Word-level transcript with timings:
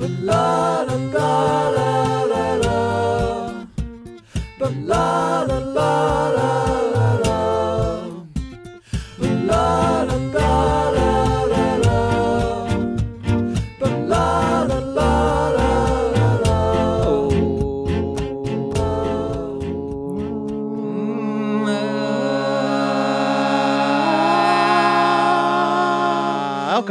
La 0.00 0.82
la 0.86 0.96
la 1.12 1.68
la 1.76 2.24
la 2.24 2.54
la. 2.62 2.76
But 4.58 4.72
la 4.86 4.96
la 4.96 4.96
la 4.96 5.29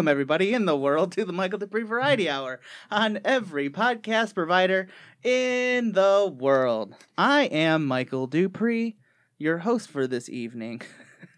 everybody 0.10 0.54
in 0.54 0.66
the 0.66 0.76
world, 0.76 1.12
to 1.12 1.24
the 1.24 1.32
Michael 1.32 1.60
Duprey 1.60 1.86
Variety 1.86 2.28
Hour 2.28 2.60
on 2.90 3.20
every 3.24 3.70
podcast 3.70 4.34
provider 4.34 4.88
in 5.24 5.92
the 5.92 6.36
world. 6.36 6.96
I 7.16 7.44
am 7.44 7.86
Michael 7.86 8.28
Duprey, 8.28 8.96
your 9.38 9.60
host 9.60 9.90
for 9.90 10.08
this 10.08 10.28
evening. 10.28 10.82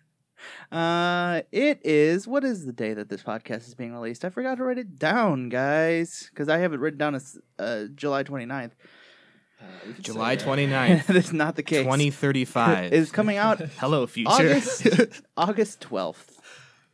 uh, 0.71 1.41
it 1.51 1.81
is, 1.83 2.29
what 2.29 2.45
is 2.45 2.65
the 2.65 2.71
day 2.71 2.93
that 2.93 3.09
this 3.09 3.23
podcast 3.23 3.67
is 3.67 3.75
being 3.75 3.91
released? 3.91 4.23
I 4.23 4.29
forgot 4.29 4.55
to 4.55 4.63
write 4.63 4.77
it 4.77 4.97
down, 4.97 5.49
guys, 5.49 6.29
because 6.31 6.47
I 6.47 6.59
have 6.59 6.71
it 6.73 6.79
written 6.79 6.97
down 6.97 7.15
as 7.15 7.37
uh, 7.59 7.85
July 7.93 8.23
29th. 8.23 8.71
July 9.99 10.37
29th, 10.37 11.05
That's 11.07 11.33
not 11.33 11.55
the 11.55 11.63
case. 11.63 11.83
2035. 11.83 12.93
It's 12.93 13.11
coming 13.11 13.37
out 13.37 13.59
Hello, 13.77 14.07
future. 14.07 14.31
August 14.31 14.87
August 15.37 15.81
12th. 15.81 16.39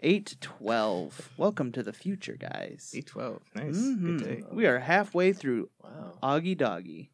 812. 0.01 1.31
Welcome 1.37 1.71
to 1.71 1.81
the 1.83 1.93
future, 1.93 2.35
guys. 2.39 2.91
812. 2.95 3.41
Nice. 3.55 3.75
Mhm. 3.77 4.01
Good 4.19 4.23
day. 4.23 4.43
We 4.51 4.65
are 4.67 4.79
halfway 4.79 5.33
through 5.33 5.69
Wow. 5.83 6.17
Augie 6.21 6.57
Doggy. 6.57 7.11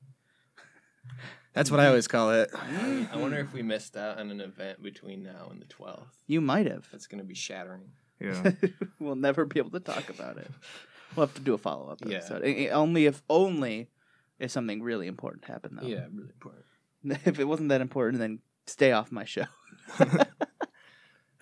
That's 1.53 1.69
what 1.71 1.79
I 1.79 1.87
always 1.87 2.07
call 2.07 2.31
it. 2.31 2.49
I 2.53 3.15
wonder 3.15 3.37
if 3.39 3.53
we 3.53 3.61
missed 3.61 3.95
out 3.95 4.17
on 4.19 4.31
an 4.31 4.41
event 4.41 4.81
between 4.81 5.23
now 5.23 5.47
and 5.51 5.61
the 5.61 5.65
12th. 5.67 6.07
You 6.27 6.41
might 6.41 6.65
have. 6.65 6.87
That's 6.91 7.07
going 7.07 7.19
to 7.21 7.27
be 7.27 7.35
shattering. 7.35 7.91
Yeah. 8.19 8.51
we'll 8.99 9.15
never 9.15 9.45
be 9.45 9.59
able 9.59 9.71
to 9.71 9.79
talk 9.79 10.09
about 10.09 10.37
it. 10.37 10.49
We'll 11.15 11.27
have 11.27 11.35
to 11.35 11.41
do 11.41 11.53
a 11.53 11.57
follow 11.57 11.89
up 11.89 11.99
Yeah. 12.05 12.17
episode. 12.17 12.43
I- 12.43 12.65
I- 12.65 12.69
Only 12.69 13.05
if 13.05 13.21
only 13.29 13.89
if 14.39 14.49
something 14.51 14.81
really 14.81 15.07
important 15.07 15.45
happened 15.45 15.77
though. 15.79 15.87
Yeah, 15.87 16.07
really 16.11 16.31
important. 16.33 16.65
If 17.27 17.39
it 17.39 17.45
wasn't 17.45 17.69
that 17.69 17.81
important, 17.81 18.19
then 18.19 18.39
stay 18.65 18.91
off 18.91 19.11
my 19.11 19.23
show. 19.25 19.45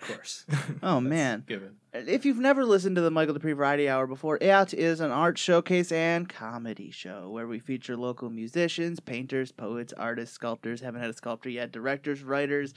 Of 0.02 0.08
course. 0.08 0.44
Oh 0.82 1.00
man. 1.00 1.44
Given. 1.46 1.76
If 1.92 2.24
you've 2.24 2.38
never 2.38 2.64
listened 2.64 2.96
to 2.96 3.02
the 3.02 3.10
Michael 3.10 3.34
Duprey 3.34 3.54
Variety 3.54 3.88
Hour 3.88 4.06
before, 4.06 4.38
it 4.40 4.74
is 4.74 5.00
an 5.00 5.10
art 5.10 5.38
showcase 5.38 5.92
and 5.92 6.28
comedy 6.28 6.90
show 6.90 7.28
where 7.28 7.46
we 7.46 7.58
feature 7.58 7.96
local 7.96 8.30
musicians, 8.30 8.98
painters, 8.98 9.52
poets, 9.52 9.92
artists, 9.92 10.34
sculptors, 10.34 10.80
haven't 10.80 11.02
had 11.02 11.10
a 11.10 11.14
sculptor 11.14 11.50
yet, 11.50 11.70
directors, 11.70 12.22
writers, 12.22 12.74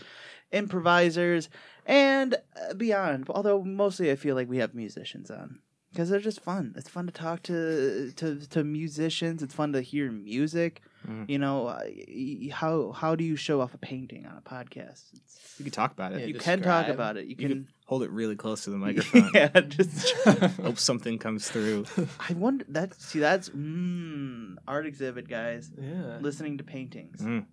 improvisers, 0.52 1.50
and 1.86 2.36
uh, 2.36 2.74
beyond. 2.76 3.26
Although 3.30 3.64
mostly 3.64 4.12
I 4.12 4.16
feel 4.16 4.36
like 4.36 4.50
we 4.50 4.58
have 4.58 4.76
musicians 4.76 5.32
on 5.32 5.60
because 5.96 6.10
they're 6.10 6.20
just 6.20 6.42
fun. 6.42 6.74
It's 6.76 6.90
fun 6.90 7.06
to 7.08 7.14
talk 7.14 7.42
to 7.44 8.12
to 8.18 8.46
to 8.48 8.64
musicians. 8.64 9.42
It's 9.42 9.54
fun 9.54 9.72
to 9.74 9.82
hear 9.82 10.12
music. 10.12 10.82
Mm. 11.08 11.30
You 11.30 11.40
know, 11.40 11.68
uh, 11.68 11.84
y- 11.86 12.50
how 12.52 12.92
how 12.92 13.16
do 13.16 13.24
you 13.24 13.36
show 13.38 13.62
off 13.62 13.74
a 13.74 13.78
painting 13.78 14.26
on 14.26 14.38
a 14.38 14.42
podcast? 14.42 15.04
It's, 15.14 15.56
You 15.58 15.64
can 15.64 15.72
talk 15.72 15.92
about 15.94 16.12
it. 16.14 16.20
Yeah, 16.20 16.26
you 16.26 16.34
can 16.34 16.62
talk 16.62 16.88
describe. 16.88 16.90
about 16.90 17.18
it. 17.18 17.24
You 17.26 17.30
You 17.30 17.36
can, 17.36 17.48
can 17.50 17.68
hold 17.86 18.04
it 18.04 18.10
really 18.12 18.36
close 18.36 18.64
to 18.66 18.72
the 18.72 18.78
microphone. 18.88 19.30
yeah, 19.34 19.48
just 19.62 20.12
Hope 20.68 20.78
something 20.80 21.18
comes 21.20 21.50
through. 21.50 21.86
I 22.30 22.34
wonder 22.34 22.66
that 22.70 22.94
see 23.00 23.20
that's 23.20 23.50
mm, 23.50 24.56
art 24.68 24.86
exhibit 24.88 25.28
guys 25.30 25.72
Yeah. 25.80 26.18
listening 26.22 26.58
to 26.58 26.64
paintings. 26.64 27.22
Mm. 27.22 27.46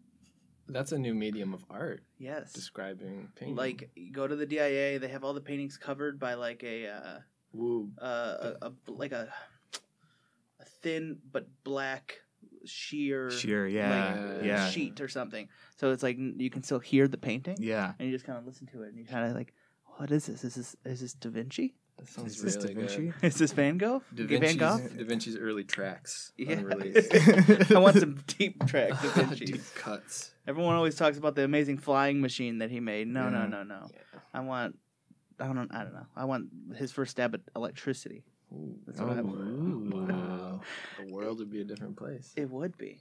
That's 0.69 0.93
a 0.93 0.99
new 0.99 1.13
medium 1.15 1.53
of 1.53 1.63
art, 1.69 2.03
Yes. 2.19 2.53
describing 2.53 3.29
painting. 3.37 3.57
Like 3.57 3.91
you 3.95 4.11
go 4.13 4.27
to 4.27 4.35
the 4.37 4.47
DIA, 4.47 4.99
they 4.99 5.09
have 5.09 5.25
all 5.25 5.35
the 5.35 5.41
paintings 5.43 5.77
covered 5.77 6.19
by 6.19 6.35
like 6.35 6.63
a 6.63 6.87
uh, 6.89 7.19
Woo. 7.53 7.91
uh, 8.01 8.53
a, 8.63 8.67
a 8.69 8.73
like 8.89 9.13
a 9.13 9.29
a 10.61 10.65
thin 10.83 11.19
but 11.33 11.47
black 11.65 12.21
sheer 12.65 13.31
Sheer, 13.31 13.67
yeah. 13.67 14.35
like, 14.37 14.45
yeah. 14.45 14.69
sheet 14.71 15.01
or 15.01 15.09
something. 15.09 15.49
So 15.77 15.91
it's 15.91 16.03
like 16.03 16.17
you 16.19 16.51
can 16.51 16.63
still 16.63 16.79
hear 16.79 17.09
the 17.09 17.19
painting 17.19 17.57
Yeah. 17.61 17.93
and 17.99 18.09
you 18.09 18.15
just 18.15 18.25
kind 18.27 18.39
of 18.39 18.47
listen 18.47 18.67
to 18.69 18.83
it 18.83 18.89
and 18.91 18.99
you 18.99 19.05
kind 19.05 19.29
of 19.29 19.35
like 19.37 19.53
what 19.97 20.11
is 20.11 20.27
this? 20.27 20.45
Is 20.45 20.55
this 20.55 20.77
is 20.85 21.01
this 21.01 21.13
Da 21.15 21.29
Vinci? 21.31 21.75
That 21.99 22.09
sounds 22.09 22.37
Is 22.37 22.43
this 22.43 22.57
really 22.57 22.75
Da 22.75 22.81
Vinci? 22.81 23.07
good. 23.07 23.15
Is 23.27 23.35
this 23.37 23.53
Van 23.53 23.77
Gogh? 23.79 24.03
Da 24.15 24.25
Okay, 24.25 24.39
Van 24.39 24.57
Gogh? 24.57 24.79
da 24.79 25.05
Vinci's 25.05 25.37
early 25.37 25.65
tracks 25.65 26.33
Yeah. 26.39 26.63
I 27.75 27.79
want 27.79 27.97
some 27.99 28.15
deep 28.39 28.65
tracks. 28.67 29.03
Da 29.03 29.09
Vinci. 29.25 29.45
Deep 29.47 29.63
cuts. 29.75 30.31
Everyone 30.47 30.75
always 30.75 30.95
talks 30.97 31.19
about 31.19 31.35
the 31.35 31.45
amazing 31.45 31.79
flying 31.79 32.21
machine 32.21 32.59
that 32.59 32.71
he 32.71 32.81
made. 32.81 33.07
No, 33.09 33.29
no, 33.29 33.47
no, 33.47 33.63
no. 33.63 33.89
Yeah. 33.93 34.21
I 34.35 34.41
want, 34.41 34.79
I 35.43 35.47
don't, 35.47 35.75
I 35.75 35.83
don't 35.83 35.93
know. 35.93 36.07
I 36.17 36.25
want 36.25 36.49
his 36.77 36.93
first 36.93 37.11
stab 37.11 37.35
at 37.35 37.41
electricity. 37.57 38.23
Ooh. 38.53 38.77
That's 38.87 39.01
what 39.01 39.11
I 39.17 39.21
Oh. 39.21 39.25
want. 39.25 40.11
Wow. 40.11 40.61
The 41.05 41.13
world 41.13 41.39
would 41.41 41.51
be 41.51 41.61
a 41.61 41.65
different 41.65 41.97
place. 41.97 42.33
It 42.37 42.49
would 42.51 42.79
be. 42.79 43.01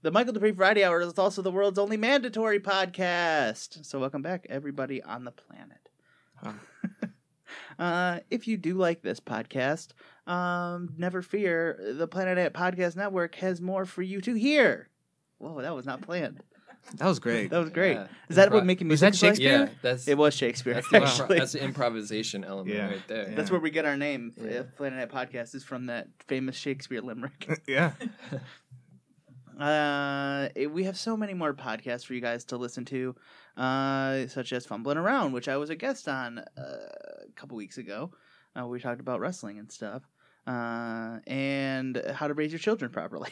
The 0.00 0.10
Michael 0.10 0.32
Duprey 0.32 0.56
Friday 0.56 0.82
Hour 0.84 1.00
is 1.02 1.18
also 1.18 1.42
the 1.42 1.50
world's 1.50 1.78
only 1.78 1.96
mandatory 1.96 2.58
podcast. 2.60 3.84
So 3.84 4.00
welcome 4.00 4.22
back, 4.22 4.46
everybody 4.48 5.02
on 5.02 5.24
the 5.24 5.32
planet. 5.32 5.90
Huh. 6.36 6.52
uh, 7.78 8.20
if 8.30 8.48
you 8.48 8.56
do 8.56 8.74
like 8.74 9.02
this 9.02 9.20
podcast, 9.20 9.88
um, 10.26 10.94
never 10.96 11.20
fear. 11.22 11.78
The 11.98 12.08
Planet 12.08 12.38
Ant 12.38 12.54
Podcast 12.54 12.96
Network 12.96 13.34
has 13.36 13.60
more 13.60 13.84
for 13.84 14.02
you 14.02 14.20
to 14.22 14.34
hear. 14.34 14.88
Whoa, 15.38 15.60
that 15.60 15.74
was 15.74 15.86
not 15.86 16.00
planned. 16.00 16.42
That 16.96 17.06
was 17.06 17.18
great. 17.20 17.50
That 17.50 17.58
was 17.58 17.70
great. 17.70 17.94
Yeah. 17.94 18.06
Is 18.28 18.36
that 18.36 18.50
what 18.52 18.64
Impro- 18.64 18.66
making 18.66 18.88
Was 18.88 19.00
music 19.02 19.12
that 19.12 19.14
is 19.14 19.22
like? 19.22 19.30
Shakespeare? 19.30 19.58
Yeah, 19.66 19.68
that's 19.82 20.08
It 20.08 20.18
was 20.18 20.34
Shakespeare. 20.34 20.74
That's 20.74 20.88
the, 20.90 20.98
impro- 20.98 21.06
actually. 21.06 21.38
that's 21.38 21.52
the 21.52 21.62
improvisation 21.64 22.44
element 22.44 22.74
Yeah. 22.76 22.86
right 22.88 23.08
there. 23.08 23.32
That's 23.34 23.50
where 23.50 23.60
we 23.60 23.70
get 23.70 23.84
our 23.86 23.96
name. 23.96 24.32
Yeah. 24.36 24.58
uh, 24.58 24.62
Planet 24.76 24.98
Ant 24.98 25.10
Podcast 25.10 25.54
is 25.54 25.64
from 25.64 25.86
that 25.86 26.08
famous 26.28 26.56
Shakespeare 26.56 27.00
limerick. 27.00 27.62
yeah. 27.66 27.92
Uh, 29.58 30.48
it- 30.54 30.72
we 30.72 30.84
have 30.84 30.96
so 30.96 31.16
many 31.16 31.34
more 31.34 31.52
podcasts 31.52 32.04
for 32.06 32.14
you 32.14 32.20
guys 32.20 32.44
to 32.46 32.56
listen 32.56 32.84
to, 32.86 33.14
uh, 33.56 34.26
such 34.26 34.52
as 34.52 34.64
Fumbling 34.66 34.96
Around, 34.96 35.32
which 35.32 35.46
I 35.46 35.56
was 35.58 35.70
a 35.70 35.76
guest 35.76 36.08
on 36.08 36.38
uh, 36.38 36.42
a 36.58 37.30
couple 37.36 37.56
weeks 37.56 37.78
ago. 37.78 38.10
Uh, 38.58 38.66
we 38.66 38.80
talked 38.80 39.00
about 39.00 39.20
wrestling 39.20 39.58
and 39.58 39.70
stuff, 39.70 40.02
uh, 40.46 41.18
and 41.26 42.02
how 42.14 42.28
to 42.28 42.34
raise 42.34 42.50
your 42.50 42.58
children 42.58 42.90
properly. 42.90 43.30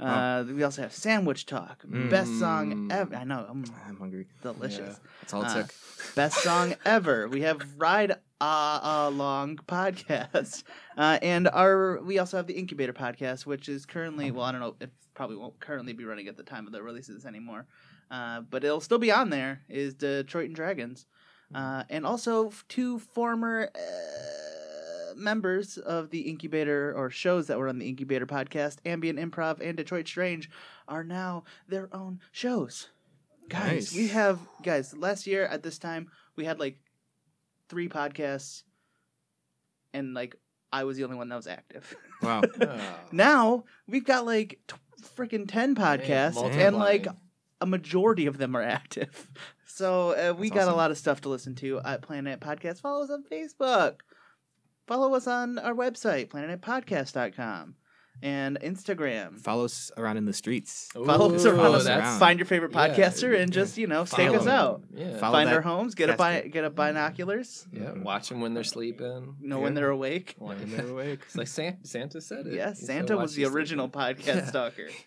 Uh, 0.00 0.44
We 0.46 0.62
also 0.62 0.82
have 0.82 0.92
Sandwich 0.92 1.46
Talk, 1.46 1.82
best 1.84 2.38
song 2.38 2.88
Mm. 2.88 2.92
ever. 2.92 3.14
I 3.16 3.24
know, 3.24 3.46
I'm 3.48 3.64
I'm 3.88 3.96
hungry. 3.98 4.26
delicious. 4.42 5.00
That's 5.20 5.32
all 5.34 5.42
it 5.42 5.46
Uh, 5.46 5.62
took. 5.62 5.74
best 6.14 6.42
song 6.42 6.74
ever. 6.84 7.28
We 7.28 7.42
have 7.42 7.60
Ride 7.76 8.12
uh, 8.40 8.80
Along 9.08 9.56
podcast, 9.66 10.64
uh, 10.98 11.18
and 11.22 11.48
our 11.48 12.00
we 12.02 12.18
also 12.18 12.36
have 12.36 12.46
the 12.46 12.54
Incubator 12.54 12.92
podcast, 12.92 13.46
which 13.46 13.68
is 13.68 13.86
currently 13.86 14.30
well, 14.30 14.44
I 14.44 14.52
don't 14.52 14.60
know, 14.60 14.76
it 14.80 14.90
probably 15.14 15.36
won't 15.36 15.58
currently 15.60 15.92
be 15.92 16.04
running 16.04 16.28
at 16.28 16.36
the 16.36 16.42
time 16.42 16.66
of 16.66 16.72
the 16.72 16.82
releases 16.82 17.24
anymore, 17.24 17.66
uh, 18.10 18.40
but 18.42 18.64
it'll 18.64 18.80
still 18.80 18.98
be 18.98 19.12
on 19.12 19.30
there. 19.30 19.62
Is 19.68 19.94
Detroit 19.94 20.46
and 20.46 20.54
Dragons, 20.56 21.06
uh, 21.54 21.84
and 21.88 22.04
also 22.04 22.48
f- 22.48 22.64
two 22.68 22.98
former. 22.98 23.70
Members 25.16 25.78
of 25.78 26.10
the 26.10 26.22
incubator 26.22 26.92
or 26.96 27.10
shows 27.10 27.46
that 27.46 27.58
were 27.58 27.68
on 27.68 27.78
the 27.78 27.88
incubator 27.88 28.26
podcast 28.26 28.78
ambient 28.84 29.18
improv 29.18 29.60
and 29.60 29.76
detroit 29.76 30.06
strange 30.08 30.50
are 30.88 31.04
now 31.04 31.44
their 31.68 31.88
own 31.94 32.20
shows. 32.32 32.88
Guys 33.48 33.92
Nice. 33.92 33.94
we 33.94 34.08
have 34.08 34.38
guys 34.62 34.96
last 34.96 35.26
year 35.26 35.44
at 35.46 35.62
this 35.62 35.78
time 35.78 36.10
we 36.34 36.44
had 36.44 36.58
like 36.58 36.78
three 37.68 37.88
podcasts 37.88 38.62
and 39.92 40.14
like 40.14 40.34
i 40.72 40.84
was 40.84 40.96
the 40.96 41.04
only 41.04 41.16
one 41.16 41.28
that 41.28 41.36
was 41.36 41.46
active. 41.46 41.94
Wow. 42.22 42.42
Oh. 42.60 42.80
now 43.12 43.64
we've 43.86 44.04
got 44.04 44.24
like 44.24 44.60
t- 44.66 44.76
freaking 45.16 45.46
10 45.46 45.74
podcasts 45.74 46.42
and 46.42 46.76
like 46.76 47.06
a 47.60 47.66
majority 47.66 48.26
of 48.26 48.38
them 48.38 48.56
are 48.56 48.62
active. 48.62 49.30
So 49.66 50.10
uh, 50.10 50.32
we 50.38 50.50
That's 50.50 50.66
got 50.66 50.72
a 50.72 50.76
lot 50.76 50.92
of 50.92 50.98
stuff 50.98 51.22
to 51.22 51.28
listen 51.28 51.56
to 51.56 51.80
at 51.84 52.00
planet 52.00 52.38
podcast. 52.38 52.80
Follow 52.80 53.02
us 53.02 53.10
on 53.10 53.24
facebook 53.24 54.02
follow 54.86 55.14
us 55.14 55.26
on 55.26 55.58
our 55.58 55.74
website 55.74 56.28
planetpodcast.com 56.28 57.74
and 58.22 58.58
instagram 58.60 59.40
Follow 59.40 59.64
us 59.64 59.90
around 59.96 60.18
in 60.18 60.24
the 60.24 60.32
streets. 60.32 60.88
follow 60.94 61.34
us 61.34 61.44
around 61.44 61.56
Follow 61.56 61.76
us 61.78 61.86
around. 61.88 62.18
find 62.20 62.38
your 62.38 62.46
favorite 62.46 62.70
Yeah. 62.72 62.88
podcaster 62.94 63.36
and 63.40 63.52
just 63.52 63.76
you 63.76 63.86
know 63.88 64.04
stake 64.04 64.26
follow 64.28 64.38
us 64.38 64.44
them. 64.44 64.54
out 64.54 64.82
Yeah. 64.94 65.16
Follow 65.18 65.32
find 65.38 65.50
our 65.50 65.60
homes 65.62 65.94
get 65.96 66.10
a 66.10 66.16
bi- 66.16 66.42
get 66.42 66.64
a 66.64 66.70
binoculars 66.70 67.66
Yeah, 67.72 67.80
mm-hmm. 67.86 68.04
watch 68.04 68.28
them 68.28 68.40
when 68.40 68.54
they're 68.54 68.62
sleeping. 68.62 69.34
know 69.40 69.58
when 69.58 69.74
they're 69.74 69.90
awake 69.90 70.36
When 70.38 70.70
they're 70.70 70.86
awake. 70.96 71.20
It's 71.26 71.36
like 71.36 71.48
Santa, 71.48 71.78
Santa 71.86 72.20
said 72.20 72.46
it. 72.46 72.54
yes 72.54 72.78
He 72.80 72.86
santa 72.86 73.16
was 73.16 73.34
the 73.34 73.40
you 73.40 73.46
sleeping." 73.46 73.58
original 73.58 73.88
podcast 73.88 74.26
Yeah. 74.26 74.46
stalker 74.46 74.88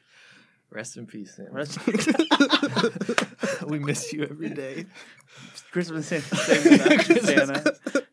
Rest 0.69 0.97
in 0.97 1.05
peace, 1.07 1.33
Santa. 1.37 1.51
Rest- 1.53 1.79
we 3.67 3.79
miss 3.79 4.11
you 4.11 4.23
every 4.23 4.49
day. 4.49 4.85
Christmas 5.71 6.07
Santa, 6.07 6.35
same 6.35 6.71
without 6.71 7.23
Santa. 7.23 8.03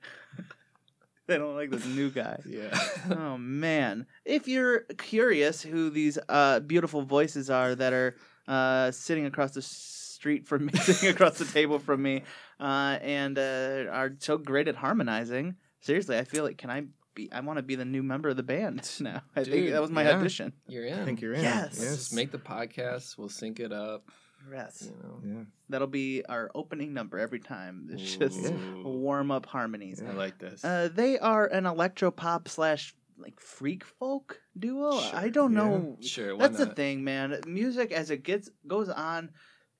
they 1.26 1.38
don't 1.38 1.54
like 1.54 1.70
this 1.70 1.86
new 1.86 2.10
guy. 2.10 2.38
Yeah. 2.46 2.78
oh 3.10 3.38
man! 3.38 4.06
If 4.24 4.46
you're 4.48 4.80
curious 4.98 5.62
who 5.62 5.90
these 5.90 6.18
uh, 6.28 6.60
beautiful 6.60 7.02
voices 7.02 7.50
are 7.50 7.74
that 7.74 7.92
are 7.92 8.16
uh, 8.46 8.90
sitting 8.90 9.24
across 9.26 9.52
the 9.52 9.62
street 9.62 10.46
from 10.46 10.66
me, 10.66 10.72
sitting 10.80 11.08
across 11.08 11.38
the 11.38 11.46
table 11.46 11.78
from 11.78 12.02
me, 12.02 12.22
uh, 12.60 12.98
and 13.00 13.38
uh, 13.38 13.84
are 13.90 14.12
so 14.18 14.36
great 14.36 14.68
at 14.68 14.76
harmonizing, 14.76 15.56
seriously, 15.80 16.18
I 16.18 16.24
feel 16.24 16.44
like 16.44 16.58
can 16.58 16.70
I 16.70 16.84
be? 17.14 17.30
I 17.32 17.40
want 17.40 17.58
to 17.58 17.62
be 17.62 17.74
the 17.74 17.84
new 17.84 18.02
member 18.02 18.28
of 18.28 18.36
the 18.36 18.42
band 18.42 18.90
now. 19.00 19.22
I 19.34 19.44
think 19.44 19.70
that 19.70 19.80
was 19.80 19.90
my 19.90 20.04
yeah. 20.04 20.18
audition. 20.18 20.52
You're 20.66 20.86
in. 20.86 20.98
I 20.98 21.04
think 21.04 21.20
you're 21.20 21.34
in. 21.34 21.42
Yes. 21.42 21.78
Yes. 21.80 21.96
Just 21.96 22.14
make 22.14 22.32
the 22.32 22.38
podcast. 22.38 23.16
We'll 23.16 23.28
sync 23.28 23.60
it 23.60 23.72
up. 23.72 24.10
Yes, 24.52 24.90
You 24.90 24.96
know. 25.02 25.36
Yeah. 25.38 25.44
that'll 25.68 25.86
be 25.86 26.24
our 26.28 26.50
opening 26.54 26.92
number 26.94 27.18
every 27.18 27.40
time. 27.40 27.88
It's 27.90 28.16
just 28.16 28.44
Ooh. 28.52 28.82
warm 28.84 29.30
up 29.30 29.46
harmonies. 29.46 30.02
I 30.06 30.12
like 30.12 30.38
this. 30.38 30.64
Uh, 30.64 30.88
they 30.92 31.18
are 31.18 31.46
an 31.46 31.66
electro 31.66 32.10
pop 32.10 32.48
slash 32.48 32.94
like 33.18 33.40
freak 33.40 33.84
folk 33.84 34.40
duo. 34.58 34.98
I 35.12 35.28
don't 35.28 35.52
yeah. 35.52 35.58
know. 35.58 35.96
sure. 36.00 36.36
Why 36.36 36.48
That's 36.48 36.58
the 36.58 36.66
thing, 36.74 37.04
man. 37.04 37.40
Music 37.46 37.92
as 37.92 38.10
it 38.10 38.22
gets 38.22 38.50
goes 38.66 38.88
on. 38.88 39.30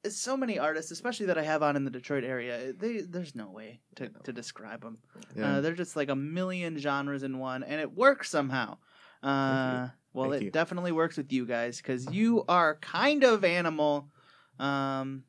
So 0.07 0.37
many 0.37 0.59
artists, 0.59 0.91
especially 0.91 1.27
that 1.27 1.39
I 1.39 1.43
have 1.43 1.63
on 1.63 1.77
in 1.77 1.85
the 1.85 1.91
Detroit 1.91 2.25
area, 2.25 2.75
they 2.75 3.01
there's 3.01 3.35
no 3.35 3.51
way 3.51 3.81
to, 3.97 4.11
to 4.25 4.33
describe 4.35 4.83
them. 4.83 4.99
Yeah. 5.35 5.57
Uh, 5.57 5.61
they're 5.63 5.73
just 5.73 5.97
like 5.97 6.11
a 6.11 6.17
million 6.17 6.77
genres 6.77 7.23
in 7.23 7.39
one, 7.39 7.63
and 7.63 7.81
it 7.81 7.91
works 7.91 8.29
somehow. 8.29 8.77
Uh, 9.23 9.89
well, 10.13 10.31
Thank 10.31 10.43
it 10.43 10.45
you. 10.47 10.51
definitely 10.51 10.93
works 10.93 11.17
with 11.17 11.33
you 11.33 11.47
guys 11.47 11.79
because 11.79 12.11
you 12.13 12.45
are 12.49 12.77
kind 12.77 13.25
of 13.25 13.45
animal. 13.45 14.11
Um, 14.59 15.25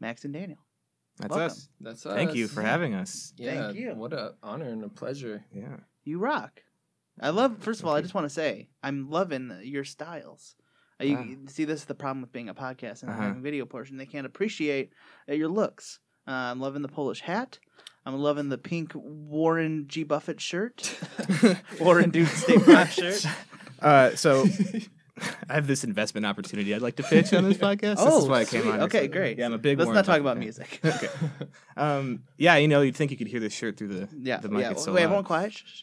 Max 0.00 0.24
and 0.24 0.32
Daniel. 0.32 0.58
That's 1.18 1.30
welcome. 1.30 1.46
us. 1.46 1.68
That's 1.80 2.06
us. 2.06 2.14
Thank 2.14 2.34
you 2.34 2.46
for 2.46 2.62
having 2.62 2.94
us. 2.94 3.32
Yeah, 3.36 3.66
Thank 3.66 3.78
you. 3.78 3.94
What 3.94 4.12
a 4.12 4.34
honor 4.42 4.68
and 4.68 4.84
a 4.84 4.88
pleasure. 4.88 5.44
Yeah. 5.52 5.78
You 6.04 6.18
rock. 6.18 6.62
I 7.20 7.30
love. 7.30 7.58
First 7.58 7.80
of 7.80 7.86
all, 7.86 7.94
I 7.96 8.00
just 8.02 8.14
want 8.14 8.24
to 8.26 8.32
say 8.32 8.68
I'm 8.82 9.10
loving 9.10 9.58
your 9.64 9.84
styles. 9.84 10.54
Uh, 11.00 11.04
you, 11.04 11.16
Ah. 11.18 11.48
see, 11.50 11.64
this 11.64 11.80
is 11.80 11.86
the 11.86 11.94
problem 11.94 12.20
with 12.22 12.32
being 12.32 12.48
a 12.48 12.54
podcast 12.54 13.02
and 13.02 13.10
Uh-huh. 13.10 13.22
having 13.22 13.42
video 13.42 13.64
portion. 13.66 13.96
They 13.96 14.06
can't 14.06 14.26
appreciate 14.26 14.92
uh, 15.28 15.32
your 15.34 15.48
looks. 15.48 15.98
Uh, 16.26 16.30
I'm 16.30 16.60
loving 16.60 16.82
the 16.82 16.88
Polish 16.88 17.20
hat. 17.20 17.58
I'm 18.06 18.14
loving 18.14 18.48
the 18.48 18.58
pink 18.58 18.92
Warren 18.94 19.86
G 19.88 20.04
Buffett 20.04 20.40
shirt. 20.40 20.96
Warren 21.80 22.10
Dude 22.10 22.28
State 22.28 22.62
Farm 22.62 22.86
shirt. 22.88 23.26
Uh, 23.80 24.14
so 24.14 24.46
I 25.48 25.54
have 25.54 25.66
this 25.66 25.84
investment 25.84 26.26
opportunity 26.26 26.74
I'd 26.74 26.82
like 26.82 26.96
to 26.96 27.02
pitch 27.02 27.32
on 27.34 27.44
this 27.44 27.56
podcast. 27.66 27.96
this 27.96 28.00
Oh, 28.00 28.18
is 28.22 28.28
why 28.28 28.40
I 28.40 28.44
came 28.44 28.62
sweet. 28.62 28.72
on. 28.74 28.80
Okay, 28.82 29.08
great. 29.08 29.38
Yeah, 29.38 29.46
I'm 29.46 29.52
a 29.52 29.58
big. 29.58 29.78
Let's 29.78 29.86
Warren 29.86 29.96
not 29.96 30.04
talk 30.04 30.20
about 30.20 30.34
fan. 30.36 30.40
music. 30.40 30.80
Okay. 30.84 31.08
Um, 31.76 32.22
yeah, 32.36 32.56
you 32.56 32.68
know, 32.68 32.80
you'd 32.82 32.96
think 32.96 33.10
you 33.10 33.16
could 33.16 33.28
hear 33.28 33.40
this 33.40 33.52
shirt 33.54 33.76
through 33.76 33.88
the 33.88 34.08
Yeah, 34.18 34.38
the 34.38 34.48
mic. 34.48 34.62
yeah. 34.62 34.70
It's 34.72 34.84
so 34.84 34.92
Wait, 34.92 35.00
loud. 35.00 35.04
everyone 35.04 35.24
quiet. 35.24 35.52
Shh, 35.52 35.62
shh. 35.66 35.82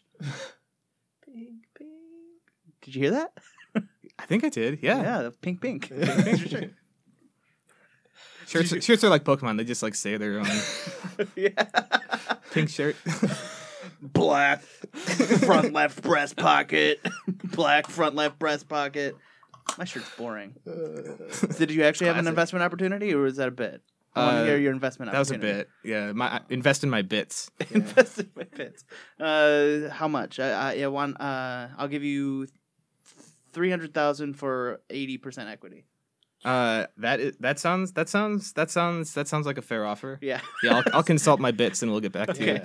Did 2.81 2.95
you 2.95 3.01
hear 3.01 3.11
that? 3.11 3.31
I 4.19 4.25
think 4.27 4.43
I 4.43 4.49
did. 4.49 4.79
Yeah. 4.81 5.01
Yeah, 5.01 5.21
the 5.23 5.31
pink 5.31 5.59
pink. 5.61 5.91
Yeah. 5.95 6.23
Pink 6.23 6.39
shirt. 6.47 6.73
Shirts, 8.47 8.85
shirts 8.85 9.03
are 9.03 9.09
like 9.09 9.23
Pokemon. 9.23 9.57
They 9.57 9.63
just 9.63 9.81
like 9.81 9.95
say 9.95 10.17
their 10.17 10.39
own 10.39 10.47
yeah. 11.35 11.49
pink 12.51 12.69
shirt. 12.69 12.95
Black 14.01 14.61
front 14.61 15.73
left 15.73 16.01
breast 16.01 16.35
pocket, 16.37 16.99
black 17.43 17.87
front 17.87 18.15
left 18.15 18.39
breast 18.39 18.67
pocket. 18.67 19.15
My 19.77 19.85
shirt's 19.85 20.09
boring. 20.17 20.55
Did 21.57 21.71
you 21.71 21.83
actually 21.83 22.07
have 22.07 22.17
an 22.17 22.23
Classic. 22.25 22.29
investment 22.29 22.63
opportunity, 22.63 23.13
or 23.13 23.21
was 23.23 23.37
that 23.37 23.47
a 23.47 23.51
bit? 23.51 23.81
I 24.15 24.23
want 24.25 24.35
to 24.37 24.41
Uh, 24.41 24.45
hear 24.45 24.57
your 24.57 24.71
investment. 24.71 25.09
Opportunity. 25.09 25.13
That 25.13 25.19
was 25.19 25.31
a 25.31 25.35
opportunity. 25.35 25.69
bit. 25.83 25.89
Yeah. 25.91 26.11
My 26.13 26.41
invest 26.49 26.83
in 26.83 26.89
my 26.89 27.01
bits. 27.01 27.49
Invest 27.71 28.19
in 28.19 28.29
my 28.35 28.43
bits. 28.43 28.85
Uh, 29.19 29.89
how 29.89 30.07
much? 30.07 30.39
I, 30.39 30.73
I, 30.75 30.81
I 30.83 30.87
want. 30.87 31.19
Uh, 31.19 31.67
I'll 31.77 31.87
give 31.89 32.03
you 32.03 32.47
three 33.51 33.69
hundred 33.69 33.93
thousand 33.93 34.35
for 34.35 34.79
eighty 34.89 35.17
percent 35.17 35.49
equity. 35.49 35.83
Uh, 36.45 36.85
that 36.97 37.19
is, 37.19 37.35
that 37.39 37.57
sounds 37.59 37.93
that 37.93 38.07
sounds 38.07 38.53
that 38.53 38.69
sounds 38.69 39.15
that 39.15 39.27
sounds 39.27 39.47
like 39.47 39.57
a 39.57 39.61
fair 39.63 39.83
offer. 39.85 40.19
Yeah. 40.21 40.39
Yeah, 40.63 40.75
I'll, 40.75 40.83
I'll 40.93 41.03
consult 41.13 41.39
my 41.41 41.51
bits 41.51 41.81
and 41.81 41.91
we'll 41.91 42.01
get 42.01 42.11
back 42.13 42.31
to 42.35 42.45
you. 42.45 42.59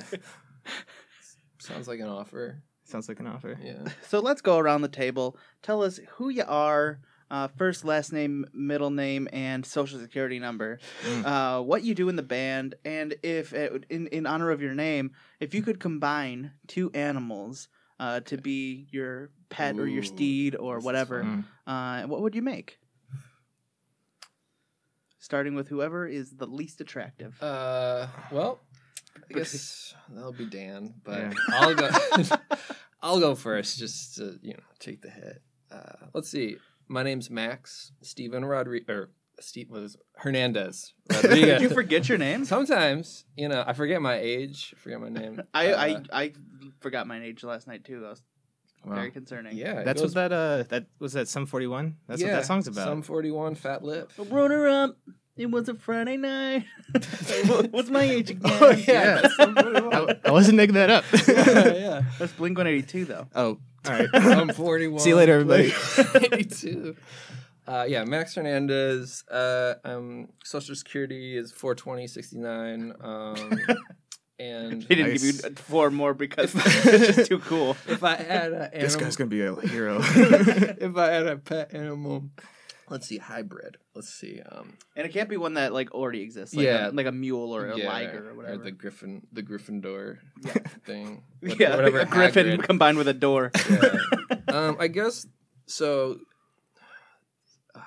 Sounds 1.60 1.86
like 1.86 2.00
an 2.00 2.08
offer. 2.08 2.62
Sounds 2.84 3.08
like 3.08 3.20
an 3.20 3.26
offer. 3.28 3.56
Yeah. 3.62 3.84
So 4.08 4.18
let's 4.20 4.40
go 4.40 4.58
around 4.58 4.82
the 4.82 4.88
table. 4.88 5.36
Tell 5.62 5.82
us 5.82 6.00
who 6.16 6.28
you 6.28 6.44
are. 6.46 7.00
Uh, 7.30 7.46
first, 7.46 7.84
last 7.84 8.12
name, 8.12 8.44
middle 8.52 8.90
name, 8.90 9.28
and 9.32 9.64
social 9.64 10.00
security 10.00 10.40
number. 10.40 10.80
Mm. 11.04 11.24
Uh, 11.24 11.62
what 11.62 11.84
you 11.84 11.94
do 11.94 12.08
in 12.08 12.16
the 12.16 12.24
band, 12.24 12.74
and 12.84 13.14
if 13.22 13.54
uh, 13.54 13.78
in 13.88 14.08
in 14.08 14.26
honor 14.26 14.50
of 14.50 14.60
your 14.60 14.74
name, 14.74 15.12
if 15.38 15.54
you 15.54 15.62
could 15.62 15.78
combine 15.78 16.50
two 16.66 16.90
animals 16.92 17.68
uh, 18.00 18.18
to 18.20 18.36
be 18.36 18.88
your 18.90 19.30
pet 19.48 19.78
or 19.78 19.86
your 19.86 20.02
steed 20.02 20.56
or 20.56 20.80
whatever, 20.80 21.22
Mm. 21.22 21.44
uh, 21.68 22.08
what 22.08 22.20
would 22.20 22.34
you 22.34 22.42
make? 22.42 22.78
Starting 25.20 25.54
with 25.54 25.68
whoever 25.68 26.08
is 26.08 26.32
the 26.36 26.46
least 26.46 26.80
attractive. 26.80 27.40
Uh, 27.42 28.08
well, 28.32 28.58
I 29.30 29.38
guess 29.38 29.94
that'll 30.10 30.32
be 30.32 30.46
Dan, 30.46 30.94
but 31.04 31.18
Yeah. 31.20 31.32
I'll 31.52 31.74
go. 31.74 31.90
I'll 33.02 33.20
go 33.20 33.34
first, 33.34 33.78
just 33.78 34.16
to 34.16 34.38
you 34.42 34.54
know 34.54 34.62
take 34.78 35.02
the 35.02 35.10
hit. 35.10 35.42
Uh, 35.70 36.06
let's 36.14 36.28
see. 36.30 36.56
My 36.88 37.02
name's 37.02 37.30
Max 37.30 37.92
Stephen 38.02 38.44
Rodriguez 38.44 38.88
or 38.88 39.10
Steve 39.38 39.70
was 39.70 39.96
Hernandez 40.16 40.92
Did 41.08 41.24
Rodriguez. 41.24 41.62
you 41.62 41.68
forget 41.70 42.08
your 42.08 42.18
name? 42.18 42.44
Sometimes 42.44 43.24
you 43.36 43.48
know 43.48 43.62
I 43.66 43.72
forget 43.72 44.02
my 44.02 44.16
age, 44.18 44.74
I 44.76 44.80
forget 44.80 45.00
my 45.00 45.08
name. 45.08 45.40
I, 45.54 45.72
Uh, 45.72 45.78
I 46.12 46.22
I 46.24 46.32
forgot 46.80 47.06
my 47.06 47.22
age 47.22 47.42
last 47.44 47.66
night 47.68 47.84
too. 47.84 48.00
That 48.00 48.08
was 48.10 48.22
Wow. 48.84 48.94
very 48.94 49.10
concerning. 49.10 49.58
yeah, 49.58 49.82
That's 49.84 50.00
goes- 50.00 50.14
what 50.14 50.30
that 50.30 50.32
uh 50.32 50.62
that 50.70 50.86
was 50.98 51.12
that 51.12 51.28
some 51.28 51.44
forty 51.46 51.66
one. 51.66 51.96
That's 52.08 52.22
what 52.22 52.30
that 52.32 52.46
song's 52.46 52.66
about. 52.66 52.86
Some 52.88 53.02
forty 53.02 53.30
one 53.30 53.54
fat 53.54 53.84
lip. 53.84 54.10
Runner 54.18 54.66
up. 54.68 54.96
It 55.40 55.50
was 55.50 55.70
a 55.70 55.74
Friday 55.74 56.18
night. 56.18 56.66
What's 57.70 57.88
my 57.88 58.02
age 58.02 58.28
again? 58.28 58.52
Oh, 58.60 58.72
yeah. 58.72 59.26
I, 59.38 60.16
I 60.26 60.30
wasn't 60.30 60.58
making 60.58 60.74
that 60.74 60.90
up. 60.90 61.04
yeah, 61.28 62.02
That's 62.18 62.32
Blink 62.32 62.58
182 62.58 63.06
though. 63.06 63.26
oh, 63.34 63.58
all 63.86 63.92
right. 63.92 64.06
I'm 64.12 64.50
41. 64.50 65.00
See 65.00 65.08
you 65.08 65.16
later, 65.16 65.40
everybody. 65.40 65.72
82. 66.30 66.94
Uh, 67.66 67.86
yeah, 67.88 68.04
Max 68.04 68.34
Hernandez. 68.34 69.24
Uh, 69.30 69.76
um, 69.82 70.28
Social 70.44 70.74
Security 70.74 71.38
is 71.38 71.52
42069. 71.52 72.92
Um, 73.00 73.34
and 74.38 74.82
They 74.82 74.94
didn't 74.96 75.12
Nice. 75.12 75.22
give 75.40 75.44
you 75.50 75.54
four 75.56 75.90
more 75.90 76.12
because 76.12 76.54
it's 76.54 77.16
just 77.16 77.28
too 77.30 77.38
cool. 77.38 77.78
if 77.88 78.04
I 78.04 78.16
had 78.16 78.52
a 78.52 78.70
this 78.74 78.94
guy's 78.96 79.16
gonna 79.16 79.30
be 79.30 79.40
a 79.40 79.54
hero. 79.54 80.00
if 80.02 80.96
I 80.98 81.06
had 81.10 81.26
a 81.26 81.36
pet 81.38 81.72
animal, 81.74 82.24
let's 82.90 83.06
see, 83.06 83.16
hybrid. 83.18 83.78
Let's 83.94 84.08
see. 84.12 84.40
Um, 84.42 84.76
And 84.96 85.06
it 85.06 85.12
can't 85.12 85.28
be 85.30 85.36
one 85.38 85.54
that 85.54 85.72
like 85.72 85.92
already 85.92 86.20
exists. 86.20 86.54
Like 86.54 86.66
Yeah. 86.66 86.88
a, 86.88 86.90
like 86.90 87.06
a 87.06 87.12
mule 87.12 87.54
or 87.56 87.66
a 87.68 87.78
yeah, 87.78 87.86
liger 87.88 88.30
or 88.30 88.34
whatever. 88.34 88.60
or 88.60 88.64
the 88.64 88.70
Griffin, 88.72 89.26
the 89.32 89.42
Gryffindor 89.42 90.18
Yeah. 90.44 90.52
thing. 90.84 91.22
What- 91.40 91.58
yeah, 91.58 91.76
whatever. 91.76 92.00
a 92.00 92.06
griffin 92.06 92.60
combined 92.60 92.98
with 92.98 93.08
a 93.08 93.14
door. 93.14 93.50
Yeah. 93.70 93.96
um, 94.48 94.76
I 94.78 94.88
guess 94.88 95.26
so. 95.66 96.18
uh, 97.74 97.80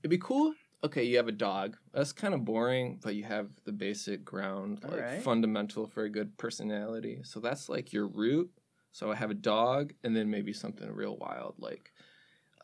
it'd 0.00 0.10
be 0.10 0.18
cool. 0.18 0.54
Okay, 0.84 1.02
you 1.02 1.16
have 1.16 1.26
a 1.26 1.32
dog. 1.32 1.76
That's 1.92 2.12
kind 2.12 2.34
of 2.34 2.44
boring, 2.44 3.00
but 3.02 3.16
you 3.16 3.24
have 3.24 3.48
the 3.64 3.72
basic 3.72 4.24
ground, 4.24 4.80
like 4.84 4.92
Alright. 4.92 5.22
fundamental 5.22 5.88
for 5.88 6.04
a 6.04 6.08
good 6.10 6.36
personality. 6.38 7.22
So 7.24 7.40
that's 7.40 7.68
like 7.68 7.92
your 7.92 8.06
root. 8.06 8.50
So 8.92 9.10
I 9.10 9.16
have 9.16 9.30
a 9.30 9.34
dog, 9.34 9.92
and 10.04 10.14
then 10.16 10.30
maybe 10.30 10.52
something 10.52 10.88
real 10.90 11.16
wild, 11.16 11.56
like 11.58 11.90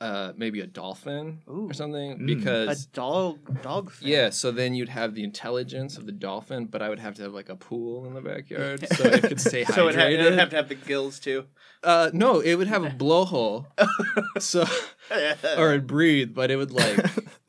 uh, 0.00 0.32
maybe 0.36 0.60
a 0.60 0.66
dolphin 0.66 1.40
Ooh. 1.48 1.68
or 1.70 1.72
something. 1.72 2.18
Mm. 2.18 2.26
Because 2.26 2.84
a 2.84 2.88
dog 2.88 3.62
dog 3.62 3.92
thing. 3.92 4.08
yeah, 4.08 4.30
so 4.30 4.50
then 4.50 4.74
you'd 4.74 4.88
have 4.88 5.14
the 5.14 5.24
intelligence 5.24 5.96
of 5.96 6.06
the 6.06 6.12
dolphin, 6.12 6.66
but 6.66 6.82
I 6.82 6.88
would 6.88 6.98
have 6.98 7.14
to 7.16 7.22
have 7.22 7.32
like 7.32 7.48
a 7.48 7.56
pool 7.56 8.06
in 8.06 8.14
the 8.14 8.20
backyard 8.20 8.86
so 8.92 9.04
it 9.04 9.22
could 9.22 9.40
stay 9.40 9.64
hydrated. 9.64 9.74
so 9.74 9.88
it 9.88 10.24
would 10.24 10.38
have 10.38 10.50
to 10.50 10.56
have 10.56 10.68
the 10.68 10.74
gills 10.74 11.18
too. 11.20 11.44
Uh, 11.82 12.10
no, 12.12 12.40
it 12.40 12.54
would 12.54 12.66
have 12.68 12.82
a 12.84 12.90
blowhole, 12.90 13.66
so 14.38 14.64
or 15.58 15.70
it'd 15.70 15.86
breathe, 15.86 16.34
but 16.34 16.50
it 16.50 16.56
would 16.56 16.72
like, 16.72 16.98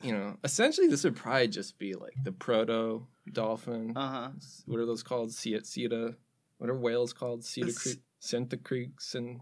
you 0.02 0.12
know, 0.12 0.36
essentially 0.44 0.86
this 0.88 1.04
would 1.04 1.16
probably 1.16 1.48
just 1.48 1.78
be 1.78 1.94
like 1.94 2.14
the 2.22 2.32
proto 2.32 3.06
dolphin. 3.32 3.96
uh 3.96 4.08
huh. 4.08 4.28
What 4.66 4.78
are 4.80 4.86
those 4.86 5.02
called? 5.02 5.32
Sea 5.32 5.58
Ceta. 5.62 6.14
What 6.58 6.70
are 6.70 6.78
whales 6.78 7.12
called? 7.12 7.44
Cedar 7.44 7.68
S- 7.68 7.78
Creek, 7.82 7.98
Santa 8.20 8.56
Creeks, 8.56 9.14
and 9.14 9.40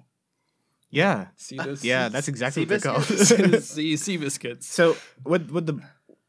yeah, 0.94 1.26
Cetus. 1.36 1.84
yeah, 1.84 2.08
that's 2.08 2.28
exactly 2.28 2.64
what 2.64 2.80
Sea 2.80 2.88
they're 2.88 2.94
biscuits? 2.98 3.36
called. 3.36 3.62
sea, 3.62 3.96
sea 3.96 4.16
biscuits. 4.16 4.66
so 4.68 4.96
would 5.24 5.50
would 5.50 5.66
the 5.66 5.80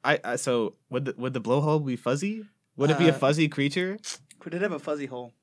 I, 0.04 0.20
I 0.24 0.36
so 0.38 0.76
would 0.90 1.06
the 1.06 1.14
would 1.18 1.34
the 1.34 1.42
blowhole 1.42 1.86
be 1.86 1.96
fuzzy? 1.96 2.46
Would 2.78 2.90
it 2.92 2.98
be 3.00 3.08
a 3.08 3.16
Uh, 3.16 3.18
fuzzy 3.18 3.48
creature? 3.48 3.98
Could 4.40 4.54
it 4.54 4.62
have 4.62 4.74
a 4.74 4.80
fuzzy 4.80 5.06
hole? 5.08 5.34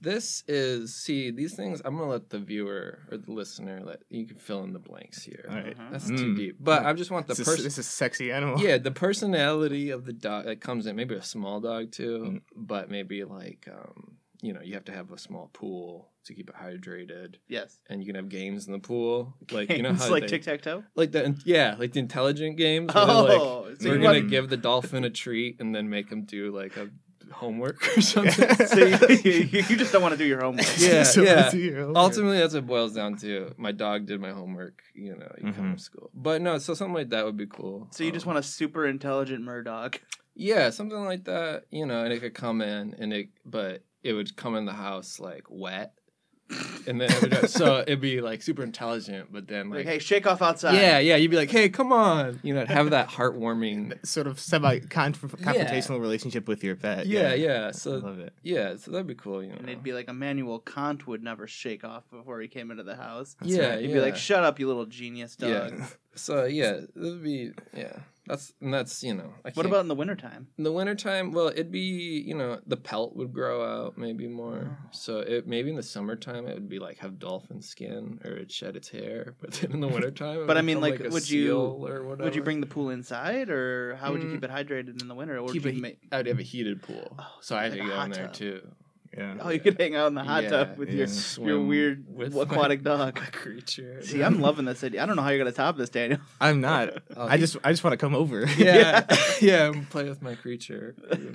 This 0.00 0.44
is 0.46 0.94
see 0.94 1.32
these 1.32 1.54
things. 1.56 1.82
I'm 1.84 1.96
gonna 1.96 2.08
let 2.08 2.30
the 2.30 2.38
viewer 2.38 3.00
or 3.10 3.16
the 3.18 3.32
listener 3.32 3.80
let 3.84 4.00
you 4.08 4.26
can 4.26 4.38
fill 4.38 4.62
in 4.62 4.72
the 4.72 4.78
blanks 4.78 5.22
here. 5.24 5.44
All 5.50 5.56
right. 5.56 5.72
Uh-huh. 5.76 5.88
That's 5.90 6.06
too 6.08 6.32
Mm. 6.32 6.36
deep, 6.36 6.56
but 6.60 6.86
I 6.86 6.92
just 6.92 7.10
want 7.10 7.26
the 7.26 7.32
This 7.32 7.40
is, 7.40 7.46
person. 7.48 7.64
this 7.64 7.78
is 7.78 7.86
a 7.86 7.90
sexy 7.90 8.30
animal. 8.30 8.60
Yeah, 8.60 8.78
the 8.78 8.92
personality 8.92 9.90
of 9.90 10.04
the 10.04 10.12
dog 10.12 10.44
that 10.44 10.60
comes 10.60 10.86
in, 10.86 10.94
maybe 10.94 11.16
a 11.16 11.22
small 11.22 11.60
dog 11.60 11.90
too, 11.90 12.18
Mm. 12.24 12.42
but 12.54 12.88
maybe 12.90 13.24
like 13.24 13.66
um 13.72 14.18
you 14.40 14.52
know, 14.52 14.60
you 14.62 14.74
have 14.74 14.84
to 14.84 14.92
have 14.92 15.10
a 15.10 15.18
small 15.18 15.50
pool 15.52 16.12
to 16.28 16.34
keep 16.34 16.48
it 16.48 16.54
hydrated, 16.56 17.34
Yes. 17.48 17.78
and 17.90 18.00
you 18.00 18.06
can 18.06 18.14
have 18.14 18.28
games 18.28 18.66
in 18.66 18.72
the 18.72 18.78
pool, 18.78 19.34
like 19.50 19.68
you 19.70 19.82
know 19.82 19.90
Games 19.90 20.04
how 20.04 20.10
like 20.10 20.22
they- 20.22 20.28
tic 20.28 20.42
tac 20.44 20.62
toe. 20.62 20.84
like 20.94 21.12
the 21.12 21.36
yeah, 21.44 21.74
like 21.78 21.92
the 21.92 21.98
intelligent 22.00 22.56
games. 22.56 22.94
Where 22.94 23.04
they're 23.06 23.14
like, 23.14 23.40
Oh, 23.40 23.66
so 23.78 23.88
we're 23.88 23.96
you 23.96 24.02
gonna 24.02 24.18
want- 24.20 24.30
give 24.30 24.48
the 24.48 24.56
dolphin 24.56 25.04
a 25.04 25.10
treat 25.10 25.60
and 25.60 25.74
then 25.74 25.88
make 25.90 26.08
him 26.10 26.22
do 26.24 26.54
like 26.54 26.76
a 26.76 26.88
homework 27.32 27.86
or 27.96 28.00
something. 28.14 28.66
so 28.66 28.78
you, 28.78 28.96
you, 29.22 29.64
you 29.68 29.76
just 29.76 29.92
don't 29.92 30.00
want 30.00 30.12
to 30.12 30.18
do 30.18 30.24
your 30.24 30.40
homework. 30.40 30.64
Yeah, 30.78 31.02
So 31.14 31.22
yeah. 31.22 31.34
let's 31.34 31.52
do 31.52 31.58
your 31.58 31.80
homework. 31.80 31.96
Ultimately, 31.98 32.38
that's 32.38 32.54
what 32.54 32.60
it 32.60 32.66
boils 32.66 32.94
down 32.94 33.16
to. 33.18 33.52
My 33.58 33.72
dog 33.72 34.06
did 34.06 34.18
my 34.20 34.30
homework. 34.30 34.82
You 34.94 35.14
know, 35.16 35.30
you 35.42 35.52
come 35.52 35.76
to 35.76 35.82
school. 35.82 36.10
But 36.14 36.40
no, 36.40 36.56
so 36.58 36.72
something 36.74 36.94
like 36.94 37.10
that 37.10 37.24
would 37.26 37.36
be 37.36 37.46
cool. 37.46 37.88
So 37.90 38.02
you 38.04 38.12
just 38.12 38.26
Um, 38.26 38.32
want 38.34 38.44
a 38.44 38.48
super 38.48 38.86
intelligent 38.86 39.44
murdog. 39.44 39.98
yeah, 40.34 40.70
something 40.70 41.04
like 41.04 41.24
that. 41.24 41.64
You 41.70 41.84
know, 41.84 42.02
and 42.04 42.12
it 42.14 42.20
could 42.20 42.34
come 42.34 42.62
in 42.62 42.94
and 42.98 43.12
it, 43.12 43.28
but 43.44 43.82
it 44.02 44.14
would 44.14 44.34
come 44.36 44.54
in 44.56 44.64
the 44.64 44.72
house 44.72 45.20
like 45.20 45.44
wet, 45.50 45.92
and 46.86 47.00
then 47.00 47.10
it 47.10 47.20
would, 47.42 47.50
so 47.50 47.80
it'd 47.80 48.00
be 48.00 48.20
like 48.20 48.40
super 48.42 48.62
intelligent, 48.62 49.30
but 49.30 49.46
then 49.48 49.68
Like, 49.68 49.78
like. 49.78 49.86
hey, 49.86 49.98
shake 49.98 50.26
off 50.26 50.40
outside. 50.40 50.74
yeah, 50.74 50.98
yeah, 50.98 51.16
you'd 51.16 51.30
be 51.30 51.36
like, 51.36 51.50
"Hey, 51.50 51.68
come 51.68 51.92
on!" 51.92 52.40
You 52.42 52.54
know, 52.54 52.64
have 52.64 52.90
that 52.90 53.08
heartwarming. 53.10 54.04
sort 54.06 54.26
of 54.26 54.40
semi 54.40 54.78
confrontational 54.80 56.00
relationship 56.00 56.48
with 56.48 56.64
your 56.64 56.76
pet. 56.76 57.06
Yeah, 57.06 57.34
yeah. 57.34 57.68
I 57.68 57.70
So 57.72 57.92
love 57.98 58.18
it. 58.18 58.32
yeah, 58.42 58.76
so 58.76 58.90
that'd 58.90 59.06
be 59.06 59.14
cool. 59.14 59.42
You 59.42 59.50
know, 59.50 59.56
And 59.58 59.68
it'd 59.68 59.82
be 59.82 59.92
like 59.92 60.08
Immanuel 60.08 60.60
Kant 60.60 61.06
would 61.06 61.22
never 61.22 61.46
shake 61.46 61.84
off 61.84 62.04
before 62.10 62.40
he 62.40 62.48
came 62.48 62.70
into 62.70 62.82
the 62.82 62.96
house. 62.96 63.36
That's 63.40 63.52
yeah, 63.52 63.68
right. 63.70 63.80
He'd 63.80 63.88
yeah. 63.90 63.94
be 63.96 64.00
like, 64.00 64.16
"Shut 64.16 64.42
up, 64.44 64.58
you 64.58 64.66
little 64.66 64.86
genius 64.86 65.36
dog." 65.36 65.50
Yeah. 65.50 65.86
So 66.14 66.44
yeah, 66.46 66.72
that 66.72 66.88
would 66.96 67.22
be 67.22 67.52
yeah. 67.76 67.92
That's 68.28 68.52
and 68.60 68.72
that's 68.72 69.02
you 69.02 69.14
know. 69.14 69.32
I 69.44 69.50
What 69.54 69.66
about 69.66 69.80
in 69.80 69.88
the 69.88 69.94
wintertime? 69.94 70.46
in 70.58 70.64
the 70.64 70.72
wintertime? 70.72 71.32
Well, 71.32 71.48
it'd 71.48 71.72
be 71.72 72.22
you 72.26 72.34
know 72.34 72.60
the 72.66 72.76
pelt 72.76 73.16
would 73.16 73.32
grow 73.32 73.64
out 73.64 73.96
maybe 73.98 74.28
more. 74.28 74.70
Oh. 74.70 74.88
So 74.92 75.18
it 75.20 75.46
maybe 75.46 75.70
in 75.70 75.76
the 75.76 75.82
summertime 75.82 76.46
it 76.46 76.54
would 76.54 76.68
be 76.68 76.78
like 76.78 76.98
have 76.98 77.18
dolphin 77.18 77.62
skin 77.62 78.20
or 78.24 78.32
it 78.32 78.52
shed 78.52 78.76
its 78.76 78.88
hair. 78.90 79.34
But 79.40 79.52
then 79.52 79.72
in 79.72 79.80
the 79.80 79.88
wintertime, 79.88 80.42
it 80.42 80.46
But 80.46 80.58
I 80.58 80.62
mean, 80.62 80.80
become 80.80 81.02
like, 81.04 81.12
would 81.12 81.30
you- 81.30 81.46
seal 81.46 81.86
or 81.88 82.02
whatever. 82.04 82.24
Would 82.24 82.34
you 82.36 82.42
bring 82.42 82.60
the 82.60 82.66
pool 82.66 82.90
inside, 82.90 83.48
or 83.50 83.96
how 83.96 84.12
would 84.12 84.22
you 84.22 84.28
Mm. 84.28 84.32
keep 84.34 84.44
it 84.44 84.50
hydrated 84.50 85.00
in 85.00 85.08
the 85.08 85.14
winter? 85.14 85.38
Or 85.38 85.48
keep 85.52 85.64
would 85.64 85.74
you 85.76 85.82
he- 85.82 85.96
ma- 86.10 86.16
I'd 86.18 86.26
have 86.26 86.38
a 86.38 86.42
heated 86.42 86.82
pool, 86.82 87.16
Oh, 87.18 87.26
so 87.40 87.56
I 87.56 87.62
had 87.64 87.72
like 87.72 87.80
to 87.82 87.86
go 87.88 88.02
in 88.02 88.10
there 88.10 88.24
tub. 88.26 88.32
too. 88.34 88.60
Yeah. 89.18 89.34
Oh, 89.40 89.48
you 89.50 89.60
could 89.60 89.78
hang 89.80 89.96
out 89.96 90.06
in 90.06 90.14
the 90.14 90.22
hot 90.22 90.44
Yeah, 90.44 90.48
tub 90.50 90.78
with 90.78 90.88
your 90.88 90.98
yeah. 90.98 91.04
your 91.04 91.08
Swim 91.08 91.66
weird 91.68 92.04
with 92.08 92.36
aquatic 92.36 92.84
my, 92.84 92.90
dog. 92.96 93.16
my 93.20 93.26
creature. 93.26 94.00
See, 94.02 94.22
I'm 94.22 94.40
loving 94.40 94.64
this 94.64 94.82
idea. 94.84 95.02
I 95.02 95.06
don't 95.06 95.16
know 95.16 95.22
how 95.22 95.30
you're 95.30 95.38
gonna 95.38 95.52
top 95.52 95.76
this, 95.76 95.90
Daniel. 95.90 96.20
I'm 96.40 96.60
not. 96.60 96.90
Oh, 97.16 97.26
I 97.26 97.36
just 97.36 97.56
I 97.64 97.72
just 97.72 97.82
want 97.82 97.94
to 97.94 97.96
come 97.96 98.14
over. 98.14 98.46
yeah, 98.56 99.04
yeah, 99.40 99.66
and 99.66 99.88
play 99.90 100.08
with 100.08 100.22
my 100.22 100.36
creature. 100.36 100.94
you 101.18 101.32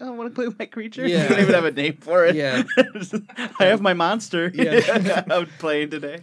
know. 0.00 0.06
I 0.06 0.10
want 0.10 0.30
to 0.30 0.34
play 0.34 0.46
with 0.46 0.58
my 0.58 0.64
creature. 0.64 1.06
Yeah. 1.06 1.24
You 1.24 1.28
don't 1.28 1.40
even 1.40 1.54
have 1.54 1.64
a 1.66 1.72
name 1.72 1.96
for 1.98 2.24
it. 2.24 2.36
Yeah. 2.36 2.62
I 3.58 3.64
have 3.64 3.82
my 3.82 3.92
monster. 3.92 4.50
Yeah. 4.54 5.24
I'm 5.30 5.46
playing 5.58 5.90
today. 5.90 6.20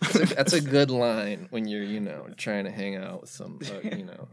That's 0.00 0.14
a, 0.16 0.34
that's 0.34 0.52
a 0.54 0.60
good 0.60 0.90
line 0.90 1.46
when 1.50 1.68
you're, 1.68 1.84
you 1.84 2.00
know, 2.00 2.26
trying 2.36 2.64
to 2.64 2.70
hang 2.72 2.96
out 2.96 3.20
with 3.20 3.30
some, 3.30 3.60
uh, 3.64 3.88
you 3.96 4.04
know, 4.04 4.26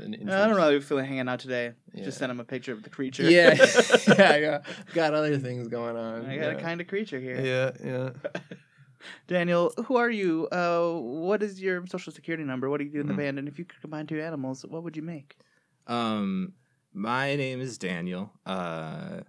I 0.00 0.04
don't 0.46 0.56
really 0.56 0.80
feel 0.80 0.96
like 0.98 1.06
hanging 1.06 1.28
out 1.28 1.40
today. 1.40 1.72
Yeah. 1.92 2.04
Just 2.04 2.18
send 2.18 2.30
him 2.30 2.40
a 2.40 2.44
picture 2.44 2.72
of 2.72 2.82
the 2.82 2.90
creature. 2.90 3.28
Yeah, 3.28 3.54
yeah, 4.08 4.32
I 4.32 4.40
got, 4.40 4.62
got 4.94 5.14
other 5.14 5.38
things 5.38 5.68
going 5.68 5.96
on. 5.96 6.26
I 6.26 6.36
got 6.36 6.52
yeah. 6.52 6.58
a 6.58 6.60
kind 6.60 6.80
of 6.80 6.86
creature 6.86 7.20
here. 7.20 7.40
Yeah, 7.40 7.70
yeah. 7.84 8.10
Daniel, 9.28 9.72
who 9.86 9.96
are 9.96 10.10
you? 10.10 10.48
Uh, 10.48 10.92
what 10.98 11.42
is 11.42 11.60
your 11.60 11.86
social 11.86 12.12
security 12.12 12.44
number? 12.44 12.68
What 12.70 12.78
do 12.78 12.84
you 12.84 12.90
do 12.90 13.00
in 13.00 13.06
the 13.06 13.12
Hmm. 13.12 13.20
band? 13.20 13.38
And 13.38 13.48
if 13.48 13.58
you 13.58 13.64
could 13.64 13.80
combine 13.80 14.06
two 14.06 14.20
animals, 14.20 14.64
what 14.66 14.82
would 14.82 14.96
you 14.96 15.02
make? 15.02 15.36
Um, 15.86 16.54
my 16.92 17.36
name 17.36 17.60
is 17.60 17.78
Daniel. 17.78 18.32
Uh, 18.44 19.20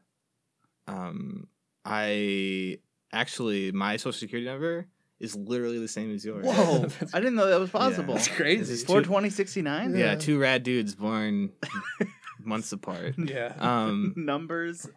um, 0.88 1.48
I 1.86 2.80
actually 3.12 3.72
my 3.72 3.98
social 3.98 4.14
security 4.14 4.46
number 4.48 4.88
is 5.20 5.36
literally 5.36 5.80
the 5.80 5.88
same 5.88 6.14
as 6.14 6.24
yours. 6.26 6.46
Whoa! 6.46 6.88
I 7.14 7.20
didn't 7.20 7.36
know 7.36 7.48
that 7.48 7.60
was 7.60 7.70
possible. 7.70 8.14
That's 8.16 8.28
crazy. 8.28 8.74
is 8.74 8.84
Four 8.84 9.02
two- 9.02 9.08
twenty 9.08 9.30
sixty 9.30 9.62
nine. 9.62 9.92
Yeah, 9.96 10.12
Yeah. 10.12 10.16
two 10.16 10.40
rad 10.40 10.64
dudes 10.64 10.96
born 10.96 11.52
months 12.44 12.72
apart. 12.72 13.16
Yeah. 13.18 13.54
Um, 13.58 14.14
Numbers 14.18 14.88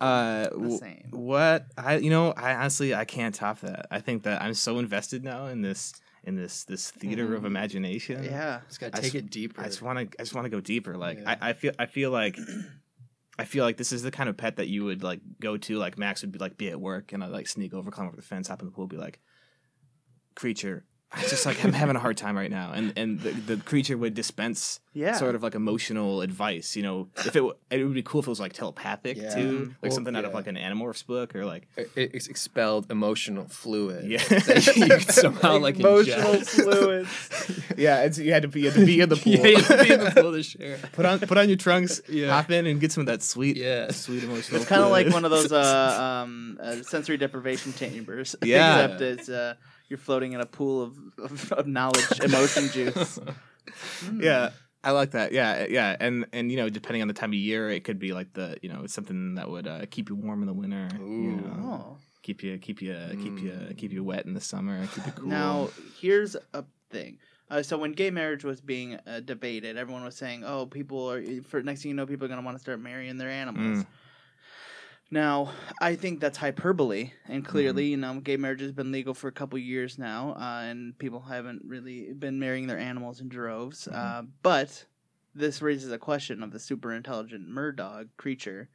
uh, 0.00 0.44
the 0.44 0.50
w- 0.50 0.78
same. 0.78 1.08
what 1.10 1.66
I 1.78 1.96
you 1.96 2.10
know 2.10 2.32
I 2.32 2.54
honestly 2.54 2.94
I 2.94 3.04
can't 3.04 3.34
top 3.34 3.60
that. 3.60 3.86
I 3.90 4.00
think 4.00 4.24
that 4.24 4.42
I'm 4.42 4.54
so 4.54 4.78
invested 4.78 5.24
now 5.24 5.46
in 5.46 5.62
this 5.62 5.92
in 6.24 6.36
this 6.36 6.64
this 6.64 6.90
theater 6.90 7.34
of 7.34 7.42
Mhm. 7.42 7.46
imagination. 7.46 8.24
Yeah. 8.24 8.60
Just 8.68 8.80
gotta 8.80 8.96
I 8.96 9.00
take 9.00 9.14
s- 9.14 9.22
it 9.22 9.30
deeper. 9.30 9.60
I 9.62 9.64
just 9.66 9.80
want 9.82 9.98
to 10.10 10.20
I 10.20 10.22
just 10.22 10.34
want 10.34 10.44
to 10.46 10.50
go 10.50 10.60
deeper. 10.60 10.96
Like 10.96 11.18
Yeah. 11.18 11.36
I, 11.40 11.50
I 11.50 11.52
feel 11.54 11.72
I 11.78 11.86
feel 11.86 12.10
like 12.10 12.36
I 13.38 13.44
feel 13.44 13.64
like 13.64 13.76
this 13.76 13.92
is 13.92 14.02
the 14.02 14.10
kind 14.10 14.28
of 14.28 14.36
pet 14.36 14.56
that 14.56 14.68
you 14.68 14.84
would 14.84 15.02
like 15.02 15.20
go 15.40 15.56
to. 15.58 15.76
Like 15.76 15.98
Max 15.98 16.22
would 16.22 16.32
be 16.32 16.38
like 16.38 16.56
be 16.56 16.68
at 16.70 16.80
work 16.80 17.12
and 17.12 17.22
I 17.22 17.28
like 17.28 17.46
sneak 17.46 17.72
over, 17.74 17.90
climb 17.90 18.06
over 18.08 18.16
the 18.16 18.22
fence, 18.22 18.48
hop 18.48 18.60
in 18.60 18.66
the 18.66 18.72
pool, 18.72 18.86
be 18.86 18.96
like, 18.96 19.18
creature. 20.36 20.84
I 21.12 21.22
just 21.22 21.46
like 21.46 21.64
I'm 21.64 21.72
having 21.72 21.94
a 21.94 22.00
hard 22.00 22.16
time 22.16 22.36
right 22.36 22.50
now, 22.50 22.72
and 22.72 22.92
and 22.96 23.20
the, 23.20 23.30
the 23.30 23.56
creature 23.58 23.96
would 23.96 24.12
dispense 24.14 24.80
Yeah. 24.92 25.12
sort 25.14 25.36
of 25.36 25.42
like 25.42 25.54
emotional 25.54 26.20
advice. 26.20 26.74
You 26.76 26.82
know, 26.82 27.08
if 27.18 27.28
it 27.28 27.34
w- 27.34 27.54
it 27.70 27.84
would 27.84 27.94
be 27.94 28.02
cool 28.02 28.20
if 28.20 28.26
it 28.26 28.30
was 28.30 28.40
like 28.40 28.52
telepathic 28.52 29.16
Yeah. 29.16 29.32
too, 29.34 29.58
like 29.66 29.76
Well, 29.82 29.90
something 29.92 30.16
out 30.16 30.24
of 30.24 30.34
like 30.34 30.48
an 30.48 30.56
Animorphs 30.56 31.06
book 31.06 31.34
or 31.36 31.44
like 31.46 31.68
It, 31.76 31.90
it's 31.94 32.26
expelled 32.26 32.90
emotional 32.90 33.46
fluid. 33.46 34.04
Yeah. 34.10 34.18
that 34.28 34.76
you 34.76 34.88
could 34.88 35.10
somehow 35.24 35.58
like 35.58 35.78
Emotional 35.78 36.34
ingest. 36.34 36.64
fluids. 36.64 37.62
yeah, 37.78 38.02
it's 38.02 38.18
you 38.18 38.32
had 38.32 38.42
to 38.42 38.48
be 38.48 38.62
you 38.62 38.70
had 38.70 38.80
to 38.80 38.84
be 38.84 39.00
in 39.00 39.08
the 39.08 39.16
pool. 39.16 39.32
yeah, 39.32 39.46
you 39.46 39.56
have 39.58 39.68
to 39.78 39.84
be 39.84 39.92
in 39.94 40.00
the 40.04 40.10
pool 40.10 40.32
to 40.32 40.42
share. 40.42 40.76
put 40.92 41.06
on 41.06 41.20
put 41.20 41.38
on 41.38 41.48
your 41.48 41.56
trunks, 41.56 42.02
Yeah. 42.08 42.32
hop 42.32 42.50
in 42.50 42.66
and 42.66 42.80
get 42.80 42.90
some 42.90 43.02
of 43.02 43.06
that 43.06 43.22
sweet 43.22 43.56
Yeah. 43.56 43.92
sweet 43.92 44.24
emotional. 44.24 44.56
It's 44.60 44.68
kind 44.68 44.82
of 44.82 44.90
like 44.90 45.08
one 45.08 45.24
of 45.24 45.30
those 45.30 45.52
uh, 45.52 46.22
um, 46.24 46.58
uh, 46.60 46.82
sensory 46.82 47.16
deprivation 47.16 47.72
chambers. 47.74 48.34
Yeah. 48.42 48.84
Except 48.84 49.00
it's 49.00 49.28
uh, 49.30 49.54
you're 49.88 49.98
floating 49.98 50.32
in 50.32 50.40
a 50.40 50.46
pool 50.46 50.82
of, 50.82 50.98
of, 51.18 51.52
of 51.52 51.66
knowledge, 51.66 52.20
emotion 52.20 52.68
juice. 52.72 53.18
Mm. 54.04 54.22
Yeah, 54.22 54.50
I 54.84 54.90
like 54.92 55.12
that. 55.12 55.32
Yeah, 55.32 55.66
yeah, 55.68 55.96
and 55.98 56.26
and 56.32 56.50
you 56.50 56.56
know, 56.56 56.68
depending 56.68 57.02
on 57.02 57.08
the 57.08 57.14
time 57.14 57.30
of 57.30 57.34
year, 57.34 57.70
it 57.70 57.84
could 57.84 57.98
be 57.98 58.12
like 58.12 58.32
the 58.34 58.56
you 58.62 58.68
know 58.68 58.86
something 58.86 59.34
that 59.34 59.50
would 59.50 59.66
uh, 59.66 59.86
keep 59.90 60.08
you 60.08 60.14
warm 60.16 60.42
in 60.42 60.46
the 60.46 60.54
winter. 60.54 60.88
You 60.92 61.00
Ooh. 61.02 61.36
know, 61.48 61.62
Oh. 61.62 61.98
keep 62.22 62.42
you 62.42 62.58
keep 62.58 62.80
you 62.82 62.94
keep 63.22 63.40
you 63.40 63.50
Mm. 63.52 63.76
keep 63.76 63.92
you 63.92 64.04
wet 64.04 64.26
in 64.26 64.34
the 64.34 64.40
summer. 64.40 64.86
Keep 64.86 65.06
you 65.06 65.12
cool. 65.12 65.28
Now, 65.28 65.70
here's 66.00 66.36
a 66.54 66.64
thing. 66.90 67.18
Uh, 67.48 67.62
so 67.62 67.78
when 67.78 67.92
gay 67.92 68.10
marriage 68.10 68.42
was 68.44 68.60
being 68.60 68.98
uh, 69.06 69.20
debated, 69.20 69.76
everyone 69.76 70.04
was 70.04 70.16
saying, 70.16 70.44
"Oh, 70.44 70.66
people 70.66 71.10
are 71.10 71.22
for 71.42 71.62
next 71.62 71.82
thing 71.82 71.90
you 71.90 71.94
know, 71.96 72.06
people 72.06 72.24
are 72.24 72.28
going 72.28 72.40
to 72.40 72.44
want 72.44 72.56
to 72.56 72.60
start 72.60 72.80
marrying 72.80 73.16
their 73.18 73.30
animals." 73.30 73.78
Mm. 73.78 73.86
Now, 75.10 75.52
I 75.80 75.94
think 75.94 76.20
that's 76.20 76.36
hyperbole, 76.38 77.12
and 77.28 77.44
clearly, 77.44 77.84
Mm-hmm. 77.84 77.90
you 77.90 77.96
know, 78.14 78.20
gay 78.20 78.36
marriage 78.36 78.60
has 78.60 78.72
been 78.72 78.90
legal 78.90 79.14
for 79.14 79.28
a 79.28 79.32
couple 79.32 79.56
years 79.58 79.98
now, 79.98 80.32
uh, 80.32 80.62
and 80.64 80.98
people 80.98 81.20
haven't 81.20 81.62
really 81.64 82.12
been 82.12 82.40
marrying 82.40 82.66
their 82.66 82.78
animals 82.78 83.20
in 83.20 83.28
droves. 83.28 83.86
Mhm. 83.90 83.94
Uh, 83.94 84.22
but 84.42 84.84
this 85.34 85.62
raises 85.62 85.92
a 85.92 85.98
question 85.98 86.42
of 86.42 86.50
the 86.50 86.58
super 86.58 86.92
intelligent 86.92 87.48
murdog 87.48 88.08
creature. 88.16 88.68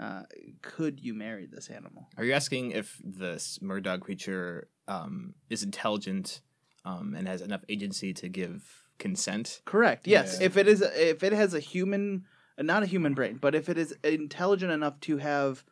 Uh, 0.00 0.24
could 0.60 1.00
you 1.00 1.14
marry 1.14 1.46
this 1.46 1.68
animal? 1.70 2.08
Are 2.18 2.24
you 2.24 2.32
asking 2.32 2.72
if 2.72 3.00
this 3.04 3.58
murdog 3.62 4.00
creature 4.00 4.68
um, 4.88 5.34
is 5.48 5.62
intelligent 5.62 6.40
um, 6.84 7.14
and 7.14 7.26
has 7.28 7.40
enough 7.42 7.62
agency 7.68 8.12
to 8.14 8.28
give 8.28 8.88
consent? 8.98 9.62
Correct. 9.64 10.06
Yes. 10.06 10.38
Yeah. 10.40 10.46
If 10.46 10.56
it 10.56 10.66
is, 10.68 10.82
if 10.82 11.22
it 11.22 11.32
has 11.32 11.54
a 11.54 11.60
human, 11.60 12.24
not 12.58 12.82
a 12.82 12.86
human 12.86 13.14
brain, 13.14 13.38
but 13.40 13.54
if 13.54 13.68
it 13.68 13.78
is 13.78 13.92
intelligent 14.04 14.72
enough 14.72 14.98
to 15.02 15.18
have 15.18 15.64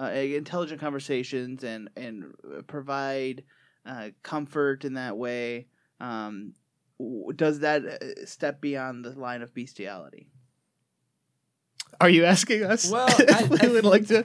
uh, 0.00 0.06
intelligent 0.10 0.80
conversations 0.80 1.64
and 1.64 1.88
and 1.96 2.24
uh, 2.44 2.62
provide 2.62 3.44
uh, 3.86 4.08
comfort 4.22 4.84
in 4.84 4.94
that 4.94 5.16
way, 5.16 5.66
um, 6.00 6.52
does 7.36 7.60
that 7.60 7.84
uh, 7.84 8.26
step 8.26 8.60
beyond 8.60 9.04
the 9.04 9.18
line 9.18 9.42
of 9.42 9.54
bestiality? 9.54 10.28
Are 12.00 12.08
you 12.10 12.24
asking 12.24 12.62
us? 12.64 12.90
Well, 12.90 13.08
I- 13.18 13.48
we 13.50 13.58
I 13.60 13.68
would 13.68 13.84
like 13.84 14.06
to. 14.08 14.24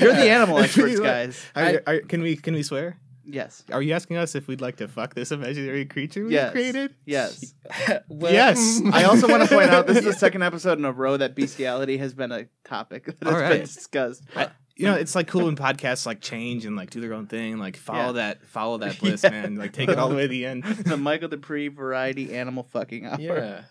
You're 0.00 0.14
the 0.14 0.30
animal 0.30 0.58
If 0.60 0.76
we 0.76 0.92
experts, 0.92 1.00
guys. 1.00 1.44
Are, 1.54 1.82
are, 1.86 2.00
can 2.00 2.22
we 2.22 2.36
can 2.36 2.54
we 2.54 2.62
swear? 2.62 2.98
Yes. 3.26 3.64
Are 3.72 3.80
you 3.80 3.94
asking 3.94 4.18
us 4.18 4.34
if 4.34 4.46
we'd 4.48 4.60
like 4.60 4.76
to 4.76 4.86
fuck 4.86 5.14
this 5.14 5.32
imaginary 5.32 5.86
creature 5.86 6.26
we 6.26 6.34
Yes. 6.34 6.52
created? 6.52 6.94
Yes. 7.06 7.54
Well, 8.08 8.30
Yes. 8.32 8.82
I 8.92 9.04
also 9.04 9.26
want 9.26 9.42
to 9.42 9.48
point 9.48 9.70
out 9.70 9.86
this 9.86 9.96
is 9.98 10.04
the 10.04 10.12
second 10.12 10.42
episode 10.42 10.78
in 10.78 10.84
a 10.84 10.92
row 10.92 11.16
that 11.16 11.34
bestiality 11.34 11.96
has 11.96 12.12
been 12.12 12.30
a 12.32 12.46
topic 12.64 13.06
that 13.06 13.22
has 13.24 13.32
All 13.32 13.40
been 13.48 13.60
discussed. 13.62 14.24
I, 14.36 14.50
you 14.76 14.86
know, 14.86 14.94
it's 14.94 15.14
like 15.14 15.28
cool 15.28 15.44
when 15.46 15.56
podcasts 15.56 16.04
like 16.06 16.20
change 16.20 16.64
and 16.66 16.74
like 16.76 16.90
do 16.90 17.00
their 17.00 17.14
own 17.14 17.26
thing. 17.26 17.58
Like 17.58 17.76
follow 17.76 18.06
Yeah. 18.06 18.12
that, 18.12 18.46
follow 18.46 18.78
that 18.78 18.98
bliss, 19.00 19.22
Yeah. 19.22 19.30
man. 19.30 19.54
Like 19.56 19.72
take 19.72 19.88
it 19.88 19.98
all 19.98 20.08
the 20.08 20.16
way 20.16 20.22
to 20.22 20.28
the 20.28 20.46
end. 20.46 20.64
the 20.86 20.96
Michael 21.10 21.28
Duprey 21.28 21.68
variety 21.68 22.34
animal 22.34 22.64
fucking 22.64 23.06
hour. 23.06 23.18
Yeah. 23.20 23.62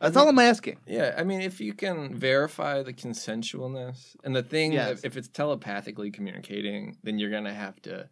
That's 0.00 0.16
all 0.16 0.28
I'm 0.28 0.38
asking. 0.38 0.78
Yeah, 0.86 1.12
I 1.18 1.24
mean, 1.24 1.40
if 1.40 1.60
you 1.60 1.74
can 1.74 2.14
verify 2.14 2.84
the 2.84 2.92
consensualness, 2.92 4.14
and 4.22 4.36
the 4.36 4.44
thing, 4.44 4.72
Yes. 4.72 4.98
if, 5.00 5.06
if 5.06 5.16
it's 5.16 5.26
telepathically 5.28 6.12
communicating, 6.12 6.96
then 7.02 7.18
you're 7.18 7.32
gonna 7.32 7.52
have 7.52 7.82
to 7.82 8.08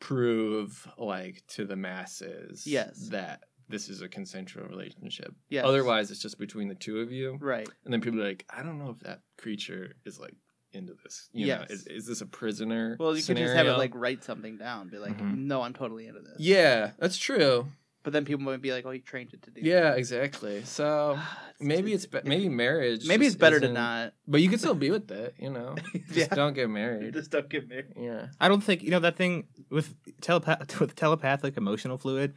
prove, 0.00 0.88
like, 0.98 1.42
to 1.48 1.64
the 1.66 1.76
masses, 1.76 2.66
Yes. 2.66 3.08
that 3.10 3.44
this 3.68 3.88
is 3.88 4.02
a 4.02 4.08
consensual 4.08 4.64
relationship. 4.66 5.32
Yes. 5.48 5.64
Otherwise, 5.64 6.10
it's 6.10 6.20
just 6.20 6.38
between 6.38 6.66
the 6.66 6.74
two 6.74 6.98
of 6.98 7.12
you, 7.12 7.38
Right. 7.40 7.68
and 7.84 7.92
then 7.94 8.00
people 8.00 8.20
are 8.20 8.24
like, 8.28 8.44
I 8.50 8.64
don't 8.64 8.78
know 8.80 8.90
if 8.90 8.98
that 9.00 9.20
creature 9.38 9.92
is 10.04 10.18
like 10.18 10.34
into 10.72 10.94
this? 11.02 11.28
You 11.32 11.46
Yes. 11.46 11.68
know, 11.68 11.74
is, 11.74 11.86
is 11.86 12.06
this 12.06 12.20
a 12.20 12.26
prisoner? 12.26 12.96
Well, 12.98 13.16
you 13.16 13.22
could 13.22 13.36
just 13.36 13.54
have 13.54 13.66
it 13.66 13.76
like 13.78 13.94
write 13.94 14.24
something 14.24 14.56
down, 14.56 14.88
be 14.88 14.98
like, 14.98 15.16
Mhm. 15.18 15.38
"No, 15.38 15.62
I'm 15.62 15.72
totally 15.74 16.06
into 16.06 16.20
this." 16.20 16.36
Yeah, 16.38 16.92
that's 16.98 17.16
true. 17.18 17.66
But 18.02 18.14
then 18.14 18.24
people 18.24 18.42
might 18.44 18.62
be 18.62 18.72
like, 18.72 18.86
"Oh, 18.86 18.92
you 18.92 19.00
trained 19.00 19.34
it 19.34 19.42
to 19.42 19.50
do." 19.50 19.60
Yeah, 19.62 19.92
exactly. 19.92 20.62
So 20.64 21.16
that." 21.16 21.60
maybe 21.60 21.92
it's 21.92 22.06
be- 22.06 22.20
maybe 22.24 22.48
marriage. 22.48 23.06
maybe 23.06 23.26
it's 23.26 23.36
better 23.36 23.60
to 23.60 23.66
isn't- 23.70 24.14
But 24.26 24.40
you 24.40 24.48
can 24.48 24.58
still 24.58 24.74
be 24.74 24.90
with 24.90 25.10
it. 25.10 25.34
You 25.38 25.50
know, 25.50 25.74
just 26.06 26.16
Yeah. 26.16 26.26
don't 26.34 26.54
get 26.54 26.70
married. 26.70 27.12
Just 27.12 27.30
don't 27.30 27.48
get 27.50 27.68
married. 27.68 27.92
Yeah. 27.98 28.28
I 28.40 28.48
don't 28.48 28.62
think 28.62 28.82
you 28.82 28.90
know 28.90 29.00
that 29.00 29.16
thing 29.16 29.48
with 29.68 29.94
telepath 30.22 30.60
with 30.80 30.94
telepathic 30.94 31.56
emotional 31.58 31.98
fluid. 31.98 32.34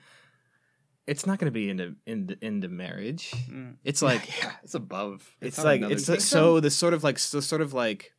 It's 1.06 1.25
not 1.25 1.38
going 1.38 1.48
to 1.48 1.52
be 1.52 1.70
into 1.70 1.96
into 2.06 2.38
into 2.42 2.70
marriage. 2.70 3.32
Mm. 3.50 3.75
It's 3.84 4.02
like 4.10 4.42
yeah, 4.42 4.54
it's 4.63 4.74
above. 4.74 5.36
it's 5.42 5.60
on 5.60 5.66
like 5.66 5.82
it's 5.82 6.06
thing. 6.08 6.20
so 6.20 6.60
the 6.62 6.72
sort 6.72 6.94
of 6.94 7.04
like 7.04 7.20
so 7.20 7.40
sort 7.42 7.62
of 7.62 7.74
like 7.74 8.12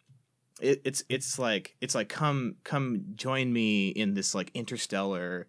it, 0.64 0.80
it's 0.85 1.04
it's 1.09 1.38
like 1.38 1.76
it's 1.80 1.94
like 1.94 2.09
come 2.09 2.56
come 2.64 3.04
join 3.14 3.52
me 3.52 3.88
in 3.88 4.14
this 4.14 4.35
like 4.35 4.50
interstellar 4.54 5.47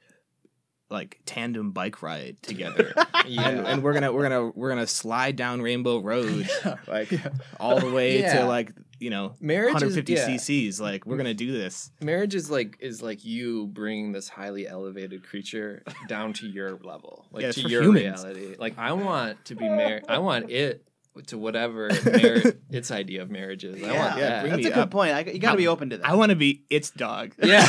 like 0.91 1.19
tandem 1.25 1.71
bike 1.71 2.03
ride 2.03 2.37
together 2.43 2.93
yeah. 3.27 3.49
and, 3.49 3.65
and 3.67 3.83
we're 3.83 3.93
gonna 3.93 4.13
we're 4.13 4.21
gonna 4.21 4.51
we're 4.53 4.69
gonna 4.69 4.85
slide 4.85 5.35
down 5.35 5.59
rainbow 5.61 5.97
road 5.99 6.47
like 6.87 7.09
Yeah. 7.11 7.29
all 7.59 7.79
the 7.79 7.89
way 7.89 8.19
Yeah. 8.19 8.41
to 8.41 8.45
like 8.45 8.71
you 8.99 9.09
know 9.09 9.33
marriage 9.41 9.73
150 9.73 10.13
is, 10.13 10.19
yeah. 10.19 10.35
cc's 10.35 10.79
like 10.79 11.05
we're 11.07 11.17
gonna 11.17 11.33
do 11.33 11.51
this 11.51 11.89
Marriage 12.03 12.35
is 12.35 12.51
like 12.51 12.77
is 12.79 13.01
like 13.01 13.25
you 13.25 13.65
bringing 13.67 14.11
this 14.11 14.29
highly 14.29 14.67
elevated 14.67 15.23
creature 15.23 15.81
down 16.07 16.33
to 16.33 16.47
your 16.47 16.77
level, 16.83 17.25
like 17.31 17.41
Yeah, 17.43 17.51
to 17.53 17.61
your 17.61 17.81
humans. 17.83 18.23
reality. 18.23 18.55
Like 18.59 18.77
I 18.77 18.93
want 18.93 19.43
to 19.45 19.55
be 19.55 19.67
married. 19.67 20.03
I 20.07 20.19
want 20.19 20.51
it 20.51 20.87
to 21.27 21.37
whatever 21.37 21.89
mar- 22.05 22.53
its 22.69 22.91
idea 22.91 23.21
of 23.21 23.31
marriage 23.31 23.63
is. 23.63 23.75
I 23.81 23.87
Yeah. 23.91 23.99
want 24.07 24.17
Yeah, 24.19 24.29
that. 24.29 24.49
That's 24.49 24.65
a 24.65 24.69
good 24.69 24.77
up. 24.77 24.91
point. 24.91 25.11
I, 25.13 25.19
you 25.21 25.39
got 25.39 25.51
to 25.51 25.57
be 25.57 25.67
open 25.67 25.89
to 25.91 25.97
that. 25.97 26.05
i 26.09 26.13
want 26.15 26.31
to 26.31 26.35
be 26.35 26.63
its 26.69 26.89
dog 26.91 27.33
Yeah. 27.43 27.65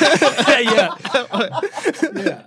yeah 0.60 0.94
yeah. 2.14 2.46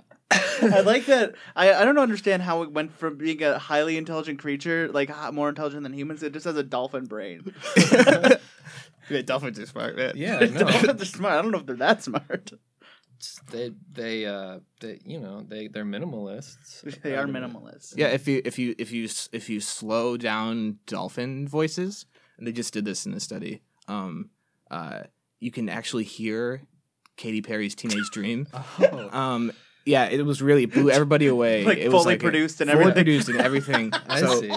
I 0.62 0.80
like 0.82 1.06
that. 1.06 1.34
I, 1.56 1.72
I 1.72 1.84
don't 1.84 1.98
understand 1.98 2.42
how 2.42 2.62
it 2.62 2.70
went 2.70 2.92
from 2.92 3.16
being 3.16 3.42
a 3.42 3.58
highly 3.58 3.96
intelligent 3.96 4.38
creature, 4.38 4.88
like 4.92 5.10
more 5.32 5.48
intelligent 5.48 5.82
than 5.82 5.92
humans, 5.92 6.22
it 6.22 6.32
just 6.32 6.44
has 6.44 6.56
a 6.56 6.62
dolphin 6.62 7.06
brain. 7.06 7.52
yeah, 9.10 9.22
dolphins 9.24 9.58
are 9.58 9.66
smart 9.66 9.96
man. 9.96 10.12
Yeah. 10.16 10.38
No. 10.40 10.60
Dolphins 10.64 11.02
are 11.02 11.06
smart. 11.06 11.34
I 11.34 11.42
don't 11.42 11.50
know 11.50 11.58
if 11.58 11.66
they're 11.66 11.76
that 11.76 12.02
smart. 12.04 12.52
They 13.50 13.72
they 13.92 14.26
uh 14.26 14.58
they 14.80 15.00
you 15.04 15.20
know 15.20 15.42
they 15.46 15.68
they're 15.68 15.84
minimalists. 15.84 17.00
They 17.02 17.16
are 17.16 17.26
minimalists. 17.26 17.94
Yeah, 17.96 18.08
if 18.08 18.26
you 18.28 18.42
if 18.44 18.58
you 18.58 18.74
if 18.78 18.92
you 18.92 19.08
if 19.32 19.48
you 19.48 19.60
slow 19.60 20.16
down 20.16 20.78
dolphin 20.86 21.48
voices, 21.48 22.06
and 22.38 22.46
they 22.46 22.52
just 22.52 22.72
did 22.72 22.84
this 22.84 23.06
in 23.06 23.14
a 23.14 23.20
study, 23.20 23.62
um, 23.88 24.30
uh, 24.70 25.02
you 25.40 25.50
can 25.50 25.68
actually 25.68 26.04
hear 26.04 26.62
Katy 27.16 27.42
Perry's 27.42 27.74
"Teenage 27.74 28.10
Dream." 28.10 28.46
Oh. 28.80 29.18
Um, 29.18 29.52
yeah, 29.86 30.04
it 30.04 30.24
was 30.24 30.42
really 30.42 30.64
it 30.64 30.72
blew 30.72 30.90
everybody 30.90 31.26
away. 31.36 31.64
Like 31.64 31.78
it 31.78 31.90
was 31.90 32.02
fully 32.02 32.14
like 32.14 32.20
produced 32.20 32.60
and 32.60 32.70
fully 32.70 32.82
everything. 32.82 33.04
produced 33.04 33.28
and 33.28 33.40
everything. 33.40 33.92
I 34.08 34.20
so 34.20 34.40
see. 34.40 34.52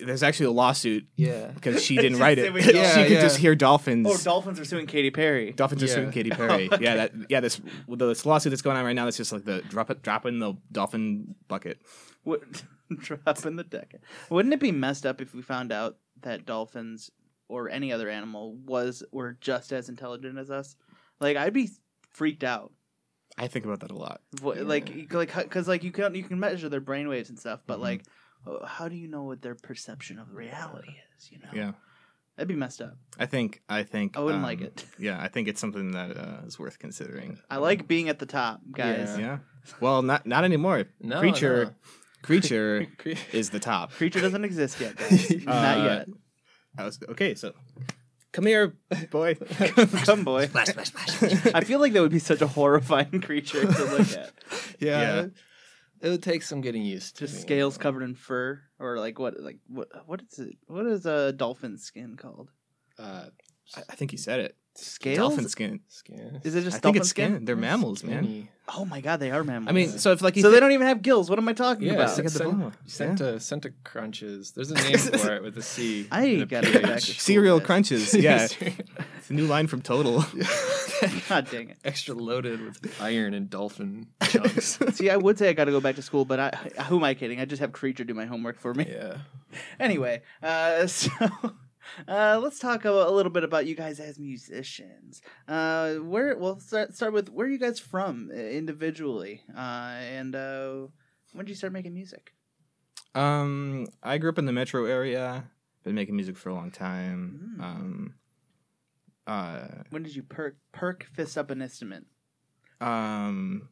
There's 0.00 0.22
actually 0.22 0.46
a 0.46 0.50
lawsuit 0.52 1.06
Yeah. 1.16 1.46
because 1.54 1.82
she 1.82 1.96
didn't 2.04 2.18
write 2.18 2.38
it. 2.38 2.52
She 2.60 2.62
could 2.62 2.74
Yeah, 2.74 3.20
just 3.20 3.36
hear 3.38 3.54
dolphins. 3.54 4.06
Oh, 4.08 4.16
dolphins 4.16 4.58
are 4.60 4.64
suing 4.64 4.86
Katy 4.86 5.10
Perry. 5.10 5.52
Dolphins 5.52 5.82
are 5.82 5.88
suing 5.88 6.10
Katy 6.10 6.30
Perry. 6.30 6.68
Oh, 6.70 6.74
okay. 6.74 6.84
Yeah, 6.84 6.94
that 6.96 7.12
yeah 7.28 7.40
this 7.40 7.60
this 7.88 8.26
lawsuit 8.26 8.50
that's 8.50 8.62
going 8.62 8.76
on 8.76 8.84
right 8.84 8.92
now. 8.94 9.04
That's 9.04 9.16
just 9.16 9.32
like 9.32 9.44
the 9.44 9.62
drop 9.62 9.90
it 9.90 10.02
drop 10.02 10.26
in 10.26 10.38
the 10.38 10.54
dolphin 10.72 11.34
bucket. 11.48 11.80
What, 12.22 12.42
drop 12.98 13.44
in 13.46 13.56
the 13.56 13.64
deck. 13.64 13.94
Wouldn't 14.28 14.52
it 14.54 14.60
be 14.60 14.72
messed 14.72 15.06
up 15.06 15.20
if 15.20 15.34
we 15.34 15.42
found 15.42 15.72
out 15.72 15.96
that 16.22 16.44
dolphins 16.46 17.10
or 17.48 17.68
any 17.70 17.92
other 17.92 18.08
animal 18.08 18.56
was 18.66 19.02
were 19.12 19.36
just 19.40 19.72
as 19.72 19.88
intelligent 19.88 20.38
as 20.38 20.50
us? 20.50 20.76
Like 21.20 21.36
I'd 21.36 21.52
be 21.54 21.70
freaked 22.10 22.44
out. 22.44 22.72
I 23.38 23.46
think 23.46 23.64
about 23.64 23.80
that 23.80 23.90
a 23.90 23.96
lot. 23.96 24.20
Wha- 24.42 24.54
Yeah. 24.54 24.62
Like 24.62 25.12
like 25.12 25.34
because 25.34 25.66
like 25.68 25.82
you 25.84 25.92
can 25.92 26.14
you 26.14 26.24
can 26.24 26.38
measure 26.40 26.68
their 26.68 26.80
brainwaves 26.80 27.28
and 27.30 27.38
stuff, 27.38 27.60
but 27.66 27.78
Mhm. 27.78 27.82
like 27.82 28.02
how 28.66 28.88
do 28.88 28.96
you 28.96 29.08
know 29.08 29.22
what 29.24 29.42
their 29.42 29.54
perception 29.54 30.18
of 30.18 30.34
reality 30.34 30.92
is? 31.16 31.30
You 31.30 31.38
know, 31.38 31.48
Yeah. 31.52 31.72
that'd 32.36 32.48
be 32.48 32.54
messed 32.54 32.80
up. 32.80 32.96
I 33.18 33.26
think 33.26 33.62
I 33.68 33.82
think 33.82 34.16
I 34.16 34.20
wouldn't 34.20 34.42
like 34.42 34.58
um, 34.60 34.64
it. 34.66 34.84
Yeah, 34.98 35.20
I 35.20 35.28
think 35.28 35.48
it's 35.48 35.60
something 35.60 35.92
that 35.92 36.16
uh, 36.16 36.46
is 36.46 36.58
worth 36.58 36.78
considering. 36.78 37.38
I 37.50 37.56
like 37.58 37.86
being 37.86 38.08
at 38.08 38.18
the 38.18 38.26
top, 38.26 38.60
guys. 38.70 39.16
Yeah. 39.18 39.18
Yeah. 39.18 39.38
Well, 39.80 40.02
not 40.02 40.26
not 40.26 40.44
anymore. 40.44 40.84
No. 41.00 41.20
creature 41.20 41.64
no. 41.64 41.70
creature 42.22 42.86
is 43.32 43.50
the 43.50 43.60
top. 43.60 43.92
Creature 43.92 44.20
doesn't 44.20 44.44
exist 44.44 44.80
yet, 44.80 44.96
guys. 44.96 45.30
Not 45.44 45.78
Uh, 45.78 45.84
yet. 45.84 46.08
I 46.78 46.84
was 46.84 46.98
okay. 47.10 47.34
So, 47.34 47.52
come 48.32 48.46
here, 48.46 48.76
boy. 49.10 49.34
Come, 50.04 50.24
boy. 50.24 50.46
Splash, 50.46 50.68
splash, 50.68 50.88
splash. 50.88 51.46
I 51.54 51.62
feel 51.64 51.80
like 51.80 51.92
that 51.94 52.00
would 52.00 52.12
be 52.12 52.20
such 52.20 52.40
a 52.40 52.46
horrifying 52.46 53.20
creature 53.20 53.60
to 53.66 53.84
look 53.84 54.12
at. 54.12 54.32
Yeah. 54.78 55.00
Yeah. 55.00 55.26
It 56.00 56.08
would 56.08 56.22
take 56.22 56.42
some 56.42 56.60
getting 56.60 56.82
used 56.82 57.16
to. 57.16 57.24
Just 57.24 57.34
you 57.34 57.40
scales 57.42 57.78
know. 57.78 57.82
covered 57.82 58.02
in 58.02 58.14
fur, 58.14 58.60
or 58.78 58.98
like 58.98 59.18
what? 59.18 59.38
Like 59.40 59.58
what? 59.68 59.88
What 60.06 60.22
is 60.30 60.38
it? 60.38 60.56
What 60.66 60.86
is 60.86 61.04
a 61.06 61.32
dolphin 61.32 61.76
skin 61.78 62.16
called? 62.16 62.50
Uh, 62.98 63.26
I, 63.76 63.80
I 63.90 63.94
think 63.96 64.12
you 64.12 64.18
said 64.18 64.40
it. 64.40 64.56
Scales? 64.76 65.18
Dolphin 65.18 65.48
skin. 65.48 65.80
skin. 65.88 66.40
Is 66.44 66.54
it 66.54 66.62
just 66.62 66.76
I 66.76 66.80
think 66.80 66.82
dolphin 66.82 67.00
it's 67.00 67.10
skin. 67.10 67.44
They're 67.44 67.56
mammals, 67.56 68.04
man. 68.04 68.22
Skinny. 68.22 68.50
Oh 68.76 68.84
my 68.84 69.00
god, 69.00 69.18
they 69.18 69.32
are 69.32 69.42
mammals. 69.42 69.68
I 69.68 69.72
mean, 69.72 69.88
so 69.98 70.12
if 70.12 70.22
like 70.22 70.36
you 70.36 70.42
so 70.42 70.48
thi- 70.48 70.54
they 70.54 70.60
don't 70.60 70.70
even 70.72 70.86
have 70.86 71.02
gills. 71.02 71.28
What 71.28 71.40
am 71.40 71.48
I 71.48 71.52
talking 71.54 71.88
Yeah, 71.88 71.94
about? 71.94 72.16
Look 72.16 72.18
at 72.26 72.32
the 72.32 72.38
Cent- 72.38 72.58
ball. 72.60 72.72
Centa, 72.86 73.34
Centa 73.36 73.72
crunches. 73.84 74.52
There's 74.52 74.70
a 74.70 74.74
name 74.82 74.96
for 74.96 75.34
it 75.34 75.42
with 75.42 75.58
a 75.58 75.62
C. 75.62 76.06
I 76.12 76.24
and 76.24 76.42
a 76.42 76.46
gotta 76.46 76.70
get 76.70 76.82
back 76.82 77.00
to 77.00 77.06
PH. 77.06 77.18
school. 77.18 77.20
cereal 77.34 77.58
guys. 77.58 77.66
crunches. 77.66 78.14
Yeah, 78.14 78.46
it's 79.18 79.28
a 79.28 79.32
new 79.32 79.46
line 79.46 79.66
from 79.66 79.82
Total. 79.82 80.24
God 81.28 81.48
dang 81.50 81.70
it. 81.70 81.78
Extra 81.84 82.14
loaded 82.14 82.60
with 82.60 82.96
iron 83.00 83.34
and 83.34 83.50
dolphin 83.50 84.06
See, 84.92 85.10
I 85.10 85.16
would 85.16 85.38
say 85.38 85.48
I 85.48 85.52
got 85.52 85.64
to 85.66 85.70
go 85.72 85.80
back 85.80 85.96
to 85.96 86.02
school, 86.02 86.24
but 86.24 86.38
I, 86.40 86.50
who 86.84 86.96
am 86.96 87.04
I 87.04 87.14
kidding? 87.14 87.40
I 87.40 87.44
just 87.44 87.60
have 87.60 87.72
creature 87.72 88.04
do 88.04 88.14
my 88.14 88.26
homework 88.26 88.58
for 88.58 88.74
me. 88.74 88.86
yeah. 88.88 89.18
Anyway, 89.80 90.22
uh, 90.44 90.86
so 90.98 91.10
uh, 92.06 92.38
let's 92.40 92.58
talk 92.60 92.84
a, 92.84 92.90
a 92.90 93.10
little 93.10 93.32
bit 93.32 93.42
about 93.42 93.66
you 93.66 93.74
guys 93.74 93.98
as 93.98 94.18
musicians. 94.18 95.22
Uh, 95.48 95.94
where 95.96 96.36
we'll 96.36 96.60
start 96.60 96.94
start 96.94 97.12
with 97.12 97.28
where 97.30 97.46
are 97.46 97.50
you 97.50 97.58
guys 97.58 97.80
from 97.80 98.30
individually, 98.30 99.42
uh, 99.56 99.96
and 99.98 100.36
uh, 100.36 100.86
when 101.32 101.44
did 101.46 101.48
you 101.50 101.56
start 101.56 101.72
making 101.72 101.92
music? 101.94 102.32
Um, 103.16 103.88
I 104.04 104.18
grew 104.18 104.30
up 104.30 104.38
in 104.38 104.44
the 104.46 104.52
metro 104.52 104.84
area. 104.84 105.50
Been 105.82 105.96
making 105.96 106.14
music 106.14 106.36
for 106.36 106.50
a 106.50 106.54
long 106.54 106.70
time. 106.70 107.56
Mm. 107.58 107.62
Um, 107.64 108.14
uh, 109.26 109.66
When 109.90 110.02
did 110.04 110.14
you 110.14 110.22
perk 110.22 110.56
perk 110.72 111.04
fist 111.04 111.36
up 111.36 111.50
an 111.50 111.60
instrument? 111.62 112.06
um, 112.80 113.68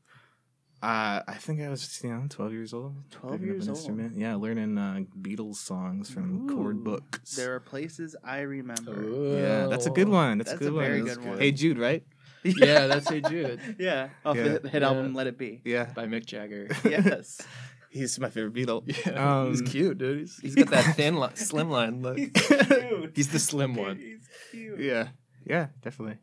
uh, 0.82 1.22
I 1.26 1.34
think 1.38 1.60
I 1.60 1.68
was 1.68 2.00
you 2.04 2.10
know 2.10 2.24
twelve 2.28 2.52
years 2.52 2.72
old. 2.72 2.94
12 3.10 3.42
years 3.42 3.64
an 3.64 3.70
old. 3.70 3.78
instrument. 3.78 4.16
Yeah, 4.16 4.36
learning 4.36 4.78
uh, 4.78 5.00
Beatles 5.20 5.56
songs 5.56 6.08
from 6.10 6.48
chord 6.48 6.84
books. 6.84 7.34
There 7.36 7.54
are 7.54 7.60
places 7.60 8.14
I 8.24 8.40
remember. 8.40 9.02
yeah, 9.38 9.66
that's 9.66 9.86
a 9.86 9.90
good 9.90 10.08
one. 10.08 10.38
That's, 10.38 10.50
That's 10.50 10.60
a 10.62 10.64
good 10.64 10.72
a 10.72 10.76
one. 10.76 10.84
very 10.84 11.00
good 11.02 11.18
one. 11.18 11.30
good. 11.32 11.38
Hey 11.42 11.52
Jude, 11.52 11.78
right? 11.78 12.04
Yeah, 12.44 12.86
that's 12.90 13.08
Hey 13.08 13.20
Jude 13.20 13.60
yeah. 13.78 14.10
Off 14.24 14.36
Yeah. 14.36 14.42
the 14.44 14.50
hit, 14.50 14.66
hit 14.68 14.82
Yeah. 14.82 14.88
album 14.88 15.14
"Let 15.14 15.26
It 15.26 15.36
Be." 15.36 15.60
Yeah, 15.64 15.84
by 15.94 16.06
Mick 16.06 16.24
Jagger. 16.26 16.68
Yes. 16.88 17.40
he's 17.90 18.18
my 18.20 18.30
favorite 18.30 18.54
Beatle. 18.54 18.82
Yeah, 19.06 19.40
Um, 19.40 19.50
he's 19.50 19.62
cute, 19.62 19.98
dude. 19.98 20.20
He's, 20.20 20.38
he's 20.40 20.54
got 20.54 20.68
that 20.68 20.94
thin, 20.94 21.18
li- 21.18 21.28
slim 21.34 21.70
line 21.70 22.02
look. 22.02 22.16
Cute. 22.16 23.12
He's 23.16 23.28
the 23.28 23.38
slim 23.40 23.74
one. 23.74 23.96
He's 23.96 24.28
cute. 24.52 24.78
Yeah, 24.78 25.08
yeah, 25.44 25.68
definitely. 25.82 26.18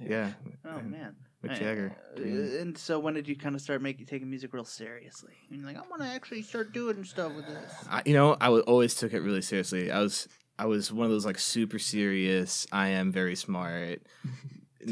Yeah, 0.00 0.30
Oh 0.64 0.80
man. 0.80 1.16
Mick 1.44 1.52
Hey, 1.52 1.58
Jagger. 1.60 1.96
uh, 2.16 2.60
and 2.60 2.76
so 2.76 2.98
when 2.98 3.14
did 3.14 3.28
you 3.28 3.36
kind 3.36 3.54
of 3.54 3.60
start 3.60 3.80
making 3.80 4.06
taking 4.06 4.28
music 4.28 4.52
real 4.52 4.64
seriously? 4.64 5.34
And 5.50 5.60
you're 5.60 5.68
like, 5.68 5.76
I 5.76 5.88
want 5.88 6.02
to 6.02 6.08
actually 6.08 6.42
start 6.42 6.72
doing 6.72 7.04
stuff 7.04 7.32
with 7.34 7.46
this. 7.46 7.72
I, 7.88 8.02
you 8.04 8.14
know, 8.14 8.36
I 8.40 8.48
always 8.48 8.94
took 8.94 9.12
it 9.12 9.20
really 9.20 9.42
seriously. 9.42 9.90
I 9.90 10.00
was 10.00 10.28
I 10.58 10.66
was 10.66 10.92
one 10.92 11.04
of 11.04 11.12
those 11.12 11.24
like 11.26 11.38
super 11.38 11.78
serious. 11.78 12.66
I 12.72 12.88
am 12.88 13.12
very 13.12 13.36
smart 13.36 14.00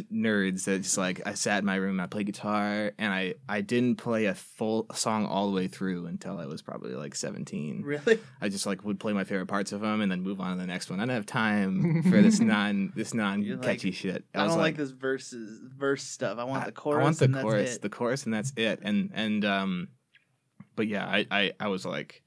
nerds 0.05 0.65
that 0.65 0.83
just 0.83 0.99
like 0.99 1.21
I 1.27 1.35
sat 1.35 1.61
in 1.61 1.65
my 1.65 1.77
room. 1.77 2.01
I 2.01 2.07
played 2.07 2.27
guitar, 2.27 2.93
and 2.99 3.13
I 3.13 3.35
I 3.49 3.61
didn't 3.61 3.97
play 3.97 4.27
a 4.27 4.35
full 4.35 4.87
song 4.95 5.27
all 5.27 5.49
the 5.49 5.57
way 5.57 5.69
through 5.69 6.07
until 6.07 6.39
I 6.39 6.47
was 6.47 6.63
probably 6.63 6.95
like 6.95 7.15
seventeen. 7.15 7.83
Really? 7.83 8.19
I 8.41 8.49
just 8.49 8.67
like 8.67 8.85
would 8.85 9.01
play 9.01 9.13
my 9.13 9.25
favorite 9.25 9.47
parts 9.47 9.73
of 9.73 9.81
them 9.81 10.01
and 10.01 10.11
then 10.11 10.23
move 10.23 10.41
on 10.41 10.57
to 10.57 10.61
the 10.61 10.67
next 10.67 10.91
one. 10.91 11.01
I 11.01 11.03
didn't 11.05 11.17
have 11.17 11.27
time 11.27 12.03
for 12.11 12.23
this 12.23 12.41
non 12.41 12.93
this 12.95 13.15
non 13.15 13.43
You're 13.43 13.57
like, 13.57 13.67
catchy 13.67 13.93
shit. 13.93 14.25
I, 14.35 14.45
was 14.45 14.53
don't 14.53 14.61
like, 14.61 14.77
this 14.77 14.91
verses 14.91 15.61
verse 15.77 16.03
stuff. 16.03 16.39
I 16.39 16.45
want 16.45 16.65
the 16.65 16.73
chorus. 16.73 17.01
I 17.01 17.05
want 17.05 17.19
the 17.19 17.43
chorus, 17.43 17.79
the 17.79 17.89
chorus, 17.89 18.25
and 18.25 18.35
that's 18.35 18.53
it. 18.57 18.81
And 18.83 19.11
and 19.15 19.45
um, 19.45 19.89
but 20.75 20.87
yeah, 20.87 21.07
I 21.07 21.27
I, 21.31 21.53
I 21.59 21.69
was 21.69 21.85
like, 21.85 22.23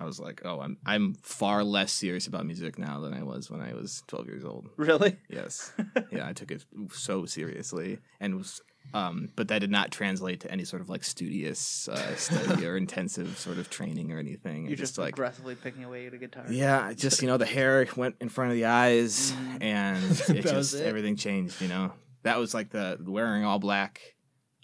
I 0.00 0.04
was 0.04 0.18
like, 0.20 0.42
oh, 0.44 0.60
I'm 0.60 0.76
I'm 0.84 1.14
far 1.22 1.64
less 1.64 1.92
serious 1.92 2.26
about 2.26 2.44
music 2.46 2.78
now 2.78 3.00
than 3.00 3.14
I 3.14 3.22
was 3.22 3.50
when 3.50 3.60
I 3.60 3.72
was 3.74 4.02
12 4.08 4.26
years 4.26 4.44
old. 4.44 4.68
Really? 4.76 5.16
Yes, 5.30 5.72
yeah, 6.12 6.26
I 6.28 6.32
took 6.32 6.50
it 6.50 6.64
so 6.92 7.24
seriously 7.26 7.98
and 8.20 8.36
was 8.36 8.60
Um, 8.94 9.30
but 9.34 9.48
that 9.48 9.58
did 9.60 9.70
not 9.70 9.90
translate 9.90 10.40
to 10.40 10.50
any 10.52 10.64
sort 10.64 10.80
of 10.80 10.88
like 10.88 11.02
studious 11.02 11.88
uh, 11.88 12.14
study 12.16 12.64
or 12.66 12.76
intensive 12.86 13.36
sort 13.36 13.58
of 13.58 13.68
training 13.68 14.12
or 14.12 14.18
anything. 14.18 14.64
You're 14.66 14.74
It 14.74 14.76
just, 14.78 14.96
like 14.98 15.14
aggressively 15.14 15.56
picking 15.56 15.82
away 15.82 16.06
at 16.06 16.14
a 16.14 16.18
guitar. 16.18 16.44
yeah, 16.48 16.92
just 16.92 17.20
you 17.20 17.26
know 17.26 17.36
the 17.36 17.46
hair 17.46 17.84
went 17.96 18.14
in 18.20 18.28
front 18.28 18.50
of 18.52 18.56
the 18.56 18.66
eyes, 18.66 19.32
Mm. 19.32 19.62
and 19.62 20.04
it 20.38 20.42
just 20.42 20.74
it? 20.74 20.86
everything 20.86 21.16
changed. 21.16 21.60
You 21.60 21.68
know, 21.68 21.92
that 22.22 22.38
was 22.38 22.54
like 22.54 22.70
the 22.70 22.96
wearing 23.02 23.44
all 23.44 23.58
black. 23.58 24.00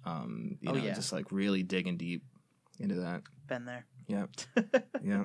Um, 0.05 0.59
you 0.61 0.71
Oh, 0.71 0.75
know, 0.75 0.83
yeah. 0.85 0.95
just 0.95 1.13
like 1.13 1.33
really 1.33 1.63
digging 1.63 1.97
deep 1.97 2.23
into 2.79 2.97
that. 2.97 3.23
Been 3.49 3.65
there. 3.65 3.87
Yeah, 4.07 4.27
yeah. 5.05 5.25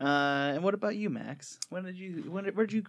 Uh, 0.00 0.54
and 0.54 0.62
what 0.64 0.74
about 0.74 0.96
you, 0.96 1.10
Max? 1.10 1.58
When 1.70 1.84
did 1.84 1.96
you? 1.96 2.24
When 2.30 2.44
did, 2.44 2.56
where 2.56 2.66
did 2.66 2.74
you? 2.74 2.84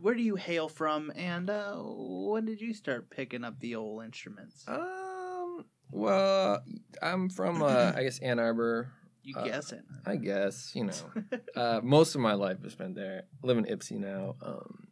Where 0.00 0.14
do 0.14 0.22
you 0.22 0.36
hail 0.36 0.68
from? 0.68 1.12
And 1.16 1.48
uh, 1.48 1.76
when 1.76 2.44
did 2.44 2.60
you 2.60 2.74
start 2.74 3.10
picking 3.10 3.44
up 3.44 3.58
the 3.60 3.76
old 3.76 4.04
instruments? 4.04 4.64
Um. 4.66 5.64
Well, 5.90 6.62
I'm 7.00 7.30
from 7.30 7.62
uh, 7.62 7.92
I 7.96 8.02
guess 8.02 8.18
Ann 8.18 8.38
Arbor. 8.38 8.90
you 9.22 9.34
uh, 9.36 9.44
guess 9.44 9.72
it. 9.72 9.82
I 10.06 10.16
guess 10.16 10.72
you 10.74 10.84
know. 10.84 10.94
uh, 11.56 11.80
most 11.82 12.14
of 12.14 12.20
my 12.20 12.34
life 12.34 12.62
has 12.62 12.74
been 12.74 12.94
there. 12.94 13.22
I 13.42 13.46
live 13.46 13.58
in 13.58 13.64
Ypsi 13.64 13.98
now. 13.98 14.36
Um, 14.42 14.88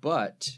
but 0.00 0.50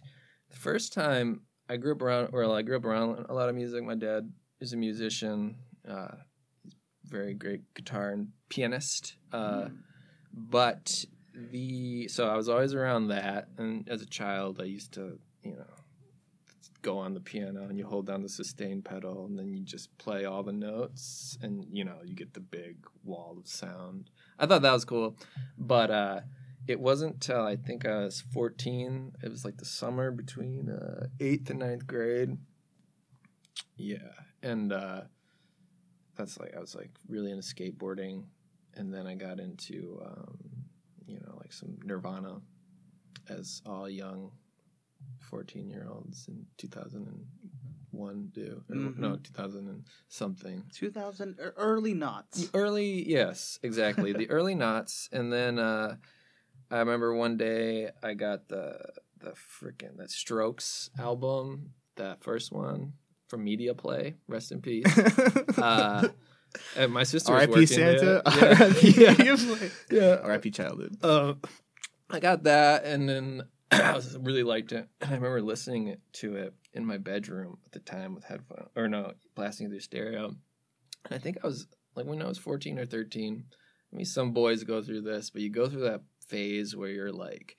the 0.50 0.57
first 0.57 0.92
time 0.92 1.42
I 1.68 1.76
grew 1.76 1.92
up 1.92 2.03
around, 2.03 2.31
or 2.33 2.44
I 2.53 2.62
grew 2.62 2.76
up 2.76 2.85
around 2.85 3.26
a 3.29 3.35
lot 3.35 3.48
of 3.48 3.55
music. 3.55 3.85
My 3.85 3.94
dad 3.94 4.33
is 4.61 4.72
a 4.72 4.76
musician. 4.76 5.57
Uh, 5.88 6.16
very 7.11 7.35
great 7.35 7.62
guitar 7.75 8.11
and 8.11 8.29
pianist. 8.49 9.16
Uh, 9.33 9.66
Mm. 9.66 9.79
but 10.33 11.05
the 11.35 12.09
so 12.09 12.29
I 12.29 12.37
was 12.37 12.49
always 12.49 12.75
around 12.75 13.09
that, 13.09 13.49
and 13.59 13.88
as 13.88 14.01
a 14.03 14.07
child, 14.07 14.61
I 14.61 14.64
used 14.64 14.92
to 14.92 15.18
you 15.44 15.57
know 15.57 15.75
go 16.83 16.96
on 16.99 17.12
the 17.12 17.20
piano 17.20 17.64
and 17.68 17.79
you 17.79 17.87
hold 17.87 18.07
down 18.07 18.23
the 18.23 18.29
sustain 18.29 18.81
pedal 18.81 19.27
and 19.27 19.38
then 19.38 19.53
you 19.53 19.62
just 19.62 19.96
play 19.99 20.25
all 20.25 20.42
the 20.42 20.53
notes 20.53 21.37
and 21.42 21.66
you 21.70 21.85
know 21.85 21.99
you 22.05 22.14
get 22.14 22.33
the 22.33 22.40
big 22.40 22.77
wall 23.05 23.37
of 23.38 23.46
sound 23.46 24.09
i 24.38 24.46
thought 24.46 24.62
that 24.62 24.73
was 24.73 24.87
cool 24.87 25.14
but 25.59 25.90
uh 25.90 26.20
it 26.66 26.81
wasn't 26.81 27.20
till 27.20 27.42
i 27.44 27.55
think 27.55 27.85
i 27.87 27.99
was 27.99 28.23
14 28.33 29.12
it 29.23 29.29
was 29.31 29.44
like 29.44 29.59
the 29.59 29.64
summer 29.66 30.11
between 30.11 30.70
uh 30.70 31.07
eighth 31.20 31.51
and 31.51 31.59
ninth 31.59 31.87
grade 31.87 32.38
yeah 33.77 34.12
and 34.42 34.73
uh 34.73 35.03
that's 36.21 36.39
like 36.39 36.55
i 36.57 36.61
was 36.61 36.75
like 36.75 36.91
really 37.09 37.31
into 37.31 37.43
skateboarding 37.43 38.25
and 38.75 38.93
then 38.93 39.07
i 39.07 39.15
got 39.15 39.41
into 39.41 40.01
um 40.05 40.39
you 41.07 41.19
know 41.21 41.35
like 41.39 41.53
some 41.53 41.79
nirvana 41.85 42.41
as 43.29 43.63
all 43.65 43.89
young 43.89 44.31
14 45.31 45.69
year 45.69 45.87
olds 45.91 46.27
in 46.29 46.45
2001 46.59 48.29
do 48.33 48.63
or, 48.69 48.75
no 48.75 49.17
Mhm. 49.17 49.23
2000 49.23 49.69
and 49.69 49.85
something 50.09 50.63
2000 50.73 51.37
er, 51.41 51.55
early 51.57 51.95
knots. 51.95 52.49
the 52.49 52.51
early 52.59 53.09
yes 53.09 53.59
exactly 53.63 54.13
the 54.13 54.29
early 54.37 54.55
knots 54.55 55.09
and 55.13 55.33
then 55.33 55.59
uh 55.59 55.97
i 56.71 56.79
remember 56.79 57.15
one 57.15 57.37
day 57.39 57.91
i 58.03 58.13
got 58.15 58.49
the 58.49 58.79
the 59.19 59.31
freaking 59.33 59.97
that 59.97 60.11
strokes 60.11 60.91
album 60.99 61.73
that 61.97 62.23
first 62.23 62.53
one 62.53 62.93
from 63.31 63.43
media 63.45 63.73
play 63.73 64.16
rest 64.29 64.53
in 64.53 64.61
peace 64.61 64.99
uh 65.59 66.07
and 66.77 66.93
my 66.93 67.03
sister 67.03 67.33
was 67.33 67.49
working 67.49 67.66
Santa. 67.66 68.01
there. 68.01 68.23
R.I.P. 68.27 68.90
yeah. 68.97 69.37
yeah. 69.90 70.21
R.I.P. 70.23 70.51
Childhood. 70.51 70.97
Uh, 71.03 71.35
I 72.09 72.21
got 72.21 72.45
that, 72.45 72.85
and 72.85 73.09
then 73.09 73.43
I 73.71 73.95
was 73.95 74.16
really 74.19 74.43
liked 74.43 74.73
it. 74.73 74.88
And 75.01 75.11
I 75.11 75.14
remember 75.14 75.43
listening 75.43 75.97
to 76.14 76.37
it 76.37 76.55
in 76.73 76.85
my 76.85 76.99
bedroom 76.99 77.59
at 77.66 77.73
the 77.73 77.79
time 77.81 78.14
with 78.14 78.25
headphones, 78.25 78.69
or 78.77 78.88
no, 78.88 79.12
blasting 79.35 79.69
through 79.69 79.81
stereo. 79.81 80.27
And 81.05 81.14
I 81.14 81.19
think 81.19 81.38
I 81.43 81.47
was 81.47 81.66
like 81.95 82.07
when 82.07 82.23
I 82.23 82.27
was 82.27 82.38
fourteen 82.38 82.79
or 82.79 82.87
thirteen. 82.87 83.45
I 83.93 83.97
mean, 83.97 84.07
some 84.07 84.33
boys 84.33 84.62
go 84.62 84.83
through 84.83 85.03
this, 85.03 85.31
but 85.31 85.43
you 85.43 85.51
go 85.51 85.69
through 85.69 85.83
that 85.83 86.03
phase 86.29 86.77
where 86.77 86.90
you're 86.90 87.12
like, 87.12 87.57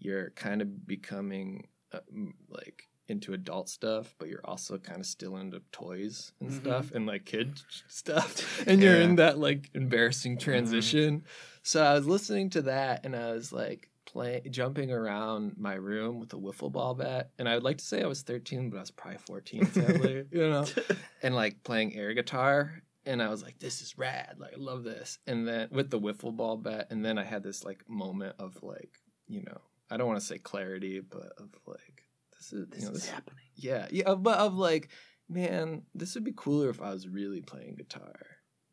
you're 0.00 0.30
kind 0.30 0.60
of 0.60 0.86
becoming 0.86 1.68
uh, 1.92 2.00
like 2.48 2.87
into 3.08 3.32
adult 3.32 3.68
stuff, 3.68 4.14
but 4.18 4.28
you're 4.28 4.44
also 4.44 4.78
kind 4.78 5.00
of 5.00 5.06
still 5.06 5.36
into 5.36 5.60
toys 5.72 6.32
and 6.40 6.50
Mhm. 6.50 6.60
stuff 6.60 6.90
and 6.92 7.06
like 7.06 7.24
kid 7.24 7.60
stuff. 7.88 8.62
And 8.68 8.82
you're 8.82 9.00
in 9.00 9.16
that 9.16 9.38
like 9.38 9.70
embarrassing 9.74 10.38
transition. 10.38 11.24
So 11.62 11.82
I 11.82 11.94
was 11.94 12.06
listening 12.06 12.50
to 12.50 12.62
that 12.62 13.04
and 13.04 13.16
I 13.16 13.32
was 13.32 13.52
like 13.52 13.90
playing 14.06 14.42
jumping 14.50 14.90
around 14.90 15.56
my 15.58 15.74
room 15.74 16.18
with 16.20 16.32
a 16.32 16.36
wiffle 16.36 16.70
ball 16.72 16.94
bat. 16.94 17.30
And 17.38 17.48
I 17.48 17.54
would 17.54 17.62
like 17.64 17.78
to 17.78 17.84
say 17.84 18.02
I 18.02 18.06
was 18.06 18.22
13, 18.22 18.70
but 18.70 18.76
I 18.78 18.80
was 18.80 18.90
probably 18.90 19.18
14, 19.18 19.66
sadly, 19.72 20.24
you 20.30 20.48
know, 20.50 20.66
and 21.22 21.34
like 21.34 21.62
playing 21.64 21.94
air 21.96 22.14
guitar. 22.14 22.82
And 23.06 23.22
I 23.22 23.28
was 23.30 23.42
like, 23.42 23.58
this 23.58 23.80
is 23.80 23.96
rad. 23.96 24.36
Like, 24.38 24.52
I 24.52 24.58
love 24.58 24.84
this. 24.84 25.18
And 25.26 25.48
then 25.48 25.68
with 25.70 25.88
the 25.88 25.98
wiffle 25.98 26.36
ball 26.36 26.58
bat, 26.58 26.88
and 26.90 27.02
then 27.02 27.16
I 27.16 27.24
had 27.24 27.42
this 27.42 27.64
like 27.64 27.88
moment 27.88 28.36
of 28.38 28.62
like, 28.62 28.98
you 29.26 29.42
know, 29.42 29.60
I 29.90 29.96
don't 29.96 30.06
want 30.08 30.20
to 30.20 30.26
say 30.26 30.36
clarity, 30.36 31.00
but 31.00 31.32
of 31.38 31.48
like, 31.66 31.97
this 32.38 32.52
is, 32.52 32.68
This 32.68 32.80
you 32.80 32.86
know, 32.86 32.92
is 32.92 33.00
this, 33.02 33.08
happening. 33.10 33.44
yeah, 33.56 33.86
yeah, 33.90 34.14
but 34.14 34.38
of 34.38 34.54
like, 34.54 34.88
man, 35.28 35.82
this 35.94 36.14
would 36.14 36.24
be 36.24 36.32
cooler 36.36 36.70
if 36.70 36.80
I 36.80 36.90
was 36.92 37.08
really 37.08 37.40
playing 37.42 37.76
guitar. 37.76 38.14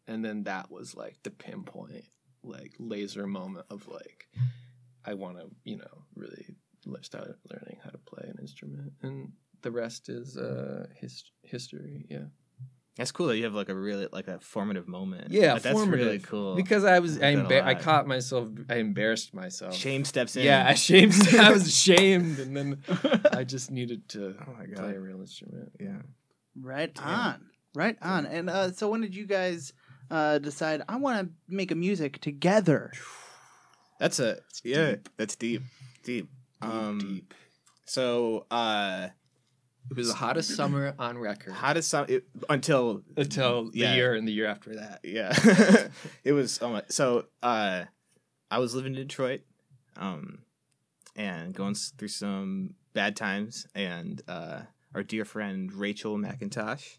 And 0.08 0.24
then 0.24 0.44
that 0.44 0.70
was 0.72 0.96
like 0.96 1.18
the 1.24 1.32
pinpoint, 1.32 2.06
like 2.44 2.74
laser 2.80 3.26
moment 3.28 3.66
of 3.70 3.88
like, 3.88 4.28
I 5.04 5.16
want 5.16 5.38
to, 5.40 5.48
you 5.64 5.78
know, 5.78 6.04
really 6.16 6.46
start 7.02 7.40
learning 7.52 7.80
how 7.84 7.90
to 7.90 7.98
play 7.98 8.28
an 8.28 8.38
instrument, 8.40 8.94
and 9.02 9.32
the 9.64 9.72
rest 9.72 10.08
is 10.10 10.38
uh 10.38 10.86
his- 10.96 11.32
history. 11.42 12.06
Yeah, 12.10 12.26
That's 12.98 13.12
cool 13.12 13.28
that 13.28 13.38
you 13.38 13.44
have 13.44 13.54
like 13.54 13.68
a 13.70 13.76
really 13.76 14.08
like 14.14 14.28
a 14.30 14.40
formative 14.40 14.88
moment. 14.88 15.30
Yeah, 15.32 15.54
Like, 15.54 15.64
that's 15.64 15.80
really 15.82 16.20
cool. 16.20 16.56
because 16.56 16.86
I 16.86 17.00
was, 17.00 17.22
I, 17.22 17.34
like 17.34 17.48
embar- 17.50 17.64
I 17.64 17.76
caught 17.76 18.08
myself, 18.08 18.48
I 18.70 18.76
embarrassed 18.76 19.34
myself. 19.34 19.76
shame 19.76 20.06
steps 20.06 20.36
in. 20.38 20.44
Yeah, 20.44 20.66
I 20.66 20.76
shamed. 20.76 21.14
I 21.38 21.52
was 21.52 21.68
ashamed, 21.76 22.40
and 22.40 22.56
then 22.56 22.82
I 23.34 23.44
just 23.44 23.70
needed 23.70 24.08
to 24.10 24.36
Oh 24.40 24.54
my 24.58 24.66
play 24.74 24.94
a 24.96 25.00
real 25.00 25.20
instrument. 25.20 25.74
Yeah. 25.80 26.02
Right 26.60 26.94
Damn. 26.96 27.06
on. 27.10 27.46
Right 27.76 27.98
on. 28.02 28.26
And 28.26 28.50
uh, 28.50 28.72
so 28.72 28.88
when 28.90 29.02
did 29.02 29.14
you 29.14 29.26
guys 29.26 29.74
uh, 30.10 30.38
decide 30.38 30.82
I 30.88 30.96
want 30.96 31.28
to 31.28 31.54
make 31.54 31.72
a 31.72 31.76
music 31.76 32.22
together? 32.22 32.94
That's 34.00 34.20
a 34.20 34.38
yeah. 34.64 34.96
That's 35.18 35.36
deep. 35.36 35.64
Deep. 36.04 36.30
Um. 36.62 37.00
deep. 37.00 37.34
So 37.86 38.46
uh, 38.50 39.10
It 39.92 39.96
was 39.98 40.08
the 40.08 40.16
hottest 40.16 40.56
summer 40.56 40.94
on 40.98 41.18
record. 41.18 41.54
Hottest 41.54 41.90
summer 41.90 42.08
it, 42.10 42.26
until 42.50 43.04
until 43.18 43.70
the 43.72 43.80
year 43.80 44.16
and 44.16 44.28
the 44.28 44.32
year 44.32 44.48
after 44.48 44.76
that. 44.76 45.00
yeah 45.04 45.32
it 46.24 46.34
was 46.34 46.60
oh 46.62 46.70
my 46.70 46.84
so 46.90 47.26
uh 47.44 47.84
i 48.50 48.58
was 48.60 48.74
living 48.76 48.94
in 48.96 49.00
detroit 49.02 49.42
um 49.98 50.40
and 51.16 51.54
going 51.54 51.76
through 51.76 52.08
some 52.08 52.74
bad 52.94 53.16
times 53.16 53.68
and 53.76 54.22
uh 54.28 54.62
our 54.96 55.04
dear 55.04 55.24
friend 55.26 55.72
rachel 55.74 56.18
mcintosh 56.18 56.98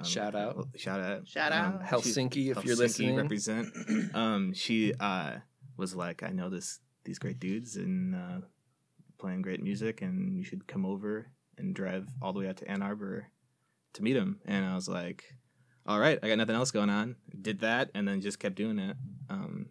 um, 0.00 0.06
Shout 0.06 0.34
out. 0.36 0.66
shout 0.76 1.00
out 1.00 1.26
Shout 1.26 1.50
um, 1.52 1.74
out. 1.74 1.82
Helsinki, 1.84 2.50
if 2.56 2.64
you're 2.64 2.76
Helsinki 2.76 2.78
listening. 2.78 3.16
represent 3.16 3.68
um 4.14 4.52
she 4.52 4.92
uh 5.00 5.32
was 5.76 5.94
like 5.94 6.22
i 6.22 6.28
know 6.30 6.48
this 6.50 6.78
these 7.04 7.18
great 7.18 7.40
dudes 7.40 7.76
and 7.76 8.14
uh 8.14 8.40
playing 9.18 9.42
great 9.42 9.62
music 9.62 10.02
and 10.02 10.36
you 10.36 10.44
should 10.44 10.66
come 10.68 10.84
over 10.86 11.26
and 11.58 11.74
drive 11.74 12.06
all 12.22 12.32
the 12.32 12.40
way 12.40 12.48
out 12.48 12.56
to 12.58 12.70
ann 12.70 12.82
arbor 12.82 13.26
to 13.94 14.02
meet 14.02 14.16
him 14.16 14.40
and 14.46 14.64
i 14.64 14.74
was 14.74 14.88
like 14.88 15.24
all 15.86 15.98
right 15.98 16.18
i 16.22 16.28
got 16.28 16.38
nothing 16.38 16.54
else 16.56 16.70
going 16.70 16.90
on 16.90 17.16
did 17.40 17.60
that 17.60 17.90
and 17.94 18.06
then 18.06 18.20
just 18.20 18.38
kept 18.38 18.54
doing 18.56 18.78
it 18.78 18.96
um 19.30 19.66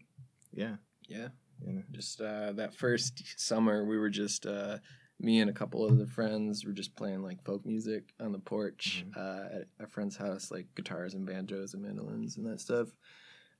yeah 0.54 0.76
Yeah. 1.08 1.30
yeah 1.66 1.82
Just 1.92 2.22
uh, 2.22 2.52
that 2.54 2.74
first 2.76 3.24
summer, 3.40 3.86
we 3.86 3.98
were 3.98 4.10
just 4.10 4.46
uh, 4.46 4.78
me 5.20 5.40
and 5.40 5.50
a 5.50 5.54
couple 5.54 5.86
of 5.86 5.98
the 5.98 6.06
friends 6.08 6.64
were 6.66 6.74
just 6.74 6.96
playing 6.96 7.22
like 7.24 7.44
folk 7.44 7.66
music 7.66 8.14
on 8.20 8.32
the 8.32 8.40
porch 8.40 9.06
Mhm. 9.08 9.18
uh, 9.18 9.56
at 9.62 9.68
a 9.80 9.88
friend's 9.88 10.18
house, 10.18 10.52
like 10.52 10.68
guitars 10.76 11.14
and 11.16 11.26
banjos 11.26 11.74
and 11.74 11.82
mandolins 11.84 12.38
and 12.38 12.46
that 12.46 12.60
stuff. 12.62 12.90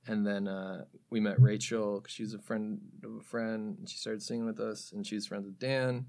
And 0.06 0.24
then 0.26 0.46
uh, 0.46 0.84
we 1.10 1.18
met 1.20 1.40
Rachel. 1.40 2.00
'cause 2.00 2.12
She's 2.12 2.32
a 2.34 2.38
friend 2.38 2.80
of 3.02 3.16
a 3.16 3.20
friend. 3.20 3.76
And 3.78 3.88
she 3.88 3.98
started 3.98 4.22
singing 4.22 4.46
with 4.46 4.60
us, 4.60 4.92
and 4.92 5.04
she 5.06 5.16
was 5.16 5.26
friends 5.26 5.46
with 5.46 5.58
Dan. 5.58 6.06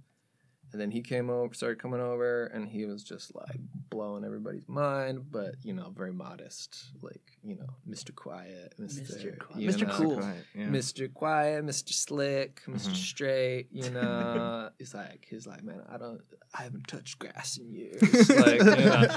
And 0.72 0.80
then 0.80 0.92
he 0.92 1.02
came 1.02 1.30
over, 1.32 1.54
started 1.54 1.80
coming 1.82 2.00
over, 2.00 2.46
and 2.48 2.68
he 2.70 2.86
was 2.86 3.04
just 3.04 3.34
like 3.36 3.60
blowing 3.90 4.24
everybody's 4.24 4.68
mind, 4.70 5.32
but 5.32 5.56
you 5.64 5.74
know, 5.74 5.92
very 5.96 6.14
modest, 6.14 6.78
like 7.02 7.22
you 7.44 7.56
know, 7.56 7.70
Mr. 7.90 8.14
Quiet, 8.14 8.76
Mr. 8.80 9.02
Mr. 9.02 9.40
Qui- 9.40 9.64
you 9.64 9.70
Mr. 9.72 9.88
know, 9.88 9.94
Cool. 9.96 10.18
Quiet, 10.18 10.46
yeah. 10.54 10.66
Mr. 10.68 11.12
Quiet, 11.14 11.66
Mr. 11.66 11.94
Slick, 11.94 12.62
mister 12.68 12.92
Mhm. 12.92 12.96
Straight, 12.96 13.68
you 13.72 13.90
know. 13.96 14.70
he's 14.78 14.94
like, 14.94 15.26
he's 15.30 15.48
like, 15.48 15.64
man, 15.64 15.82
I 15.90 15.98
don't, 15.98 16.22
I 16.54 16.64
haven't 16.64 16.88
touched 16.88 17.18
grass 17.18 17.58
in 17.58 17.72
years. 17.72 18.02
like, 18.30 18.60
you 18.60 18.86
know. 18.86 19.16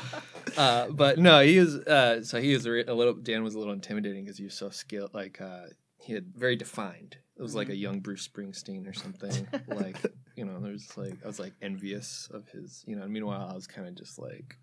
uh, 0.56 0.88
but 0.88 1.18
no, 1.18 1.40
he 1.42 1.58
was. 1.58 1.76
Uh, 1.80 2.22
so 2.24 2.40
he 2.40 2.54
was 2.54 2.64
a, 2.66 2.70
re- 2.70 2.84
a 2.86 2.94
little. 2.94 3.14
Dan 3.14 3.42
was 3.44 3.54
a 3.54 3.58
little 3.58 3.74
intimidating 3.74 4.24
because 4.24 4.38
he 4.38 4.44
was 4.44 4.54
so 4.54 4.70
skilled. 4.70 5.12
Like, 5.14 5.40
uh, 5.40 5.66
he 6.02 6.12
had 6.12 6.26
very 6.34 6.56
defined. 6.56 7.16
It 7.36 7.42
was 7.42 7.54
like 7.54 7.68
a 7.68 7.76
young 7.76 8.00
Bruce 8.00 8.28
Springsteen 8.28 8.88
or 8.88 8.92
something. 8.92 9.48
like, 9.68 9.96
you 10.36 10.44
know, 10.44 10.60
there's 10.60 10.96
like, 10.96 11.14
I 11.24 11.26
was 11.26 11.38
like 11.38 11.54
envious 11.62 12.28
of 12.32 12.48
his. 12.48 12.84
You 12.86 12.96
know. 12.96 13.06
Meanwhile, 13.06 13.48
I 13.50 13.54
was 13.54 13.66
kind 13.66 13.88
of 13.88 13.94
just 13.94 14.18
like 14.18 14.58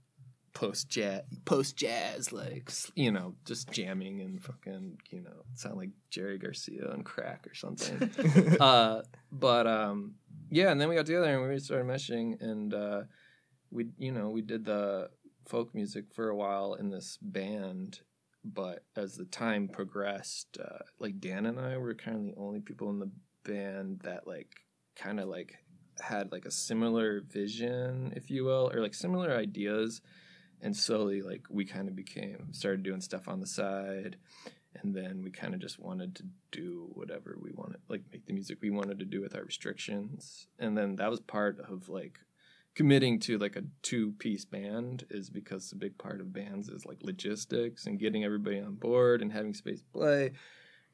post 0.53 0.89
jazz, 0.89 1.21
post 1.45 1.77
jazz, 1.77 2.31
like 2.31 2.71
you 2.95 3.11
know, 3.11 3.35
just 3.45 3.71
jamming 3.71 4.21
and 4.21 4.43
fucking, 4.43 4.97
you 5.09 5.21
know, 5.21 5.43
sound 5.55 5.77
like 5.77 5.89
Jerry 6.09 6.37
Garcia 6.37 6.91
on 6.91 7.03
crack 7.03 7.47
or 7.47 7.55
something. 7.55 8.57
uh, 8.59 9.01
but 9.31 9.67
um, 9.67 10.15
yeah, 10.51 10.71
and 10.71 10.79
then 10.79 10.89
we 10.89 10.95
got 10.95 11.05
together 11.05 11.39
and 11.39 11.49
we 11.49 11.59
started 11.59 11.87
meshing, 11.87 12.41
and 12.41 12.73
uh, 12.73 13.01
we, 13.71 13.87
you 13.97 14.11
know, 14.11 14.29
we 14.29 14.41
did 14.41 14.65
the 14.65 15.09
folk 15.47 15.73
music 15.73 16.05
for 16.13 16.29
a 16.29 16.35
while 16.35 16.75
in 16.75 16.89
this 16.89 17.17
band. 17.21 18.01
But 18.43 18.85
as 18.95 19.15
the 19.15 19.25
time 19.25 19.67
progressed, 19.67 20.57
uh, 20.63 20.83
like 20.97 21.19
Dan 21.19 21.45
and 21.45 21.59
I 21.59 21.77
were 21.77 21.93
kind 21.93 22.17
of 22.17 22.35
the 22.35 22.41
only 22.41 22.61
people 22.61 22.89
in 22.89 22.99
the 22.99 23.11
band 23.43 24.01
that 24.03 24.27
like 24.27 24.55
kind 24.95 25.19
of 25.19 25.27
like 25.27 25.55
had 26.01 26.31
like 26.31 26.45
a 26.45 26.51
similar 26.51 27.21
vision, 27.21 28.13
if 28.15 28.29
you 28.31 28.45
will, 28.45 28.71
or 28.73 28.81
like 28.81 28.93
similar 28.93 29.35
ideas. 29.35 30.01
And 30.61 30.75
slowly, 30.75 31.21
like 31.21 31.45
we 31.49 31.63
kind 31.63 31.87
of 31.87 31.95
became 31.95 32.51
started 32.51 32.83
doing 32.83 32.99
stuff 32.99 33.29
on 33.29 33.39
the 33.39 33.47
side, 33.47 34.17
and 34.75 34.93
then 34.93 35.21
we 35.23 35.31
kind 35.31 35.53
of 35.53 35.61
just 35.61 35.79
wanted 35.79 36.15
to 36.15 36.23
do 36.51 36.89
whatever 36.93 37.37
we 37.41 37.51
wanted, 37.53 37.79
like 37.87 38.03
make 38.11 38.25
the 38.25 38.33
music 38.33 38.57
we 38.61 38.69
wanted 38.69 38.99
to 38.99 39.05
do 39.05 39.21
with 39.21 39.35
our 39.35 39.43
restrictions. 39.43 40.47
And 40.59 40.77
then 40.77 40.97
that 40.97 41.09
was 41.09 41.21
part 41.21 41.59
of 41.59 41.87
like 41.87 42.19
committing 42.79 43.19
to 43.19 43.37
like 43.37 43.57
a 43.57 43.63
two 43.81 44.13
piece 44.19 44.45
band 44.45 45.05
is 45.09 45.29
because 45.29 45.69
a 45.73 45.75
big 45.75 45.97
part 45.97 46.21
of 46.21 46.31
bands 46.31 46.69
is 46.69 46.85
like 46.85 46.97
logistics 47.01 47.85
and 47.85 47.99
getting 47.99 48.23
everybody 48.23 48.57
on 48.57 48.73
board 48.75 49.21
and 49.21 49.33
having 49.33 49.53
space 49.53 49.81
play 49.91 50.31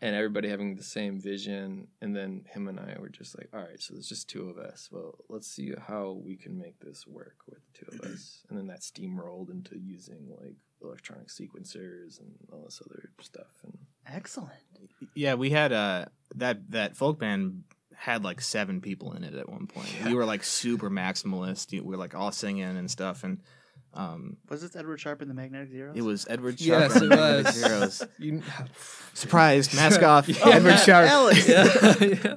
and 0.01 0.15
everybody 0.15 0.49
having 0.49 0.75
the 0.75 0.81
same 0.81 1.21
vision. 1.21 1.87
And 2.01 2.15
then 2.15 2.43
him 2.51 2.67
and 2.67 2.79
I 2.79 2.95
were 2.99 3.09
just 3.09 3.37
like, 3.37 3.49
all 3.53 3.59
right, 3.59 3.79
so 3.79 3.93
there's 3.93 4.09
just 4.09 4.27
two 4.27 4.49
of 4.49 4.57
us. 4.57 4.89
Well, 4.91 5.19
let's 5.29 5.47
see 5.47 5.73
how 5.87 6.19
we 6.25 6.35
can 6.37 6.57
make 6.57 6.79
this 6.79 7.05
work 7.05 7.35
with 7.47 7.59
the 7.67 7.85
two 7.85 7.85
of 7.91 8.11
us. 8.11 8.39
And 8.49 8.57
then 8.57 8.65
that 8.65 8.81
steamrolled 8.81 9.51
into 9.51 9.77
using 9.77 10.35
like 10.41 10.55
electronic 10.81 11.27
sequencers 11.27 12.19
and 12.19 12.31
all 12.51 12.63
this 12.63 12.81
other 12.83 13.11
stuff. 13.21 13.53
And 13.63 13.77
Excellent. 14.07 14.49
yeah, 15.13 15.35
we 15.35 15.51
had 15.51 15.71
uh 15.71 16.05
that 16.33 16.71
that 16.71 16.97
folk 16.97 17.19
band 17.19 17.61
had 17.97 18.23
like 18.23 18.41
seven 18.41 18.81
people 18.81 19.13
in 19.13 19.23
it 19.23 19.34
at 19.34 19.49
one 19.49 19.67
point. 19.67 19.88
We 20.05 20.13
were 20.13 20.25
like 20.25 20.43
super 20.43 20.89
maximalist. 20.89 21.71
We 21.71 21.79
were 21.81 21.97
like 21.97 22.13
all 22.15 22.31
singing 22.31 22.63
and 22.63 22.89
stuff, 22.89 23.23
and 23.23 23.41
um, 23.93 24.38
Was 24.49 24.62
this 24.62 24.75
Edward 24.75 24.99
Sharpe 24.99 25.21
in 25.21 25.27
the 25.29 25.34
Magnetic 25.34 25.71
Zeros? 25.71 25.95
it 25.97 26.01
was 26.01 26.25
Edward 26.29 26.60
Yes, 26.60 26.91
Sharpe. 26.93 26.95
it 26.97 27.01
and 27.03 27.12
the 27.12 27.15
Magnetic 27.15 27.45
was. 27.45 27.55
Zeros. 27.55 28.03
you, 28.19 28.41
Surprised, 29.13 29.73
mask 29.75 30.03
off, 30.03 30.27
Yeah. 30.27 30.47
Edward 30.49 30.77
Sharpe. 30.86 31.10
Alex. 31.10 31.47
yeah, 31.47 31.93
yeah. 32.01 32.36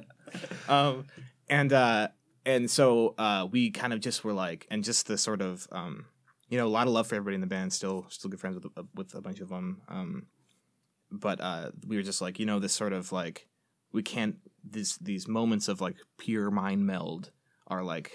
um, 0.69 1.05
and 1.49 1.73
uh, 1.73 2.07
and 2.45 2.69
so 2.71 3.15
uh, 3.17 3.47
we 3.51 3.71
kind 3.71 3.93
of 3.93 3.99
just 3.99 4.23
were 4.23 4.33
like, 4.33 4.67
and 4.71 4.83
just 4.83 5.07
the 5.07 5.17
sort 5.17 5.41
of, 5.41 5.67
um, 5.71 6.05
you 6.47 6.57
know, 6.57 6.65
a 6.65 6.69
lot 6.69 6.87
of 6.87 6.93
love 6.93 7.07
for 7.07 7.15
everybody 7.15 7.35
in 7.35 7.41
the 7.41 7.47
band. 7.47 7.73
Still, 7.73 8.05
still 8.09 8.29
good 8.29 8.39
friends 8.39 8.55
with 8.55 8.65
a, 8.77 8.85
with 8.95 9.13
a 9.13 9.21
bunch 9.21 9.39
of 9.39 9.49
them. 9.49 9.81
Um, 9.89 10.25
but 11.11 11.41
uh, 11.41 11.71
we 11.87 11.95
were 11.97 12.03
just 12.03 12.21
like, 12.21 12.39
you 12.39 12.45
know, 12.45 12.59
this 12.59 12.73
sort 12.73 12.93
of 12.93 13.11
like, 13.11 13.47
we 13.91 14.01
can't. 14.03 14.37
These 14.71 14.97
these 14.97 15.27
moments 15.27 15.67
of 15.67 15.81
like 15.81 15.95
pure 16.17 16.51
mind 16.51 16.85
meld 16.85 17.31
are 17.67 17.83
like 17.83 18.11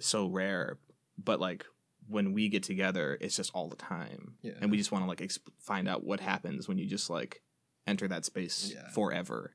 so 0.00 0.26
rare, 0.28 0.78
but 1.22 1.40
like 1.40 1.64
when 2.08 2.32
we 2.32 2.48
get 2.48 2.62
together, 2.62 3.18
it's 3.20 3.36
just 3.36 3.50
all 3.54 3.68
the 3.68 3.76
time, 3.76 4.34
Yeah. 4.42 4.52
and 4.60 4.70
we 4.70 4.78
just 4.78 4.90
want 4.92 5.04
to 5.04 5.08
like 5.08 5.18
exp- 5.20 5.40
find 5.58 5.86
out 5.88 6.04
what 6.04 6.20
happens 6.20 6.66
when 6.66 6.78
you 6.78 6.86
just 6.86 7.10
like 7.10 7.42
enter 7.86 8.08
that 8.08 8.24
space 8.24 8.72
Yeah. 8.74 8.88
forever 8.90 9.54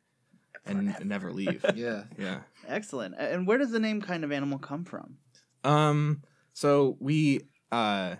and 0.66 0.96
never 1.04 1.32
leave. 1.34 1.66
yeah. 1.76 2.04
Yeah. 2.18 2.42
Excellent. 2.68 3.16
And 3.18 3.48
where 3.48 3.58
does 3.58 3.72
the 3.72 3.80
name 3.80 4.02
Kind 4.02 4.24
of 4.24 4.32
Animal 4.32 4.60
come 4.60 4.86
from? 4.86 5.18
Um. 5.64 6.22
So 6.54 6.98
we 7.00 7.42
uh 7.72 8.16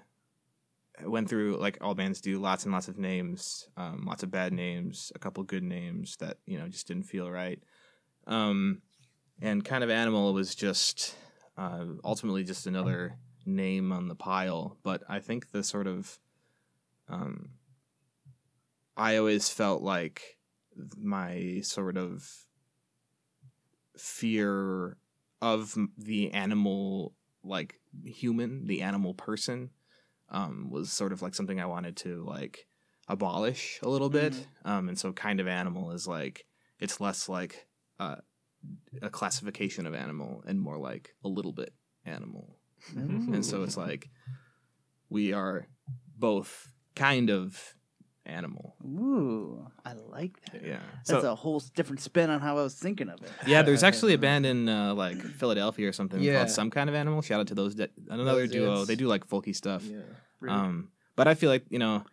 went 1.06 1.28
through 1.30 1.58
like 1.58 1.78
all 1.82 1.96
bands 1.96 2.22
do 2.22 2.40
lots 2.40 2.64
and 2.64 2.74
lots 2.74 2.88
of 2.88 2.98
names, 2.98 3.68
um, 3.78 4.06
lots 4.08 4.24
of 4.24 4.32
bad 4.32 4.54
names, 4.54 5.12
a 5.16 5.20
couple 5.20 5.44
good 5.44 5.64
names 5.64 6.16
that 6.18 6.38
you 6.46 6.58
know 6.58 6.68
just 6.68 6.88
didn't 6.88 7.04
feel 7.04 7.30
right. 7.30 7.62
Um, 8.28 8.82
and 9.42 9.64
kind 9.64 9.84
of 9.84 9.90
animal 9.90 10.34
was 10.34 10.56
just 10.56 11.16
uh, 11.58 11.86
ultimately 12.04 12.44
just 12.44 12.68
another 12.68 13.18
name 13.46 13.92
on 13.92 14.08
the 14.08 14.16
pile. 14.16 14.78
But 14.84 15.04
I 15.10 15.20
think 15.20 15.52
the 15.52 15.64
sort 15.64 15.88
of 15.88 16.20
um, 17.10 17.50
I 18.96 19.18
always 19.18 19.50
felt 19.50 19.82
like 19.82 20.38
my 20.98 21.60
sort 21.64 21.98
of 21.98 22.28
fear 23.98 24.98
of 25.42 25.78
the 25.98 26.32
animal 26.32 27.14
like 27.44 27.80
human 28.06 28.66
the 28.66 28.82
animal 28.82 29.14
person 29.14 29.70
um 30.30 30.70
was 30.72 30.92
sort 30.92 31.12
of 31.12 31.22
like 31.22 31.36
something 31.36 31.60
i 31.60 31.66
wanted 31.66 31.96
to 31.96 32.24
like 32.26 32.66
abolish 33.08 33.80
a 33.84 33.90
little 33.90 34.10
bit 34.10 34.48
um 34.66 34.88
and 34.88 34.98
so 34.98 35.12
kind 35.12 35.40
of 35.40 35.48
animal 35.48 35.92
is 35.92 36.08
like 36.08 36.46
it's 36.80 37.00
less 37.02 37.30
like 37.30 37.68
uh, 38.04 38.16
a 39.02 39.10
classification 39.10 39.86
of 39.90 39.94
animal 40.06 40.32
and 40.48 40.60
more 40.68 40.78
like 40.78 41.06
a 41.24 41.28
little 41.38 41.52
bit 41.62 41.74
animal 42.06 42.46
and 42.96 43.46
so 43.46 43.64
it's 43.64 43.78
like 43.78 44.10
we 45.10 45.32
are 45.34 45.68
both 46.18 46.72
kind 46.96 47.30
of 47.30 47.76
animal 48.26 48.76
Ooh, 48.86 49.68
I 49.86 49.94
like 49.94 50.36
that. 50.52 50.62
yeah 50.66 50.80
That's 51.08 51.24
so 51.24 51.32
a 51.32 51.36
whole 51.36 51.62
different 51.76 52.00
spin 52.02 52.30
on 52.30 52.40
how 52.40 52.58
I 52.58 52.64
was 52.64 52.76
thinking 52.76 53.10
of 53.10 53.22
it. 53.22 53.32
yeah 53.46 53.62
there's 53.64 53.84
actually 53.84 54.14
a 54.14 54.18
band 54.18 54.46
in 54.46 54.70
uh, 54.70 54.94
like 54.94 55.20
philadelphia 55.22 55.90
or 55.90 55.94
something 55.94 56.22
Yeah. 56.22 56.38
called 56.38 56.50
some 56.50 56.70
kind 56.72 56.90
of 56.90 56.96
animal 56.96 57.22
shout 57.22 57.40
out 57.42 57.48
to 57.48 57.56
those 57.56 57.76
de- 57.76 57.90
another 58.10 58.42
Those 58.48 58.52
duo 58.52 58.76
dudes. 58.76 58.88
they 58.88 58.96
do 58.96 59.08
like 59.08 59.28
folky 59.28 59.54
stuff 59.56 59.84
Yeah. 59.86 59.98
Rude. 60.40 60.52
Um, 60.52 60.90
but 61.16 61.28
I 61.28 61.36
feel 61.36 61.50
like 61.50 61.66
you 61.70 61.80
know, 61.80 62.04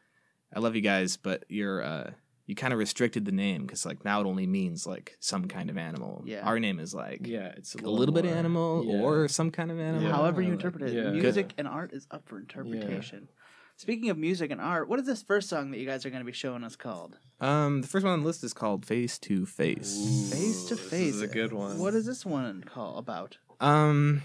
I 0.54 0.58
love 0.60 0.74
you 0.76 0.82
guys, 0.82 1.16
but 1.16 1.44
you're 1.48 1.82
uh, 1.82 2.10
you 2.50 2.56
kind 2.56 2.72
of 2.72 2.80
restricted 2.80 3.24
the 3.24 3.30
name 3.32 3.62
because 3.62 3.86
like 3.86 4.04
now 4.04 4.20
it 4.20 4.26
only 4.26 4.44
means 4.46 4.84
like 4.84 5.16
some 5.20 5.46
kind 5.46 5.70
of 5.70 5.78
animal. 5.78 6.24
Yeah. 6.26 6.40
Our 6.40 6.58
name 6.58 6.80
is 6.80 6.92
like 6.92 7.24
Yeah, 7.24 7.52
it's 7.56 7.76
a 7.76 7.78
little 7.78 8.12
bit 8.12 8.24
more- 8.24 8.34
animal 8.34 8.84
yeah. 8.84 9.00
or 9.00 9.28
some 9.28 9.52
kind 9.52 9.70
of 9.70 9.78
animal. 9.78 10.02
Yeah. 10.08 10.16
However 10.16 10.42
you 10.42 10.52
interpret 10.52 10.82
it, 10.90 10.92
yeah. 10.94 11.10
music 11.12 11.54
and 11.56 11.68
art 11.68 11.92
is 11.92 12.08
up 12.10 12.28
for 12.28 12.38
interpretation. 12.40 13.28
Speaking 13.76 14.10
of 14.10 14.18
music 14.18 14.50
and 14.50 14.60
art, 14.60 14.88
what 14.88 14.98
is 14.98 15.06
this 15.06 15.22
first 15.22 15.48
song 15.48 15.70
that 15.70 15.78
you 15.78 15.86
guys 15.86 16.04
are 16.04 16.10
going 16.10 16.20
to 16.20 16.26
be 16.26 16.32
showing 16.32 16.64
us 16.64 16.74
called? 16.74 17.18
Um, 17.40 17.82
the 17.82 17.86
first 17.88 18.04
one 18.04 18.12
on 18.12 18.20
the 18.20 18.26
list 18.26 18.42
is 18.42 18.52
called 18.52 18.84
Face 18.84 19.16
to 19.20 19.46
Face. 19.46 20.30
Face 20.32 20.64
to 20.66 20.74
this 20.74 20.90
Face. 20.90 21.14
is 21.14 21.22
a 21.22 21.28
good 21.28 21.52
one. 21.52 21.78
What 21.78 21.94
is 21.94 22.04
this 22.04 22.26
one 22.26 22.62
called 22.64 22.98
about? 22.98 23.38
Um, 23.60 24.22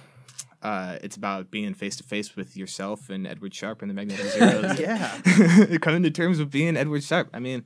uh, 0.61 0.97
it's 1.03 1.15
about 1.15 1.51
being 1.51 1.73
face 1.75 1.95
to 1.97 2.03
face 2.03 2.35
with 2.35 2.57
yourself 2.57 3.09
and 3.09 3.27
Edward 3.27 3.53
Sharpe 3.53 3.81
and 3.83 3.89
the 3.91 3.93
Magnetic 3.93 4.25
Zeros. 4.31 4.79
Yeah. 4.79 5.77
coming 5.81 6.01
to 6.03 6.11
terms 6.11 6.39
with 6.39 6.49
being 6.51 6.75
Edward 6.75 7.03
Sharpe. 7.03 7.29
I 7.33 7.39
mean, 7.39 7.63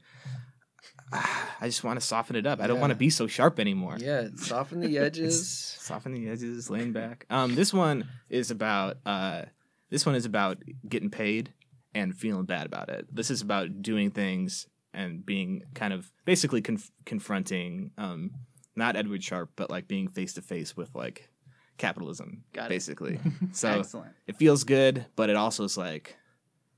I 1.62 1.66
just 1.66 1.84
want 1.84 2.00
to 2.00 2.06
soften 2.06 2.36
it 2.36 2.46
up. 2.46 2.60
I 2.60 2.68
don't 2.68 2.78
Yeah. 2.78 2.82
want 2.82 2.92
to 2.92 2.96
be 2.98 3.10
so 3.10 3.28
sharp 3.28 3.60
anymore. 3.60 3.98
Yeah, 4.00 4.28
soften 4.36 4.80
the 4.80 4.98
edges. 5.06 5.48
soften 5.50 6.14
the 6.14 6.30
edges, 6.30 6.70
laying 6.70 6.92
back. 6.94 7.26
Um, 7.30 7.56
this 7.56 7.74
one 7.74 8.08
is 8.30 8.52
about 8.52 8.98
uh, 9.06 9.44
this 9.90 10.06
one 10.06 10.16
is 10.16 10.26
about 10.26 10.62
getting 10.88 11.10
paid 11.10 11.54
and 11.96 12.16
feeling 12.16 12.46
bad 12.46 12.66
about 12.68 12.90
it. 12.90 13.08
This 13.12 13.32
is 13.32 13.42
about 13.42 13.82
doing 13.82 14.12
things 14.12 14.68
and 14.94 15.26
being 15.26 15.64
kind 15.74 15.94
of 15.94 16.12
basically 16.26 16.62
conf- 16.62 16.92
confronting 17.06 17.92
um, 17.98 18.32
not 18.76 18.96
Edward 18.96 19.24
Sharpe, 19.24 19.52
but 19.56 19.70
like 19.70 19.88
being 19.88 20.08
face 20.08 20.34
to 20.34 20.42
face 20.42 20.78
with 20.78 20.94
like 20.96 21.30
capitalism, 21.78 22.44
Got 22.54 22.66
it. 22.68 22.70
basically. 22.70 23.20
so 23.52 23.80
Excellent. 23.80 24.12
it 24.28 24.36
feels 24.36 24.64
good, 24.64 25.06
but 25.16 25.30
it 25.30 25.36
also 25.36 25.64
is 25.64 25.78
like, 25.78 26.16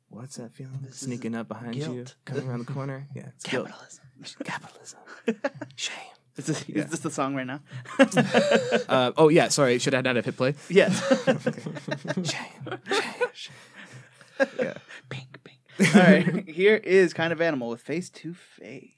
what's 0.09 0.35
that 0.37 0.53
feeling 0.53 0.79
This 0.83 0.97
sneaking 0.97 1.35
up 1.35 1.47
behind 1.47 1.75
you, 1.75 2.05
coming 2.25 2.47
around 2.47 2.59
the 2.65 2.73
corner? 2.73 3.07
Yeah, 3.15 3.27
it's 3.35 3.45
guilt. 3.45 3.69
Capitalism. 4.43 4.99
Capitalism. 5.25 5.51
Shame. 5.75 5.95
Is 6.37 6.45
this, 6.45 6.63
Yeah. 6.67 6.83
is 6.83 6.91
this 6.91 6.99
the 7.01 7.11
song 7.11 7.35
right 7.35 7.45
now? 7.45 7.59
Uh, 8.89 9.11
oh 9.17 9.29
yeah, 9.29 9.47
sorry. 9.49 9.77
Should 9.79 9.93
I 9.93 10.01
not 10.01 10.15
have 10.15 10.25
hit 10.25 10.37
play? 10.37 10.55
yes. 10.69 10.93
Shame. 12.23 12.79
Shame. 13.33 14.47
yeah. 14.59 14.73
pink, 15.09 15.27
pink. 15.43 15.95
All 15.95 16.01
right. 16.01 16.47
Here 16.49 16.75
is 16.75 17.13
Kind 17.13 17.31
of 17.33 17.41
Animal 17.41 17.69
with 17.69 17.81
Face 17.81 18.09
to 18.09 18.33
Face. 18.33 18.91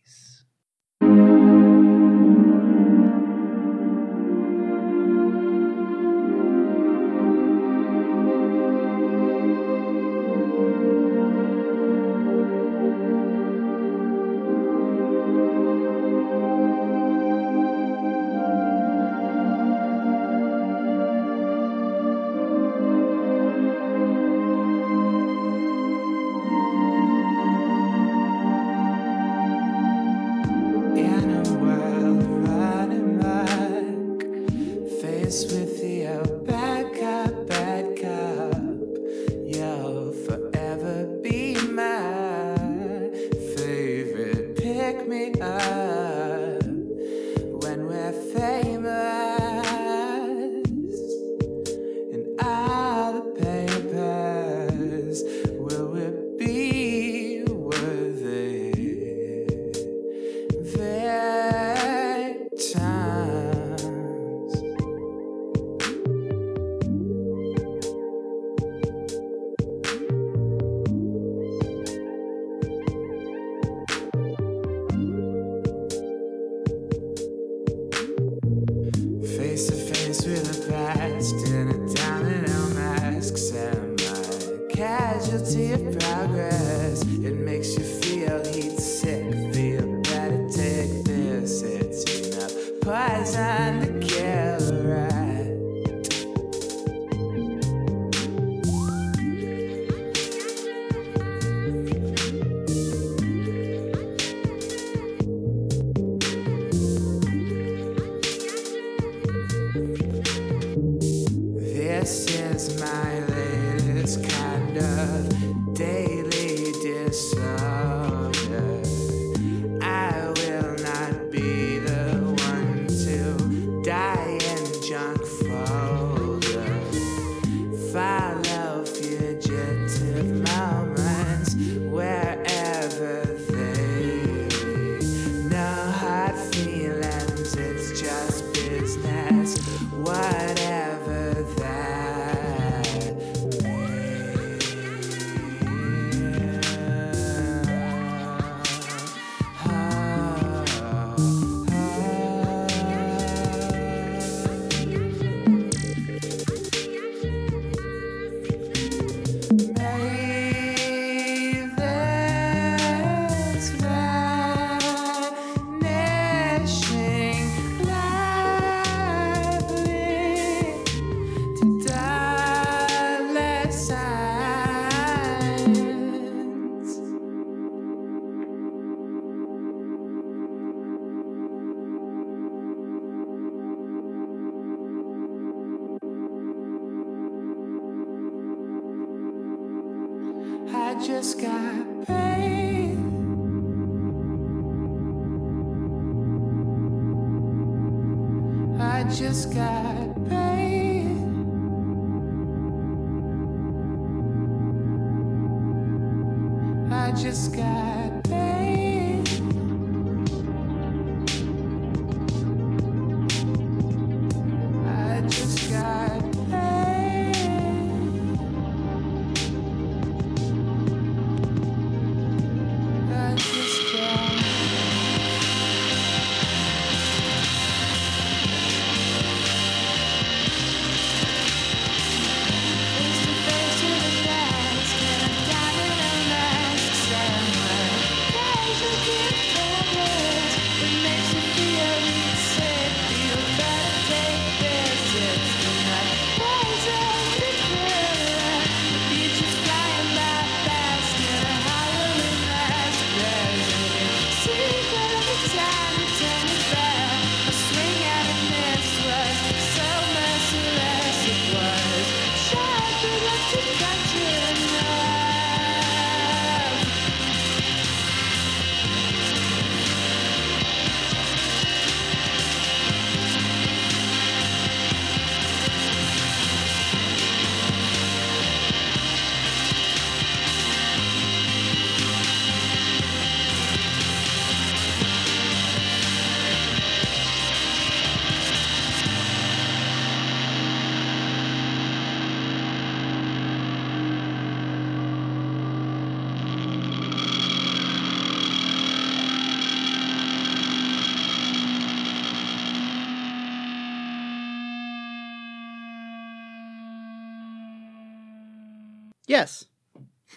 Yes. 309.33 309.65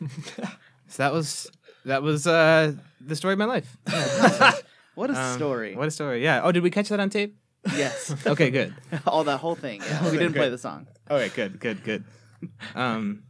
So 0.89 1.03
that 1.03 1.13
was 1.13 1.51
that 1.85 2.03
was 2.03 2.27
uh 2.27 2.73
the 3.01 3.17
story 3.17 3.33
of 3.37 3.39
my 3.39 3.45
life. 3.57 3.77
What 4.95 5.11
a 5.11 5.19
Um, 5.21 5.35
story. 5.37 5.75
What 5.77 5.89
a 5.89 5.91
story. 5.91 6.23
Yeah. 6.25 6.41
Oh, 6.45 6.53
did 6.53 6.63
we 6.63 6.71
catch 6.71 6.89
that 6.89 7.01
on 7.01 7.11
tape? 7.11 7.37
Yes. 7.77 8.15
Okay, 8.33 8.51
good. 8.51 8.73
All 9.07 9.25
that 9.25 9.39
whole 9.45 9.57
thing. 9.57 9.83
Yeah. 9.83 10.11
We 10.11 10.17
didn't 10.17 10.33
play 10.41 10.49
the 10.49 10.57
song. 10.59 10.87
Okay, 11.11 11.29
good, 11.35 11.59
good, 11.61 11.79
good. 11.85 12.03
Um, 12.75 13.25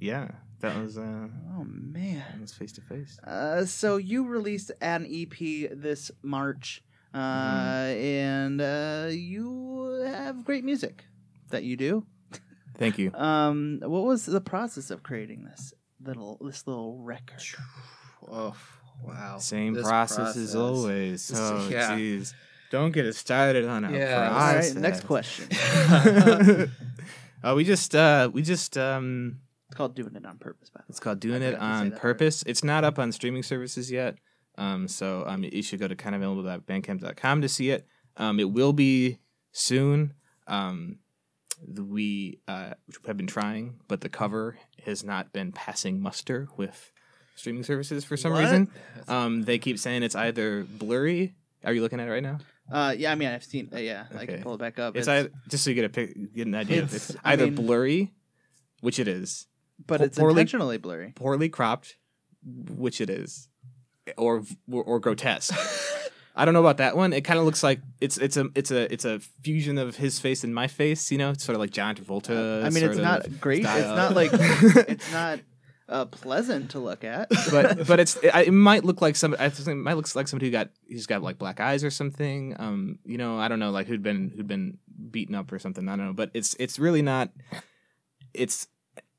yeah, 0.00 0.28
that 0.60 0.76
was 0.82 0.98
uh, 0.98 1.26
Oh 1.56 1.64
man. 1.66 2.22
that 2.30 2.40
was 2.40 2.52
face 2.52 2.72
to 2.78 2.82
face. 2.82 3.18
Uh, 3.26 3.64
so 3.64 3.96
you 3.96 4.26
released 4.28 4.70
an 4.80 5.02
EP 5.10 5.34
this 5.72 6.10
March, 6.22 6.82
uh, 7.14 7.18
Mm-hmm. 7.18 8.04
and 8.28 8.56
uh, 8.60 9.08
you 9.10 9.40
have 10.06 10.44
great 10.44 10.62
music 10.64 11.04
that 11.50 11.64
you 11.64 11.76
do. 11.76 12.04
Thank 12.78 12.98
you. 12.98 13.12
Um, 13.14 13.80
what 13.82 14.04
was 14.04 14.26
the 14.26 14.40
process 14.40 14.90
of 14.90 15.02
creating 15.02 15.44
this 15.44 15.72
little 16.02 16.38
this 16.40 16.66
little 16.66 16.98
record? 16.98 17.42
Oh, 18.30 18.54
wow. 19.02 19.38
Same 19.38 19.74
This 19.74 19.86
process, 19.86 20.36
as 20.36 20.54
always. 20.54 21.26
This- 21.28 21.38
Oh, 21.38 21.68
yeah. 21.68 21.90
jeez. 21.90 22.32
Don't 22.70 22.92
get 22.92 23.04
us 23.04 23.18
started 23.18 23.66
on 23.66 23.84
our 23.84 23.92
Yeah. 23.92 24.28
All 24.28 24.38
right, 24.38 24.52
process. 24.54 24.74
next 24.76 25.00
question. 25.04 25.48
uh, 27.44 27.54
we 27.54 27.64
just 27.64 27.94
uh, 27.94 28.30
we 28.32 28.42
just 28.42 28.78
um, 28.78 29.40
It's 29.68 29.76
called 29.76 29.94
"Doing 29.96 30.14
It 30.16 30.24
on 30.24 30.38
Purpose." 30.38 30.70
By 30.70 30.80
the 30.80 30.90
It's 30.90 31.00
called 31.00 31.20
Doing 31.20 31.42
I 31.42 31.46
It 31.46 31.54
forgot 31.54 31.60
to 31.60 31.74
say 31.74 31.80
on 31.80 31.90
that 31.90 32.00
Purpose. 32.00 32.44
It's 32.46 32.64
not 32.64 32.84
up 32.84 32.98
on 32.98 33.10
streaming 33.12 33.42
services 33.42 33.90
yet. 33.90 34.16
Um, 34.56 34.86
so 34.88 35.24
um, 35.26 35.42
you 35.44 35.62
should 35.62 35.80
go 35.80 35.88
to 35.88 35.96
kindofanimal.bandcamp.com 35.96 37.42
to 37.42 37.48
see 37.48 37.70
it. 37.70 37.86
Um, 38.16 38.38
it 38.38 38.50
will 38.50 38.72
be 38.72 39.18
soon. 39.50 40.14
Um, 40.46 40.98
the, 41.02 41.11
we 41.66 42.38
uh, 42.48 42.74
have 43.06 43.16
been 43.16 43.26
trying, 43.26 43.80
but 43.88 44.00
the 44.00 44.08
cover 44.08 44.58
has 44.84 45.04
not 45.04 45.32
been 45.32 45.52
passing 45.52 46.00
muster 46.00 46.48
with 46.56 46.90
streaming 47.36 47.62
services 47.64 48.04
for 48.04 48.16
some 48.16 48.32
What? 48.32 48.40
reason. 48.40 48.70
Um, 49.08 49.42
they 49.42 49.58
keep 49.58 49.78
saying 49.78 50.02
it's 50.02 50.14
either 50.16 50.64
blurry. 50.64 51.34
Are 51.64 51.72
you 51.72 51.80
looking 51.80 52.00
at 52.00 52.08
it 52.08 52.10
right 52.10 52.22
now? 52.22 52.38
Uh, 52.70 52.94
yeah, 52.96 53.12
I 53.12 53.14
mean, 53.14 53.28
I've 53.28 53.44
seen. 53.44 53.68
Uh, 53.72 53.78
yeah, 53.78 54.04
I 54.16 54.26
can 54.26 54.42
pull 54.42 54.54
it 54.54 54.58
back 54.58 54.78
up. 54.78 54.96
It's, 54.96 55.08
either, 55.08 55.30
just 55.48 55.64
so 55.64 55.70
you 55.70 55.74
get 55.76 55.84
a 55.84 55.88
pic, 55.88 56.34
get 56.34 56.46
an 56.46 56.54
idea. 56.54 56.78
It's- 56.84 57.10
It's, 57.10 57.16
I 57.24 57.32
either 57.34 57.44
mean- 57.46 57.54
blurry, 57.54 58.12
which 58.80 58.98
it 58.98 59.08
is, 59.08 59.46
but 59.86 59.98
Po- 59.98 60.04
it's 60.04 60.18
poorly- 60.18 60.32
intentionally 60.32 60.78
blurry. 60.78 61.12
poorly 61.14 61.48
cropped, 61.48 61.96
which 62.44 63.00
it 63.00 63.10
is, 63.10 63.48
or 64.16 64.42
or, 64.70 64.82
or 64.84 65.00
grotesque. 65.00 65.54
I 66.34 66.44
don't 66.44 66.54
know 66.54 66.60
about 66.60 66.78
that 66.78 66.96
one. 66.96 67.12
It 67.12 67.22
kind 67.22 67.38
of 67.38 67.44
looks 67.44 67.62
like 67.62 67.80
it's 68.00 68.16
it's 68.16 68.36
a 68.36 68.48
it's 68.54 68.70
a 68.70 68.92
it's 68.92 69.04
a 69.04 69.20
fusion 69.42 69.76
of 69.76 69.96
his 69.96 70.18
face 70.18 70.44
and 70.44 70.54
my 70.54 70.66
face. 70.66 71.10
You 71.10 71.18
know, 71.18 71.30
it's 71.30 71.44
sort 71.44 71.54
of 71.54 71.60
like 71.60 71.70
John 71.70 71.94
Travolta. 71.94 72.64
I 72.64 72.70
mean, 72.70 72.84
it's 72.84 72.98
not 72.98 73.40
great. 73.40 73.66
It's 73.66 73.68
not 73.68 74.14
like 74.14 74.30
it's 74.32 75.12
not 75.12 75.40
uh, 75.88 76.06
pleasant 76.06 76.70
to 76.70 76.78
look 76.78 77.04
at. 77.04 77.28
but 77.50 77.86
but 77.86 78.00
it's 78.00 78.16
it, 78.16 78.34
it 78.34 78.52
might 78.52 78.84
look 78.84 79.02
like 79.02 79.14
some 79.14 79.36
I 79.38 79.50
think 79.50 79.68
it 79.68 79.74
might 79.74 79.94
look 79.94 80.14
like 80.14 80.26
somebody 80.26 80.46
who 80.46 80.52
got 80.52 80.70
he's 80.88 81.06
got 81.06 81.22
like 81.22 81.38
black 81.38 81.60
eyes 81.60 81.84
or 81.84 81.90
something. 81.90 82.56
Um, 82.58 82.98
you 83.04 83.18
know, 83.18 83.38
I 83.38 83.48
don't 83.48 83.58
know, 83.58 83.70
like 83.70 83.86
who'd 83.86 84.02
been 84.02 84.32
who'd 84.34 84.48
been 84.48 84.78
beaten 85.10 85.34
up 85.34 85.52
or 85.52 85.58
something. 85.58 85.88
I 85.88 85.96
don't 85.96 86.06
know, 86.06 86.12
but 86.14 86.30
it's 86.34 86.56
it's 86.58 86.78
really 86.78 87.02
not. 87.02 87.30
It's 88.32 88.66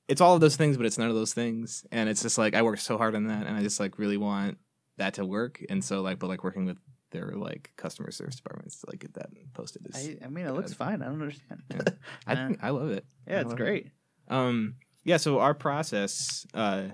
it's 0.08 0.20
all 0.20 0.34
of 0.34 0.42
those 0.42 0.56
things, 0.56 0.78
but 0.78 0.86
it's 0.88 0.98
none 0.98 1.10
of 1.10 1.16
those 1.16 1.34
things, 1.34 1.86
and 1.92 2.10
it's 2.10 2.24
just 2.24 2.40
like 2.40 2.56
I 2.56 2.64
worked 2.64 2.82
so 2.82 2.98
hard 2.98 3.16
on 3.16 3.28
that, 3.28 3.46
and 3.46 3.56
I 3.56 3.62
just 3.62 3.80
like 3.80 4.00
really 4.00 4.18
want 4.18 4.58
that 4.98 5.16
to 5.16 5.26
work, 5.26 5.64
and 5.70 5.84
so 5.84 6.02
like 6.02 6.18
but 6.18 6.28
like 6.28 6.44
working 6.44 6.66
with 6.66 6.78
their 7.14 7.32
like 7.36 7.72
customer 7.78 8.12
service 8.12 8.36
departments 8.36 8.80
to 8.82 8.88
like 8.90 9.00
get 9.00 9.14
that 9.14 9.30
posted 9.54 9.88
is. 9.88 9.96
I, 9.96 10.26
I 10.26 10.30
mean, 10.30 10.46
it 10.46 10.54
looks 10.54 10.74
fine. 10.74 11.02
I 11.02 11.06
don't 11.06 11.22
understand. 11.22 11.62
Yeah. 11.72 11.82
I 12.28 12.36
think 12.36 12.60
I 12.62 12.70
love 12.72 12.90
it. 12.92 13.06
Yeah, 13.26 13.38
I 13.38 13.40
it's 13.40 13.50
love 13.52 13.60
it. 13.60 13.64
great. 13.64 13.88
Um, 14.28 14.76
yeah. 15.06 15.18
So 15.18 15.40
our 15.40 15.54
process 15.54 16.46
uh, 16.54 16.88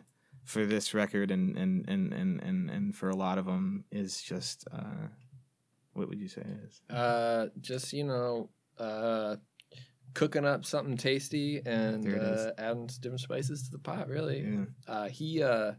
for 0.46 0.66
this 0.68 0.94
record 0.94 1.32
and 1.32 1.58
and, 1.58 1.86
and 1.90 2.14
and 2.14 2.40
and 2.44 2.70
and 2.70 2.96
for 2.96 3.10
a 3.10 3.16
lot 3.16 3.38
of 3.40 3.46
them 3.46 3.86
is 3.92 4.22
just 4.22 4.68
uh, 4.72 5.08
what 5.94 6.08
would 6.10 6.20
you 6.20 6.28
say 6.28 6.44
is 6.66 6.82
Uh, 6.90 7.48
just 7.62 7.92
you 7.94 8.04
know, 8.04 8.50
uh, 8.78 9.36
cooking 10.14 10.46
up 10.46 10.66
something 10.66 10.98
tasty 10.98 11.62
and 11.66 12.04
There 12.04 12.16
it 12.16 12.22
is. 12.24 12.40
uh, 12.40 12.52
adding 12.58 12.88
different 13.02 13.22
spices 13.22 13.64
to 13.64 13.72
the 13.72 13.80
pot. 13.80 14.08
Really, 14.08 14.42
Yeah. 14.42 14.66
uh, 14.88 15.08
he, 15.08 15.44
uh, 15.44 15.74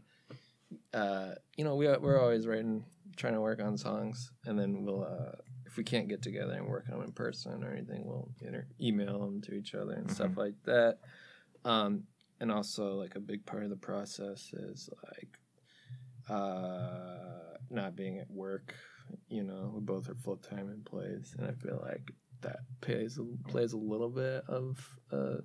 uh, 0.93 1.31
you 1.57 1.63
know, 1.65 1.75
we 1.75 1.87
we're 1.87 2.19
always 2.19 2.47
writing, 2.47 2.85
trying 3.21 3.33
to 3.33 3.41
work 3.41 3.61
on 3.61 3.77
songs, 3.77 4.31
and 4.47 4.57
then 4.57 4.83
we'll, 4.83 5.03
uh, 5.03 5.35
if 5.67 5.77
we 5.77 5.83
can't 5.83 6.09
get 6.09 6.23
together 6.23 6.53
and 6.53 6.65
work 6.65 6.85
on 6.91 6.97
them 6.97 7.05
in 7.05 7.11
person 7.11 7.63
or 7.63 7.71
anything, 7.71 8.01
we'll 8.03 8.27
inter- 8.41 8.65
email 8.81 9.19
them 9.19 9.39
to 9.41 9.53
each 9.53 9.75
other 9.75 9.93
and 9.93 10.09
stuff 10.11 10.35
like 10.37 10.55
that. 10.65 10.97
Um, 11.63 12.05
and 12.39 12.51
also, 12.51 12.95
like 12.95 13.15
a 13.15 13.19
big 13.19 13.45
part 13.45 13.63
of 13.63 13.69
the 13.69 13.75
process 13.75 14.51
is 14.53 14.89
like 15.05 15.37
uh, 16.35 17.57
not 17.69 17.95
being 17.95 18.17
at 18.17 18.31
work. 18.31 18.73
You 19.29 19.43
know, 19.43 19.71
we 19.75 19.81
both 19.81 20.09
are 20.09 20.15
full 20.15 20.37
time 20.37 20.71
employees, 20.71 21.35
and 21.37 21.47
I 21.47 21.51
feel 21.51 21.79
like 21.85 22.11
that 22.41 22.61
plays 22.81 23.19
plays 23.47 23.73
a 23.73 23.77
little 23.77 24.09
bit 24.09 24.43
of 24.47 24.97
uh, 25.13 25.37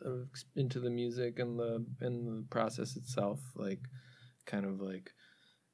of 0.00 0.28
into 0.56 0.80
the 0.80 0.88
music 0.88 1.38
and 1.38 1.58
the 1.58 1.84
and 2.00 2.26
the 2.26 2.46
process 2.48 2.96
itself, 2.96 3.38
like 3.54 3.80
kind 4.46 4.64
of 4.64 4.80
like 4.80 5.12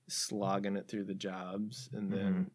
slogging 0.08 0.76
it 0.76 0.88
through 0.88 1.04
the 1.04 1.14
jobs, 1.14 1.88
and 1.92 2.12
then 2.12 2.50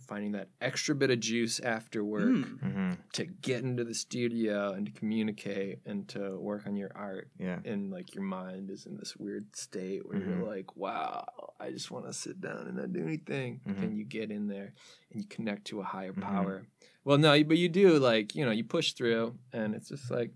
finding 0.00 0.32
that 0.32 0.48
extra 0.60 0.94
bit 0.96 1.10
of 1.10 1.20
juice 1.20 1.60
after 1.60 2.02
work 2.02 2.24
Mm. 2.24 2.58
Mm-hmm. 2.60 2.90
to 3.12 3.24
get 3.24 3.62
into 3.62 3.84
the 3.84 3.94
studio 3.94 4.72
and 4.72 4.86
to 4.86 4.92
communicate 4.92 5.78
and 5.86 6.08
to 6.08 6.36
work 6.40 6.66
on 6.66 6.74
your 6.76 6.90
art 6.96 7.30
Yeah. 7.38 7.60
and 7.64 7.90
like 7.92 8.12
your 8.14 8.24
mind 8.24 8.70
is 8.70 8.86
in 8.86 8.96
this 8.96 9.16
weird 9.16 9.54
state 9.54 10.04
where 10.04 10.18
Mhm. 10.18 10.26
you're 10.26 10.46
like, 10.48 10.76
wow, 10.76 11.24
I 11.60 11.70
just 11.70 11.92
want 11.92 12.06
to 12.06 12.12
sit 12.12 12.40
down 12.40 12.66
and 12.66 12.76
not 12.78 12.92
do 12.92 13.02
anything. 13.04 13.60
Mhm. 13.64 13.80
Then 13.80 13.94
you 13.94 14.04
get 14.04 14.32
in 14.32 14.48
there 14.48 14.74
and 15.12 15.22
you 15.22 15.28
connect 15.28 15.66
to 15.66 15.78
a 15.80 15.84
higher 15.84 16.12
Mhm. 16.12 16.22
power. 16.22 16.66
Well, 17.04 17.18
no, 17.18 17.44
but 17.44 17.58
you 17.58 17.68
do 17.68 17.98
like 18.00 18.34
you 18.34 18.44
know 18.44 18.50
you 18.50 18.64
push 18.64 18.94
through, 18.94 19.38
and 19.52 19.74
it's 19.74 19.88
just 19.90 20.10
like 20.10 20.32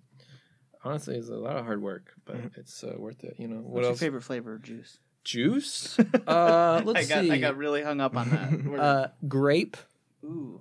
honestly, 0.84 1.16
it's 1.16 1.28
a 1.28 1.34
lot 1.36 1.56
of 1.56 1.64
hard 1.64 1.82
work, 1.82 2.14
but 2.24 2.36
Mhm. 2.36 2.56
it's 2.58 2.84
uh, 2.84 2.94
worth 2.96 3.24
it. 3.24 3.34
You 3.40 3.48
know 3.48 3.56
what 3.56 3.64
What's 3.70 3.82
your 3.84 3.90
else? 3.92 4.00
favorite 4.00 4.22
flavor 4.22 4.54
of 4.54 4.62
juice? 4.62 5.00
Juice? 5.26 5.98
Uh, 6.26 6.80
let's 6.84 7.10
I 7.10 7.14
got, 7.26 7.30
I 7.32 7.38
got 7.38 7.56
really 7.56 7.82
hung 7.82 8.00
up 8.00 8.16
on 8.16 8.30
that. 8.30 8.78
Uh, 8.80 9.08
grape. 9.28 9.76
Ooh, 10.24 10.60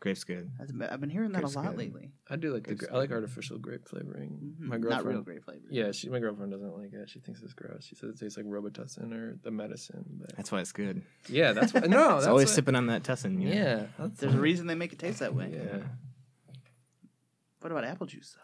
Grape's 0.00 0.24
good. 0.24 0.50
that's- 0.58 0.90
I've 0.92 1.00
been 1.00 1.10
hearing 1.10 1.32
that 1.32 1.40
Grape's 1.40 1.54
a 1.56 1.58
lot 1.58 1.70
good. 1.70 1.78
lately. 1.78 2.12
I 2.30 2.36
do 2.36 2.52
like 2.54 2.66
the. 2.66 2.74
Gra- 2.76 2.88
I 2.92 2.96
like 2.98 3.10
artificial 3.10 3.58
grape 3.58 3.88
flavoring. 3.88 4.54
Mhm. 4.60 4.66
My 4.68 4.76
Not 4.76 4.82
girlfriend. 4.82 5.08
real 5.08 5.22
grape 5.22 5.44
flavor. 5.44 5.62
Yeah, 5.70 5.90
she 5.92 6.08
my 6.08 6.18
girlfriend 6.20 6.52
doesn't 6.52 6.76
like 6.78 6.92
it. 6.92 7.08
She 7.10 7.18
thinks 7.20 7.42
it's 7.42 7.52
gross. 7.54 7.84
She 7.84 7.94
says 7.94 8.10
it 8.10 8.18
tastes 8.20 8.36
like 8.36 8.46
Robitussin 8.46 9.12
or 9.12 9.38
the 9.42 9.50
medicine. 9.50 10.04
But 10.20 10.36
That's 10.36 10.52
why 10.52 10.60
it's 10.60 10.72
good. 10.72 11.02
yeah, 11.28 11.52
that's 11.52 11.72
what, 11.74 11.88
no. 11.88 11.98
it's 12.16 12.24
that's 12.24 12.26
always 12.28 12.46
what- 12.48 12.54
sipping 12.54 12.74
on 12.76 12.86
that 12.86 13.02
Tussin. 13.02 13.40
you 13.42 13.48
know? 13.48 13.54
Yeah, 13.54 13.86
that's, 13.98 14.20
There's 14.20 14.34
a 14.34 14.38
reason 14.40 14.66
they 14.68 14.74
make 14.76 14.92
it 14.92 14.98
taste 14.98 15.18
that 15.20 15.34
way. 15.34 15.50
Yeah, 15.52 15.78
What 17.60 17.72
about 17.72 17.84
apple 17.84 18.06
juice 18.06 18.36
though? 18.36 18.42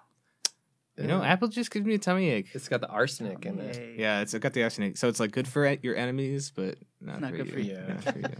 You 0.98 1.06
know, 1.06 1.22
apple 1.22 1.48
juice 1.48 1.68
gives 1.68 1.86
me 1.86 1.94
a 1.94 1.98
tummy 1.98 2.28
ache. 2.28 2.48
It's 2.52 2.68
got 2.68 2.80
the 2.80 2.88
arsenic 2.88 3.46
in 3.46 3.58
it. 3.58 3.98
Yeah, 3.98 4.20
it's 4.20 4.34
got 4.34 4.52
the 4.52 4.62
arsenic, 4.62 4.98
so 4.98 5.08
it's 5.08 5.20
like 5.20 5.32
good 5.32 5.48
for 5.48 5.66
your 5.82 5.96
enemies, 5.96 6.52
but 6.54 6.76
not, 7.00 7.20
Not 7.20 7.30
for, 7.30 7.36
good 7.38 7.46
you. 7.46 7.52
for 7.52 7.60
you. 7.60 7.80
Not 7.88 8.04
for 8.04 8.18
you. 8.18 8.24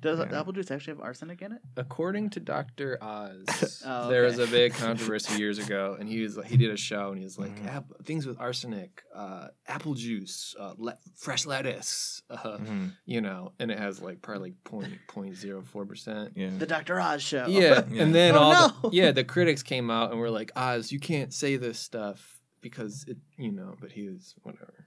Does 0.00 0.18
Yeah. 0.18 0.38
apple 0.40 0.52
juice 0.52 0.70
actually 0.70 0.94
have 0.94 1.00
arsenic 1.00 1.40
in 1.42 1.52
it? 1.52 1.60
According 1.76 2.30
to 2.30 2.40
Doctor 2.40 2.98
Oz, 3.02 3.82
Oh, 3.86 4.08
there 4.08 4.22
was 4.22 4.38
a 4.38 4.46
big 4.46 4.74
controversy 4.74 5.38
years 5.38 5.58
ago, 5.58 5.96
and 5.98 6.08
he 6.08 6.20
was 6.22 6.38
he 6.46 6.56
did 6.56 6.70
a 6.70 6.76
show, 6.76 7.08
and 7.10 7.18
he 7.18 7.24
was 7.24 7.38
like, 7.38 7.56
Mhm. 7.60 7.66
"App- 7.68 8.04
things 8.04 8.26
with 8.26 8.38
arsenic, 8.38 9.02
uh, 9.14 9.48
apple 9.66 9.94
juice, 9.94 10.54
uh, 10.60 10.74
le- 10.76 10.98
fresh 11.14 11.46
lettuce, 11.46 12.22
uh, 12.30 12.58
Mhm. 12.58 12.92
you 13.06 13.20
know, 13.20 13.52
and 13.58 13.70
it 13.70 13.78
has 13.78 14.00
like 14.00 14.20
probably 14.22 14.50
like 14.50 14.64
point 14.64 14.92
point 15.08 15.34
zero 15.36 15.62
four 15.62 15.86
percent. 15.86 16.32
Yeah. 16.36 16.50
The 16.56 16.66
Dr. 16.66 17.00
Oz 17.00 17.22
show. 17.22 17.46
Yeah, 17.46 17.84
Yeah. 17.90 18.02
and 18.02 18.14
then 18.14 18.34
Oh, 18.34 18.38
all 18.38 18.52
no. 18.82 18.90
the, 18.90 18.90
yeah, 18.96 19.12
the 19.12 19.24
critics 19.24 19.62
came 19.62 19.90
out 19.90 20.10
and 20.10 20.20
were 20.20 20.30
like, 20.30 20.52
"Oz, 20.56 20.92
you 20.92 21.00
can't 21.00 21.32
say 21.32 21.56
this 21.56 21.78
stuff 21.78 22.38
because 22.60 23.04
it, 23.08 23.16
you 23.38 23.52
know." 23.52 23.74
But 23.80 23.92
he 23.92 24.08
was 24.08 24.34
whatever. 24.42 24.86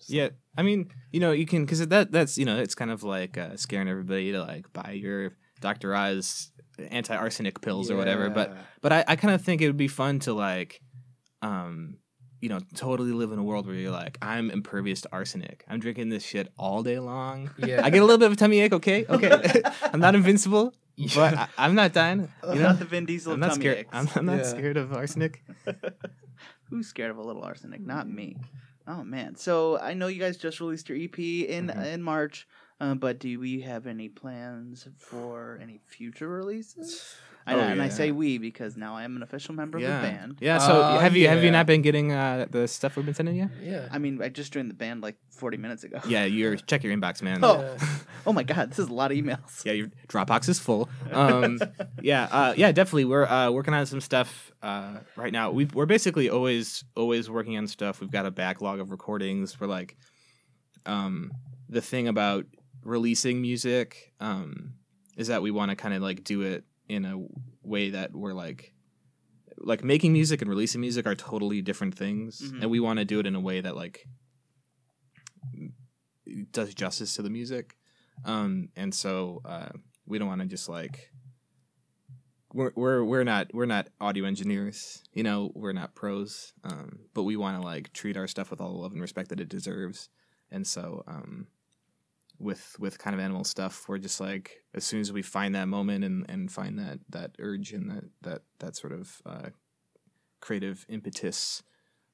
So- 0.00 0.14
Yeah, 0.14 0.28
I 0.56 0.62
mean, 0.62 0.90
you 1.12 1.20
know, 1.20 1.32
you 1.32 1.46
can 1.46 1.64
because 1.64 1.86
that 1.86 2.12
that's 2.12 2.36
you 2.38 2.44
know, 2.44 2.58
it's 2.58 2.74
kind 2.74 2.90
of 2.90 3.02
like 3.02 3.36
uh, 3.38 3.56
scaring 3.56 3.88
everybody 3.88 4.32
to 4.32 4.40
like 4.42 4.72
buy 4.72 4.92
your 4.92 5.32
Dr. 5.60 5.94
Oz 5.94 6.50
anti 6.90 7.14
arsenic 7.16 7.60
pills 7.60 7.90
or 7.90 7.96
whatever. 7.96 8.30
But 8.30 8.56
but 8.80 8.92
I, 8.92 9.04
I 9.08 9.16
kind 9.16 9.34
of 9.34 9.42
think 9.42 9.60
it 9.62 9.66
would 9.66 9.76
be 9.76 9.88
fun 9.88 10.18
to 10.20 10.32
like, 10.32 10.80
um, 11.42 11.96
you 12.40 12.48
know, 12.48 12.60
totally 12.76 13.10
live 13.12 13.32
in 13.32 13.38
a 13.38 13.42
world 13.42 13.66
where 13.66 13.74
you're 13.74 13.90
like, 13.90 14.16
I'm 14.22 14.50
impervious 14.50 15.00
to 15.02 15.08
arsenic. 15.12 15.64
I'm 15.68 15.80
drinking 15.80 16.08
this 16.10 16.24
shit 16.24 16.52
all 16.56 16.82
day 16.84 16.98
long. 17.00 17.50
yeah, 17.58 17.80
I 17.84 17.90
get 17.90 18.00
a 18.02 18.04
little 18.04 18.18
bit 18.18 18.26
of 18.26 18.32
a 18.32 18.36
tummy 18.36 18.60
ache. 18.60 18.72
Okay, 18.72 19.04
okay, 19.10 19.62
I'm 19.92 19.98
not 20.00 20.14
invincible, 20.14 20.72
but 21.16 21.34
I, 21.34 21.48
I'm 21.58 21.74
not 21.74 21.92
dying. 21.92 22.28
You 22.44 22.54
know, 22.56 22.68
Not 22.68 22.78
the 22.78 22.84
Vin 22.84 23.06
Diesel 23.06 23.32
I'm 23.32 23.40
not 23.40 23.50
tummy 23.50 23.60
scared. 23.62 23.86
I'm, 23.92 24.08
I'm 24.14 24.26
not 24.26 24.38
Yeah. 24.38 24.42
scared 24.44 24.76
of 24.76 24.92
arsenic. 24.92 25.42
Who's 26.70 26.86
scared 26.86 27.10
of 27.10 27.16
a 27.18 27.22
little 27.22 27.42
arsenic? 27.42 27.80
Not 27.80 28.08
me. 28.08 28.36
Oh 28.88 29.04
man. 29.04 29.36
So 29.36 29.78
I 29.78 29.92
know 29.94 30.08
you 30.08 30.18
guys 30.18 30.36
just 30.38 30.60
released 30.60 30.88
your 30.88 30.98
EP 30.98 31.18
in 31.46 31.66
Mhm. 31.68 31.84
in 31.94 32.02
March, 32.02 32.48
uh, 32.80 32.94
but 32.94 33.18
do 33.18 33.38
we 33.38 33.60
have 33.60 33.86
any 33.86 34.08
plans 34.08 34.88
for 34.96 35.58
any 35.62 35.78
future 35.86 36.28
releases? 36.28 37.14
I, 37.48 37.54
Oh, 37.54 37.60
and 37.60 37.80
I 37.82 37.88
say 37.88 38.10
we 38.12 38.38
because 38.38 38.76
now 38.76 38.94
I 38.94 39.04
am 39.04 39.16
an 39.16 39.22
official 39.22 39.54
member 39.54 39.78
yeah, 39.78 39.96
of 39.96 40.02
the 40.02 40.08
band. 40.08 40.38
yeah. 40.40 40.58
So 40.58 40.82
Uh, 40.82 40.98
have 41.00 41.16
you 41.16 41.28
have 41.28 41.42
you 41.42 41.50
not 41.50 41.66
been 41.66 41.82
getting 41.82 42.12
uh, 42.12 42.46
the 42.50 42.68
stuff 42.68 42.96
we've 42.96 43.06
been 43.06 43.14
sending 43.14 43.36
you? 43.36 43.48
yeah. 43.62 43.88
I 43.90 43.98
mean, 43.98 44.20
I 44.22 44.28
just 44.28 44.52
joined 44.52 44.68
the 44.70 44.74
band 44.74 45.02
like 45.02 45.16
40 45.30 45.56
minutes 45.56 45.82
ago. 45.84 46.00
Yeah, 46.06 46.24
you're 46.26 46.56
check 46.56 46.84
your 46.84 46.94
inbox, 46.96 47.22
man. 47.22 47.40
Oh. 47.42 47.60
Yeah. 47.60 47.88
Oh 48.26 48.32
my 48.32 48.42
god, 48.42 48.68
this 48.70 48.78
is 48.78 48.88
a 48.88 48.92
lot 48.92 49.10
of 49.10 49.16
emails. 49.16 49.64
yeah, 49.64 49.72
your 49.72 49.86
Dropbox 50.08 50.48
is 50.50 50.58
full. 50.58 50.90
Um, 51.12 51.58
yeah, 52.02 52.24
uh, 52.30 52.52
yeah, 52.56 52.72
definitely. 52.72 53.06
We're 53.06 53.24
uh, 53.24 53.50
working 53.50 53.72
on 53.72 53.86
some 53.86 54.02
stuff 54.02 54.52
uh, 54.62 54.98
right 55.16 55.32
now. 55.32 55.50
We 55.50 55.64
we're 55.66 55.86
basically 55.86 56.28
always 56.28 56.84
always 56.94 57.30
working 57.30 57.56
on 57.56 57.66
stuff. 57.68 58.00
We've 58.02 58.10
got 58.10 58.26
a 58.26 58.30
backlog 58.30 58.80
of 58.80 58.90
recordings. 58.90 59.58
We're 59.58 59.68
like, 59.68 59.96
um, 60.84 61.32
the 61.70 61.80
thing 61.80 62.08
about 62.08 62.44
releasing 62.84 63.40
music 63.40 64.12
um, 64.20 64.74
is 65.16 65.28
that 65.28 65.40
we 65.40 65.50
want 65.50 65.70
to 65.70 65.76
kind 65.76 65.94
of 65.94 66.02
like 66.02 66.24
do 66.24 66.42
it 66.42 66.64
in 66.88 67.04
a 67.04 67.18
way 67.62 67.90
that 67.90 68.14
we're 68.14 68.32
like. 68.34 68.72
Like 69.60 69.82
making 69.82 70.12
music 70.12 70.40
and 70.40 70.48
releasing 70.48 70.80
music 70.80 71.04
are 71.06 71.16
totally 71.16 71.62
different 71.62 71.96
things, 71.96 72.40
Mhm. 72.42 72.62
and 72.62 72.70
we 72.70 72.78
want 72.78 73.00
to 73.00 73.04
do 73.04 73.18
it 73.18 73.26
in 73.26 73.34
a 73.34 73.40
way 73.40 73.60
that 73.60 73.74
like 73.74 74.06
does 76.52 76.74
justice 76.74 77.14
to 77.16 77.22
the 77.22 77.30
music. 77.30 77.76
Um, 78.24 78.68
and 78.76 78.94
so 78.94 79.40
uh, 79.44 79.70
we 80.06 80.18
don't 80.18 80.28
want 80.28 80.40
to 80.42 80.46
just 80.46 80.68
like 80.68 81.10
we're 82.52 82.72
we're 82.76 83.04
we're 83.04 83.24
not 83.24 83.52
we're 83.52 83.66
not 83.66 83.88
audio 84.00 84.24
engineers, 84.24 85.02
you 85.12 85.22
know, 85.22 85.50
we're 85.54 85.72
not 85.72 85.94
pros, 85.94 86.52
um, 86.64 87.00
but 87.14 87.24
we 87.24 87.36
want 87.36 87.56
to 87.60 87.62
like 87.64 87.92
treat 87.92 88.16
our 88.16 88.26
stuff 88.26 88.50
with 88.50 88.60
all 88.60 88.72
the 88.72 88.78
love 88.78 88.92
and 88.92 89.00
respect 89.00 89.28
that 89.30 89.40
it 89.40 89.48
deserves. 89.48 90.08
And 90.50 90.66
so 90.66 91.02
um, 91.06 91.48
with 92.38 92.76
with 92.78 92.98
kind 92.98 93.14
of 93.14 93.20
animal 93.20 93.44
stuff, 93.44 93.88
we're 93.88 93.98
just 93.98 94.20
like 94.20 94.62
as 94.74 94.84
soon 94.84 95.00
as 95.00 95.12
we 95.12 95.22
find 95.22 95.54
that 95.54 95.66
moment 95.68 96.04
and 96.04 96.24
and 96.28 96.50
find 96.52 96.78
that 96.78 97.00
that 97.10 97.32
urge 97.38 97.72
and 97.72 97.90
that 97.90 98.04
that 98.22 98.42
that 98.60 98.76
sort 98.76 98.92
of 98.92 99.20
uh, 99.26 99.48
creative 100.40 100.86
impetus 100.88 101.62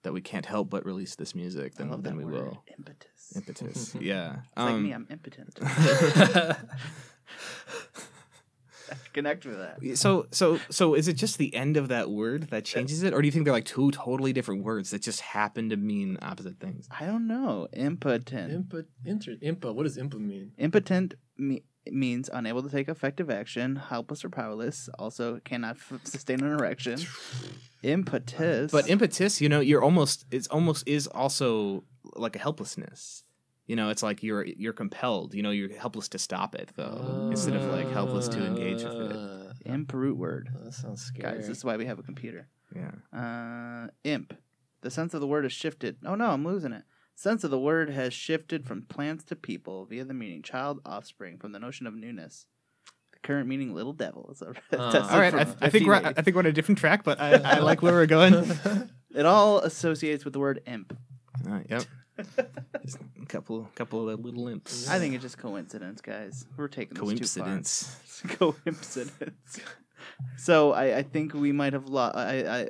that 0.03 0.13
we 0.13 0.21
can't 0.21 0.47
help 0.47 0.69
but 0.71 0.85
release 0.85 1.15
this 1.17 1.35
music, 1.35 1.73
I 1.77 1.83
then 1.83 1.91
love 1.91 2.03
then 2.03 2.17
that 2.19 2.27
we 2.27 2.33
word. 2.33 2.45
will. 2.45 2.65
Impetus. 2.77 3.33
Impetus, 3.37 3.95
yeah. 4.01 4.37
It's 4.49 4.57
like 4.57 4.75
Um, 4.75 4.83
me, 4.83 4.93
I'm 4.93 5.07
impotent. 5.11 5.59
connect 9.13 9.45
with 9.47 9.59
that. 9.59 9.97
So 9.97 10.27
so 10.31 10.61
so 10.71 10.95
is 10.95 11.09
it 11.09 11.15
just 11.15 11.39
the 11.39 11.55
end 11.55 11.77
of 11.77 11.89
that 11.89 12.11
word 12.11 12.49
that 12.51 12.65
changes 12.65 13.03
it, 13.03 13.13
or 13.15 13.21
do 13.23 13.27
you 13.27 13.33
think 13.33 13.45
they're 13.45 13.53
like 13.55 13.65
two 13.65 13.91
totally 13.91 14.33
different 14.33 14.65
words 14.65 14.91
that 14.91 15.03
just 15.03 15.21
happen 15.21 15.69
to 15.71 15.77
mean 15.77 16.19
opposite 16.23 16.59
things? 16.61 16.89
I 16.91 17.07
don't 17.07 17.27
know. 17.27 17.69
Impotent. 17.73 18.69
Impa, 18.69 18.85
inter, 19.05 19.37
impa. 19.43 19.75
What 19.75 19.85
does 19.85 19.99
impa 19.99 20.19
mean? 20.19 20.53
Impotent 20.59 21.15
me- 21.37 21.65
means 21.91 22.31
unable 22.33 22.63
to 22.63 22.71
take 22.71 22.89
effective 22.89 23.31
action, 23.31 23.77
helpless 23.77 24.25
or 24.25 24.31
powerless. 24.31 24.89
Also, 24.99 25.41
cannot 25.45 25.77
f- 25.77 26.01
sustain 26.05 26.43
an 26.43 26.53
erection. 26.53 26.99
Impetus. 27.83 28.73
But 28.73 28.89
impetus, 28.89 29.41
you 29.41 29.49
know, 29.49 29.61
you're 29.61 29.83
almost 29.83 30.25
it's 30.31 30.47
almost 30.49 30.89
is 30.89 31.07
also 31.07 31.85
like 32.17 32.37
a 32.37 32.39
helplessness. 32.39 33.25
You 33.67 33.77
know, 33.77 33.89
it's 33.89 34.03
like 34.03 34.23
you're 34.23 34.45
you're 34.45 34.73
compelled. 34.75 35.35
You 35.35 35.43
know, 35.43 35.51
you're 35.51 35.75
helpless 35.79 36.09
to 36.11 36.19
stop 36.19 36.55
it 36.55 36.71
though, 36.77 37.29
instead 37.31 37.57
of 37.57 37.63
like 37.73 37.91
helpless 37.91 38.29
to 38.29 38.45
engage 38.45 38.83
with 38.85 38.93
it. 39.11 39.17
Uh, 39.17 39.53
imp 39.65 39.93
root 39.93 40.17
word. 40.19 40.51
That 40.63 40.75
sounds 40.75 41.01
scary. 41.03 41.37
Guys, 41.39 41.49
this 41.49 41.59
is 41.59 41.65
why 41.65 41.77
we 41.77 41.87
have 41.87 41.99
a 41.99 42.03
computer. 42.03 42.49
Yeah. 42.75 42.91
Uh, 43.19 43.89
imp. 44.05 44.35
The 44.83 44.91
sense 44.91 45.15
of 45.15 45.21
the 45.23 45.27
word 45.27 45.45
has 45.45 45.53
shifted. 45.53 45.97
Oh 46.05 46.15
no, 46.15 46.27
I'm 46.31 46.45
losing 46.45 46.73
it. 46.73 46.83
Sense 47.15 47.43
of 47.45 47.51
the 47.51 47.59
word 47.59 47.89
has 47.91 48.13
shifted 48.13 48.67
from 48.67 48.83
plants 48.83 49.25
to 49.25 49.37
people 49.37 49.87
via 49.87 50.05
the 50.05 50.13
meaning 50.13 50.43
child, 50.43 50.81
offspring, 50.85 51.39
from 51.39 51.53
the 51.53 51.59
notion 51.61 51.87
of 51.87 51.95
newness. 51.95 52.47
The 53.13 53.21
current 53.21 53.49
meaning 53.49 53.73
little 53.75 53.93
devil. 53.95 54.29
Is 54.33 54.43
a, 54.43 54.53
Uh, 54.79 55.09
All 55.11 55.19
right, 55.21 55.33
I, 55.33 55.45
th- 55.45 55.57
I 55.63 55.71
think 55.71 55.87
we're 55.87 55.95
I 55.95 56.13
think 56.13 56.35
we're 56.35 56.41
on 56.41 56.47
a 56.47 56.53
different 56.53 56.79
track, 56.79 57.03
but 57.05 57.19
I, 57.21 57.35
I 57.37 57.59
like 57.61 57.81
where 57.83 57.93
we're 57.95 58.07
going. 58.07 58.35
It 59.15 59.27
all 59.27 59.61
associates 59.61 60.25
with 60.25 60.33
the 60.33 60.41
word 60.41 60.61
imp. 60.67 60.99
Uh, 61.49 61.61
yep. 61.71 61.85
Just 62.83 62.99
a 63.23 63.27
couple 63.27 63.69
couple 63.75 64.09
of 64.09 64.21
little 64.21 64.49
imps. 64.49 64.89
I 64.89 64.99
think 64.99 65.15
it's 65.15 65.23
just 65.23 65.39
coincidence, 65.39 66.01
guys. 66.01 66.47
We're 66.57 66.69
taking 66.69 66.95
this 66.95 67.35
too 67.35 67.41
far. 67.41 67.47
coincidence. 67.49 67.97
coincidence. 68.29 69.61
so 70.37 70.73
I, 70.73 70.99
I 70.99 71.03
think 71.03 71.35
we 71.35 71.53
might 71.53 71.73
have 71.73 71.89
lost. 71.89 72.17
I, 72.17 72.61
I 72.63 72.69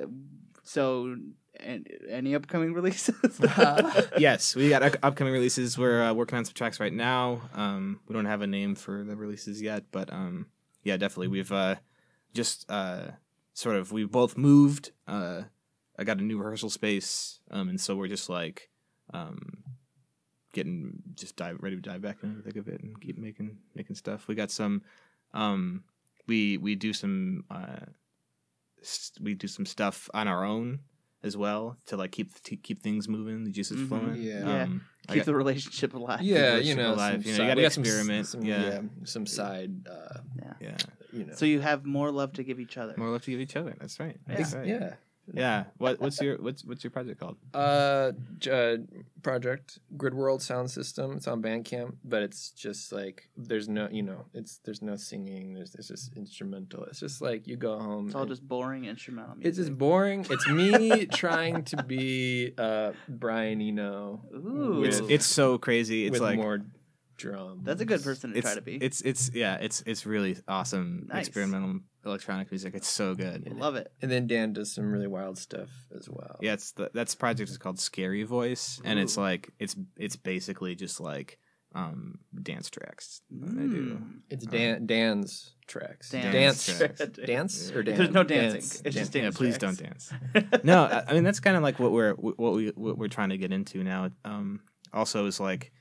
so 0.63 1.15
and 1.59 1.87
any 2.09 2.35
upcoming 2.35 2.73
releases? 2.73 3.15
yes, 4.17 4.55
we 4.55 4.69
got 4.69 4.83
up- 4.83 4.97
upcoming 5.03 5.33
releases. 5.33 5.77
We're 5.77 6.03
uh, 6.03 6.13
working 6.13 6.37
on 6.37 6.45
some 6.45 6.53
tracks 6.53 6.79
right 6.79 6.93
now. 6.93 7.41
Um, 7.53 7.99
we 8.07 8.13
don't 8.13 8.25
have 8.25 8.41
a 8.41 8.47
name 8.47 8.75
for 8.75 9.03
the 9.03 9.15
releases 9.15 9.61
yet, 9.61 9.85
but 9.91 10.11
um, 10.11 10.47
yeah, 10.83 10.97
definitely. 10.97 11.29
We've 11.29 11.51
uh, 11.51 11.75
just 12.33 12.69
uh, 12.69 13.11
sort 13.53 13.75
of 13.75 13.91
we 13.91 14.05
both 14.05 14.37
moved. 14.37 14.91
Uh, 15.07 15.43
I 15.97 16.03
got 16.03 16.19
a 16.19 16.23
new 16.23 16.37
rehearsal 16.37 16.69
space, 16.69 17.39
um, 17.51 17.69
and 17.69 17.79
so 17.79 17.95
we're 17.95 18.07
just 18.07 18.29
like 18.29 18.69
um, 19.13 19.63
getting 20.53 20.93
just 21.15 21.35
dive 21.35 21.57
ready 21.61 21.75
to 21.75 21.81
dive 21.81 22.01
back 22.01 22.17
into 22.23 22.37
the 22.37 22.43
thick 22.43 22.55
of 22.55 22.67
it 22.67 22.81
and 22.81 22.99
keep 23.01 23.17
making 23.17 23.57
making 23.75 23.95
stuff. 23.95 24.27
We 24.27 24.35
got 24.35 24.51
some. 24.51 24.81
Um, 25.33 25.83
we 26.27 26.57
we 26.57 26.75
do 26.75 26.93
some 26.93 27.43
uh, 27.51 27.85
s- 28.81 29.11
we 29.21 29.33
do 29.33 29.47
some 29.47 29.65
stuff 29.65 30.09
on 30.13 30.27
our 30.27 30.43
own 30.43 30.79
as 31.23 31.35
well 31.35 31.77
to 31.87 31.97
like 31.97 32.11
keep 32.11 32.33
to 32.43 32.55
keep 32.55 32.81
things 32.81 33.07
moving, 33.07 33.43
the 33.43 33.51
juices 33.51 33.77
Mhm. 33.81 33.87
flowing. 33.89 34.15
Yeah. 34.21 34.39
Yeah. 34.45 34.63
Um, 34.63 34.81
I 35.07 35.13
Keep 35.13 35.19
got- 35.21 35.25
the 35.27 35.35
relationship 35.35 35.93
alive. 35.93 36.21
yeah, 36.21 36.39
relationship 36.55 36.77
you 36.77 36.83
know, 36.83 36.93
alive, 36.93 37.25
you 37.25 37.31
know, 37.37 37.43
you 37.43 37.49
gotta 37.49 37.57
we 37.57 37.61
got 37.63 37.73
some 37.73 37.83
experiment, 37.83 38.25
Some, 38.27 38.43
yeah. 38.43 38.81
some 39.03 39.25
side. 39.27 39.87
Uh, 39.87 40.19
yeah. 40.61 40.77
you 41.13 41.25
know. 41.25 41.33
So 41.35 41.45
you 41.45 41.59
have 41.61 41.85
more 41.85 42.09
love 42.11 42.33
to 42.33 42.43
give 42.43 42.59
each 42.59 42.75
other. 42.77 42.95
More 42.97 43.09
love 43.09 43.21
to 43.23 43.31
give 43.31 43.39
each 43.39 43.55
other. 43.55 43.75
That's 43.79 43.99
right. 43.99 44.17
Yeah. 44.27 44.35
That's 44.35 44.53
right. 44.55 44.65
yeah. 44.67 44.93
Yeah. 45.33 45.65
What 45.77 45.99
what's 45.99 46.21
your 46.21 46.37
what's 46.37 46.63
what's 46.63 46.83
your 46.83 46.91
project 46.91 47.19
called? 47.19 47.37
Uh, 47.53 48.11
uh, 48.51 48.77
project 49.23 49.79
Grid 49.97 50.13
World 50.13 50.41
Sound 50.41 50.69
System. 50.69 51.13
It's 51.13 51.27
on 51.27 51.41
Bandcamp, 51.41 51.95
but 52.03 52.21
it's 52.23 52.51
just 52.51 52.91
like 52.91 53.29
there's 53.35 53.67
no, 53.67 53.87
you 53.91 54.03
know, 54.03 54.25
it's 54.33 54.59
there's 54.63 54.81
no 54.81 54.95
singing. 54.95 55.53
There's 55.53 55.73
it's 55.75 55.87
just 55.87 56.15
instrumental. 56.15 56.83
It's 56.85 56.99
just 56.99 57.21
like 57.21 57.47
you 57.47 57.55
go 57.57 57.79
home. 57.79 58.07
It's 58.07 58.15
all 58.15 58.21
and- 58.21 58.29
just 58.31 58.47
boring 58.47 58.85
instrumental 58.85 59.35
music. 59.35 59.47
It's 59.49 59.57
just 59.57 59.77
boring. 59.77 60.25
It's 60.29 60.47
me 60.47 61.05
trying 61.11 61.63
to 61.65 61.83
be 61.83 62.53
uh 62.57 62.91
Brian 63.09 63.61
Eno. 63.61 64.21
Ooh. 64.35 64.83
It's 64.83 65.01
with- 65.01 65.11
it's 65.11 65.25
so 65.25 65.57
crazy. 65.57 66.05
It's 66.05 66.13
with 66.13 66.21
like 66.21 66.37
more 66.37 66.61
drums. 67.17 67.63
That's 67.63 67.81
a 67.81 67.85
good 67.85 68.03
person 68.03 68.31
to 68.33 68.37
it's 68.37 68.45
try 68.45 68.55
to 68.55 68.61
be. 68.61 68.75
it's 68.75 69.01
it's 69.01 69.31
yeah. 69.33 69.55
It's 69.59 69.81
it's 69.85 70.05
really 70.05 70.37
awesome 70.47 71.07
Nice. 71.09 71.27
experimental 71.27 71.79
electronic 72.05 72.51
music. 72.51 72.73
It's 72.75 72.87
so 72.87 73.15
good. 73.15 73.47
I 73.49 73.57
love 73.57 73.75
it. 73.75 73.91
And 74.01 74.09
then 74.11 74.27
Dan 74.27 74.53
does 74.53 74.73
some 74.73 74.91
really 74.91 75.07
wild 75.07 75.37
stuff 75.37 75.69
as 75.97 76.07
well. 76.09 76.37
Yeah, 76.41 76.53
it's 76.53 76.71
the, 76.73 76.91
that's 76.93 77.15
project 77.15 77.49
is 77.49 77.57
called 77.57 77.79
Scary 77.79 78.23
Voice, 78.23 78.79
and 78.83 78.99
it's 78.99 79.17
like 79.17 79.51
it's 79.59 79.75
it's 79.97 80.15
basically 80.15 80.75
just 80.75 80.99
like 80.99 81.39
um 81.73 82.19
dance 82.41 82.69
tracks 82.69 83.21
that 83.31 83.49
I 83.49 83.63
do. 83.67 83.97
Mm. 83.97 84.19
It's 84.29 84.45
Dan 84.45 84.85
Dan's 84.85 85.55
tracks. 85.67 86.09
Dance 86.11 86.31
Dance. 86.65 86.77
tracks. 86.77 86.99
Dance 87.25 87.71
or 87.71 87.83
dance? 87.83 87.97
There's 87.97 88.11
no 88.11 88.23
dancing. 88.23 88.59
Dance. 88.61 88.81
It's 88.85 88.95
just 88.95 89.13
Yeah, 89.15 89.23
dance. 89.23 89.35
please 89.37 89.57
tracks. 89.57 90.11
don't 90.33 90.43
dance. 90.43 90.63
no, 90.63 90.83
I, 90.85 91.03
I 91.09 91.13
mean 91.13 91.23
that's 91.25 91.39
kind 91.41 91.57
of 91.57 91.63
like 91.63 91.79
what 91.79 91.91
we're 91.91 92.13
what 92.13 92.53
we 92.53 92.69
what 92.75 92.97
we're 92.97 93.07
trying 93.09 93.29
to 93.29 93.37
get 93.37 93.51
into 93.51 93.83
now. 93.83 94.09
Um, 94.23 94.61
also 94.93 95.25
is 95.25 95.39
like 95.41 95.71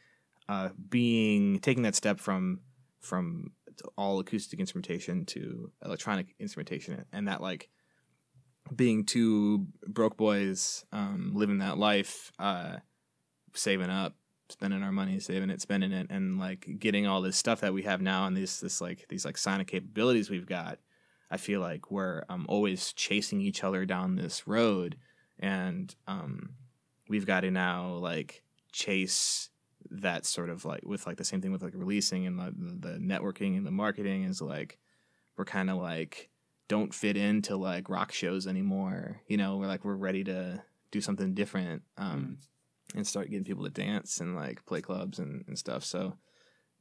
uh, 0.48 0.70
being 0.90 1.60
taking 1.60 1.84
that 1.84 1.94
step 1.94 2.18
from 2.18 2.60
from 3.00 3.52
all 3.96 4.18
acoustic 4.18 4.60
instrumentation 4.60 5.24
to 5.26 5.70
electronic 5.84 6.34
instrumentation, 6.38 7.04
and 7.12 7.28
that 7.28 7.40
like 7.40 7.68
being 8.74 9.04
two 9.04 9.66
broke 9.86 10.16
boys 10.16 10.84
um, 10.92 11.32
living 11.34 11.58
that 11.58 11.78
life, 11.78 12.32
uh, 12.38 12.76
saving 13.52 13.90
up, 13.90 14.14
spending 14.48 14.82
our 14.82 14.92
money, 14.92 15.18
saving 15.20 15.50
it, 15.50 15.60
spending 15.60 15.92
it, 15.92 16.06
and 16.10 16.38
like 16.38 16.66
getting 16.78 17.06
all 17.06 17.20
this 17.20 17.36
stuff 17.36 17.60
that 17.60 17.74
we 17.74 17.82
have 17.82 18.00
now 18.00 18.26
and 18.26 18.36
these 18.36 18.60
this 18.60 18.80
like 18.80 19.06
these 19.08 19.24
like 19.24 19.38
sonic 19.38 19.66
capabilities 19.66 20.30
we've 20.30 20.46
got. 20.46 20.78
I 21.30 21.36
feel 21.36 21.60
like 21.60 21.90
we're 21.90 22.22
um, 22.28 22.46
always 22.48 22.92
chasing 22.92 23.40
each 23.40 23.64
other 23.64 23.84
down 23.84 24.16
this 24.16 24.46
road, 24.46 24.96
and 25.38 25.94
um, 26.06 26.50
we've 27.08 27.26
got 27.26 27.40
to 27.40 27.50
now 27.50 27.94
like 27.94 28.42
chase 28.72 29.50
that 29.90 30.26
sort 30.26 30.50
of 30.50 30.64
like 30.64 30.82
with 30.84 31.06
like 31.06 31.16
the 31.16 31.24
same 31.24 31.40
thing 31.40 31.52
with 31.52 31.62
like 31.62 31.74
releasing 31.74 32.26
and 32.26 32.38
the, 32.38 32.52
the 32.88 32.98
networking 32.98 33.56
and 33.56 33.66
the 33.66 33.70
marketing 33.70 34.24
is 34.24 34.40
like 34.40 34.78
we're 35.36 35.44
kind 35.44 35.70
of 35.70 35.76
like 35.76 36.30
don't 36.68 36.94
fit 36.94 37.16
into 37.16 37.56
like 37.56 37.88
rock 37.88 38.12
shows 38.12 38.46
anymore. 38.46 39.20
You 39.26 39.36
know, 39.36 39.56
we're 39.56 39.66
like 39.66 39.84
we're 39.84 39.94
ready 39.94 40.24
to 40.24 40.62
do 40.90 41.00
something 41.00 41.34
different 41.34 41.82
um, 41.98 42.38
and 42.94 43.06
start 43.06 43.30
getting 43.30 43.44
people 43.44 43.64
to 43.64 43.70
dance 43.70 44.20
and 44.20 44.34
like 44.34 44.64
play 44.66 44.80
clubs 44.80 45.18
and, 45.18 45.44
and 45.46 45.58
stuff. 45.58 45.84
So 45.84 46.16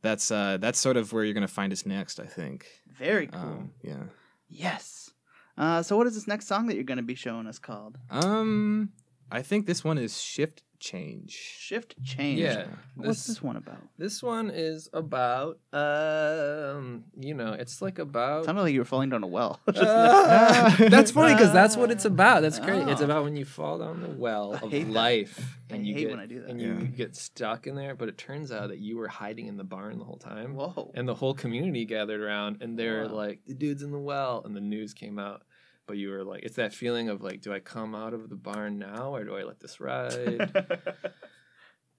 that's 0.01 0.31
uh 0.31 0.57
that's 0.59 0.79
sort 0.79 0.97
of 0.97 1.11
where 1.13 1.23
you're 1.23 1.33
gonna 1.33 1.47
find 1.47 1.73
us 1.73 1.85
next, 1.85 2.19
I 2.19 2.25
think. 2.25 2.67
Very 2.97 3.27
cool. 3.27 3.39
Um, 3.39 3.71
yeah. 3.81 4.03
yes. 4.47 5.11
Uh, 5.57 5.83
so 5.83 5.97
what 5.97 6.07
is 6.07 6.15
this 6.15 6.27
next 6.27 6.47
song 6.47 6.67
that 6.67 6.75
you're 6.75 6.83
going 6.83 6.97
to 6.97 7.03
be 7.03 7.15
showing 7.15 7.45
us 7.45 7.59
called? 7.59 7.97
Um, 8.09 8.89
I 9.31 9.41
think 9.41 9.65
this 9.65 9.83
one 9.83 9.97
is 9.97 10.19
Shift 10.19 10.63
Change. 10.83 11.31
Shift 11.31 11.95
Change. 12.03 12.41
Yeah. 12.41 12.65
What's 12.95 13.07
This- 13.19 13.27
this 13.27 13.41
one 13.41 13.55
about? 13.55 13.77
This 13.97 14.21
one 14.21 14.49
is 14.49 14.89
about 14.91 15.57
um, 15.71 17.05
you 17.17 17.33
know, 17.33 17.53
it's 17.53 17.81
like 17.81 17.99
about 17.99 18.43
Sounded 18.45 18.61
like 18.63 18.73
you 18.73 18.79
were 18.79 18.85
falling 18.85 19.09
down 19.09 19.23
a 19.23 19.27
well. 19.27 19.61
Ah, 19.75 20.75
that's 20.77 21.11
funny 21.11 21.33
because 21.33 21.53
that's 21.53 21.77
what 21.77 21.89
it's 21.89 22.03
about. 22.05 22.41
That's 22.41 22.59
great. 22.59 22.85
It's 22.89 23.01
Oh. 23.01 23.05
about 23.05 23.23
when 23.23 23.35
you 23.37 23.45
fall 23.45 23.79
down 23.79 24.01
the 24.01 24.09
well 24.09 24.55
I 24.55 24.65
of 24.65 24.71
hate 24.71 24.83
that. 24.87 24.91
life 24.93 25.57
I 25.71 25.75
and 25.75 25.87
you 25.87 25.93
hate 25.93 26.01
get 26.01 26.09
when 26.11 26.19
I 26.19 26.25
do 26.25 26.41
that. 26.41 26.49
and 26.49 26.59
you 26.61 26.73
Yeah. 26.73 26.85
get 26.87 27.15
stuck 27.15 27.65
in 27.65 27.75
there. 27.75 27.95
But 27.95 28.09
it 28.09 28.17
turns 28.17 28.51
out 28.51 28.67
that 28.69 28.79
you 28.79 28.97
were 28.97 29.07
hiding 29.07 29.47
in 29.47 29.55
the 29.55 29.63
barn 29.63 29.99
the 29.99 30.05
whole 30.05 30.17
time, 30.17 30.53
Whoa. 30.55 30.91
and 30.95 31.07
the 31.07 31.15
whole 31.15 31.33
community 31.33 31.85
gathered 31.85 32.19
around, 32.19 32.57
and 32.61 32.77
they're 32.77 33.07
Wow. 33.07 33.13
like, 33.15 33.39
"The 33.47 33.53
dude's 33.53 33.83
in 33.83 33.91
the 33.91 33.99
well," 33.99 34.41
and 34.45 34.53
the 34.55 34.61
news 34.61 34.93
came 34.93 35.17
out. 35.17 35.43
But 35.85 35.97
you 35.97 36.11
were 36.11 36.23
like, 36.23 36.43
it's 36.43 36.55
that 36.55 36.73
feeling 36.73 37.09
of 37.09 37.21
like, 37.21 37.41
do 37.41 37.53
I 37.53 37.59
come 37.59 37.93
out 37.93 38.13
of 38.13 38.29
the 38.29 38.35
barn 38.35 38.79
now 38.79 39.13
or 39.15 39.23
do 39.23 39.35
I 39.35 39.43
let 39.43 39.59
this 39.59 39.79
ride? 39.79 40.51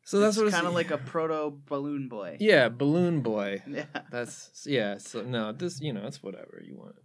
So 0.07 0.21
that's 0.21 0.37
what 0.37 0.47
it's 0.47 0.55
kind 0.55 0.67
of 0.67 0.75
like 0.75 0.91
a 0.91 0.99
proto 0.99 1.57
balloon 1.67 2.09
boy. 2.09 2.37
yeah, 2.39 2.69
balloon 2.69 3.23
boy. 3.23 3.63
Yeah. 3.69 3.85
That's 4.11 4.67
yeah. 4.67 4.99
So 4.99 5.23
no, 5.23 5.53
this 5.53 5.81
you 5.81 5.93
know 5.93 6.07
it's 6.07 6.23
whatever 6.23 6.63
you 6.63 6.77
want. 6.77 6.97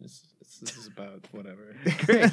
It's, 0.00 0.22
it's, 0.40 0.60
this 0.60 0.76
is 0.76 0.86
about 0.86 1.26
whatever. 1.32 1.74
Great. 2.06 2.32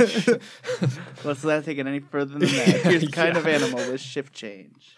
Let's 1.26 1.44
not 1.44 1.66
take 1.66 1.80
it 1.80 1.88
any 1.88 2.00
further 2.00 2.38
than 2.38 2.42
that. 2.42 2.82
Here's 2.84 3.08
kind 3.08 3.36
of 3.36 3.48
animal 3.48 3.80
with 3.92 4.02
shift 4.02 4.34
change. 4.34 4.96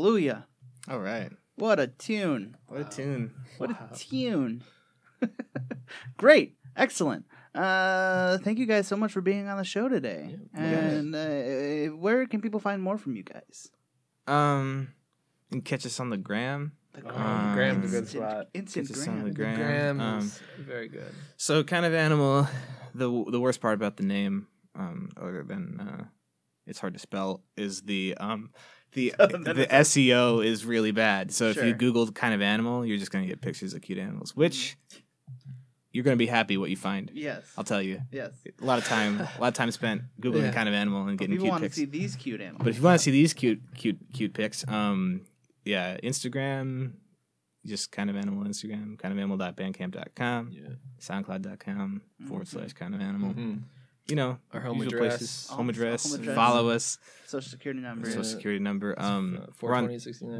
Hallelujah. 0.00 0.46
All 0.90 1.00
right. 1.00 1.30
What 1.56 1.80
a 1.80 1.86
tune. 1.86 2.54
What 2.68 2.80
a 2.82 2.84
tune. 2.84 3.32
What 3.56 3.70
Wow. 3.70 3.88
a 3.90 3.96
tune. 3.96 4.62
Great. 6.18 6.56
Excellent. 6.76 7.24
Uh, 7.54 8.36
thank 8.38 8.58
you 8.58 8.66
guys 8.66 8.86
so 8.86 8.94
much 8.96 9.10
for 9.12 9.22
being 9.22 9.48
on 9.48 9.56
the 9.56 9.64
show 9.64 9.88
today. 9.88 10.36
Yeah, 10.54 10.60
and 10.60 11.14
uh, 11.14 11.96
where 11.96 12.26
can 12.26 12.42
people 12.42 12.60
find 12.60 12.82
more 12.82 12.98
from 12.98 13.16
you 13.16 13.22
guys? 13.22 13.70
Um, 14.26 14.88
you 15.50 15.54
can 15.56 15.60
catch 15.62 15.86
us 15.86 15.98
on 15.98 16.10
the 16.10 16.18
gram. 16.18 16.72
The 16.92 17.02
Oh, 17.10 17.16
Um, 17.16 17.54
Graham's 17.54 17.86
a 17.94 18.00
good 18.00 18.08
spot. 18.08 18.48
Instant 18.52 18.88
Catch 18.88 18.98
us 18.98 19.08
on 19.08 19.14
gram. 19.32 19.56
the 19.56 19.64
gram. 19.64 20.00
Um, 20.02 20.30
very 20.58 20.88
good. 20.88 21.10
So, 21.38 21.64
kind 21.64 21.86
of 21.86 21.94
animal. 21.94 22.46
The 22.94 23.10
the 23.30 23.40
worst 23.40 23.60
part 23.60 23.74
about 23.74 23.98
the 23.98 24.04
name, 24.04 24.46
um, 24.74 25.10
other 25.20 25.42
than 25.46 25.78
uh, 25.80 26.04
it's 26.66 26.78
hard 26.78 26.94
to 26.94 26.98
spell, 26.98 27.42
is 27.54 27.82
the 27.82 28.14
um, 28.18 28.52
the 28.92 29.14
Other 29.18 29.38
the 29.38 29.66
SEO 29.66 30.44
is 30.44 30.64
really 30.64 30.90
bad. 30.92 31.32
So 31.32 31.46
if 31.50 31.56
you 31.62 31.74
Google 31.74 32.10
kind 32.12 32.34
of 32.34 32.40
animal, 32.42 32.84
you're 32.86 32.98
just 32.98 33.10
gonna 33.10 33.26
get 33.26 33.40
pictures 33.40 33.74
of 33.74 33.82
cute 33.82 33.98
animals, 33.98 34.34
which 34.36 34.76
you're 35.92 36.04
gonna 36.04 36.16
be 36.16 36.26
happy 36.26 36.56
what 36.58 36.68
you 36.70 36.76
find. 36.76 37.10
Yes. 37.14 37.50
I'll 37.56 37.64
tell 37.64 37.80
you. 37.82 38.00
Yes. 38.12 38.32
A 38.60 38.64
lot 38.64 38.78
of 38.78 38.84
time, 38.84 39.20
a 39.20 39.40
lot 39.40 39.48
of 39.48 39.54
time 39.54 39.70
spent 39.70 40.02
googling 40.20 40.42
Yeah. 40.42 40.52
kind 40.52 40.68
of 40.68 40.74
animal 40.74 41.06
and 41.06 41.16
But 41.18 41.24
getting 41.24 41.36
people 41.36 41.44
cute 41.46 41.52
want 41.52 41.64
to 41.64 41.70
see 41.72 41.84
these 41.86 42.16
cute 42.16 42.40
animals. 42.40 42.62
But 42.64 42.68
if 42.70 42.76
you 42.78 42.82
want 42.82 42.98
to 42.98 43.02
see 43.02 43.10
these 43.10 43.32
cute, 43.34 43.60
cute, 43.74 43.98
cute 44.12 44.34
pics, 44.34 44.64
um, 44.68 45.22
yeah, 45.64 45.96
Instagram, 46.02 46.92
just 47.64 47.90
kind 47.90 48.08
of 48.10 48.16
animal 48.16 48.44
Instagram, 48.44 48.98
kind 48.98 49.12
of 49.12 49.18
animal.bandcamp.com, 49.18 50.50
Yeah. 50.52 50.68
soundcloud.com 51.00 52.02
forward 52.28 52.46
slash 52.48 52.72
kind 52.74 52.94
of 52.94 53.00
animal. 53.00 53.32
Mhm. 53.34 53.62
You 54.08 54.14
know, 54.16 54.38
Our 54.52 54.60
home 54.60 54.78
usual 54.82 54.98
address. 55.02 55.18
places, 55.18 55.48
Oh, 55.50 55.56
home 55.56 55.68
address, 55.68 56.10
home 56.10 56.20
address. 56.20 56.36
follow 56.36 56.68
us, 56.70 56.98
Social 57.26 57.50
security 57.50 57.80
number. 57.80 58.06
social 58.06 58.22
security 58.24 58.60
number. 58.62 58.94
Um, 58.98 59.40
Uh, 59.42 59.46
we're 59.60 59.74
on 59.74 59.84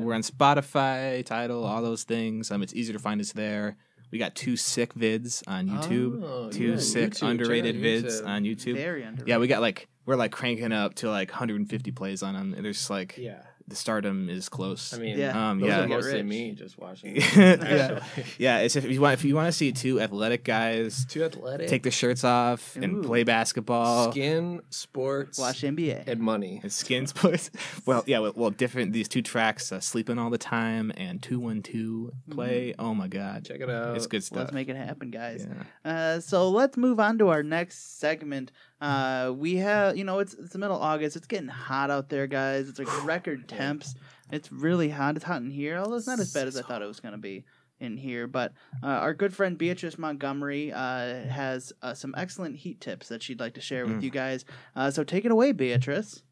we're 0.04 0.14
on 0.14 0.22
Spotify, 0.22 1.24
Title, 1.24 1.64
all 1.64 1.82
those 1.82 2.04
things. 2.04 2.50
Um, 2.50 2.62
it's 2.62 2.74
easy 2.74 2.92
to 2.92 2.98
find 3.00 3.20
us 3.20 3.32
there. 3.32 3.76
We 4.12 4.18
got 4.20 4.36
two 4.36 4.56
sick 4.56 4.94
vids 4.94 5.42
on 5.48 5.68
YouTube, 5.68 6.22
Oh, 6.22 6.48
two 6.50 6.72
yeah, 6.72 6.76
sick 6.76 7.10
YouTube. 7.14 7.28
Underrated 7.28 7.76
vids 7.76 8.04
YouTube. 8.22 8.26
on 8.26 8.44
YouTube. 8.44 8.74
Very 8.76 9.02
underrated. 9.02 9.28
Yeah, 9.28 9.38
we 9.38 9.48
got 9.48 9.60
like 9.60 9.88
we're 10.06 10.14
like 10.14 10.30
cranking 10.30 10.70
up 10.70 10.94
to 10.96 11.10
like 11.10 11.30
150 11.30 11.90
plays 11.90 12.22
on 12.22 12.34
them. 12.34 12.54
And 12.54 12.64
There's 12.64 12.88
like 12.88 13.16
Yeah. 13.18 13.42
The 13.68 13.74
stardom 13.74 14.28
is 14.28 14.48
close. 14.48 14.94
I 14.94 14.98
mean, 14.98 15.18
Yeah. 15.18 15.50
um, 15.50 15.58
those 15.60 15.68
yeah, 15.68 15.80
are 15.82 15.88
mostly 15.88 16.22
me 16.22 16.52
just 16.52 16.78
watching. 16.78 17.16
yeah, 17.36 18.04
yeah. 18.38 18.58
It's 18.58 18.76
if 18.76 18.84
you 18.88 19.00
want 19.00 19.14
if 19.14 19.24
you 19.24 19.34
want 19.34 19.46
to 19.46 19.52
see 19.52 19.72
two 19.72 20.00
athletic 20.00 20.44
guys 20.44 21.04
two 21.06 21.24
athletic. 21.24 21.68
take 21.68 21.82
the 21.82 21.90
shirts 21.90 22.22
off 22.24 22.76
and 22.76 23.02
play 23.04 23.24
basketball. 23.24 24.12
skin, 24.12 24.62
sports, 24.70 25.38
Watch 25.38 25.62
NBA. 25.62 26.06
and 26.06 26.20
money. 26.20 26.60
And 26.62 26.72
skins 26.72 27.12
boys. 27.12 27.50
Well, 27.86 28.02
yeah, 28.06 28.18
well, 28.20 28.32
well, 28.34 28.50
different. 28.50 28.92
These 28.92 29.08
two 29.08 29.22
tracks, 29.22 29.70
uh, 29.70 29.80
"Sleeping 29.80 30.18
All 30.18 30.30
the 30.30 30.38
Time" 30.38 30.92
and 30.96 31.22
"Two 31.22 31.38
One 31.38 31.62
Two 31.62 32.12
Play." 32.30 32.74
Oh 32.78 32.94
my 32.94 33.06
god, 33.08 33.44
Check 33.44 33.60
it 33.60 33.70
out. 33.70 33.96
it's 33.96 34.06
good 34.06 34.24
stuff. 34.24 34.38
Let's 34.38 34.52
make 34.52 34.68
it 34.68 34.76
happen, 34.76 35.10
guys. 35.10 35.46
Yeah. 35.84 35.90
Uh, 35.90 36.20
so 36.20 36.48
let's 36.50 36.76
move 36.76 36.98
on 36.98 37.18
to 37.18 37.28
our 37.28 37.42
next 37.42 37.98
segment. 37.98 38.50
Uh, 38.80 39.32
we 39.36 39.56
have, 39.56 39.96
you 39.96 40.04
know, 40.04 40.18
it's 40.18 40.34
it's 40.34 40.52
the 40.52 40.58
middle 40.58 40.76
of 40.76 40.82
August. 40.82 41.16
It's 41.16 41.26
getting 41.26 41.48
hot 41.48 41.90
out 41.90 42.08
there, 42.10 42.26
guys. 42.26 42.68
It's 42.68 42.78
like 42.78 43.04
record 43.06 43.48
temps. 43.48 43.94
It's 44.30 44.50
really 44.52 44.88
hot. 44.90 45.16
It's 45.16 45.24
hot 45.24 45.40
in 45.42 45.50
here, 45.50 45.78
although 45.78 45.96
it's 45.96 46.06
not 46.06 46.20
as 46.20 46.32
bad 46.32 46.46
as 46.48 46.56
I 46.56 46.62
thought 46.62 46.82
it 46.82 46.86
was 46.86 47.00
gonna 47.00 47.16
be 47.18 47.44
in 47.80 47.96
here. 47.96 48.26
But 48.26 48.52
uh, 48.82 48.86
our 48.86 49.14
good 49.14 49.34
friend 49.34 49.56
Beatrice 49.56 49.96
Montgomery 49.98 50.72
uh, 50.72 51.24
has 51.28 51.72
uh, 51.82 51.94
some 51.94 52.14
excellent 52.16 52.56
heat 52.56 52.80
tips 52.80 53.08
that 53.08 53.22
she'd 53.22 53.40
like 53.40 53.54
to 53.54 53.60
share 53.60 53.86
with 53.86 54.00
Mm. 54.00 54.02
you 54.02 54.10
guys. 54.10 54.44
Uh, 54.74 54.90
so 54.90 55.04
take 55.04 55.24
it 55.24 55.30
away, 55.30 55.52
Beatrice. 55.52 56.22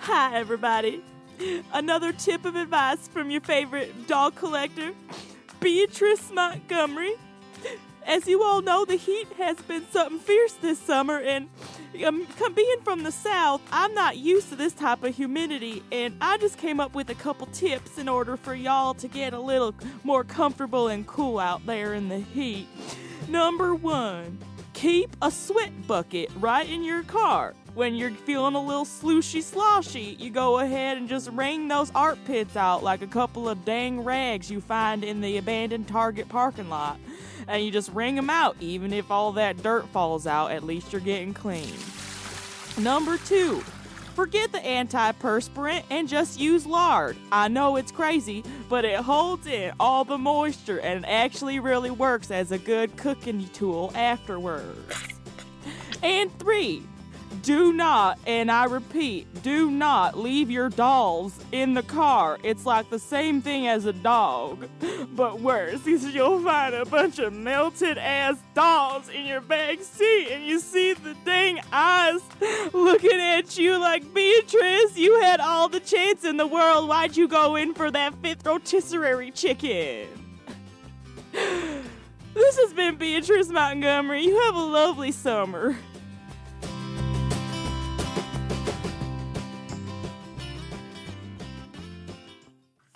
Hi, 0.00 0.34
everybody. 0.36 1.02
Another 1.72 2.12
tip 2.12 2.44
of 2.44 2.56
advice 2.56 3.06
from 3.08 3.30
your 3.30 3.40
favorite 3.42 4.06
dog 4.08 4.34
collector, 4.34 4.92
Beatrice 5.60 6.30
Montgomery. 6.32 7.14
As 8.08 8.26
you 8.26 8.42
all 8.42 8.62
know, 8.62 8.86
the 8.86 8.96
heat 8.96 9.28
has 9.36 9.58
been 9.58 9.84
something 9.90 10.18
fierce 10.18 10.54
this 10.54 10.78
summer, 10.78 11.18
and 11.18 11.50
um, 12.06 12.26
being 12.54 12.80
from 12.82 13.02
the 13.02 13.12
south, 13.12 13.60
I'm 13.70 13.92
not 13.92 14.16
used 14.16 14.48
to 14.48 14.56
this 14.56 14.72
type 14.72 15.04
of 15.04 15.14
humidity, 15.14 15.82
and 15.92 16.16
I 16.18 16.38
just 16.38 16.56
came 16.56 16.80
up 16.80 16.94
with 16.94 17.10
a 17.10 17.14
couple 17.14 17.48
tips 17.48 17.98
in 17.98 18.08
order 18.08 18.38
for 18.38 18.54
y'all 18.54 18.94
to 18.94 19.08
get 19.08 19.34
a 19.34 19.38
little 19.38 19.74
more 20.04 20.24
comfortable 20.24 20.88
and 20.88 21.06
cool 21.06 21.38
out 21.38 21.66
there 21.66 21.92
in 21.92 22.08
the 22.08 22.20
heat. 22.20 22.66
Number 23.28 23.74
one, 23.74 24.38
keep 24.72 25.14
a 25.20 25.30
sweat 25.30 25.86
bucket 25.86 26.30
right 26.38 26.66
in 26.66 26.82
your 26.82 27.02
car. 27.02 27.52
When 27.78 27.94
you're 27.94 28.10
feeling 28.10 28.56
a 28.56 28.60
little 28.60 28.84
slooshy 28.84 29.40
sloshy, 29.40 30.16
you 30.18 30.30
go 30.30 30.58
ahead 30.58 30.96
and 30.96 31.08
just 31.08 31.30
wring 31.30 31.68
those 31.68 31.92
art 31.94 32.18
pits 32.24 32.56
out 32.56 32.82
like 32.82 33.02
a 33.02 33.06
couple 33.06 33.48
of 33.48 33.64
dang 33.64 34.02
rags 34.02 34.50
you 34.50 34.60
find 34.60 35.04
in 35.04 35.20
the 35.20 35.36
abandoned 35.36 35.86
Target 35.86 36.28
parking 36.28 36.68
lot. 36.68 36.98
And 37.46 37.64
you 37.64 37.70
just 37.70 37.92
wring 37.92 38.16
them 38.16 38.30
out, 38.30 38.56
even 38.58 38.92
if 38.92 39.12
all 39.12 39.30
that 39.34 39.62
dirt 39.62 39.86
falls 39.90 40.26
out, 40.26 40.50
at 40.50 40.64
least 40.64 40.92
you're 40.92 41.00
getting 41.00 41.32
clean. 41.32 41.72
Number 42.78 43.16
two, 43.16 43.60
forget 44.16 44.50
the 44.50 44.58
antiperspirant 44.58 45.84
and 45.88 46.08
just 46.08 46.40
use 46.40 46.66
lard. 46.66 47.16
I 47.30 47.46
know 47.46 47.76
it's 47.76 47.92
crazy, 47.92 48.42
but 48.68 48.84
it 48.84 48.98
holds 48.98 49.46
in 49.46 49.70
all 49.78 50.04
the 50.04 50.18
moisture 50.18 50.80
and 50.80 51.06
actually 51.06 51.60
really 51.60 51.92
works 51.92 52.32
as 52.32 52.50
a 52.50 52.58
good 52.58 52.96
cooking 52.96 53.48
tool 53.50 53.92
afterwards. 53.94 54.96
And 56.02 56.36
three, 56.40 56.82
do 57.42 57.72
not, 57.72 58.18
and 58.26 58.50
I 58.50 58.64
repeat, 58.64 59.42
do 59.42 59.70
not 59.70 60.18
leave 60.18 60.50
your 60.50 60.68
dolls 60.68 61.38
in 61.52 61.74
the 61.74 61.82
car. 61.82 62.38
It's 62.42 62.66
like 62.66 62.90
the 62.90 62.98
same 62.98 63.40
thing 63.40 63.66
as 63.66 63.84
a 63.84 63.92
dog, 63.92 64.68
but 65.16 65.40
worse, 65.40 65.80
because 65.80 66.04
you'll 66.14 66.42
find 66.42 66.74
a 66.74 66.84
bunch 66.84 67.18
of 67.18 67.32
melted 67.32 67.98
ass 67.98 68.36
dolls 68.54 69.08
in 69.08 69.26
your 69.26 69.40
back 69.40 69.80
seat, 69.80 70.28
and 70.30 70.44
you 70.44 70.58
see 70.60 70.94
the 70.94 71.14
dang 71.24 71.60
eyes 71.72 72.20
looking 72.72 73.20
at 73.20 73.56
you 73.58 73.78
like 73.78 74.02
Beatrice. 74.12 74.96
You 74.96 75.20
had 75.20 75.40
all 75.40 75.68
the 75.68 75.80
chance 75.80 76.24
in 76.24 76.36
the 76.36 76.46
world. 76.46 76.88
Why'd 76.88 77.16
you 77.16 77.28
go 77.28 77.56
in 77.56 77.74
for 77.74 77.90
that 77.90 78.14
fifth 78.22 78.46
rotisserie 78.46 79.30
chicken? 79.30 80.08
This 82.34 82.56
has 82.58 82.72
been 82.72 82.96
Beatrice 82.96 83.48
Montgomery. 83.48 84.24
You 84.24 84.38
have 84.42 84.54
a 84.54 84.62
lovely 84.62 85.12
summer. 85.12 85.76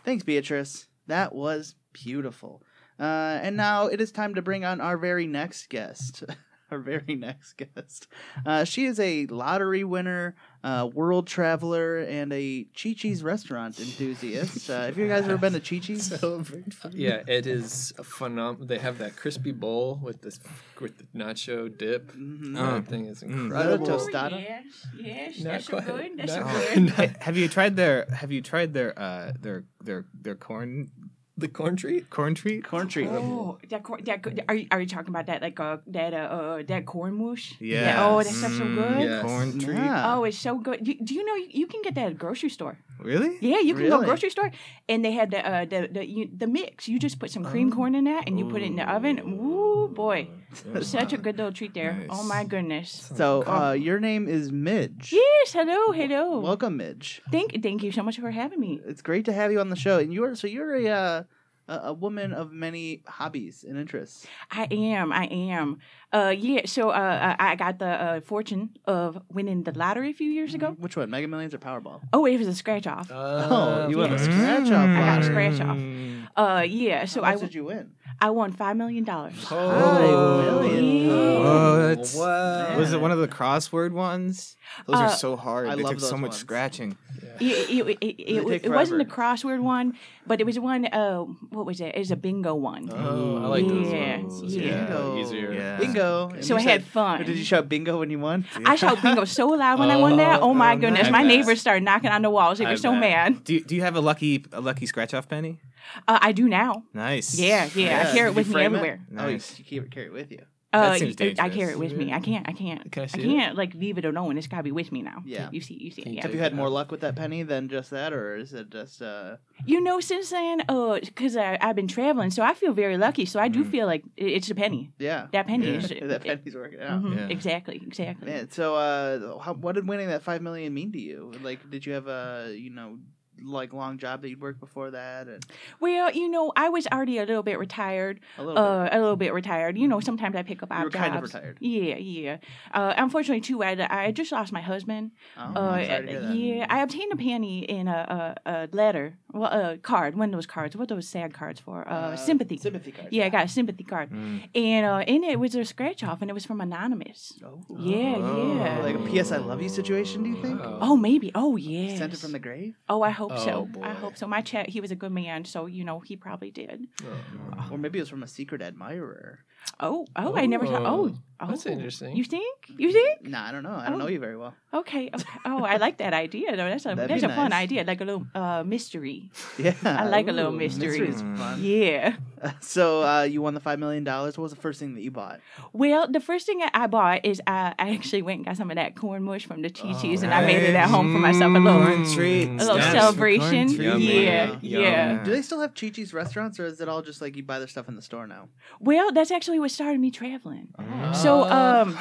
Thanks, 0.04 0.24
Beatrice. 0.24 0.86
That 1.06 1.34
was 1.34 1.74
beautiful. 1.92 2.62
Uh, 2.98 3.38
and 3.42 3.56
now 3.56 3.86
it 3.86 4.00
is 4.00 4.12
time 4.12 4.34
to 4.34 4.42
bring 4.42 4.64
on 4.64 4.80
our 4.80 4.96
very 4.96 5.26
next 5.26 5.68
guest. 5.68 6.24
our 6.70 6.78
very 6.78 7.14
next 7.14 7.54
guest. 7.54 8.08
Uh, 8.44 8.64
she 8.64 8.86
is 8.86 8.98
a 8.98 9.26
lottery 9.26 9.84
winner, 9.84 10.34
uh, 10.64 10.88
world 10.92 11.26
traveler, 11.26 11.98
and 11.98 12.32
a 12.32 12.64
Chi 12.80 12.92
Chi's 12.94 13.22
restaurant 13.22 13.78
enthusiast. 13.80 14.70
Uh, 14.70 14.82
have 14.84 14.96
you 14.98 15.08
guys 15.08 15.24
ever 15.24 15.36
been 15.36 15.52
to 15.54 15.60
Chi 15.60 15.78
Chi's? 15.80 16.04
Celebrate 16.20 16.72
for 16.72 16.88
me. 16.88 17.04
Yeah, 17.06 17.22
it 17.26 17.46
is 17.46 17.92
a 17.98 18.02
phenom. 18.02 18.66
They 18.68 18.78
have 18.78 18.98
that 18.98 19.16
crispy 19.16 19.50
bowl 19.52 19.98
with 20.02 20.22
this 20.22 20.38
with 20.80 20.98
the 20.98 21.04
nacho 21.18 21.76
dip. 21.76 22.12
Mhm. 22.12 22.56
Oh. 22.58 22.74
That 22.74 22.86
thing 22.86 23.06
is 23.06 23.22
Mm. 23.22 23.44
incredible. 23.44 23.90
Is 23.96 24.06
that 24.12 24.32
a 24.32 24.36
tostada? 24.36 24.40
yes, 24.42 24.64
yes, 25.00 25.38
Not 25.40 25.44
that's 25.52 25.66
so 25.66 25.72
quite. 25.80 25.86
good. 25.86 26.18
That's 26.18 26.36
Not- 26.36 26.74
good. 26.74 26.98
not- 26.98 27.16
have 27.26 27.36
you 27.36 27.48
tried 27.48 27.76
their 27.76 28.06
Have 28.12 28.30
you 28.32 28.40
tried 28.42 28.72
their 28.74 28.98
uh 28.98 29.32
their 29.40 29.64
their 29.82 30.04
their 30.20 30.34
corn 30.36 30.90
the 31.36 31.48
corn 31.48 31.76
treat. 31.76 32.10
corn 32.10 32.34
treat? 32.34 32.64
Corn 32.64 32.88
treat. 32.88 33.08
Oh, 33.08 33.58
that 33.70 33.82
corn, 33.82 34.04
that 34.04 34.20
are 34.48 34.54
you, 34.54 34.66
are 34.70 34.80
you 34.80 34.86
talking 34.86 35.08
about 35.08 35.26
that 35.26 35.42
like 35.42 35.58
uh, 35.58 35.78
that 35.86 36.12
uh, 36.12 36.16
uh 36.16 36.62
that 36.68 36.86
corn 36.86 37.14
mush? 37.14 37.54
Yeah. 37.60 38.04
Oh, 38.04 38.22
that 38.22 38.32
stuff's 38.34 38.58
so 38.58 38.64
Mm, 38.64 38.74
good. 38.74 39.02
Yes. 39.02 39.22
Corn 39.22 39.58
treat. 39.58 39.76
Yeah. 39.76 40.14
Oh, 40.14 40.24
it's 40.24 40.38
so 40.38 40.58
good. 40.58 40.84
Do, 40.84 40.94
do 40.94 41.14
you 41.14 41.24
know 41.24 41.34
you, 41.34 41.48
you 41.50 41.66
can 41.66 41.82
get 41.82 41.94
that 41.94 42.06
at 42.06 42.12
a 42.12 42.14
grocery 42.14 42.50
store? 42.50 42.78
Really? 43.00 43.38
Yeah, 43.40 43.58
you 43.58 43.74
can 43.74 43.88
go 43.88 43.96
Really? 43.96 44.06
grocery 44.06 44.30
store, 44.30 44.50
and 44.88 45.04
they 45.04 45.12
had 45.12 45.30
the 45.30 45.40
uh, 45.44 45.64
the 45.64 45.88
the, 45.90 46.06
you, 46.06 46.28
the 46.36 46.46
mix. 46.46 46.86
You 46.86 46.98
just 46.98 47.18
put 47.18 47.30
some 47.30 47.44
cream 47.44 47.72
corn 47.72 47.94
in 47.94 48.04
that, 48.04 48.28
and 48.28 48.38
you 48.38 48.44
put 48.46 48.62
it 48.62 48.66
in 48.66 48.76
the 48.76 48.88
oven. 48.88 49.18
Ooh, 49.18 49.71
boy, 49.88 50.28
such 50.82 51.12
a 51.12 51.18
good 51.18 51.36
little 51.36 51.52
treat 51.52 51.74
there. 51.74 51.92
Nice. 51.92 52.08
Oh 52.10 52.22
my 52.24 52.44
goodness. 52.44 53.10
So, 53.16 53.42
uh, 53.46 53.72
your 53.72 53.98
name 54.00 54.28
is 54.28 54.50
Midge. 54.52 55.12
Yes, 55.12 55.52
hello, 55.52 55.92
hello. 55.92 56.40
Welcome, 56.40 56.76
Midge. 56.76 57.22
Thank 57.30 57.62
thank 57.62 57.82
you 57.82 57.92
so 57.92 58.02
much 58.02 58.18
for 58.18 58.30
having 58.30 58.60
me. 58.60 58.80
It's 58.86 59.02
great 59.02 59.24
to 59.26 59.32
have 59.32 59.52
you 59.52 59.60
on 59.60 59.70
the 59.70 59.76
show. 59.76 59.98
And 59.98 60.12
you're 60.12 60.34
so 60.34 60.46
you're 60.46 60.74
a 60.74 60.88
uh, 60.88 61.22
a, 61.68 61.74
a 61.88 61.92
woman 61.92 62.32
of 62.32 62.52
many 62.52 63.02
hobbies 63.06 63.64
and 63.64 63.78
interests. 63.78 64.26
I 64.50 64.66
am. 64.70 65.12
I 65.12 65.26
am. 65.26 65.78
Uh, 66.12 66.34
yeah. 66.36 66.62
So, 66.66 66.90
uh, 66.90 67.36
I 67.38 67.52
I 67.52 67.56
got 67.56 67.78
the 67.78 67.86
uh, 67.86 68.20
fortune 68.20 68.70
of 68.84 69.22
winning 69.30 69.62
the 69.62 69.72
lottery 69.72 70.10
a 70.10 70.14
few 70.14 70.30
years 70.30 70.54
ago. 70.54 70.74
Which 70.78 70.96
one, 70.96 71.08
Mega 71.10 71.28
Millions 71.28 71.54
or 71.54 71.58
Powerball? 71.58 72.00
Oh, 72.12 72.26
it 72.26 72.36
was 72.38 72.48
a 72.48 72.54
scratch 72.54 72.86
off. 72.86 73.08
Oh, 73.10 73.88
you 73.88 73.98
won 73.98 74.12
a 74.12 74.18
scratch 74.18 74.70
off 74.70 74.88
I 74.88 75.00
got 75.00 75.20
a 75.20 75.24
scratch 75.24 75.60
off. 75.60 75.76
Mm. 75.76 76.28
Uh, 76.36 76.62
yeah. 76.66 77.04
So 77.04 77.22
How 77.22 77.30
I 77.30 77.32
much 77.34 77.40
did 77.42 77.54
you 77.54 77.64
win? 77.66 77.92
I 78.20 78.30
won 78.30 78.52
$5 78.52 78.76
million. 78.76 79.04
Oh, 79.08 80.62
Yeah. 80.64 81.42
What? 81.42 81.98
What? 82.14 82.78
Was 82.78 82.92
it 82.92 83.00
one 83.00 83.10
of 83.10 83.18
the 83.18 83.28
crossword 83.28 83.92
ones? 83.92 84.56
Those 84.86 84.96
Uh, 84.96 85.00
are 85.02 85.10
so 85.10 85.36
hard. 85.36 85.68
I 85.68 85.74
they 85.76 85.82
love 85.82 85.92
took 85.92 86.00
so 86.00 86.06
those 86.10 86.20
much 86.20 86.30
ones. 86.30 86.36
scratching. 86.38 86.96
It, 87.40 87.70
it, 87.70 87.86
it, 87.86 87.98
it, 88.00 88.44
They 88.44 88.50
take 88.58 88.64
it 88.64 88.70
wasn't 88.70 89.02
a 89.02 89.04
crossword 89.04 89.60
one, 89.60 89.94
but 90.26 90.40
it 90.40 90.44
was 90.44 90.58
one, 90.58 90.86
uh, 90.86 91.18
what 91.50 91.66
was 91.66 91.80
it? 91.80 91.94
It 91.94 91.98
was 91.98 92.10
a 92.10 92.16
bingo 92.16 92.54
one. 92.54 92.90
Oh, 92.92 93.42
I 93.42 93.46
like 93.48 93.66
those 93.66 93.90
Yeah, 93.92 94.18
ones. 94.18 94.54
yeah. 94.54 94.84
Bingo. 94.84 95.18
easier. 95.18 95.52
Yeah. 95.52 95.76
Bingo. 95.78 96.28
And 96.30 96.44
So 96.44 96.54
you 96.54 96.58
I 96.60 96.62
had 96.62 96.82
said- 96.82 96.90
fun. 96.90 97.24
Did 97.24 97.36
you 97.36 97.44
shout 97.44 97.68
bingo 97.68 97.98
when 97.98 98.10
you 98.10 98.18
won? 98.20 98.44
I 98.64 98.76
shout 98.76 99.02
bingo 99.02 99.24
so 99.24 99.48
loud 99.48 99.78
when 99.78 99.90
I 99.90 99.96
won 99.96 100.16
that. 100.18 100.40
Oh, 100.40 100.50
Oh 100.50 100.54
my 100.54 100.74
oh, 100.74 100.78
goodness. 100.78 101.10
My 101.10 101.18
bet. 101.22 101.26
neighbors 101.26 101.60
started 101.60 101.82
knocking 101.84 102.10
on 102.10 102.22
the 102.22 102.30
walls. 102.30 102.58
They 102.58 102.64
were 102.64 102.72
I 102.72 102.74
so 102.76 102.92
bet. 102.92 103.00
mad. 103.00 103.44
Do 103.44 103.54
you, 103.54 103.64
do 103.64 103.74
you 103.74 103.82
have 103.82 103.96
a 103.96 104.00
lucky 104.00 104.44
a 104.52 104.60
lucky 104.60 104.86
scratch 104.86 105.12
off 105.14 105.28
penny? 105.28 105.58
Uh, 106.06 106.18
I 106.22 106.32
do 106.32 106.48
now. 106.48 106.84
Nice. 106.94 107.38
Yeah, 107.38 107.68
yeah. 107.74 108.01
I 108.08 108.12
carry 108.12 108.28
it 108.30 108.34
with 108.34 108.46
me 108.48 108.52
frame 108.52 108.74
it? 108.74 108.78
everywhere. 108.78 109.00
Oh, 109.18 109.26
you, 109.28 109.40
you 109.56 109.64
keep 109.64 109.82
it, 109.84 109.90
carry 109.90 110.06
it 110.06 110.12
with 110.12 110.30
you. 110.30 110.42
Uh, 110.74 110.96
seems 110.96 111.20
I- 111.20 111.34
I 111.38 111.48
carry 111.50 111.72
it 111.72 111.78
with 111.78 111.92
me. 111.92 112.14
I 112.14 112.20
can't. 112.20 112.48
I 112.48 112.52
can't. 112.54 112.90
Can 112.90 113.02
I 113.02 113.04
I 113.04 113.06
see 113.06 113.20
it? 113.20 113.24
can't 113.26 113.56
like 113.58 113.74
leave 113.74 113.98
it 113.98 114.06
alone. 114.06 114.38
It's 114.38 114.46
gotta 114.46 114.62
be 114.62 114.72
with 114.72 114.90
me 114.90 115.02
now. 115.02 115.22
Yeah. 115.26 115.50
You 115.52 115.60
see. 115.60 115.74
You 115.74 115.90
see. 115.90 116.00
Can 116.00 116.12
you 116.12 116.16
Yeah. 116.16 116.22
Have 116.22 116.34
you 116.34 116.40
had 116.40 116.54
more 116.54 116.70
luck 116.70 116.90
with 116.90 117.00
that 117.02 117.14
penny 117.14 117.42
than 117.42 117.68
just 117.68 117.90
that, 117.90 118.14
or 118.14 118.36
is 118.36 118.54
it 118.54 118.70
just? 118.70 119.02
uh 119.02 119.36
You 119.66 119.82
know, 119.82 120.00
since 120.00 120.30
then, 120.30 120.62
uh, 120.70 120.98
because 121.00 121.36
I've 121.36 121.76
been 121.76 121.88
traveling, 121.88 122.30
so 122.30 122.42
I 122.42 122.54
feel 122.54 122.72
very 122.72 122.96
lucky. 122.96 123.26
So 123.26 123.38
I 123.38 123.48
do 123.48 123.64
Mm. 123.66 123.70
feel 123.70 123.86
like 123.86 124.02
it's 124.16 124.50
a 124.50 124.54
penny. 124.54 124.92
Yeah. 124.98 125.26
That 125.32 125.46
penny 125.46 125.66
Yeah. 125.72 125.76
is. 125.76 125.88
that 126.12 126.22
penny's 126.24 126.54
working 126.54 126.80
out. 126.80 127.02
Mhm, 127.02 127.16
Yeah. 127.16 127.26
Exactly. 127.28 127.76
Exactly. 127.86 128.30
Man, 128.30 128.50
so 128.50 128.74
uh, 128.74 129.38
how, 129.40 129.52
what 129.52 129.74
did 129.74 129.86
winning 129.86 130.08
that 130.08 130.22
five 130.22 130.40
million 130.40 130.72
mean 130.72 130.90
to 130.92 130.98
you? 130.98 131.32
Like, 131.42 131.70
did 131.70 131.84
you 131.84 131.92
have 131.92 132.06
a 132.08 132.54
you 132.56 132.70
know 132.70 132.96
like 133.44 133.72
long 133.72 133.98
job 133.98 134.22
that 134.22 134.28
you'd 134.30 134.40
worked 134.40 134.60
before 134.60 134.90
that, 134.92 135.28
and 135.28 135.44
Well, 135.80 136.10
you 136.12 136.28
know, 136.28 136.52
I 136.56 136.68
was 136.68 136.86
already 136.88 137.18
a 137.18 137.24
little 137.24 137.42
bit 137.42 137.58
retired. 137.58 138.20
a 138.38 138.42
little 138.44 138.58
Uh, 138.62 138.88
a 138.92 138.98
little 139.00 139.16
bit 139.16 139.32
retired. 139.32 139.76
You 139.78 139.88
know, 139.88 140.00
sometimes 140.00 140.36
I 140.36 140.42
pick 140.42 140.62
up 140.62 140.68
bit? 140.68 140.74
odd 140.76 140.78
You 140.80 140.84
were 140.86 140.90
kind 140.90 141.14
of 141.14 141.20
jobs. 141.22 141.34
retired. 141.34 141.56
Yeah, 141.60 141.96
yeah. 141.96 142.36
Uh, 142.72 142.94
unfortunately, 142.96 143.40
too, 143.40 143.62
I, 143.62 143.76
I 143.90 144.12
just 144.12 144.32
lost 144.32 144.52
my 144.52 144.60
husband. 144.60 145.12
Oh, 145.36 145.40
Uh, 145.42 145.44
I'm 145.44 145.86
sorry 145.86 146.06
to 146.06 146.12
hear 146.12 146.20
that. 146.22 146.34
yeah, 146.36 146.66
I 146.70 146.82
obtained 146.82 147.12
a 147.12 147.16
penny 147.16 147.60
in 147.64 147.88
a, 147.88 148.34
a, 148.46 148.50
a 148.50 148.68
letter, 148.72 149.16
well, 149.32 149.50
a 149.52 149.78
card, 149.78 150.16
one 150.16 150.28
of 150.30 150.34
those 150.34 150.46
cards. 150.46 150.76
What 150.76 150.90
are 150.90 150.94
those 150.94 151.08
sad 151.08 151.32
cards 151.34 151.60
for? 151.60 151.88
Uh, 151.88 152.16
sympathy. 152.16 152.56
Sympathy 152.56 152.92
card. 152.92 153.08
Yeah, 153.10 153.26
I 153.26 153.28
got 153.28 153.44
a 153.46 153.48
sympathy 153.48 153.84
card, 153.84 154.10
Mm. 154.10 154.40
and 154.54 154.86
uh, 154.86 155.04
in 155.06 155.24
it 155.24 155.38
was 155.40 155.54
a 155.54 155.64
scratch 155.64 156.02
off, 156.04 156.20
and 156.22 156.30
it 156.30 156.34
was 156.34 156.44
from 156.46 156.60
anonymous. 156.60 157.32
Oh. 157.44 157.60
Yeah, 157.78 158.16
yeah. 158.18 158.80
Like 158.82 158.94
a 158.96 158.98
P.S. 159.00 159.32
I 159.32 159.38
love 159.38 159.62
you 159.62 159.68
situation. 159.68 160.22
Do 160.22 160.30
you 160.30 160.36
think? 160.42 160.60
Wow. 160.60 160.78
Oh, 160.80 160.96
maybe. 160.96 161.30
Oh, 161.34 161.56
yeah. 161.56 161.96
Sent 161.96 162.12
it 162.12 162.18
from 162.18 162.32
the 162.32 162.38
grave, 162.38 162.76
Oh, 162.88 163.02
I 163.02 163.10
hope 163.10 163.31
Oh, 163.36 163.44
so. 163.44 163.64
boy. 163.66 163.82
I 163.82 163.92
hope 163.92 164.16
so. 164.16 164.26
My 164.26 164.40
Chad, 164.40 164.68
he 164.68 164.80
was 164.80 164.90
a 164.90 164.96
good 164.96 165.12
man, 165.12 165.44
so 165.44 165.66
you 165.66 165.84
know 165.84 166.00
he 166.00 166.16
probably 166.16 166.50
did. 166.50 166.86
Oh. 167.04 167.68
or 167.72 167.78
maybe 167.78 167.98
it 167.98 168.02
was 168.02 168.08
from 168.08 168.22
a 168.22 168.28
secret 168.28 168.62
admirer. 168.62 169.40
Oh, 169.80 170.06
oh, 170.16 170.36
I 170.36 170.46
never 170.46 170.66
thought. 170.66 170.82
Oh, 170.84 171.12
oh, 171.40 171.46
That's 171.48 171.66
interesting. 171.66 172.16
You 172.16 172.24
think? 172.24 172.56
You 172.76 172.92
think? 172.92 173.26
Nah, 173.28 173.46
I 173.48 173.52
don't 173.52 173.62
know. 173.64 173.74
I 173.74 173.86
don't 173.86 173.94
Oh. 173.94 174.04
know 174.04 174.08
you 174.08 174.20
very 174.20 174.36
well. 174.36 174.54
Okay, 174.74 175.10
okay. 175.12 175.24
Oh, 175.44 175.64
I 175.64 175.76
like 175.76 175.98
that 175.98 176.14
idea 176.14 176.56
though. 176.56 176.68
That's 176.68 176.86
a 176.86 176.94
That'd 176.94 177.10
that's 177.10 177.22
be 177.22 177.30
a 177.30 177.34
fun 177.34 177.52
idea, 177.52 177.84
like 177.84 178.00
a 178.00 178.04
little 178.04 178.26
uh, 178.34 178.62
mystery. 178.64 179.30
Yeah, 179.58 179.74
I 179.84 180.04
like 180.08 180.28
a 180.28 180.32
little 180.32 180.52
Ooh, 180.54 180.56
mystery. 180.56 181.00
Mystery's 181.00 181.22
Mm. 181.22 181.36
fun. 181.38 181.62
Yeah. 181.62 182.16
So 182.60 183.04
uh, 183.04 183.22
you 183.22 183.40
won 183.40 183.54
the 183.54 183.60
five 183.60 183.78
million 183.78 184.02
dollars. 184.02 184.36
What 184.36 184.42
was 184.42 184.50
the 184.52 184.60
first 184.60 184.80
thing 184.80 184.94
that 184.96 185.02
you 185.02 185.12
bought? 185.12 185.38
Well, 185.72 186.08
the 186.10 186.18
first 186.18 186.44
thing 186.44 186.58
that 186.58 186.72
I 186.74 186.88
bought 186.88 187.24
is 187.24 187.40
I, 187.46 187.72
I 187.78 187.94
actually 187.94 188.22
went 188.22 188.38
and 188.38 188.46
got 188.46 188.56
some 188.56 188.68
of 188.68 188.74
that 188.74 188.96
corn 188.96 189.22
mush 189.22 189.46
from 189.46 189.62
the 189.62 189.70
Chi 189.70 189.92
Chi's, 190.00 190.22
Oh, 190.22 190.24
and 190.26 190.34
I 190.34 190.44
made 190.44 190.60
it 190.60 190.74
at 190.74 190.88
home 190.90 191.12
for 191.12 191.20
myself. 191.20 191.54
A 191.54 191.58
little, 191.60 191.80
Corn 191.84 192.04
treat. 192.12 192.48
a 192.48 192.52
little 192.54 192.74
Snaps 192.78 192.92
celebration. 192.98 193.68
corn 193.68 193.76
treat. 193.76 194.24
Yeah, 194.24 194.56
yeah. 194.60 195.22
Do 195.22 195.30
they 195.30 195.42
still 195.42 195.60
have 195.60 195.74
Chi 195.74 195.90
Chi's 195.90 196.12
restaurants, 196.12 196.58
or 196.58 196.66
is 196.66 196.80
it 196.80 196.88
all 196.88 197.00
just 197.00 197.20
like 197.20 197.36
you 197.36 197.44
buy 197.44 197.60
their 197.60 197.68
stuff 197.68 197.88
in 197.88 197.94
the 197.94 198.02
store 198.02 198.26
now? 198.26 198.48
Well, 198.80 199.12
that's 199.12 199.30
actually 199.30 199.51
what 199.58 199.70
started 199.70 200.00
me 200.00 200.10
traveling. 200.10 200.68
Oh. 200.78 201.12
So, 201.12 201.50
um, 201.50 201.98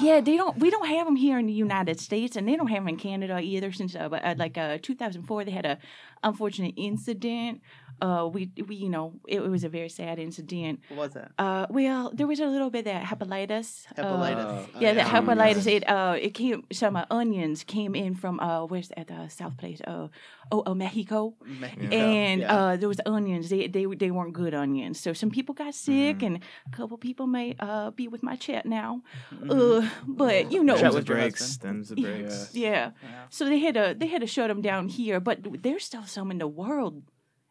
yeah, 0.00 0.20
they 0.20 0.36
don't. 0.36 0.58
We 0.58 0.70
don't 0.70 0.86
have 0.86 1.06
them 1.06 1.16
here 1.16 1.38
in 1.38 1.46
the 1.46 1.52
United 1.52 2.00
States, 2.00 2.36
and 2.36 2.48
they 2.48 2.56
don't 2.56 2.68
have 2.68 2.78
them 2.78 2.88
in 2.88 2.96
Canada 2.96 3.38
either. 3.40 3.72
Since 3.72 3.94
uh, 3.94 4.08
uh, 4.10 4.34
like 4.36 4.58
uh, 4.58 4.78
2004, 4.82 5.44
they 5.44 5.50
had 5.50 5.66
a 5.66 5.78
unfortunate 6.22 6.74
incident. 6.76 7.60
Uh, 8.04 8.26
we 8.34 8.42
we 8.68 8.74
you 8.84 8.90
know 8.94 9.06
it, 9.34 9.40
was 9.54 9.64
a 9.64 9.72
very 9.78 9.88
sad 9.88 10.16
incident. 10.18 10.74
What 10.90 10.98
was 11.04 11.12
that? 11.18 11.28
Uh, 11.38 11.64
well, 11.78 12.12
there 12.16 12.26
was 12.32 12.40
a 12.40 12.48
little 12.54 12.70
bit 12.76 12.86
of 12.86 13.00
hepatitis. 13.10 13.68
uh, 13.96 14.02
Hepatitis. 14.02 14.44
Oh, 14.44 14.68
Oh, 14.74 14.80
yeah, 14.84 14.92
the 14.98 15.04
Oh, 15.08 15.14
hepatitis. 15.14 15.66
It 15.76 15.82
uh, 15.96 16.16
it 16.26 16.32
came. 16.40 16.58
Some 16.72 16.94
uh, 17.00 17.04
onions 17.20 17.64
came 17.64 17.92
in 18.04 18.12
from 18.22 18.34
uh, 18.40 18.66
where's 18.70 18.88
that 18.96 19.08
uh, 19.10 19.28
South 19.28 19.56
place? 19.56 19.80
Uh, 19.92 20.08
oh, 20.52 20.62
uh, 20.66 20.74
Mexico. 20.74 21.34
Mexico. 21.64 21.94
And 21.96 22.38
Yeah. 22.42 22.54
uh, 22.54 22.72
there 22.80 22.90
was 22.94 23.00
onions. 23.06 23.48
They, 23.48 23.68
they 23.68 23.84
they 24.02 24.10
weren't 24.16 24.34
good 24.42 24.54
onions. 24.54 24.96
So 25.00 25.12
some 25.14 25.30
people 25.30 25.54
got 25.54 25.72
sick, 25.74 25.94
Mm-hmm. 26.18 26.26
and 26.26 26.34
a 26.68 26.72
couple 26.76 26.96
people 26.98 27.26
may 27.26 27.54
uh, 27.68 27.88
be 28.00 28.04
with 28.12 28.22
my 28.22 28.36
Chad 28.36 28.64
now. 28.80 29.00
Mhm. 29.32 29.48
Uh, 29.50 29.82
but 30.06 30.52
you 30.52 30.60
know, 30.66 30.76
Chad 30.76 30.92
with 30.92 31.06
the 31.06 31.12
your 31.14 31.20
breaks. 31.22 31.40
husband. 31.40 31.62
Them's 31.64 31.88
the 31.88 31.96
Yeah. 31.96 32.08
breaks. 32.08 32.38
yeah. 32.52 32.84
Yeah. 33.02 33.24
So 33.30 33.40
they 33.50 33.60
had 33.66 33.74
to 33.80 33.86
they 34.00 34.08
had 34.14 34.20
to 34.20 34.30
shut 34.36 34.48
them 34.52 34.60
down 34.60 34.88
here, 34.98 35.18
but 35.28 35.36
there's 35.64 35.84
still 35.90 36.04
some 36.06 36.28
in 36.34 36.38
the 36.44 36.50
world. 36.62 36.96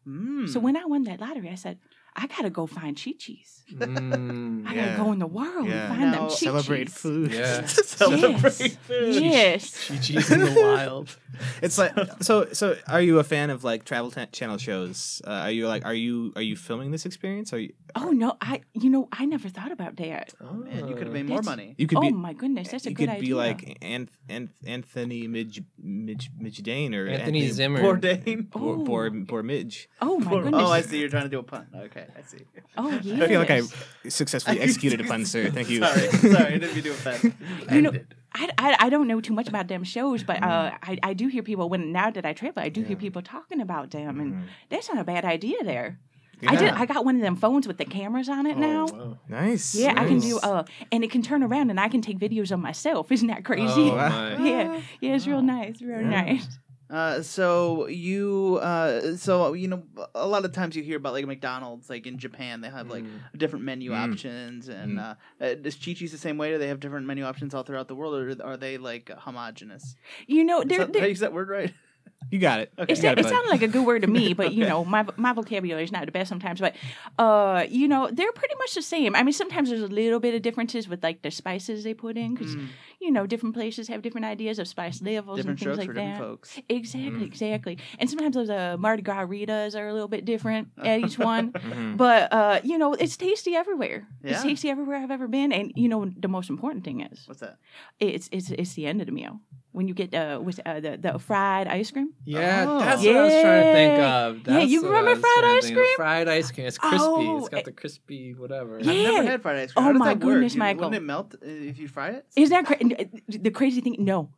Mm. 0.07 0.49
So 0.49 0.59
when 0.59 0.75
I 0.75 0.85
won 0.85 1.03
that 1.03 1.19
lottery, 1.19 1.49
I 1.49 1.55
said, 1.55 1.77
I 2.15 2.27
gotta 2.27 2.49
go 2.49 2.67
find 2.67 2.95
Chi 2.95 3.13
Chi's. 3.17 3.63
Mm. 3.73 4.67
I 4.67 4.73
Yeah. 4.75 4.85
gotta 4.97 5.03
go 5.03 5.11
in 5.13 5.19
the 5.19 5.27
world 5.27 5.67
Yeah. 5.67 5.87
and 5.87 5.97
find 5.97 6.11
Now 6.11 6.19
them 6.27 6.29
Chi 6.29 6.35
Celebrate 6.35 6.89
food. 6.89 7.31
Yeah. 7.33 7.65
celebrate 7.65 8.59
Yes. 8.59 8.75
food. 8.87 9.15
Yes. 9.23 9.87
Chi-Chi's 9.87 10.31
in 10.31 10.39
the 10.41 10.51
wild. 10.61 11.15
It's 11.63 11.77
like 11.79 11.93
so. 12.21 12.47
So, 12.53 12.75
are 12.87 13.01
you 13.01 13.17
a 13.17 13.23
fan 13.23 13.49
of 13.49 13.63
like 13.63 13.85
travel 13.85 14.11
t- 14.11 14.25
channel 14.31 14.57
shows? 14.57 15.21
Uh, 15.25 15.31
are 15.31 15.51
you 15.51 15.67
like 15.67 15.83
are 15.85 15.93
you 15.93 16.31
are 16.35 16.41
you 16.43 16.55
filming 16.55 16.91
this 16.91 17.05
experience? 17.07 17.51
Are 17.53 17.57
you? 17.59 17.73
Oh 17.95 18.11
no, 18.11 18.37
I 18.41 18.61
you 18.73 18.89
know 18.91 19.07
I 19.11 19.25
never 19.25 19.49
thought 19.49 19.71
about 19.71 19.95
that. 19.97 20.33
Oh 20.41 20.53
man, 20.53 20.87
you 20.87 20.93
could 20.95 21.05
have 21.07 21.13
made 21.13 21.25
more 21.27 21.37
That's- 21.41 21.45
money. 21.57 21.73
You 21.79 21.87
could 21.87 21.97
oh 21.97 22.01
be. 22.01 22.11
my 22.11 22.33
goodness, 22.33 22.67
that's 22.69 22.85
a 22.85 22.91
good 22.93 23.09
idea. 23.09 23.13
you 23.15 23.19
could 23.21 23.27
be 23.27 23.33
like 23.33 23.79
Anth- 23.81 24.09
Anth- 24.29 24.49
Anthony 24.67 25.27
Midge 25.27 25.63
Midge 25.81 26.29
Midgedane 26.39 26.93
or 26.93 27.07
Anthony 27.07 27.47
Zimmer. 27.49 27.81
Bourdain. 27.81 28.49
Bor, 28.51 28.75
Oh. 28.75 28.83
Bor, 28.83 29.09
Bor 29.09 29.41
Midge. 29.41 29.89
oh 30.01 30.19
my 30.19 30.31
goodness. 30.31 30.53
Oh, 30.63 30.67
I 30.71 30.81
see. 30.81 30.99
You're 30.99 31.09
trying 31.09 31.23
to 31.23 31.29
do 31.29 31.39
a 31.39 31.43
pun. 31.43 31.65
Okay, 31.75 32.02
I 32.17 32.21
see. 32.21 32.45
Oh 32.77 32.89
yeah. 33.03 33.23
I 33.23 33.27
feel 33.27 33.39
like 33.39 33.51
I 33.51 33.61
successfully 34.09 34.59
executed 34.67 35.01
a 35.01 35.03
pun, 35.05 35.25
sir. 35.25 35.49
Thank 35.49 35.69
you. 35.69 35.79
Sorry, 35.79 36.07
sorry. 36.09 36.53
I 36.55 36.57
didn't 36.57 36.73
mean 36.75 36.83
to 36.83 36.89
offend. 36.91 37.33
You 37.71 37.81
know, 37.81 37.91
I, 38.35 38.49
I, 38.57 38.75
I 38.79 38.89
don't 38.89 39.07
know 39.07 39.21
too 39.21 39.33
much 39.33 39.47
about 39.47 39.67
them 39.67 39.83
shows, 39.83 40.23
but 40.23 40.41
uh, 40.43 40.71
I, 40.81 40.97
I 41.03 41.13
do 41.13 41.27
hear 41.27 41.43
people 41.43 41.69
when 41.69 41.91
now 41.91 42.09
that 42.11 42.25
I 42.25 42.33
travel, 42.33 42.61
I 42.63 42.69
do 42.69 42.81
hear 42.83 42.97
people 42.97 43.21
talking 43.21 43.61
about 43.61 43.91
them, 43.91 44.19
and 44.19 44.33
Mhm. 44.33 44.43
that's 44.69 44.89
not 44.89 44.97
a 44.97 45.03
bad 45.03 45.23
idea 45.23 45.63
there. 45.63 45.99
I 46.45 46.55
did. 46.57 46.73
I 46.73 46.85
got 46.85 47.05
one 47.05 47.15
of 47.15 47.21
them 47.21 47.37
phones 47.37 47.67
with 47.69 47.77
the 47.77 47.85
cameras 47.85 48.27
on 48.27 48.45
it 48.47 48.57
now. 48.57 48.87
Oh, 48.91 48.93
wow. 48.97 49.17
Nice. 49.29 49.75
Yeah, 49.75 49.93
I 49.95 50.05
can 50.05 50.19
do. 50.19 50.39
Uh, 50.39 50.63
and 50.91 51.01
it 51.03 51.09
can 51.11 51.21
turn 51.21 51.41
around, 51.41 51.69
and 51.69 51.79
I 51.79 51.87
can 51.87 52.01
take 52.01 52.19
videos 52.19 52.51
of 52.51 52.59
myself. 52.59 53.11
Isn't 53.13 53.27
that 53.29 53.45
crazy? 53.45 53.89
Oh, 53.89 53.95
wow. 53.95 54.09
my. 54.09 54.45
yeah, 54.45 54.81
yeah, 54.99 55.15
it's 55.15 55.25
real 55.25 55.41
nice, 55.41 55.81
real 55.81 56.01
Yeah. 56.01 56.09
nice. 56.21 56.59
Uh, 56.93 57.23
so 57.23 57.87
you, 57.87 58.59
uh, 58.61 59.15
so 59.17 59.53
you 59.53 59.67
know, 59.67 59.81
a 60.13 60.27
lot 60.27 60.45
of 60.45 60.51
times 60.51 60.75
you 60.75 60.83
hear 60.83 60.97
about 60.97 61.13
like 61.13 61.25
McDonald's, 61.25 61.89
like 61.89 62.05
in 62.05 62.19
Japan, 62.19 62.61
they 62.61 62.69
have 62.69 62.87
like 62.87 63.03
Mm. 63.03 63.37
different 63.37 63.65
menu 63.65 63.91
Mm. 63.91 64.03
options, 64.11 64.67
and 64.69 64.99
Mm. 64.99 65.01
uh, 65.01 65.43
uh, 65.43 65.67
is 65.69 65.75
Chi 65.75 65.93
Chi's 65.93 66.11
the 66.11 66.19
same 66.19 66.37
way? 66.37 66.51
Do 66.51 66.59
they 66.59 66.67
have 66.67 66.79
different 66.79 67.07
menu 67.07 67.23
options 67.23 67.55
all 67.55 67.63
throughout 67.63 67.87
the 67.87 67.95
world, 67.95 68.13
or 68.13 68.45
are 68.45 68.57
they 68.57 68.77
like 68.77 69.09
homogenous? 69.09 69.95
You 70.27 70.43
know, 70.43 70.61
Is 70.61 70.67
they're, 70.69 70.77
that, 70.79 70.91
did 70.91 70.97
I 70.97 70.99
they're, 71.01 71.09
use 71.09 71.19
that 71.21 71.33
word 71.33 71.49
right? 71.49 71.73
You 72.31 72.39
got 72.39 72.61
it. 72.61 72.71
Okay. 72.79 72.93
It, 72.93 72.97
You 72.97 73.03
got 73.03 73.19
it 73.19 73.23
bud. 73.23 73.29
sounded 73.29 73.49
like 73.51 73.61
a 73.61 73.67
good 73.67 73.85
word 73.85 74.01
to 74.01 74.07
me, 74.07 74.33
but 74.33 74.53
you 74.53 74.65
know, 74.71 74.83
my 74.85 75.05
my 75.17 75.33
vocabulary 75.33 75.83
is 75.83 75.91
not 75.91 76.05
the 76.05 76.11
best 76.11 76.29
sometimes. 76.29 76.59
But 76.59 76.73
uh, 77.19 77.65
you 77.69 77.87
know, 77.87 78.09
they're 78.11 78.31
pretty 78.31 78.55
much 78.57 78.73
the 78.73 78.81
same. 78.81 79.15
I 79.15 79.21
mean, 79.23 79.33
sometimes 79.33 79.69
there's 79.69 79.83
a 79.83 79.87
little 79.87 80.19
bit 80.19 80.33
of 80.33 80.41
differences 80.41 80.87
with 80.89 81.03
like 81.03 81.21
the 81.21 81.29
spices 81.31 81.83
they 81.83 81.93
put 81.93 82.17
in, 82.17 82.33
because 82.33 82.55
Mm. 82.55 82.67
You 83.03 83.11
know, 83.11 83.25
different 83.27 83.53
places 83.55 83.87
have 83.89 84.01
different 84.01 84.25
ideas 84.25 84.59
of 84.59 84.67
spice 84.67 85.01
levels 85.01 85.37
Different 85.37 85.59
and 85.59 85.67
things 85.67 85.77
like 85.77 85.87
for 85.87 85.93
different 85.93 86.17
that. 86.17 86.23
folks. 86.25 86.59
Exactly, 86.69 87.11
Mm. 87.11 87.31
exactly. 87.31 87.77
And 87.99 88.09
sometimes 88.09 88.35
those 88.35 88.49
uh, 88.49 88.77
Mardi 88.79 89.01
Gras 89.03 89.25
Ritas 89.27 89.75
are 89.79 89.87
a 89.87 89.93
little 89.93 90.07
bit 90.07 90.23
different 90.25 90.69
at 90.77 90.99
each 91.05 91.17
one. 91.19 91.51
Mhm. 91.51 91.97
But 91.97 92.31
uh, 92.33 92.59
you 92.63 92.77
know, 92.77 92.93
it's 92.93 93.17
tasty 93.17 93.53
everywhere. 93.55 94.07
It's 94.23 94.41
tasty 94.43 94.69
everywhere 94.69 94.97
I've 94.97 95.11
ever 95.11 95.27
been. 95.27 95.51
And 95.51 95.71
you 95.75 95.89
know, 95.89 96.01
the 96.25 96.27
most 96.37 96.49
important 96.49 96.83
thing 96.83 97.01
is 97.01 97.27
What's 97.27 97.41
that? 97.41 97.57
it's 97.99 98.29
it's 98.31 98.49
it's 98.51 98.73
the 98.73 98.85
end 98.87 99.01
of 99.01 99.07
the 99.07 99.13
meal 99.13 99.39
when 99.73 99.87
you 99.87 99.93
get 99.95 100.13
uh, 100.13 100.39
with 100.47 100.59
uh, 100.65 100.79
the 100.79 100.97
the 100.97 101.19
fried 101.19 101.67
ice 101.67 101.89
cream. 101.91 102.13
Yeah, 102.25 102.65
Oh. 102.67 102.79
that's 102.79 103.03
what 103.03 103.15
I 103.15 103.23
was 103.23 103.33
trying 103.41 103.63
to 103.63 103.73
think 103.79 103.93
Yeah. 103.97 104.25
of. 104.27 104.47
Yeah, 104.47 104.59
you 104.73 104.79
remember 104.85 105.15
fried 105.15 105.45
ice 105.57 105.63
think 105.65 105.77
of. 105.77 105.81
cream? 105.83 105.95
Fried 105.97 106.27
ice 106.29 106.51
cream. 106.51 106.67
It's 106.67 106.77
crispy. 106.77 106.97
Oh, 107.01 107.37
it's 107.39 107.49
got 107.49 107.65
the 107.65 107.71
crispy 107.71 108.33
whatever. 108.33 108.79
Yeah. 108.79 108.91
I've 108.91 109.13
never 109.13 109.27
had 109.33 109.41
fried 109.41 109.57
ice 109.63 109.71
cream. 109.73 109.81
Oh 109.81 109.85
How 109.85 109.91
does 109.93 109.99
my 109.99 110.13
that 110.13 110.23
work? 110.23 110.33
goodness, 110.33 110.53
You- 110.53 110.59
Michael. 110.59 110.89
Wouldn't 110.89 111.03
it 111.03 111.05
melt 111.05 111.35
uh, 111.35 111.69
if 111.71 111.77
you 111.79 111.87
fry 111.87 112.09
it? 112.17 112.25
Isn't 112.35 112.53
that 112.53 112.65
cra- 112.95 113.05
the 113.27 113.51
crazy 113.51 113.81
thing? 113.81 113.95
No, 113.99 114.29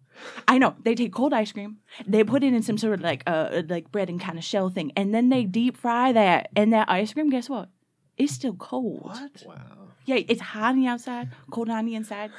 I 0.48 0.58
know 0.58 0.76
they 0.84 0.96
take 0.96 1.14
cold 1.14 1.34
ice 1.34 1.52
cream, 1.52 1.78
they 2.06 2.24
put 2.24 2.44
it 2.44 2.54
in 2.54 2.62
some 2.62 2.78
sort 2.78 2.94
of 2.94 3.02
like 3.02 3.24
uh 3.28 3.64
like 3.68 3.92
bread 3.92 4.10
and 4.10 4.20
kind 4.20 4.38
of 4.38 4.44
shell 4.44 4.70
thing, 4.70 4.92
and 4.96 5.14
then 5.14 5.30
they 5.30 5.44
deep 5.44 5.78
fry 5.78 6.12
that, 6.12 6.50
and 6.56 6.74
that 6.74 6.90
ice 6.90 7.14
cream, 7.14 7.30
guess 7.30 7.50
what? 7.50 7.70
It's 8.18 8.34
still 8.34 8.54
cold. 8.54 9.12
What? 9.12 9.44
Wow. 9.46 9.90
Yeah, 10.06 10.18
it's 10.28 10.42
hot 10.42 10.72
on 10.74 10.80
the 10.80 10.88
outside, 10.88 11.30
cold 11.52 11.70
on 11.70 11.86
the 11.86 11.96
inside. 11.96 12.32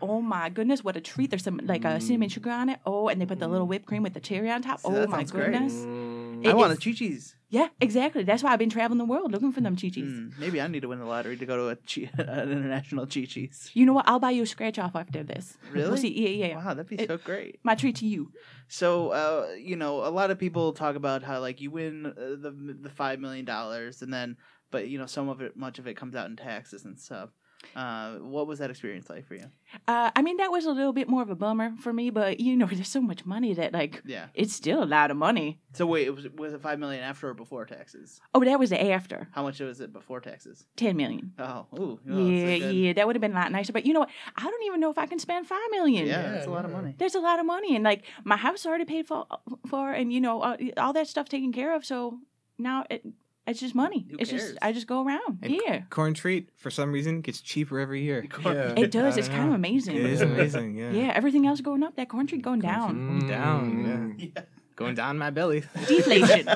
Oh 0.00 0.20
my 0.20 0.48
goodness, 0.48 0.84
what 0.84 0.96
a 0.96 1.00
treat! 1.00 1.30
There's 1.30 1.42
some 1.42 1.60
like 1.64 1.84
uh, 1.84 1.98
cinnamon 1.98 2.28
sugar 2.28 2.50
on 2.50 2.68
it. 2.68 2.78
Oh, 2.86 3.08
and 3.08 3.20
they 3.20 3.26
put 3.26 3.40
the 3.40 3.48
little 3.48 3.66
whipped 3.66 3.86
cream 3.86 4.02
with 4.04 4.14
the 4.14 4.20
cherry 4.20 4.50
on 4.50 4.62
top. 4.62 4.80
See, 4.80 4.88
oh 4.88 5.06
my 5.08 5.24
goodness. 5.24 5.84
great. 5.84 6.17
Mm. 6.44 6.50
I 6.50 6.54
want 6.54 6.68
the 6.70 6.74
it's- 6.76 6.84
Chi 6.84 6.92
Chi's. 6.92 7.34
Yeah, 7.50 7.68
exactly. 7.80 8.24
That's 8.24 8.42
why 8.42 8.52
I've 8.52 8.58
been 8.58 8.68
traveling 8.68 8.98
the 8.98 9.06
world 9.06 9.32
looking 9.32 9.52
for 9.52 9.62
them 9.62 9.74
Chi 9.74 9.88
Chis. 9.88 10.04
Mm, 10.04 10.38
maybe 10.38 10.60
I 10.60 10.66
need 10.66 10.82
to 10.82 10.88
win 10.88 10.98
the 10.98 11.06
lottery 11.06 11.34
to 11.38 11.46
go 11.46 11.56
to 11.56 11.68
a 11.70 11.76
chi- 11.76 12.10
an 12.22 12.52
international 12.52 13.06
Chi 13.06 13.24
Chi's. 13.24 13.70
You 13.72 13.86
know 13.86 13.94
what? 13.94 14.06
I'll 14.06 14.18
buy 14.18 14.32
you 14.32 14.42
a 14.42 14.46
scratch 14.46 14.78
off 14.78 14.94
after 14.94 15.22
this. 15.22 15.56
Really? 15.72 15.88
We'll 15.88 15.96
see. 15.96 16.12
Yeah, 16.12 16.28
yeah. 16.28 16.46
yeah. 16.48 16.56
Wow, 16.56 16.74
that'd 16.74 16.88
be 16.88 16.96
It- 16.96 17.08
so 17.08 17.16
great. 17.16 17.58
My 17.62 17.74
treat 17.74 17.96
to 17.96 18.06
you. 18.06 18.32
So, 18.68 19.08
uh, 19.12 19.54
you 19.58 19.76
know, 19.76 20.04
a 20.06 20.10
lot 20.12 20.30
of 20.30 20.38
people 20.38 20.74
talk 20.74 20.94
about 20.94 21.22
how 21.22 21.40
like 21.40 21.62
you 21.62 21.70
win 21.70 22.04
uh, 22.04 22.12
the 22.38 22.50
the 22.82 22.90
five 22.90 23.18
million 23.18 23.46
dollars, 23.46 24.02
and 24.02 24.12
then, 24.12 24.36
but 24.70 24.88
you 24.88 24.98
know, 24.98 25.06
some 25.06 25.30
of 25.30 25.40
it, 25.40 25.56
much 25.56 25.78
of 25.78 25.86
it, 25.86 25.96
comes 25.96 26.14
out 26.14 26.28
in 26.28 26.36
taxes 26.36 26.84
and 26.84 27.00
stuff. 27.00 27.30
Uh, 27.74 28.14
what 28.18 28.46
was 28.46 28.58
that 28.60 28.70
experience 28.70 29.10
like 29.10 29.26
for 29.26 29.34
you? 29.34 29.44
Uh, 29.86 30.10
I 30.14 30.22
mean, 30.22 30.36
that 30.38 30.50
was 30.50 30.64
a 30.64 30.70
little 30.70 30.92
bit 30.92 31.08
more 31.08 31.22
of 31.22 31.30
a 31.30 31.34
bummer 31.34 31.74
for 31.80 31.92
me, 31.92 32.10
but 32.10 32.40
you 32.40 32.56
know, 32.56 32.66
there's 32.72 32.88
so 32.88 33.00
much 33.00 33.26
money 33.26 33.52
that 33.54 33.72
like 33.72 34.00
Yeah. 34.06 34.26
it's 34.34 34.52
still 34.52 34.82
a 34.82 34.86
lot 34.86 35.10
of 35.10 35.16
money. 35.16 35.60
So 35.74 35.84
wait, 35.86 36.06
it 36.06 36.14
was 36.14 36.28
was 36.36 36.52
it 36.54 36.60
five 36.62 36.78
million 36.78 37.02
after 37.02 37.28
or 37.28 37.34
before 37.34 37.66
taxes? 37.66 38.20
Oh, 38.34 38.44
that 38.44 38.58
was 38.58 38.70
the 38.70 38.82
after 38.92 39.28
How 39.32 39.42
much 39.42 39.60
was 39.60 39.80
it 39.80 39.92
before 39.92 40.20
taxes? 40.20 40.66
ten 40.76 40.96
million. 40.96 41.32
Oh, 41.38 41.66
ooh, 41.78 41.80
oh, 41.80 42.00
yeah, 42.06 42.14
a 42.46 42.58
good- 42.60 42.74
yeah, 42.74 42.92
that 42.94 43.06
would 43.06 43.16
have 43.16 43.20
been 43.20 43.32
a 43.32 43.40
lot 43.40 43.50
nicer. 43.52 43.72
But 43.72 43.86
you 43.86 43.92
know 43.92 44.00
what? 44.00 44.10
I 44.36 44.44
don't 44.44 44.64
even 44.64 44.80
know 44.80 44.90
if 44.90 44.98
I 44.98 45.06
can 45.06 45.18
spend 45.18 45.46
five 45.46 45.58
million. 45.70 46.06
yeah, 46.06 46.22
Yeah, 46.22 46.30
that's 46.32 46.46
a 46.46 46.50
lot 46.50 46.64
of 46.64 46.70
money. 46.70 46.94
There's 46.98 47.14
a 47.16 47.20
lot 47.20 47.38
of 47.40 47.46
money, 47.46 47.74
and 47.74 47.84
like 47.84 48.04
my 48.24 48.36
house 48.36 48.66
already 48.66 48.84
paid 48.84 49.06
for, 49.06 49.26
for, 49.68 49.92
and 49.92 50.12
you 50.12 50.20
know, 50.20 50.40
uh, 50.42 50.56
all 50.76 50.92
that 50.92 51.08
stuff 51.08 51.28
taken 51.28 51.52
care 51.52 51.74
of. 51.74 51.84
So 51.84 52.18
now 52.58 52.84
it, 52.90 53.04
it's 53.48 53.60
just 53.60 53.74
money. 53.74 54.06
Who 54.10 54.16
it's 54.18 54.30
cares? 54.30 54.42
just 54.42 54.58
I 54.62 54.72
just 54.72 54.86
go 54.86 55.04
around. 55.04 55.38
And 55.42 55.54
yeah, 55.66 55.82
Corn 55.90 56.14
treat 56.14 56.50
for 56.56 56.70
some 56.70 56.92
reason 56.92 57.20
gets 57.20 57.40
cheaper 57.40 57.78
every 57.80 58.02
year. 58.02 58.24
Yeah. 58.44 58.74
it 58.76 58.90
does. 58.90 59.16
It's 59.16 59.28
don't 59.28 59.36
kind 59.36 59.48
of 59.50 59.54
amazing. 59.56 59.96
It 59.96 60.06
is 60.06 60.20
amazing. 60.20 60.76
Yeah. 60.76 60.90
Yeah, 60.92 61.12
everything 61.14 61.46
else 61.46 61.60
going 61.60 61.82
up, 61.82 61.96
that 61.96 62.08
corn 62.08 62.26
treat 62.26 62.42
going 62.42 62.60
down. 62.60 63.18
Going 63.18 63.28
down. 63.28 64.16
Mm. 64.18 64.32
Yeah. 64.36 64.42
Going 64.76 64.94
down 64.94 65.18
my 65.18 65.30
belly. 65.30 65.64
Deflation. 65.88 66.46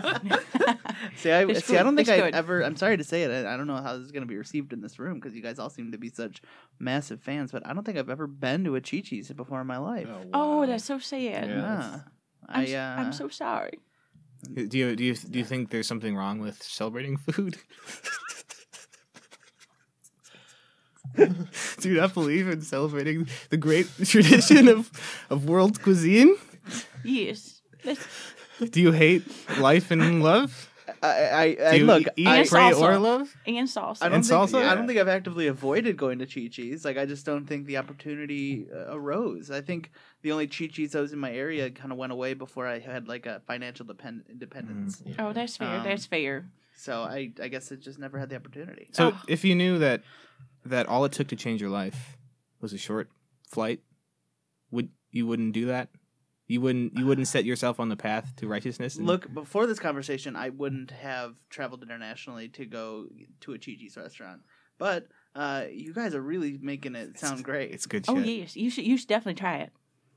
See, 1.16 1.32
I 1.32 1.44
It's 1.44 1.64
see. 1.64 1.76
I 1.76 1.82
don't 1.82 1.96
think 1.96 2.08
I 2.08 2.28
ever. 2.30 2.62
I'm 2.62 2.76
sorry 2.76 2.96
to 2.96 3.02
say 3.02 3.24
it. 3.24 3.30
I, 3.32 3.54
I 3.54 3.56
don't 3.56 3.66
know 3.66 3.76
how 3.76 3.94
this 3.96 4.06
is 4.06 4.12
going 4.12 4.22
to 4.22 4.28
be 4.28 4.36
received 4.36 4.72
in 4.72 4.80
this 4.80 5.00
room 5.00 5.14
because 5.18 5.34
you 5.34 5.42
guys 5.42 5.58
all 5.58 5.70
seem 5.70 5.90
to 5.90 5.98
be 5.98 6.08
such 6.08 6.40
massive 6.78 7.20
fans. 7.20 7.50
But 7.50 7.66
I 7.66 7.72
don't 7.72 7.82
think 7.84 7.98
I've 7.98 8.10
ever 8.10 8.28
been 8.28 8.62
to 8.64 8.76
a 8.76 8.80
Chi 8.80 9.00
Chi's 9.00 9.30
before 9.32 9.60
in 9.60 9.66
my 9.66 9.78
life. 9.78 10.08
oh, 10.32 10.58
wow. 10.60 10.66
that's 10.66 10.84
so 10.84 11.00
sad. 11.00 11.48
Yeah. 11.48 11.64
Ah. 11.66 12.04
I'm, 12.48 12.60
I, 12.60 12.64
s- 12.64 12.74
uh, 12.74 12.94
I'm 13.00 13.12
so 13.12 13.28
sorry. 13.28 13.80
Do 14.42 14.76
you 14.78 14.96
do 14.96 15.04
you 15.04 15.14
do 15.14 15.38
you 15.38 15.44
think 15.44 15.70
there's 15.70 15.86
something 15.86 16.16
wrong 16.16 16.40
with 16.40 16.62
celebrating 16.62 17.16
food? 17.16 17.58
do 21.16 21.88
you 21.88 21.96
not 22.00 22.14
believe 22.14 22.48
in 22.48 22.62
celebrating 22.62 23.28
the 23.50 23.56
great 23.56 23.86
tradition 24.04 24.68
of 24.68 24.90
of 25.30 25.48
world 25.48 25.82
cuisine? 25.82 26.36
Yes. 27.04 27.60
That's- 27.84 28.06
Do 28.70 28.80
you 28.80 28.92
hate 28.92 29.24
life 29.58 29.90
and 29.90 30.22
love? 30.22 30.71
I, 31.02 31.08
I, 31.08 31.42
I 31.68 31.70
Do 31.72 31.78
you 31.78 31.86
look. 31.86 32.04
eat, 32.16 32.28
I, 32.28 32.36
And 32.38 32.48
pray, 32.48 32.60
salsa. 32.60 32.80
or 32.80 32.98
love? 32.98 33.34
and 33.46 33.68
salsa. 33.68 33.98
I 34.02 34.08
don't 34.08 34.16
And 34.18 34.24
think, 34.26 34.40
salsa? 34.50 34.64
I 34.68 34.74
don't 34.76 34.86
think 34.86 35.00
I've 35.00 35.08
actively 35.08 35.48
avoided 35.48 35.96
going 35.96 36.20
to 36.20 36.26
Chi 36.26 36.48
Chi's. 36.48 36.84
Like 36.84 36.96
I 36.96 37.06
just 37.06 37.26
don't 37.26 37.44
think 37.46 37.66
the 37.66 37.76
opportunity 37.78 38.68
uh, 38.72 38.94
arose. 38.94 39.50
I 39.50 39.60
think 39.62 39.90
the 40.22 40.30
only 40.32 40.46
Chi 40.46 40.68
Chi's 40.68 40.92
that 40.92 41.00
was 41.00 41.12
in 41.12 41.18
my 41.18 41.32
area 41.32 41.70
kind 41.70 41.90
of 41.90 41.98
went 41.98 42.12
away 42.12 42.34
before 42.34 42.66
I 42.68 42.78
had 42.78 43.08
like 43.08 43.26
a 43.26 43.40
financial 43.46 43.84
depend- 43.84 44.24
independence. 44.30 45.02
Yeah. 45.04 45.14
oh, 45.18 45.32
that's 45.32 45.56
fair. 45.56 45.78
Um, 45.78 45.84
that's 45.84 46.06
fair. 46.06 46.46
So 46.76 47.02
I, 47.02 47.32
I 47.42 47.48
guess 47.48 47.70
it 47.72 47.80
just 47.80 47.98
never 47.98 48.18
had 48.18 48.28
the 48.30 48.36
opportunity. 48.36 48.88
So 48.92 49.08
Oh. 49.14 49.20
if 49.28 49.44
you 49.44 49.54
knew 49.54 49.78
that 49.78 50.02
that 50.64 50.86
all 50.86 51.04
it 51.04 51.12
took 51.12 51.26
to 51.28 51.36
change 51.36 51.60
your 51.60 51.70
life 51.70 52.16
was 52.60 52.72
a 52.72 52.78
short 52.78 53.10
flight, 53.50 53.80
would 54.70 54.88
you 55.10 55.26
wouldn't 55.26 55.52
do 55.52 55.66
that? 55.66 55.88
You 56.52 56.60
wouldn't 56.60 56.98
you 56.98 57.06
wouldn't 57.06 57.28
set 57.28 57.46
yourself 57.46 57.80
on 57.80 57.88
the 57.88 57.96
path 57.96 58.36
to 58.36 58.46
righteousness? 58.46 58.96
and- 58.96 59.06
Look, 59.06 59.32
before 59.32 59.66
this 59.66 59.78
conversation, 59.78 60.36
I 60.36 60.50
wouldn't 60.50 60.90
have 60.90 61.34
traveled 61.48 61.82
internationally 61.82 62.48
to 62.50 62.66
go 62.66 63.06
to 63.40 63.54
a 63.54 63.58
Chi 63.58 63.76
Chi's 63.78 63.96
restaurant. 63.96 64.42
But 64.76 65.06
uh, 65.34 65.64
you 65.72 65.94
guys 65.94 66.14
are 66.14 66.20
really 66.20 66.58
making 66.60 66.94
it 66.94 67.18
sound 67.18 67.42
great. 67.42 67.70
It's 67.72 67.86
good 67.86 68.04
shit. 68.04 68.14
Oh 68.14 68.18
yes, 68.20 68.54
you 68.54 68.68
should. 68.68 68.84
You 68.84 68.98
should 68.98 69.08
definitely 69.08 69.40
try 69.40 69.56
it. 69.58 69.72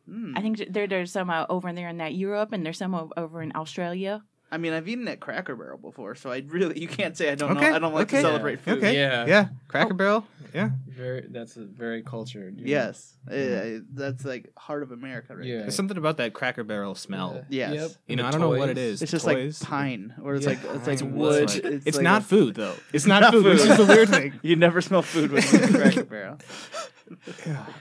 Mm. 0.09 0.37
I 0.37 0.41
think 0.41 0.61
there 0.73 0.87
there's 0.87 1.13
some 1.13 1.29
uh, 1.29 1.45
over 1.49 1.69
in 1.69 1.75
there 1.75 1.87
in 1.87 1.97
that 1.99 2.13
Europe, 2.15 2.51
and 2.51 2.65
there's 2.65 2.79
some 2.79 3.11
over 3.15 3.41
in 3.41 3.53
Australia. 3.55 4.23
I 4.51 4.57
mean, 4.57 4.73
I've 4.73 4.87
eaten 4.87 5.07
at 5.07 5.19
Cracker 5.19 5.55
Barrel 5.55 5.77
before, 5.77 6.15
so 6.15 6.31
I 6.31 6.43
really 6.47 6.79
you 6.79 6.87
can't 6.87 7.17
say 7.17 7.31
I 7.31 7.35
don't 7.35 7.57
Okay, 7.57 7.69
know. 7.69 7.75
I 7.75 7.79
don't 7.79 7.93
like 7.93 8.07
okay. 8.07 8.17
to 8.17 8.21
celebrate 8.23 8.59
food. 8.59 8.77
Okay. 8.77 8.95
Yeah. 8.95 9.25
Yeah. 9.25 9.47
Cracker 9.67 9.93
Barrel. 9.95 10.25
Yeah. 10.53 10.69
Very. 10.87 11.25
That's 11.29 11.57
a 11.57 11.65
very 11.65 12.01
cultured. 12.03 12.57
you 12.59 12.65
know. 12.65 12.69
Yes, 12.69 13.13
Uh, 13.29 13.81
that's 13.93 14.23
like 14.23 14.51
heart 14.57 14.83
of 14.83 14.91
America, 14.91 15.35
right? 15.35 15.45
Yeah. 15.45 15.53
there. 15.55 15.61
There's 15.63 15.75
something 15.75 15.97
about 15.97 16.17
that 16.17 16.33
Cracker 16.33 16.63
Barrel 16.63 16.95
smell. 16.95 17.43
Yes. 17.49 17.73
Yep. 17.73 17.91
You 18.07 18.15
know, 18.15 18.23
The 18.23 18.27
I 18.27 18.31
don't 18.31 18.39
know 18.41 18.49
what 18.57 18.69
it 18.69 18.77
is. 18.77 19.01
It's 19.01 19.11
just 19.11 19.25
Toys. 19.25 19.59
like 19.61 19.69
pine, 19.69 20.13
or 20.23 20.35
it's 20.35 20.45
Yeah. 20.45 20.51
like 20.51 20.59
it's 20.87 20.87
like 21.03 21.11
wood. 21.11 21.49
that's 21.49 21.55
right. 21.55 21.73
It's, 21.73 21.85
It's 21.87 21.97
like 21.97 22.03
not 22.03 22.21
a- 22.21 22.25
food 22.25 22.55
though. 22.55 22.75
It's 22.93 23.05
not, 23.05 23.21
not 23.23 23.33
food, 23.33 23.45
which 23.45 23.59
is 23.61 23.77
the 23.77 23.85
weird 23.85 24.09
thing. 24.09 24.33
You 24.43 24.55
never 24.55 24.79
smell 24.79 25.01
food 25.01 25.31
when 25.33 25.41
you 25.43 25.59
Cracker 25.77 26.03
Barrel. 26.13 26.37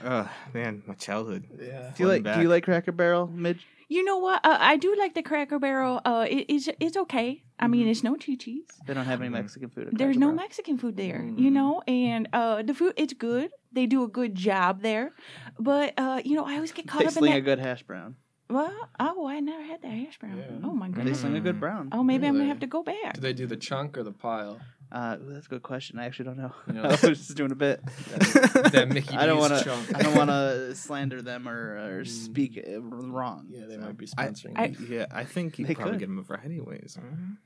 oh 0.03 0.29
man, 0.53 0.83
my 0.85 0.93
childhood. 0.95 1.45
Yeah. 1.59 1.91
Do 1.95 2.03
you 2.03 2.07
like 2.09 2.23
Floating 2.23 2.33
Do 2.39 2.41
you 2.41 2.49
like 2.49 2.63
Cracker 2.65 2.91
Barrel, 2.91 3.27
Midge? 3.27 3.65
You 3.87 4.03
know 4.03 4.17
what? 4.17 4.43
Uh, 4.45 4.57
I 4.59 4.77
do 4.77 4.95
like 4.97 5.13
the 5.13 5.21
Cracker 5.21 5.59
Barrel. 5.59 6.01
Uh, 6.05 6.25
it, 6.29 6.45
it's 6.49 6.69
it's 6.79 6.97
okay. 6.97 7.43
I 7.59 7.67
mean, 7.67 7.87
it's 7.87 8.03
no 8.03 8.15
Chi 8.15 8.35
Chi's. 8.35 8.65
They 8.85 8.93
don't 8.93 9.05
have 9.05 9.21
any 9.21 9.29
Mhm. 9.29 9.33
Mexican 9.33 9.69
food. 9.69 9.87
At 9.87 9.97
There's 9.97 10.17
no 10.17 10.31
Mexican 10.33 10.77
food 10.77 10.97
there, 10.97 11.21
Mm. 11.23 11.39
you 11.39 11.51
know, 11.51 11.81
and 11.87 12.27
uh, 12.33 12.63
the 12.63 12.73
food 12.73 12.93
it's 12.97 13.13
good. 13.13 13.51
They 13.71 13.85
do 13.85 14.03
a 14.03 14.07
good 14.07 14.35
job 14.35 14.81
there, 14.81 15.13
but 15.59 15.93
uh, 15.97 16.21
you 16.25 16.35
know, 16.35 16.45
I 16.45 16.55
always 16.55 16.71
get 16.71 16.87
caught 16.87 16.99
They 16.99 17.05
up 17.05 17.11
in 17.11 17.17
sling 17.19 17.31
that. 17.31 17.37
a 17.37 17.41
good 17.41 17.59
hash 17.59 17.83
brown. 17.83 18.15
well, 18.49 18.73
oh, 18.99 19.27
I 19.27 19.39
never 19.39 19.63
had 19.63 19.81
that 19.83 19.91
hash 19.91 20.17
brown. 20.19 20.37
Yeah. 20.37 20.67
Oh 20.67 20.73
my 20.73 20.87
goodness, 20.87 20.95
They 20.95 21.01
goodness. 21.03 21.19
sling 21.21 21.35
a 21.37 21.41
good 21.41 21.55
Mm. 21.57 21.59
brown. 21.59 21.89
Oh, 21.91 22.03
maybe 22.03 22.27
I'm 22.27 22.33
gonna 22.35 22.45
have 22.47 22.59
to 22.59 22.67
go 22.67 22.83
back. 22.83 23.13
Do 23.15 23.21
they 23.21 23.33
do 23.33 23.45
the 23.47 23.57
chunk 23.57 23.97
or 23.97 24.03
the 24.03 24.11
pile? 24.11 24.59
Uh, 24.91 25.17
ooh, 25.21 25.33
that's 25.33 25.47
a 25.47 25.49
good 25.49 25.63
question. 25.63 25.99
I 25.99 26.05
actually 26.05 26.25
don't 26.25 26.37
know. 26.37 26.51
You 26.67 26.73
know- 26.73 26.83
I 26.83 26.89
was 26.91 27.01
just 27.01 27.35
doing 27.35 27.51
a 27.51 27.55
bit. 27.55 27.83
That, 27.85 28.69
that 28.73 28.89
Mickey 28.89 29.15
I 29.17 29.25
don't 29.25 29.39
want 29.39 29.53
to. 29.53 29.71
I 29.95 30.01
don't 30.03 30.15
want 30.15 30.29
to 30.29 30.75
slander 30.75 31.21
them 31.21 31.47
or, 31.49 31.77
or 31.77 32.01
Mm. 32.03 32.07
speak 32.07 32.63
uh, 32.67 32.81
wrong. 32.81 33.47
Yeah, 33.49 33.65
they 33.67 33.75
so. 33.75 33.81
might 33.81 33.97
be 33.97 34.07
I- 34.17 34.27
sponsoring. 34.27 34.53
I- 34.55 34.65
you. 34.67 34.87
Yeah, 34.97 35.05
I 35.11 35.23
think 35.23 35.57
you 35.59 35.65
probably 35.65 35.83
could. 35.93 35.99
get 35.99 36.05
them 36.07 36.19
a 36.19 36.23
variety 36.23 36.59
of 36.59 36.67
ways. 36.67 36.97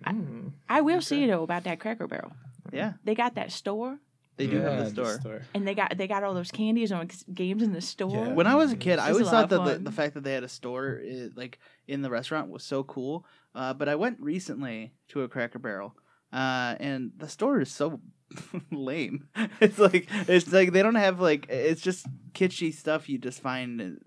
I- 0.03 0.11
Mm. 0.11 0.51
I 0.67 0.81
will 0.81 0.97
Okay. 0.97 1.05
say 1.05 1.27
though 1.27 1.43
about 1.43 1.63
that 1.63 1.79
Cracker 1.79 2.07
Barrel. 2.07 2.31
Yeah, 2.71 2.93
They 3.03 3.15
got 3.15 3.35
that 3.35 3.51
store, 3.51 3.97
they 4.37 4.45
do 4.47 4.57
Yeah, 4.57 4.69
have 4.69 4.95
the 4.95 5.19
store. 5.19 5.41
and 5.53 5.67
they 5.67 5.73
got 5.75 5.97
they 5.97 6.07
got 6.07 6.23
all 6.23 6.33
those 6.33 6.51
candies 6.51 6.91
and 6.91 7.11
games 7.33 7.63
in 7.63 7.73
the 7.73 7.81
store. 7.81 8.27
Yeah. 8.27 8.33
When 8.33 8.47
I 8.47 8.55
was 8.55 8.71
a 8.71 8.75
kid, 8.77 8.99
I 8.99 9.11
always 9.11 9.29
thought 9.29 9.49
that 9.49 9.63
the, 9.65 9.79
the 9.79 9.91
fact 9.91 10.13
that 10.13 10.23
they 10.23 10.33
had 10.33 10.43
a 10.43 10.49
store 10.49 11.01
i 11.03 11.29
like 11.35 11.57
in 11.87 12.01
the 12.01 12.09
restaurant 12.09 12.49
was 12.51 12.63
so 12.63 12.83
cool. 12.83 13.25
Uh, 13.55 13.73
but 13.73 13.89
I 13.89 13.95
went 13.95 14.19
recently 14.19 14.93
to 15.09 15.23
a 15.23 15.27
Cracker 15.27 15.57
Barrel, 15.59 15.95
uh, 16.33 16.75
and 16.79 17.11
the 17.17 17.27
store 17.27 17.59
is 17.61 17.71
so 17.71 17.99
lame. 18.71 19.27
It's 19.61 19.77
like 19.79 20.07
it's 20.27 20.51
like 20.53 20.71
they 20.71 20.81
don't 20.83 20.95
have 20.95 21.19
like 21.19 21.47
it's 21.49 21.81
just 21.81 22.05
kitschy 22.33 22.73
stuff 22.73 23.09
you 23.09 23.17
just 23.17 23.41
find 23.41 23.99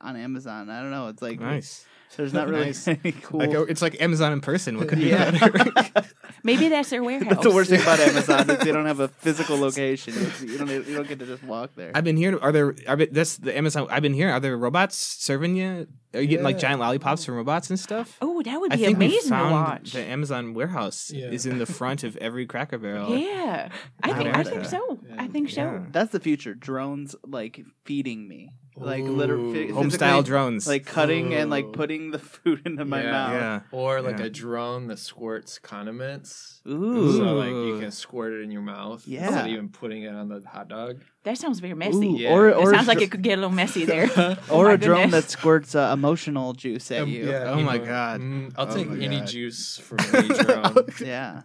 on 0.00 0.16
Amazon. 0.16 0.70
I 0.70 0.80
don't 0.80 0.90
know. 0.90 1.08
It's 1.08 1.20
like 1.22 1.40
Nice. 1.40 1.84
there's 2.16 2.32
not 2.32 2.48
really 2.48 2.66
Nice. 2.72 2.88
any 2.88 3.12
cool. 3.12 3.40
Like 3.40 3.50
it's 3.68 3.82
like 3.82 4.00
Amazon 4.00 4.32
in 4.32 4.40
person. 4.40 4.78
What 4.78 4.88
could 4.88 4.98
be 4.98 5.06
Yeah. 5.08 5.30
better? 5.32 6.08
Maybe 6.44 6.68
that's 6.68 6.90
their 6.90 7.02
warehouse. 7.02 7.28
That's 7.30 7.42
the 7.42 7.50
worst 7.54 7.70
thing 7.70 7.82
about 7.82 7.98
Amazon 7.98 8.48
is 8.48 8.58
they 8.60 8.70
don't 8.72 8.86
have 8.86 9.00
a 9.00 9.08
physical 9.08 9.58
location. 9.58 10.14
You, 10.14 10.52
you 10.52 10.58
don't 10.58 10.68
you 10.70 10.94
don't 10.94 11.08
get 11.08 11.18
to 11.18 11.26
just 11.26 11.42
walk 11.42 11.74
there. 11.74 11.90
I've 11.94 12.04
been 12.04 12.16
here. 12.16 12.38
Are 12.40 12.52
there? 12.52 12.74
Are, 12.86 12.96
that's 12.96 13.38
the 13.38 13.56
Amazon. 13.56 13.88
I've 13.90 14.02
been 14.02 14.14
hearing. 14.14 14.32
Are 14.32 14.40
there 14.40 14.56
robots 14.56 14.96
serving 14.96 15.56
you? 15.56 15.88
Are 16.14 16.20
you 16.22 16.26
getting 16.26 16.44
like 16.44 16.58
giant 16.58 16.80
lollipops 16.80 17.24
from 17.24 17.36
robots 17.36 17.68
and 17.70 17.78
stuff? 17.78 18.16
Oh, 18.22 18.42
that 18.42 18.58
would 18.60 18.72
I 18.72 18.76
be 18.76 18.84
think 18.86 18.98
we 18.98 19.06
amazing 19.06 19.22
to 19.24 19.28
found 19.28 19.52
watch. 19.52 19.92
the 19.92 20.00
Amazon 20.02 20.54
warehouse 20.54 21.10
Yeah. 21.10 21.26
is 21.26 21.44
in 21.44 21.58
the 21.58 21.66
front 21.80 22.02
of 22.04 22.16
every 22.16 22.46
Cracker 22.46 22.78
Barrel. 22.78 23.14
Yeah, 23.16 23.68
I 24.02 24.12
think 24.14 24.34
I 24.36 24.42
think 24.42 24.64
so. 24.64 24.98
I 25.18 25.26
think 25.28 25.50
so. 25.50 25.60
Yeah. 25.60 25.84
That's 25.90 26.10
the 26.12 26.20
future. 26.20 26.54
Drones 26.54 27.14
like 27.26 27.60
feeding 27.84 28.26
me, 28.26 28.52
like 28.76 29.04
literally 29.04 29.68
Ooh. 29.70 29.74
Home 29.74 29.90
style 29.90 30.22
drones. 30.22 30.66
like 30.66 30.86
cutting 30.86 31.34
and 31.34 31.50
like 31.50 31.66
Ooh. 31.66 31.72
putting 31.72 32.10
the 32.10 32.18
food 32.18 32.62
into 32.64 32.84
my 32.86 33.02
Yeah. 33.02 33.10
mouth. 33.12 33.32
yeah. 33.32 33.60
Or 33.72 34.00
like 34.00 34.18
Yeah. 34.18 34.26
a 34.26 34.30
drone 34.30 34.86
that 34.86 34.98
squirts 34.98 35.58
condiments. 35.58 36.62
Ooh. 36.66 37.12
So 37.16 37.34
like 37.34 37.50
you 37.50 37.74
Ooh. 37.76 37.80
can 37.80 37.90
squirt 37.90 38.32
it 38.32 38.42
in 38.44 38.50
your 38.50 38.62
mouth 38.62 39.06
Yeah. 39.06 39.26
instead 39.26 39.46
of 39.46 39.52
even 39.52 39.68
putting 39.68 40.04
it 40.04 40.14
on 40.14 40.28
the 40.28 40.42
hot 40.48 40.68
dog. 40.68 41.00
That 41.28 41.36
sounds 41.36 41.58
very 41.60 41.74
messy. 41.74 42.06
Ooh, 42.08 42.16
Yeah. 42.16 42.32
Or 42.32 42.48
It 42.48 42.56
or 42.56 42.70
it 42.70 42.74
sounds 42.74 42.88
a 42.88 42.88
like 42.88 43.02
it 43.02 43.10
could 43.10 43.20
get 43.22 43.34
a 43.34 43.40
little 43.42 43.50
messy 43.54 43.84
there. 43.84 44.08
or 44.50 44.64
my 44.64 44.72
a 44.72 44.78
drone 44.78 45.10
that 45.10 45.28
squirts 45.28 45.74
uh, 45.74 45.90
emotional 45.92 46.54
juice 46.54 46.90
at 46.90 47.02
Um, 47.02 47.10
you. 47.10 47.30
Oh 47.34 47.60
my 47.60 47.76
God. 47.76 48.20
Mm, 48.22 48.54
I'll 48.56 48.66
Oh 48.66 48.74
take 48.74 48.88
any 48.88 49.18
God. 49.18 49.26
juice 49.26 49.76
from 49.76 49.98
any 50.14 50.28
drone. 50.28 50.86
Yeah. 51.04 51.42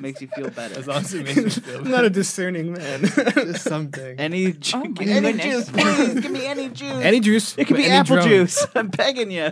Makes 0.00 0.20
you 0.20 0.28
feel 0.28 0.50
better. 0.50 0.78
As 0.78 0.86
long 0.86 0.98
as 0.98 1.12
it 1.14 1.24
makes 1.24 1.36
me 1.36 1.50
feel 1.50 1.78
I'm 1.84 1.90
not 1.90 2.04
a 2.04 2.10
discerning 2.10 2.72
man. 2.72 3.00
Just 3.06 3.64
something. 3.64 4.18
Any, 4.18 4.52
ju- 4.52 4.76
Oh 4.76 4.80
my 4.80 5.04
any 5.04 5.32
goodness. 5.32 5.68
juice, 5.68 5.70
please 5.70 6.20
give 6.20 6.30
me 6.30 6.46
any 6.46 6.68
juice. 6.68 7.04
Any 7.04 7.20
juice. 7.20 7.58
it 7.58 7.66
could 7.66 7.76
be 7.76 7.84
any 7.84 7.92
apple 7.92 8.16
drone. 8.16 8.28
juice. 8.28 8.66
I'm 8.74 8.88
begging 8.88 9.30
you. 9.30 9.50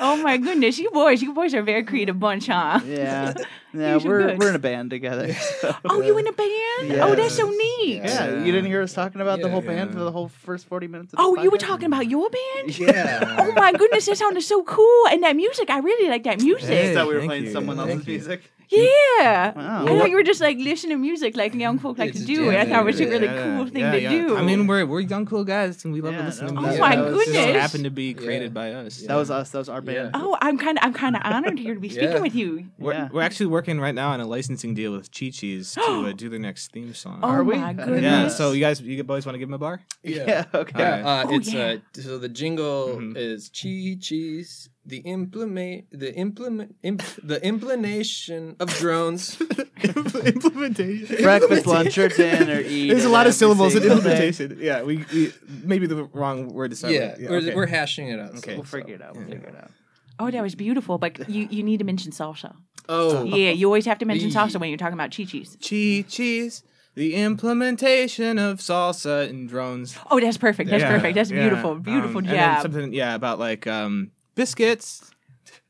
Oh 0.00 0.16
my 0.22 0.36
goodness, 0.36 0.78
you 0.78 0.90
boys, 0.90 1.22
you 1.22 1.32
boys 1.34 1.54
are 1.54 1.60
a 1.60 1.64
very 1.64 1.84
creative 1.84 2.18
bunch, 2.18 2.46
huh? 2.46 2.80
Yeah, 2.86 3.34
yeah. 3.72 3.94
These 3.96 4.04
are 4.04 4.08
We're 4.08 4.26
good. 4.28 4.38
we're 4.38 4.48
in 4.50 4.54
a 4.54 4.58
band 4.58 4.90
together. 4.90 5.32
so- 5.34 5.74
Oh, 5.84 6.00
you 6.00 6.16
in 6.18 6.26
a 6.26 6.32
band? 6.32 6.50
Yeah. 6.84 7.04
Oh, 7.06 7.14
that's 7.14 7.34
so 7.36 7.48
neat. 7.48 8.02
Yeah, 8.04 8.42
you 8.42 8.52
didn't 8.52 8.66
hear 8.66 8.82
us 8.82 8.92
talking 8.94 9.20
about 9.20 9.40
the 9.40 9.46
Yeah. 9.46 9.52
whole 9.52 9.60
band 9.62 9.92
for 9.92 9.98
the 10.00 10.10
whole 10.12 10.28
first 10.28 10.66
forty 10.66 10.86
minutes. 10.88 11.12
Of 11.12 11.18
the 11.18 11.22
Oh, 11.22 11.42
you 11.42 11.50
were 11.50 11.58
podcast? 11.58 11.60
talking 11.66 11.86
about 11.86 12.08
your 12.08 12.28
band? 12.30 12.78
Yeah. 12.78 13.36
Oh 13.38 13.52
my 13.52 13.72
goodness, 13.72 14.06
that 14.06 14.16
sounded 14.16 14.42
so 14.42 14.62
cool. 14.64 15.06
And 15.10 15.22
that 15.22 15.36
music, 15.36 15.70
I 15.70 15.78
really 15.78 16.08
like 16.08 16.24
that 16.24 16.40
music. 16.40 16.68
Hey. 16.68 16.90
I 16.90 16.94
thought 16.94 17.08
we 17.08 17.14
were 17.14 17.20
Thank 17.20 17.28
playing 17.30 17.44
you. 17.46 17.52
someone 17.52 17.76
Thank 17.76 17.90
else's 17.90 18.06
you. 18.06 18.12
music. 18.14 18.52
Yeah. 18.70 19.52
Wow. 19.54 19.84
I 19.84 19.98
thought 19.98 20.10
you 20.10 20.16
were 20.16 20.22
just 20.22 20.40
like 20.40 20.58
listening 20.58 20.96
to 20.96 21.00
music 21.00 21.36
like 21.36 21.54
young 21.54 21.78
folk 21.78 21.98
like 21.98 22.10
It's 22.10 22.20
to 22.20 22.26
do. 22.26 22.48
And 22.50 22.58
I 22.58 22.64
thought 22.66 22.82
it 22.82 22.84
was 22.86 23.00
a 23.00 23.06
really 23.06 23.26
Yeah, 23.26 23.56
cool 23.56 23.66
thing 23.66 23.80
yeah, 23.82 23.92
to 23.92 24.00
yeah. 24.02 24.10
do. 24.10 24.36
I 24.36 24.42
mean, 24.42 24.66
we're 24.66 24.84
we're 24.86 25.00
young 25.00 25.24
cool 25.26 25.44
guys, 25.44 25.84
and 25.84 25.92
we 25.94 26.00
love 26.00 26.14
Yeah, 26.14 26.20
to 26.20 26.26
listen 26.26 26.46
no, 26.46 26.52
to 26.52 26.58
Oh 26.58 26.62
music. 26.62 26.80
my 26.80 26.92
It 26.92 26.96
just 27.14 27.32
goodness. 27.32 27.62
happened 27.62 27.84
to 27.84 27.90
be 27.90 28.14
created 28.14 28.50
Yeah. 28.50 28.60
by 28.60 28.72
us. 28.72 28.98
That 29.02 29.14
was 29.16 29.30
us. 29.30 29.50
That 29.50 29.58
was 29.58 29.68
our 29.68 29.80
band. 29.80 30.10
Yeah. 30.14 30.20
oh, 30.22 30.36
I'm 30.42 30.58
kind 30.58 30.78
of 30.78 30.84
I'm 30.84 30.92
kind 30.92 31.14
of 31.16 31.22
honored 31.24 31.58
here 31.58 31.74
to 31.74 31.80
be 31.80 31.88
speaking 31.88 32.10
Yeah. 32.12 32.20
with 32.20 32.34
you. 32.34 32.66
We're, 32.78 32.92
Yeah. 32.92 33.08
we're 33.12 33.22
actually 33.22 33.46
working 33.46 33.78
right 33.80 33.94
now 33.94 34.10
on 34.10 34.20
a 34.20 34.26
licensing 34.26 34.74
deal 34.74 34.92
with 34.92 35.10
Chi 35.12 35.30
Chi's 35.30 35.74
to 35.74 35.82
uh, 36.08 36.12
do 36.12 36.28
their 36.28 36.38
next 36.40 36.72
theme 36.72 36.92
song. 36.94 37.20
Oh 37.22 37.28
Are 37.28 37.44
we? 37.44 37.56
my 37.56 37.72
goodness. 37.72 38.02
yeah, 38.02 38.28
so 38.28 38.52
you 38.52 38.60
guys, 38.60 38.80
you 38.80 39.02
boys 39.04 39.24
want 39.26 39.34
to 39.34 39.38
give 39.38 39.48
him 39.48 39.54
a 39.54 39.58
bar? 39.58 39.80
Yeah. 40.02 40.44
okay. 40.54 40.78
Yeah, 40.78 41.06
uh, 41.08 41.24
Oh, 41.28 41.34
it's 41.34 41.52
yeah. 41.52 41.76
uh, 41.98 42.02
so 42.02 42.18
the 42.18 42.28
jingle 42.28 42.96
Mhm. 42.98 43.16
is 43.16 43.48
Chi 43.48 43.96
Chi's 44.00 44.68
the 44.86 44.98
implement 44.98 45.86
the 45.90 46.14
implement 46.14 46.76
imp, 46.82 47.02
the 47.22 47.44
implementation 47.44 48.56
of 48.60 48.70
drones. 48.74 49.40
implementation. 49.82 51.16
Breakfast, 51.22 51.66
lunch, 51.66 51.98
or 51.98 52.08
dinner. 52.08 52.60
Eat 52.60 52.88
There's 52.88 53.04
a 53.04 53.08
lot 53.08 53.26
of 53.26 53.34
syllables 53.34 53.74
in 53.74 53.82
implementation. 53.82 54.58
Yeah, 54.60 54.82
we, 54.82 55.04
we 55.12 55.32
maybe 55.64 55.86
the 55.86 56.04
wrong 56.04 56.48
word 56.48 56.70
to 56.70 56.76
start 56.76 56.92
yeah, 56.92 57.16
with. 57.18 57.30
we're, 57.30 57.36
okay. 57.38 57.54
we're 57.54 57.66
hashing 57.66 58.08
it 58.08 58.20
out. 58.20 58.36
Okay. 58.36 58.54
We'll 58.54 58.64
figure 58.64 58.94
it 58.94 59.02
out. 59.02 59.14
We'll 59.14 59.24
Yeah. 59.24 59.34
figure 59.34 59.48
it 59.48 59.56
out. 59.56 59.70
Oh, 60.18 60.30
that 60.30 60.42
was 60.42 60.54
beautiful. 60.54 60.96
But 60.98 61.28
you, 61.28 61.46
you 61.50 61.62
need 61.62 61.78
to 61.78 61.84
mention 61.84 62.12
salsa. 62.12 62.54
Oh, 62.88 63.24
Yeah, 63.24 63.50
you 63.50 63.66
always 63.66 63.84
have 63.86 63.98
to 63.98 64.06
mention 64.06 64.30
salsa 64.30 64.58
when 64.58 64.70
you're 64.70 64.78
talking 64.78 64.94
about 64.94 65.14
Chi-Chi's. 65.14 65.56
Chi 65.60 66.04
Chi's 66.08 66.62
the 66.94 67.14
implementation 67.16 68.38
of 68.38 68.58
salsa 68.60 69.28
and 69.28 69.48
drones. 69.48 69.98
Oh, 70.10 70.18
that's 70.18 70.38
perfect. 70.38 70.70
That's 70.70 70.80
Yeah, 70.82 70.90
perfect. 70.90 71.14
That's 71.14 71.30
yeah. 71.30 71.42
beautiful. 71.42 71.74
Beautiful 71.74 72.18
Um, 72.18 72.24
and 72.24 72.26
then 72.28 72.36
job. 72.54 72.62
something, 72.62 72.92
yeah, 72.94 73.14
about 73.14 73.38
like 73.38 73.66
um, 73.66 74.12
biscuits. 74.36 75.10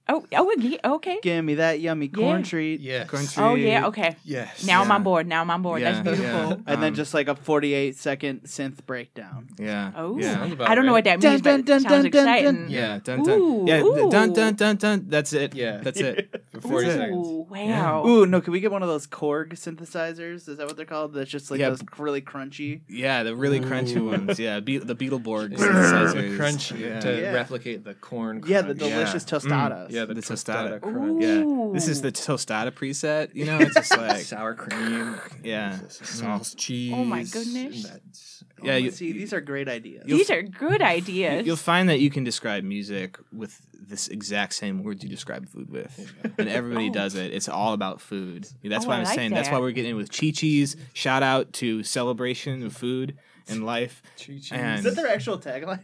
Oh, 0.09 0.25
oh, 0.37 0.55
yeah, 0.61 0.79
okay. 0.85 1.19
Give 1.21 1.45
me 1.45 1.57
that 1.57 1.81
yummy 1.81 2.07
corn 2.07 2.39
Yeah. 2.39 2.45
treat. 2.47 2.81
yes. 2.81 3.11
Corn 3.11 3.27
treat. 3.27 3.43
Oh, 3.43 3.55
yeah, 3.57 3.87
okay. 3.89 4.15
Yes. 4.25 4.65
Now 4.65 4.83
I'm 4.83 4.89
Yeah. 4.89 4.95
on 4.95 5.03
board. 5.03 5.27
Now 5.27 5.41
I'm 5.41 5.51
on 5.51 5.63
board. 5.63 5.83
That's 5.83 5.97
Yeah, 5.97 6.03
beautiful. 6.05 6.27
yeah. 6.51 6.57
And 6.73 6.81
then 6.81 6.91
Um, 6.91 6.95
just 6.95 7.13
like 7.13 7.27
a 7.27 7.35
48 7.35 7.97
second 7.97 8.43
synth 8.45 8.87
breakdown. 8.87 9.49
Yeah. 9.59 9.91
Oh, 9.97 10.17
yeah. 10.17 10.35
Sounds 10.35 10.53
about 10.53 10.71
I 10.71 10.77
don't 10.77 10.87
know 10.87 10.93
right. 10.93 10.99
what 11.05 11.05
that 11.11 11.21
Dun, 11.21 11.33
means, 11.33 11.43
dun, 11.43 11.61
but 11.63 11.67
dun, 11.67 11.77
it 11.79 11.83
sounds 11.83 11.93
dun, 11.93 12.03
dun, 12.05 12.11
dun. 12.13 12.29
exciting. 12.37 12.67
Yeah, 12.71 12.99
dun 13.03 13.23
dun. 13.25 13.41
Ooh, 13.41 13.65
yeah, 13.67 13.83
th- 13.83 14.11
dun 14.13 14.33
dun 14.33 14.55
dun 14.55 14.77
dun. 14.77 15.07
That's 15.09 15.33
it. 15.33 15.57
Yeah. 15.57 15.79
that's 15.83 15.99
it. 16.01 16.31
For 16.63 16.69
40 16.69 16.87
Ooh, 16.87 16.91
seconds. 16.91 17.51
wow. 17.51 18.07
Ooh, 18.07 18.27
no, 18.27 18.41
can 18.41 18.53
we 18.53 18.61
get 18.61 18.71
one 18.71 18.83
of 18.83 18.89
those 18.89 19.07
Korg 19.07 19.51
synthesizers? 19.55 20.49
Is 20.49 20.59
that 20.59 20.67
what 20.67 20.77
they're 20.77 20.87
called? 20.87 21.15
That's 21.15 21.31
just 21.31 21.51
like 21.51 21.61
Yeah. 21.61 21.71
those 21.71 21.83
really 21.99 22.21
crunchy. 22.23 22.81
Yeah, 22.89 23.23
the 23.23 23.35
really 23.37 23.61
crunchy 23.61 23.97
mm. 23.97 24.27
ones. 24.27 24.39
Yeah, 24.39 24.61
Be- 24.61 24.79
the 24.79 24.95
Beetleborg 24.97 25.51
The 25.57 25.65
synthesizers. 25.65 26.37
crunchy 26.37 26.81
Yeah. 26.81 27.01
to 27.01 27.21
Yeah. 27.21 27.33
replicate 27.33 27.85
the 27.85 27.95
corn. 27.95 28.43
Yeah, 28.47 28.63
the 28.63 28.75
crunch. 28.75 28.79
delicious 28.79 29.25
tostadas. 29.25 29.89
Mm. 29.89 29.91
Yeah, 29.91 30.05
the, 30.05 30.15
The 30.15 30.21
tostada, 30.23 30.81
tostada. 30.81 30.83
crunch. 30.83 31.23
Yeah, 31.23 31.71
this 31.73 31.89
is 31.89 32.03
the 32.03 32.13
tostada 32.13 32.71
preset. 32.71 33.35
You 33.35 33.45
know, 33.47 33.59
it's 33.59 33.75
just 33.75 33.97
like 33.97 34.21
sour 34.23 34.55
cream. 34.55 35.17
Yeah. 35.43 35.79
sauce, 35.89 36.55
mm. 36.55 36.59
cheese. 36.59 36.93
Oh 36.95 37.05
my 37.05 37.23
goodness. 37.25 38.36
That's- 38.57 38.67
Yeah, 38.67 38.73
Oh, 38.75 38.77
you- 38.77 38.91
see, 38.91 39.13
these 39.13 39.33
are 39.33 39.41
great 39.41 39.69
ideas. 39.69 40.05
These 40.07 40.31
are 40.31 40.43
good 40.43 40.83
ideas. 40.83 41.47
you'll 41.47 41.57
find 41.57 41.89
that 41.89 42.01
you 42.01 42.11
can 42.11 42.25
describe 42.25 42.65
music 42.65 43.19
with 43.33 43.61
this 43.89 44.09
exact 44.09 44.55
same 44.55 44.83
words 44.83 45.03
you 45.05 45.09
describe 45.09 45.49
food 45.49 45.71
with, 45.71 46.13
and 46.39 46.49
everybody 46.49 46.89
Oh. 46.91 46.93
does 46.93 47.15
it. 47.15 47.33
It's 47.33 47.49
all 47.49 47.73
about 47.73 48.01
food. 48.01 48.49
That's 48.65 48.85
Oh, 48.85 48.89
why 48.89 48.95
I 48.95 48.99
I'm 48.99 49.05
like 49.05 49.15
saying. 49.15 49.31
That's 49.33 49.51
why 49.51 49.59
we're 49.61 49.71
getting 49.73 49.91
in 49.93 49.97
with 49.97 50.11
Chi 50.11 50.31
Chi's. 50.33 50.77
Shout 50.93 51.23
out 51.23 51.53
to 51.55 51.83
celebration 51.85 52.65
of 52.65 52.73
food 52.75 53.17
and 53.49 53.65
life. 53.65 54.03
Cheese. 54.17 54.51
And- 54.53 54.79
Is 54.79 54.85
that 54.85 54.97
their 54.97 55.09
actual 55.09 55.39
tagline? 55.39 55.81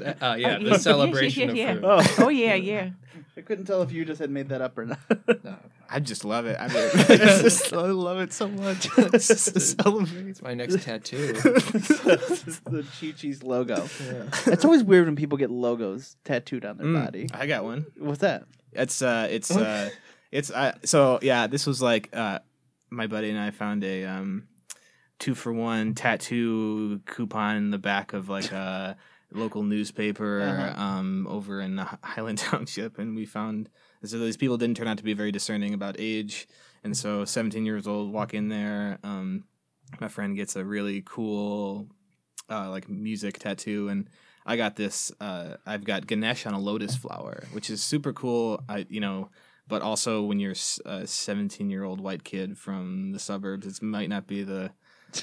Uh, 0.00 0.04
yeah, 0.20 0.36
yeah, 0.36 0.58
the 0.58 0.78
celebration 0.78 1.54
yeah, 1.54 1.72
of 1.72 1.84
yeah. 1.84 2.02
food. 2.02 2.16
Oh, 2.18 2.24
oh, 2.26 2.28
yeah, 2.30 2.54
yeah. 2.54 2.90
I 3.36 3.42
couldn't 3.42 3.66
tell 3.66 3.82
if 3.82 3.92
you 3.92 4.04
just 4.04 4.18
had 4.20 4.30
made 4.30 4.48
that 4.48 4.62
up 4.62 4.76
or 4.78 4.86
not. 4.86 4.98
No, 5.44 5.56
I 5.90 6.00
just 6.00 6.24
love 6.24 6.46
it. 6.46 6.56
I, 6.58 6.68
mean, 6.68 6.76
I, 6.94 7.16
just, 7.42 7.72
I 7.72 7.86
love 7.86 8.18
it 8.18 8.32
so 8.32 8.48
much. 8.48 8.88
It's 8.98 9.28
just 9.28 9.56
a 9.56 9.60
celebration. 9.82 10.28
it's 10.28 10.42
my 10.42 10.54
next 10.54 10.82
tattoo. 10.82 11.32
this 11.34 12.46
is 12.48 12.60
the 12.60 12.86
Chi 13.00 13.12
Chi's 13.12 13.42
logo. 13.42 13.88
It's 14.46 14.64
always 14.64 14.82
weird 14.84 15.06
when 15.06 15.16
people 15.16 15.38
get 15.38 15.50
logos 15.50 16.16
tattooed 16.24 16.64
on 16.64 16.76
their 16.78 16.86
Mm, 16.86 17.04
body. 17.04 17.28
I 17.32 17.46
got 17.46 17.64
one. 17.64 17.86
What's 17.98 18.20
that? 18.20 18.44
It's 18.72 19.02
uh, 19.02 19.28
it's 19.30 19.50
uh, 19.50 19.90
it's 20.32 20.50
uh, 20.50 20.72
so 20.84 21.18
yeah. 21.22 21.46
This 21.46 21.66
was 21.66 21.80
like 21.80 22.10
uh, 22.12 22.40
my 22.90 23.06
buddy 23.06 23.30
and 23.30 23.38
I 23.38 23.50
found 23.50 23.84
a 23.84 24.04
um, 24.04 24.48
two 25.18 25.34
for 25.34 25.52
one 25.52 25.94
tattoo 25.94 27.00
coupon 27.06 27.56
in 27.56 27.70
the 27.70 27.78
back 27.78 28.12
of 28.12 28.28
like 28.28 28.50
a 28.52 28.96
local 29.32 29.62
newspaper 29.62 30.40
Uh-huh. 30.42 30.80
um 30.82 31.26
over 31.28 31.60
in 31.60 31.78
Hi- 31.78 31.98
Highland 32.02 32.38
Township, 32.38 32.98
and 32.98 33.14
we 33.16 33.26
found 33.26 33.68
so 34.08 34.18
these 34.18 34.36
people 34.36 34.56
didn't 34.56 34.76
turn 34.76 34.88
out 34.88 34.98
to 34.98 35.04
be 35.04 35.14
very 35.14 35.32
discerning 35.32 35.74
about 35.74 35.96
age, 35.98 36.46
and 36.82 36.96
so 36.96 37.24
17 37.24 37.64
years 37.64 37.86
old 37.86 38.12
walk 38.12 38.34
in 38.34 38.48
there. 38.48 38.98
Um, 39.02 39.44
my 40.00 40.08
friend 40.08 40.36
gets 40.36 40.56
a 40.56 40.64
really 40.64 41.02
cool 41.04 41.88
uh, 42.50 42.70
like 42.70 42.88
music 42.88 43.38
tattoo. 43.38 43.88
And 43.88 44.08
I 44.46 44.56
got 44.56 44.76
this 44.76 45.12
uh, 45.20 45.56
I've 45.66 45.84
got 45.84 46.06
Ganesh 46.06 46.46
on 46.46 46.54
a 46.54 46.58
lotus 46.58 46.96
flower 46.96 47.44
which 47.52 47.70
is 47.70 47.82
super 47.82 48.12
cool. 48.12 48.62
I 48.68 48.86
you 48.88 49.00
know 49.00 49.30
but 49.66 49.80
also 49.80 50.22
when 50.22 50.40
you're 50.40 50.54
a 50.84 51.06
17 51.06 51.70
year 51.70 51.84
old 51.84 52.00
white 52.00 52.24
kid 52.24 52.58
from 52.58 53.12
the 53.12 53.18
suburbs 53.18 53.66
it 53.66 53.82
might 53.82 54.08
not 54.08 54.26
be 54.26 54.42
the 54.42 54.72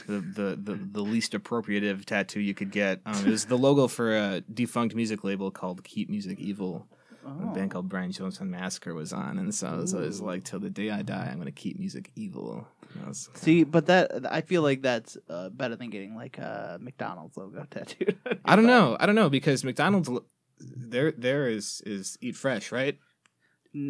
the, 0.08 0.22
the, 0.22 0.60
the, 0.62 0.80
the 0.90 1.02
least 1.02 1.34
appropriative 1.34 2.06
tattoo 2.06 2.40
you 2.40 2.54
could 2.54 2.72
get. 2.72 3.02
Um, 3.06 3.28
it 3.28 3.30
was 3.30 3.46
the 3.46 3.58
logo 3.58 3.90
for 3.90 4.16
a 4.16 4.40
defunct 4.40 4.96
music 4.96 5.26
label 5.26 5.52
called 5.52 5.84
Keep 5.84 6.10
Music 6.10 6.40
Evil 6.40 6.88
a 7.26 7.46
band 7.54 7.72
called 7.72 7.90
Brian 7.90 8.12
Jonestown 8.12 8.50
Massacre 8.50 8.94
was 8.94 9.14
on 9.14 9.38
and 9.40 9.54
so, 9.54 9.80
it 9.80 9.94
was 9.94 10.22
like 10.22 10.44
till 10.44 10.60
the 10.60 10.70
day 10.70 10.90
I 10.90 11.02
die 11.02 11.30
I'm 11.32 11.38
gonna 11.38 11.52
keep 11.52 11.78
music 11.80 12.12
evil 12.16 12.68
I 13.08 13.12
See, 13.14 13.64
but 13.64 13.86
that 13.86 14.32
I 14.32 14.42
feel 14.42 14.62
like 14.62 14.82
that's 14.82 15.18
uh, 15.30 15.50
better 15.50 15.76
than 15.76 15.90
getting 15.90 16.16
like 16.16 16.38
a 16.38 16.78
McDonald's 16.82 17.38
logo 17.38 17.66
tattooed. 17.72 18.18
I 18.44 18.56
don't 18.56 18.68
know. 18.68 18.98
I 19.00 19.06
don't 19.06 19.16
know 19.16 19.30
because 19.30 19.64
McDonald's 19.64 20.10
l- 20.10 20.26
there 20.60 21.12
there 21.12 21.48
is 21.48 21.82
is 21.86 22.18
eat 22.22 22.36
fresh, 22.36 22.72
right? 22.72 22.98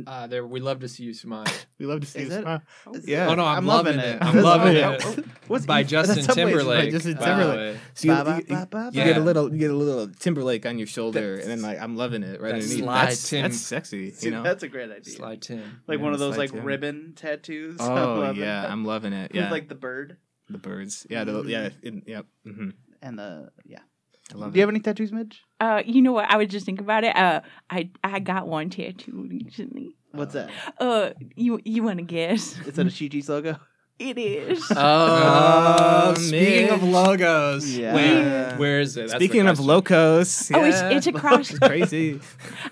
Uh, 0.05 0.27
there, 0.27 0.45
we 0.45 0.59
love 0.59 0.79
to 0.81 0.87
see 0.87 1.03
you 1.03 1.13
smile. 1.13 1.45
We 1.81 1.87
love 1.87 2.01
to 2.01 2.05
see 2.05 2.19
Is 2.19 2.29
you 2.29 2.35
it? 2.35 2.41
smile. 2.43 2.61
Yeah. 3.05 3.27
Oh 3.29 3.33
no, 3.33 3.43
I'm, 3.43 3.57
I'm 3.57 3.65
loving, 3.65 3.97
loving 3.97 4.11
it. 4.11 4.15
it. 4.17 4.21
I'm 4.23 4.41
loving 4.43 4.75
it. 4.77 5.25
What's 5.47 5.65
By 5.65 5.81
Justin 5.81 6.23
that's 6.23 6.35
Timberlake. 6.35 6.91
Justin 6.91 7.15
by 7.15 7.19
the 7.19 7.25
Timberlake. 7.25 7.57
way. 7.57 7.79
So 7.95 8.07
you, 8.07 8.13
Ba, 8.13 8.23
ba, 8.23 8.37
you- 8.37 8.55
ba, 8.55 8.67
ba, 8.69 8.89
you 8.93 9.03
get 9.03 9.17
a 9.17 9.19
little 9.19 9.51
you 9.51 9.57
get 9.57 9.71
a 9.71 9.75
little 9.75 10.07
Timberlake 10.19 10.67
on 10.67 10.77
your 10.77 10.85
shoulder, 10.85 11.37
and 11.37 11.49
then 11.49 11.63
like 11.63 11.81
I'm 11.81 11.95
loving 11.95 12.21
it 12.21 12.39
right 12.39 12.53
underneath. 12.53 12.77
slide 12.83 13.07
That's, 13.07 13.29
Tim. 13.29 13.41
that's 13.41 13.57
sexy, 13.57 14.11
See, 14.11 14.27
you 14.27 14.31
know. 14.31 14.43
that's 14.43 14.61
a 14.61 14.67
great 14.67 14.91
idea. 14.91 15.11
Slide 15.15 15.41
Tim. 15.41 15.81
Like 15.87 15.97
Yeah, 15.97 16.03
one 16.03 16.13
of 16.13 16.19
those 16.19 16.37
like 16.37 16.51
Tim. 16.51 16.63
ribbon 16.65 17.13
tattoos. 17.15 17.77
I'm 17.81 17.89
Oh 17.97 18.31
yeah, 18.33 18.63
it. 18.65 18.69
I'm 18.69 18.85
loving 18.85 19.13
it. 19.13 19.31
With 19.31 19.41
Yeah, 19.41 19.49
like 19.49 19.67
the 19.67 19.73
bird 19.75 20.17
the 20.51 20.59
birds. 20.59 21.07
Yeah, 21.09 21.23
the, 21.23 21.41
yeah, 21.47 21.69
in, 21.81 22.03
yep. 22.05 22.27
hmm 22.45 22.69
and 23.01 23.17
the 23.17 23.49
yeah. 23.65 23.79
I 24.33 24.37
love 24.37 24.53
Do 24.53 24.57
you 24.57 24.61
it. 24.61 24.65
have 24.67 24.69
any 24.69 24.79
tattoos, 24.79 25.11
Midge? 25.11 25.41
Uh, 25.59 25.81
you 25.85 26.01
know 26.01 26.11
what? 26.13 26.29
I 26.31 26.37
was 26.37 26.47
just 26.47 26.65
thinking 26.65 26.85
about 26.85 27.03
it. 27.03 27.15
Uh, 27.15 27.41
I 27.69 27.89
I 28.03 28.19
got 28.19 28.47
one 28.47 28.69
tattoo 28.69 29.27
recently. 29.29 29.95
What's 30.11 30.33
that? 30.33 30.49
Uh, 30.79 31.11
you 31.35 31.59
you 31.65 31.83
want 31.83 31.97
to 31.99 32.03
guess? 32.05 32.57
Is 32.65 32.75
that 32.75 32.87
a 32.87 32.89
Chi 32.89 33.07
Chi's 33.07 33.29
logo? 33.29 33.57
It 34.01 34.17
is. 34.17 34.71
Oh, 34.75 36.11
Oh, 36.11 36.13
speaking 36.15 36.69
of 36.69 36.81
logos. 36.83 37.77
Yeah. 37.77 37.95
Wait, 37.95 38.57
where 38.57 38.79
is 38.81 38.97
it? 38.97 39.01
That's 39.09 39.13
Speaking 39.13 39.41
of 39.41 39.57
question. 39.57 39.67
locos, 39.67 40.51
Oh, 40.53 40.65
it's- 40.65 40.81
yeah, 40.81 40.89
it's 40.97 41.07
across- 41.07 41.49
it's 41.51 41.59
crazy. 41.71 42.19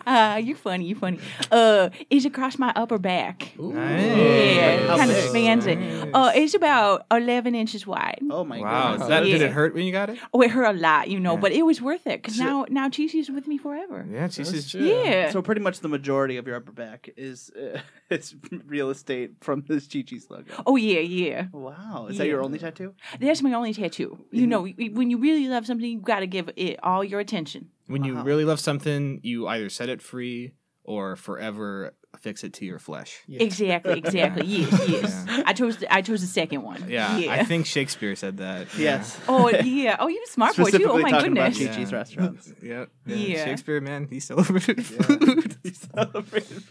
Uh, 0.07 0.39
you're 0.43 0.55
funny. 0.57 0.85
You're 0.85 0.97
funny. 0.97 1.19
Uh, 1.51 1.89
it's 2.09 2.25
across 2.25 2.57
my 2.57 2.71
upper 2.75 2.97
back. 2.97 3.51
Ooh. 3.59 3.73
Nice. 3.73 4.17
Yeah, 4.17 4.87
kind 4.97 5.11
of 5.11 5.17
big? 5.17 5.29
spans 5.29 5.67
it. 5.67 5.75
Nice. 5.77 6.09
Uh, 6.13 6.31
it's 6.33 6.53
about 6.55 7.05
11 7.11 7.53
inches 7.53 7.85
wide. 7.85 8.17
Oh 8.31 8.43
my 8.43 8.59
wow, 8.59 8.91
goodness. 8.93 9.03
Is 9.03 9.09
that, 9.09 9.23
did 9.23 9.41
it 9.43 9.51
hurt 9.51 9.75
when 9.75 9.83
you 9.85 9.91
got 9.91 10.09
it? 10.09 10.17
Oh, 10.33 10.41
it 10.41 10.49
hurt 10.49 10.63
a 10.75 10.77
lot, 10.79 11.09
you 11.09 11.19
know, 11.19 11.33
Yeah. 11.35 11.39
but 11.41 11.51
it 11.51 11.63
was 11.63 11.79
worth 11.81 12.07
it 12.07 12.21
because 12.23 12.37
So- 12.37 12.43
now 12.43 12.65
now 12.69 12.89
Chi-Chi's 12.89 13.29
with 13.29 13.45
me 13.47 13.57
forever. 13.59 14.05
Yeah, 14.11 14.27
she's 14.29 14.51
That's 14.51 14.51
just 14.51 14.71
true. 14.71 14.81
Yeah. 14.81 15.29
So 15.31 15.41
pretty 15.43 15.61
much 15.61 15.81
the 15.81 15.89
majority 15.89 16.37
of 16.37 16.47
your 16.47 16.55
upper 16.57 16.71
back 16.71 17.09
is 17.15 17.51
uh, 17.51 17.79
is 18.09 18.35
real 18.65 18.89
estate 18.89 19.31
from 19.41 19.63
this 19.67 19.85
Chi 19.87 20.01
Chi's 20.01 20.27
logo. 20.31 20.51
Oh 20.65 20.75
yeah, 20.75 20.99
yeah. 21.01 21.18
Wow, 21.51 22.07
is 22.09 22.17
that 22.17 22.27
your 22.27 22.41
only 22.41 22.59
tattoo? 22.59 22.93
That's 23.19 23.41
my 23.41 23.53
only 23.53 23.73
tattoo. 23.73 24.17
You 24.31 24.47
know, 24.47 24.65
when 24.67 25.09
you 25.09 25.17
really 25.17 25.47
love 25.47 25.65
something, 25.65 25.89
you 25.89 25.99
got 25.99 26.19
to 26.21 26.27
give 26.27 26.49
it 26.55 26.79
all 26.83 27.03
your 27.03 27.19
attention. 27.19 27.69
when 27.87 28.03
you 28.03 28.15
Wow. 28.15 28.23
really 28.23 28.45
love 28.45 28.59
something, 28.59 29.19
you 29.23 29.47
either 29.47 29.69
set 29.69 29.89
it 29.89 30.01
free 30.01 30.53
or 30.83 31.15
forever 31.15 31.93
affix 32.13 32.43
it 32.43 32.53
to 32.53 32.65
your 32.65 32.79
flesh. 32.79 33.11
Yeah. 33.27 33.43
Exactly, 33.43 33.97
exactly. 33.97 34.45
Yes, 34.47 34.89
yes. 34.89 35.25
Yeah. 35.27 35.43
I 35.45 35.53
chose 35.53 35.77
the, 35.77 35.93
I 35.93 36.01
chose 36.01 36.21
the 36.21 36.27
second 36.41 36.61
one. 36.63 36.81
Yeah, 36.89 37.17
yeah. 37.17 37.31
I 37.33 37.43
think 37.45 37.65
Shakespeare 37.67 38.15
said 38.15 38.37
that. 38.37 38.67
Yes. 38.77 39.19
Oh 39.27 39.49
yeah. 39.49 39.97
Oh, 39.99 40.07
you 40.07 40.21
smart 40.27 40.55
boy 40.57 40.63
too. 40.71 40.89
Oh 40.89 40.97
Specifically 40.97 41.03
my 41.03 41.11
talking 41.11 41.31
about 41.33 41.53
goodness. 41.53 41.75
Chi 41.75 41.81
Chi's 41.83 41.93
restaurants. 41.93 42.51
Yeah. 42.63 42.85
yeah. 43.05 43.15
Yeah. 43.15 43.45
Shakespeare, 43.45 43.81
man, 43.81 44.07
he 44.09 44.19
celebrated 44.19 44.83
food. 44.93 45.57
He 45.63 45.71
celebrated. 45.71 46.63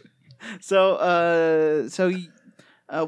So, 0.60 0.94
uh, 0.96 1.88
so, 1.88 2.08
y- 2.08 2.26
uh, 2.88 3.06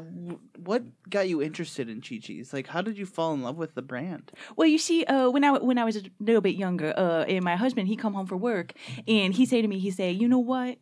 what 0.57 0.83
got 1.09 1.27
you 1.27 1.41
interested 1.41 1.89
in 1.89 2.01
Chi 2.01 2.19
Chi's? 2.21 2.53
Like, 2.53 2.67
how 2.67 2.81
did 2.81 2.97
you 2.97 3.05
fall 3.05 3.33
in 3.33 3.41
love 3.41 3.57
with 3.57 3.73
the 3.73 3.81
brand? 3.81 4.31
Well, 4.55 4.67
you 4.67 4.77
see, 4.77 5.03
uh, 5.05 5.29
when 5.29 5.43
I 5.43 5.53
when 5.53 5.77
I 5.77 5.85
was 5.85 5.95
a 5.95 6.03
little 6.19 6.41
bit 6.41 6.55
younger, 6.55 6.93
uh, 6.95 7.23
and 7.23 7.43
my 7.43 7.55
husband 7.55 7.87
he 7.87 7.95
come 7.95 8.13
home 8.13 8.27
from 8.27 8.41
work, 8.41 8.73
and 9.07 9.33
he 9.33 9.45
say 9.45 9.61
to 9.61 9.67
me, 9.67 9.79
he 9.79 9.91
say, 9.91 10.11
you 10.11 10.27
know 10.27 10.39
what? 10.39 10.77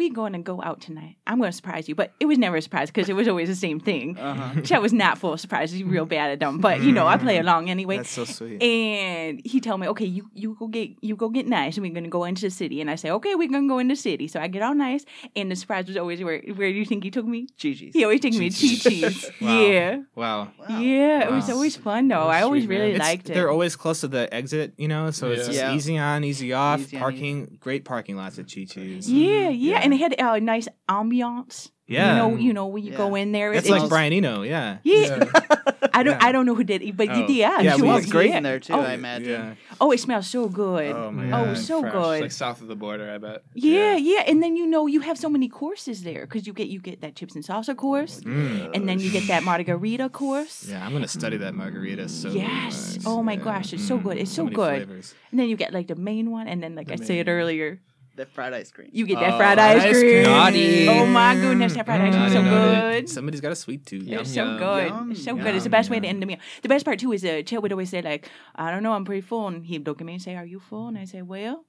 We 0.00 0.08
going 0.08 0.32
to 0.32 0.38
go 0.38 0.62
out 0.62 0.80
tonight. 0.80 1.16
I'm 1.26 1.38
going 1.38 1.50
to 1.50 1.56
surprise 1.56 1.86
you, 1.86 1.94
but 1.94 2.12
it 2.20 2.24
was 2.24 2.38
never 2.38 2.56
a 2.56 2.62
surprise 2.62 2.88
because 2.90 3.10
it 3.10 3.12
was 3.12 3.28
always 3.28 3.48
the 3.50 3.54
same 3.54 3.78
thing. 3.78 4.16
Uh-huh. 4.16 4.62
Chet 4.62 4.80
was 4.80 4.94
not 4.94 5.18
full 5.18 5.34
of 5.34 5.40
surprises. 5.40 5.76
He's 5.78 5.84
real 5.84 6.06
bad 6.06 6.30
at 6.30 6.40
them, 6.40 6.56
but 6.58 6.80
you 6.80 6.90
know 6.90 7.06
I 7.06 7.18
play 7.18 7.36
along 7.38 7.68
anyway. 7.68 7.98
That's 7.98 8.08
so 8.10 8.24
sweet. 8.24 8.62
And 8.62 9.42
he 9.44 9.60
told 9.60 9.78
me, 9.80 9.88
okay, 9.88 10.06
you, 10.06 10.30
you 10.32 10.56
go 10.58 10.68
get 10.68 10.90
you 11.02 11.16
go 11.16 11.28
get 11.28 11.46
nice, 11.46 11.76
and 11.76 11.86
we're 11.86 11.92
gonna 11.92 12.08
go 12.08 12.24
into 12.24 12.40
the 12.42 12.50
city. 12.50 12.80
And 12.80 12.90
I 12.90 12.94
say, 12.94 13.10
okay, 13.10 13.34
we're 13.34 13.50
gonna 13.50 13.68
go 13.68 13.78
into 13.78 13.94
the 13.94 14.00
city. 14.00 14.26
So 14.26 14.40
I 14.40 14.46
get 14.48 14.62
all 14.62 14.74
nice, 14.74 15.04
and 15.36 15.50
the 15.52 15.56
surprise 15.56 15.86
was 15.86 15.98
always 15.98 16.22
where 16.22 16.40
where 16.54 16.72
do 16.72 16.78
you 16.78 16.86
think 16.86 17.04
he 17.04 17.10
took 17.10 17.26
me? 17.26 17.46
Chi 17.60 17.74
Chi's. 17.74 17.92
He 17.92 18.02
always 18.02 18.20
took 18.20 18.32
me 18.32 18.48
to 18.48 18.56
Chi 18.58 18.74
Chi-Chi's. 18.82 19.30
Wow. 19.40 19.60
Yeah, 19.60 19.96
Wow. 20.14 20.48
Wow. 20.58 20.78
yeah, 20.78 21.24
it 21.28 21.30
was 21.30 21.50
always 21.50 21.76
fun 21.76 22.08
though. 22.08 22.24
That's 22.28 22.38
I 22.38 22.42
always 22.42 22.64
sweet, 22.64 22.70
really 22.74 22.86
man. 22.92 22.94
It's- 22.96 23.08
liked 23.08 23.28
it. 23.30 23.34
They're 23.34 23.50
always 23.50 23.76
close 23.76 24.00
to 24.00 24.08
the 24.08 24.32
exit, 24.32 24.72
you 24.78 24.88
know, 24.88 25.10
so 25.10 25.30
it's 25.30 25.40
Yeah. 25.42 25.46
just 25.46 25.58
Yeah. 25.58 25.74
easy 25.74 25.98
on, 25.98 26.24
easy 26.24 26.52
off. 26.54 26.80
Easy 26.80 26.96
on, 26.96 27.00
parking, 27.00 27.58
great 27.60 27.84
parking 27.84 28.16
lots 28.16 28.38
at 28.38 28.46
Chi 28.52 28.64
Chi's. 28.64 29.10
Yeah, 29.10 29.48
yeah, 29.50 29.50
Yeah. 29.50 29.78
And 29.92 30.00
it 30.00 30.00
had 30.00 30.12
a 30.14 30.24
uh, 30.24 30.38
nice 30.38 30.68
ambiance. 30.88 31.70
Yeah. 31.86 32.12
you 32.12 32.18
know, 32.30 32.36
you 32.36 32.52
know 32.52 32.66
when 32.66 32.84
you 32.84 32.92
go 32.92 33.16
in 33.16 33.32
there, 33.32 33.52
It's 33.52 33.66
it- 33.66 33.72
like 33.72 33.78
it's- 33.78 33.88
Brian 33.88 34.12
Eno, 34.12 34.42
yeah. 34.42 34.78
Yeah, 34.84 35.24
I 35.92 36.04
don't, 36.04 36.14
Yeah. 36.20 36.24
I 36.28 36.30
don't 36.30 36.46
know 36.46 36.54
who 36.54 36.62
did 36.62 36.82
it, 36.82 36.96
but 36.96 37.08
Oh. 37.10 37.26
yeah, 37.26 37.58
Yeah, 37.60 37.72
sure. 37.74 37.82
we- 37.82 37.88
smells 37.88 38.06
great 38.06 38.30
yeah. 38.30 38.36
in 38.36 38.42
there 38.44 38.60
too. 38.60 38.74
Oh, 38.74 38.80
I 38.80 38.92
imagine. 38.92 39.28
Yeah. 39.28 39.54
Oh, 39.80 39.90
it 39.90 39.98
smells 39.98 40.28
so 40.28 40.46
good. 40.48 40.92
Oh 40.94 41.10
my 41.10 41.26
Oh, 41.26 41.30
god. 41.30 41.48
it's 41.48 41.66
so 41.66 41.80
fresh. 41.80 41.92
good. 41.92 42.20
Like 42.22 42.30
south 42.30 42.62
of 42.62 42.68
the 42.68 42.76
border, 42.76 43.10
I 43.10 43.18
bet. 43.18 43.42
Yeah, 43.54 43.96
yeah, 43.96 44.22
and 44.28 44.40
then 44.40 44.54
you 44.54 44.68
know 44.68 44.86
you 44.86 45.00
have 45.00 45.18
so 45.18 45.28
many 45.28 45.48
courses 45.48 46.04
there 46.04 46.20
because 46.26 46.46
you 46.46 46.52
get 46.52 46.68
you 46.68 46.78
get 46.78 47.00
that 47.00 47.16
chips 47.16 47.34
and 47.34 47.42
salsa 47.44 47.74
course, 47.76 48.20
Mm. 48.20 48.70
and 48.72 48.88
then 48.88 49.00
you 49.00 49.10
get 49.10 49.26
that 49.26 49.42
margarita 49.42 50.08
course. 50.10 50.68
Yeah, 50.70 50.86
I'm 50.86 50.92
gonna 50.92 51.08
study 51.08 51.38
that 51.38 51.54
margarita 51.56 52.08
so 52.08 52.28
Yes. 52.30 52.98
much. 52.98 53.06
Oh 53.06 53.20
my 53.24 53.32
Yeah. 53.32 53.42
gosh, 53.48 53.72
it's 53.72 53.82
so 53.92 53.98
good. 53.98 54.16
It's 54.16 54.30
so 54.30 54.44
many 54.44 54.54
good. 54.54 54.86
flavors. 54.86 55.12
And 55.32 55.40
then 55.40 55.48
you 55.48 55.56
get 55.56 55.72
like 55.74 55.88
the 55.88 55.96
main 55.96 56.30
one, 56.30 56.46
and 56.46 56.62
then 56.62 56.76
like 56.76 56.86
The 56.86 56.92
I 57.02 57.04
said 57.04 57.26
main. 57.26 57.34
earlier, 57.34 57.80
That 58.20 58.28
fried 58.28 58.52
ice 58.52 58.70
cream. 58.70 58.90
you 58.92 59.06
get 59.06 59.18
that 59.20 59.32
Oh, 59.34 59.38
fried 59.38 59.58
ice, 59.58 59.82
ice 59.82 59.92
cream. 59.98 60.12
cream. 60.12 60.22
Naughty. 60.24 60.88
Oh 60.90 61.06
my 61.06 61.34
goodness, 61.34 61.72
that 61.74 61.86
fried 61.86 62.02
ice 62.02 62.12
cream 62.14 62.26
is 62.26 62.32
so 62.34 62.42
Naughty, 62.42 62.54
naughty. 62.54 63.00
good. 63.00 63.08
Somebody's 63.08 63.40
got 63.40 63.52
a 63.52 63.56
sweet 63.56 63.86
tooth. 63.86 64.02
Yum, 64.06 64.20
It's 64.20 64.34
so 64.34 64.44
yum. 64.44 64.58
good. 64.58 64.88
Yum, 64.88 65.10
it's 65.12 65.24
so 65.24 65.30
yum, 65.30 65.42
good. 65.44 65.54
It's 65.54 65.64
the 65.64 65.70
best 65.70 65.88
way 65.88 66.00
to 66.00 66.06
yum. 66.06 66.10
end 66.16 66.22
the 66.22 66.26
meal. 66.26 66.38
The 66.62 66.68
best 66.68 66.84
part 66.84 66.98
too 66.98 67.12
is 67.12 67.24
uh, 67.24 67.40
Chet 67.46 67.62
would 67.62 67.72
always 67.72 67.88
say 67.88 68.02
like, 68.02 68.28
"I 68.54 68.70
don't 68.70 68.82
know, 68.82 68.92
I'm 68.92 69.06
pretty 69.06 69.22
full," 69.22 69.48
and 69.48 69.64
he'd 69.64 69.86
look 69.86 70.00
at 70.02 70.06
me 70.06 70.12
and 70.14 70.22
say, 70.22 70.36
"Are 70.36 70.44
you 70.44 70.60
full?" 70.60 70.88
And 70.88 70.98
I 70.98 71.06
say, 71.06 71.22
"Well, 71.22 71.64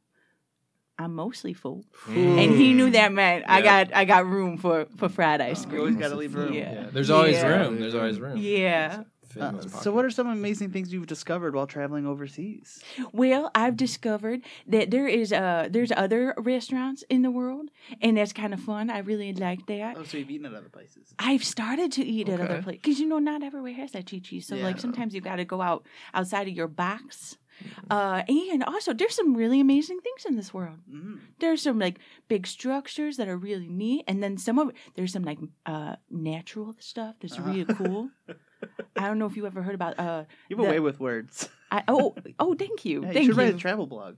I'm 1.00 1.16
mostly 1.16 1.54
full." 1.54 1.86
And 2.10 2.52
he 2.62 2.74
knew 2.74 2.90
that 2.92 3.14
meant 3.14 3.46
I 3.48 3.60
Yeah. 3.60 3.86
got 3.86 3.96
I 3.96 4.04
got 4.06 4.26
room 4.26 4.58
for 4.58 4.88
for 4.98 5.08
fried 5.08 5.40
ice 5.40 5.62
You 5.64 5.70
cream. 5.70 5.80
always 5.82 5.96
got 5.96 6.10
to 6.10 6.16
leave 6.16 6.36
room. 6.36 6.52
Yeah. 6.54 6.74
Yeah. 6.74 6.88
There's 6.92 7.10
always 7.10 7.38
Yeah. 7.38 7.48
room. 7.48 7.80
There's 7.80 7.96
always 7.96 8.20
room. 8.20 8.36
Yeah. 8.38 9.04
Fit 9.32 9.40
in 9.44 9.56
Uh, 9.56 9.62
those 9.62 9.82
so, 9.82 9.92
what 9.92 10.04
are 10.06 10.10
some 10.10 10.28
amazing 10.28 10.72
things 10.72 10.92
you've 10.92 11.08
discovered 11.08 11.56
while 11.56 11.68
traveling 11.68 12.06
overseas? 12.06 12.84
Well, 13.14 13.50
I've 13.56 13.78
discovered 13.78 14.42
that 14.68 14.92
there 14.92 15.08
is 15.08 15.32
uh 15.32 15.68
there's 15.72 15.92
other 15.96 16.34
restaurants 16.38 17.04
in 17.10 17.22
the 17.22 17.32
world, 17.32 17.70
and 18.02 18.18
that's 18.18 18.34
kind 18.34 18.54
of 18.54 18.60
fun. 18.60 18.90
I 18.90 19.00
really 19.00 19.34
like 19.34 19.66
that. 19.68 19.98
Oh, 19.98 20.04
so 20.04 20.18
you've 20.18 20.30
eaten 20.32 20.46
at 20.46 20.54
other 20.54 20.70
places. 20.70 21.14
I've 21.20 21.44
started 21.44 21.92
to 21.94 22.04
eat 22.04 22.28
at 22.30 22.40
other 22.42 22.62
places 22.62 22.82
because 22.82 23.00
you 23.00 23.08
know 23.08 23.20
not 23.20 23.42
everywhere 23.44 23.74
has 23.74 23.92
that 23.92 24.10
chi 24.10 24.20
chi. 24.20 24.40
So 24.40 24.56
Yeah. 24.56 24.64
like 24.68 24.80
sometimes 24.80 25.14
you've 25.14 25.24
got 25.32 25.38
to 25.38 25.46
go 25.46 25.62
out 25.62 25.86
outside 26.14 26.48
of 26.48 26.54
your 26.54 26.68
box. 26.68 27.38
Uh, 27.90 28.24
and 28.28 28.64
also 28.64 28.92
there's 28.94 29.16
some 29.16 29.36
really 29.36 29.60
amazing 29.60 30.00
things 30.02 30.26
in 30.26 30.36
this 30.36 30.52
world. 30.54 30.80
Mm. 30.90 31.20
There's 31.40 31.62
some 31.62 31.78
like 31.80 32.00
big 32.28 32.48
structures 32.48 33.18
that 33.18 33.28
are 33.28 33.38
really 33.38 33.68
neat, 33.70 34.04
and 34.08 34.22
then 34.24 34.38
some 34.38 34.58
of 34.60 34.72
there's 34.96 35.14
some 35.14 35.24
like 35.24 35.40
uh 35.66 35.96
natural 36.10 36.76
stuff 36.80 37.16
that's 37.22 37.38
Uh-huh. 37.38 37.50
really 37.50 37.66
cool. 37.76 38.10
I 38.98 39.08
don't 39.08 39.20
know 39.20 39.26
if 39.26 39.36
you 39.38 39.46
ever 39.46 39.62
heard 39.62 39.76
about 39.76 40.00
uh 40.00 40.24
You 40.50 40.58
have 40.58 40.66
a 40.66 40.70
way 40.70 40.80
with 40.80 41.00
words. 41.00 41.50
I 41.72 41.84
oh 41.88 42.16
oh 42.40 42.54
thank 42.56 42.86
you 42.86 43.02
Yeah, 43.06 43.12
you 43.12 43.26
should 43.26 43.36
you. 43.38 43.42
write 43.44 43.54
a 43.56 43.58
travel 43.58 43.88
blog. 43.88 44.18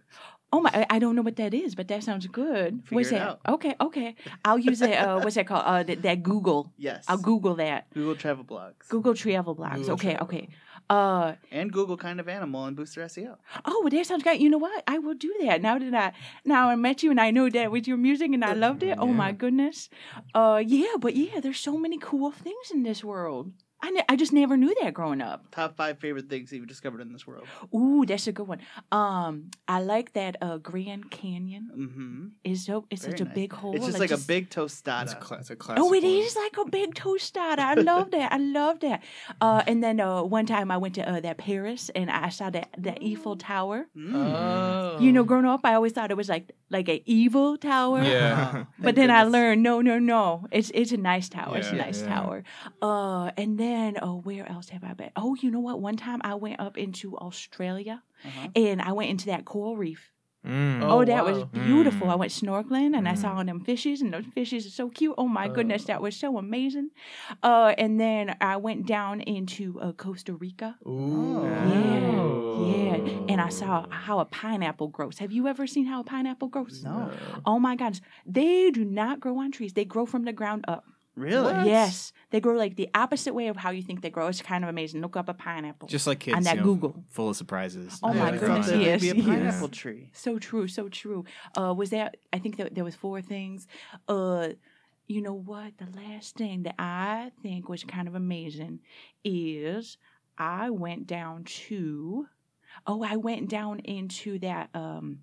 Oh 0.55 0.61
my! 0.61 0.69
I- 0.71 0.85
I 0.95 0.99
don't 0.99 1.15
know 1.15 1.23
what 1.23 1.37
that 1.37 1.51
is, 1.53 1.73
but 1.73 1.87
that 1.87 2.03
sounds 2.03 2.27
good. 2.27 2.83
Figure 2.83 2.95
what's 2.95 3.09
it 3.11 3.15
that? 3.15 3.27
out. 3.27 3.39
Okay, 3.55 3.73
okay. 3.81 4.15
I'll 4.45 4.59
use 4.59 4.79
that. 4.85 4.97
Uh, 5.03 5.19
what's 5.21 5.33
that 5.35 5.47
called? 5.47 5.63
Uh, 5.65 5.81
that, 5.81 6.03
that 6.03 6.21
Google. 6.21 6.71
Yes. 6.77 7.05
I'll 7.07 7.17
Google 7.17 7.55
that. 7.55 7.89
Google 7.93 8.15
travel 8.15 8.43
blogs. 8.43 8.87
Google 8.87 9.15
travel 9.15 9.55
blogs. 9.55 9.77
Google 9.77 9.93
okay, 9.93 10.11
travel. 10.13 10.27
okay. 10.27 10.49
Uh 10.91 11.33
And 11.51 11.71
Google 11.71 11.97
kind 11.97 12.19
of 12.19 12.27
animal 12.29 12.65
and 12.65 12.75
boost 12.75 12.93
their 12.95 13.05
E 13.05 13.07
SEO. 13.07 13.37
oh, 13.65 13.79
well, 13.81 13.89
that 13.89 14.05
sounds 14.05 14.21
great. 14.21 14.41
You 14.41 14.49
know 14.53 14.59
what? 14.59 14.83
I 14.85 14.99
will 14.99 15.15
do 15.15 15.33
that 15.41 15.61
now 15.61 15.79
that 15.79 15.93
I 16.05 16.11
now 16.45 16.69
I 16.69 16.75
met 16.75 17.01
you 17.01 17.09
and 17.09 17.19
I 17.27 17.31
know 17.31 17.49
that 17.49 17.71
with 17.71 17.87
your 17.87 17.97
music 17.97 18.29
and 18.33 18.43
I 18.45 18.53
loved 18.53 18.83
it. 18.83 18.95
Oh 19.05 19.07
my 19.23 19.31
goodness. 19.31 19.89
Uh, 20.35 20.61
yeah, 20.63 20.95
but 20.99 21.15
yeah, 21.15 21.39
there's 21.39 21.59
so 21.59 21.77
many 21.77 21.97
cool 21.97 22.29
things 22.31 22.69
in 22.71 22.83
this 22.83 23.01
world. 23.03 23.53
I, 23.85 23.89
ne- 23.89 24.05
I 24.07 24.15
just 24.15 24.31
never 24.31 24.55
knew 24.55 24.73
that 24.81 24.93
growing 24.93 25.21
up. 25.21 25.51
Top 25.51 25.75
five 25.75 25.99
favorite 25.99 26.29
things 26.29 26.49
that 26.49 26.55
you've 26.55 26.67
discovered 26.67 27.01
in 27.01 27.11
this 27.11 27.27
world. 27.27 27.45
Ooh, 27.75 28.05
that's 28.07 28.27
a 28.27 28.31
good 28.31 28.47
one. 28.47 28.59
Um, 28.93 29.51
I 29.67 29.81
like 29.81 30.13
that 30.13 30.37
uh 30.41 30.57
Grand 30.57 31.11
Canyon 31.11 31.69
Mm-hmm. 31.77 32.27
is 32.45 32.65
so 32.65 32.85
it's 32.89 33.03
such 33.03 33.19
a 33.19 33.25
big 33.25 33.51
hole. 33.51 33.75
It's 33.75 33.85
just 33.85 33.99
like, 33.99 34.11
a 34.11 34.17
big 34.17 34.49
tostada. 34.49 35.03
It's 35.03 35.13
a, 35.13 35.15
cla- 35.17 35.37
it's 35.39 35.49
a 35.49 35.55
classic. 35.57 35.83
Oh, 35.83 35.91
it 35.93 36.03
one. 36.03 36.11
is 36.11 36.35
like 36.35 36.55
a 36.65 36.69
big 36.69 36.95
tostada. 36.95 37.59
I 37.59 37.73
love 37.75 38.11
that. 38.11 38.31
I 38.31 38.37
love 38.37 38.79
that. 38.87 39.03
Uh, 39.41 39.61
and 39.67 39.83
then 39.83 39.99
uh, 39.99 40.23
one 40.23 40.45
time 40.45 40.71
I 40.71 40.77
went 40.77 40.95
to 40.95 41.03
uh, 41.09 41.19
that 41.19 41.37
Paris 41.37 41.91
and 41.93 42.09
I 42.09 42.29
saw 42.29 42.49
that 42.51 42.69
that 42.77 42.99
Eiffel 43.03 43.35
Tower. 43.35 43.87
Mm. 43.97 44.13
Oh. 44.15 44.97
You 44.99 45.11
know, 45.11 45.23
growing 45.25 45.45
up, 45.45 45.61
I 45.65 45.73
always 45.75 45.91
thought 45.91 46.09
it 46.11 46.17
was 46.23 46.29
like 46.29 46.45
like 46.69 46.87
an 46.87 47.01
evil 47.05 47.57
tower. 47.57 48.01
Yeah. 48.01 48.65
But 48.79 48.95
then 48.95 49.09
I 49.11 49.23
learned, 49.23 49.61
no, 49.63 49.81
no, 49.81 49.99
no. 49.99 50.47
It's 50.51 50.71
it's 50.73 50.91
a 50.93 50.97
nice 51.11 51.27
tower. 51.29 51.57
It's 51.57 51.69
a 51.69 51.75
nice 51.75 52.01
Yeah. 52.01 52.13
tower. 52.15 52.37
Uh, 52.81 53.31
and 53.41 53.57
then 53.57 53.72
oh, 54.01 54.21
where 54.23 54.47
else 54.49 54.69
have 54.69 54.83
I 54.83 54.93
been? 54.93 55.11
Oh, 55.15 55.35
you 55.35 55.49
know 55.51 55.59
what? 55.59 55.79
One 55.81 55.97
time 55.97 56.19
I 56.23 56.35
went 56.35 56.59
up 56.59 56.77
into 56.77 57.17
Australia 57.17 58.03
Uh-huh. 58.25 58.47
and 58.55 58.81
I 58.81 58.91
went 58.93 59.09
into 59.11 59.25
that 59.27 59.45
coral 59.45 59.75
reef. 59.77 60.11
Mm. 60.45 60.81
Oh, 60.83 60.99
Oh, 60.99 61.05
that 61.05 61.23
was 61.23 61.37
beautiful. 61.53 62.07
Mm. 62.07 62.11
I 62.11 62.15
went 62.15 62.31
snorkeling 62.33 62.97
and 62.97 63.07
I 63.07 63.13
Mm. 63.13 63.17
saw 63.17 63.35
all 63.37 63.45
them 63.45 63.61
fishes, 63.61 64.01
and 64.01 64.13
those 64.13 64.25
fishes 64.35 64.65
are 64.67 64.71
so 64.81 64.89
cute. 64.89 65.15
Oh 65.17 65.27
my 65.29 65.47
goodness, 65.47 65.83
Oh. 65.83 65.87
that 65.87 66.01
was 66.01 66.15
so 66.17 66.37
amazing. 66.37 66.89
Uh, 67.41 67.73
and 67.77 67.97
then 67.97 68.35
I 68.41 68.57
went 68.57 68.85
down 68.85 69.21
into 69.21 69.79
uh, 69.79 69.93
Costa 69.93 70.33
Rica. 70.33 70.75
Ooh. 70.85 71.47
Yeah, 71.65 72.97
yeah. 72.97 73.23
And 73.29 73.39
I 73.39 73.49
saw 73.49 73.85
how 73.89 74.19
a 74.19 74.25
pineapple 74.25 74.89
grows. 74.89 75.19
Have 75.19 75.31
you 75.31 75.47
ever 75.47 75.65
seen 75.65 75.85
how 75.85 76.01
a 76.01 76.03
pineapple 76.03 76.49
grows? 76.49 76.81
No. 76.83 77.09
Oh 77.45 77.57
my 77.59 77.75
gosh, 77.77 78.01
they 78.25 78.69
do 78.69 78.83
not 78.83 79.19
grow 79.21 79.37
on 79.39 79.51
trees. 79.51 79.73
They 79.73 79.85
grow 79.85 80.05
from 80.05 80.23
the 80.25 80.33
ground 80.33 80.65
up. 80.67 80.83
Really? 81.15 81.69
Yes, 81.69 82.11
they 82.31 82.39
grow 82.39 82.55
like 82.55 82.75
the 82.75 82.89
opposite 82.95 83.35
way 83.35 83.47
of 83.47 83.55
how 83.55 83.69
you 83.69 83.83
think 83.83 84.01
they 84.01 84.09
grow. 84.09 84.27
It's 84.27 84.41
kind 84.41 84.63
of 84.63 84.69
amazing. 84.69 85.01
Look 85.01 85.15
up 85.15 85.29
a 85.29 85.33
pineapple. 85.33 85.87
Just 85.87 86.07
like 86.07 86.19
kids, 86.19 86.37
on 86.37 86.43
that 86.43 86.55
you 86.55 86.61
know, 86.61 86.65
Google. 86.65 87.03
full 87.09 87.29
of 87.29 87.35
surprises. 87.35 87.99
Oh 88.01 88.13
my 88.13 88.31
never 88.31 88.39
goodness, 88.39 88.65
thought 88.65 88.73
that 88.73 88.81
yes, 88.81 89.01
be 89.01 89.09
a 89.11 89.15
yes. 89.15 89.25
pineapple 89.25 89.69
tree. 89.69 90.09
So 90.13 90.39
true, 90.39 90.67
so 90.67 90.89
true. 90.89 91.25
Uh, 91.55 91.73
was 91.77 91.91
that? 91.91 92.17
I 92.31 92.39
think 92.39 92.57
that 92.57 92.73
there 92.73 92.83
was 92.83 92.95
four 92.95 93.21
things. 93.21 93.67
Uh, 94.07 94.49
you 95.07 95.21
know 95.21 95.33
what? 95.33 95.77
The 95.77 95.87
last 95.95 96.35
thing 96.35 96.63
that 96.63 96.75
I 96.79 97.31
think 97.43 97.69
was 97.69 97.83
kind 97.83 98.07
of 98.07 98.15
amazing 98.15 98.79
is 99.23 99.97
I 100.37 100.71
went 100.71 101.05
down 101.05 101.43
to. 101.43 102.27
Oh, 102.87 103.03
I 103.03 103.17
went 103.17 103.49
down 103.49 103.79
into 103.79 104.39
that. 104.39 104.69
Um, 104.73 105.19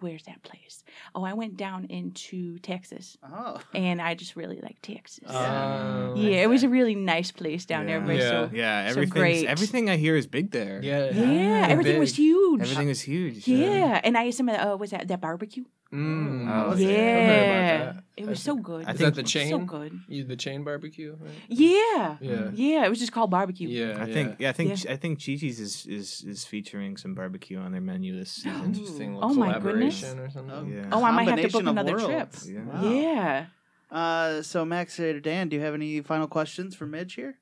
where's 0.00 0.24
that 0.24 0.42
place? 0.42 0.84
Oh, 1.14 1.24
I 1.24 1.32
went 1.34 1.56
down 1.56 1.86
into 1.86 2.58
Texas, 2.58 3.16
Oh. 3.22 3.60
and 3.74 4.00
I 4.00 4.14
just 4.14 4.36
really 4.36 4.60
like 4.60 4.78
Texas. 4.82 5.24
Oh. 5.28 6.14
yeah, 6.16 6.42
it 6.42 6.48
was 6.48 6.62
a 6.62 6.68
really 6.68 6.94
nice 6.94 7.30
place 7.32 7.66
down 7.66 7.86
there. 7.86 8.00
Yeah. 8.12 8.20
So 8.28 8.50
Yeah, 8.52 8.84
so 8.86 8.90
everything. 8.90 9.10
great. 9.20 9.46
everything 9.46 9.90
I 9.90 9.96
hear 9.96 10.16
is 10.16 10.26
big 10.26 10.50
there. 10.50 10.80
Yeah. 10.82 11.10
yeah, 11.10 11.66
everything 11.68 11.98
was 11.98 12.16
huge. 12.16 12.60
everything 12.62 12.88
was 12.88 13.00
huge. 13.00 13.46
yeah. 13.48 14.00
and 14.04 14.16
I 14.16 14.24
ate 14.24 14.34
some 14.34 14.48
of 14.48 14.56
the, 14.56 14.72
uh, 14.72 14.76
was 14.76 14.90
that 14.90 15.08
that 15.08 15.20
barbecue? 15.20 15.64
Mm. 15.92 16.48
Oh, 16.50 16.70
I've 16.72 16.80
yeah. 16.80 16.88
heard 16.88 17.84
about 17.84 17.94
that. 17.96 18.04
It 18.16 18.26
was 18.26 18.42
so 18.42 18.56
good. 18.56 18.86
I 18.86 18.92
Is 18.92 18.98
think- 18.98 19.14
that 19.14 19.14
the 19.14 19.22
chain? 19.22 19.50
so 19.50 19.58
good. 19.58 19.92
You 20.08 20.24
the 20.24 20.36
chain 20.36 20.64
barbecue? 20.64 21.16
Right? 21.20 21.30
Yeah. 21.48 22.16
Yeah. 22.20 22.50
Yeah, 22.52 22.84
it 22.86 22.88
was 22.88 22.98
just 22.98 23.12
called 23.12 23.30
barbecue. 23.30 23.68
Yeah. 23.68 24.02
I 24.02 24.06
think. 24.12 24.36
Yeah, 24.40 24.48
I 24.48 24.52
think. 24.52 24.84
Yeah. 24.84 24.92
I 24.92 24.96
think 24.96 25.18
Chi-Chi's 25.24 25.60
is, 25.60 25.86
is 25.86 26.22
is 26.26 26.44
featuring 26.44 26.96
some 26.96 27.14
barbecue 27.14 27.58
on 27.58 27.72
their 27.72 27.80
menu 27.80 28.16
this 28.18 28.30
season. 28.42 28.64
Interesting 28.64 29.18
Oh 29.22 29.32
my 29.34 29.58
goodness. 29.60 30.00
collaboration 30.00 30.18
or 30.18 30.30
something. 30.30 30.72
Yeah. 30.72 30.88
Oh, 30.92 31.04
I 31.04 31.10
might 31.12 31.28
have 31.28 31.36
to 31.40 31.48
book 31.48 31.64
Combination 31.64 31.68
of 31.68 31.86
another 31.86 32.26
trip. 32.26 32.34
Yeah. 32.46 32.64
Wow. 32.82 32.90
Yeah. 32.90 33.46
Uh, 33.90 34.42
so 34.42 34.64
Max 34.64 34.98
or 34.98 35.20
Dan, 35.20 35.48
do 35.48 35.56
you 35.56 35.62
have 35.62 35.74
any 35.74 36.00
final 36.00 36.26
questions 36.26 36.74
for 36.74 36.86
Midge 36.86 37.14
here? 37.14 37.38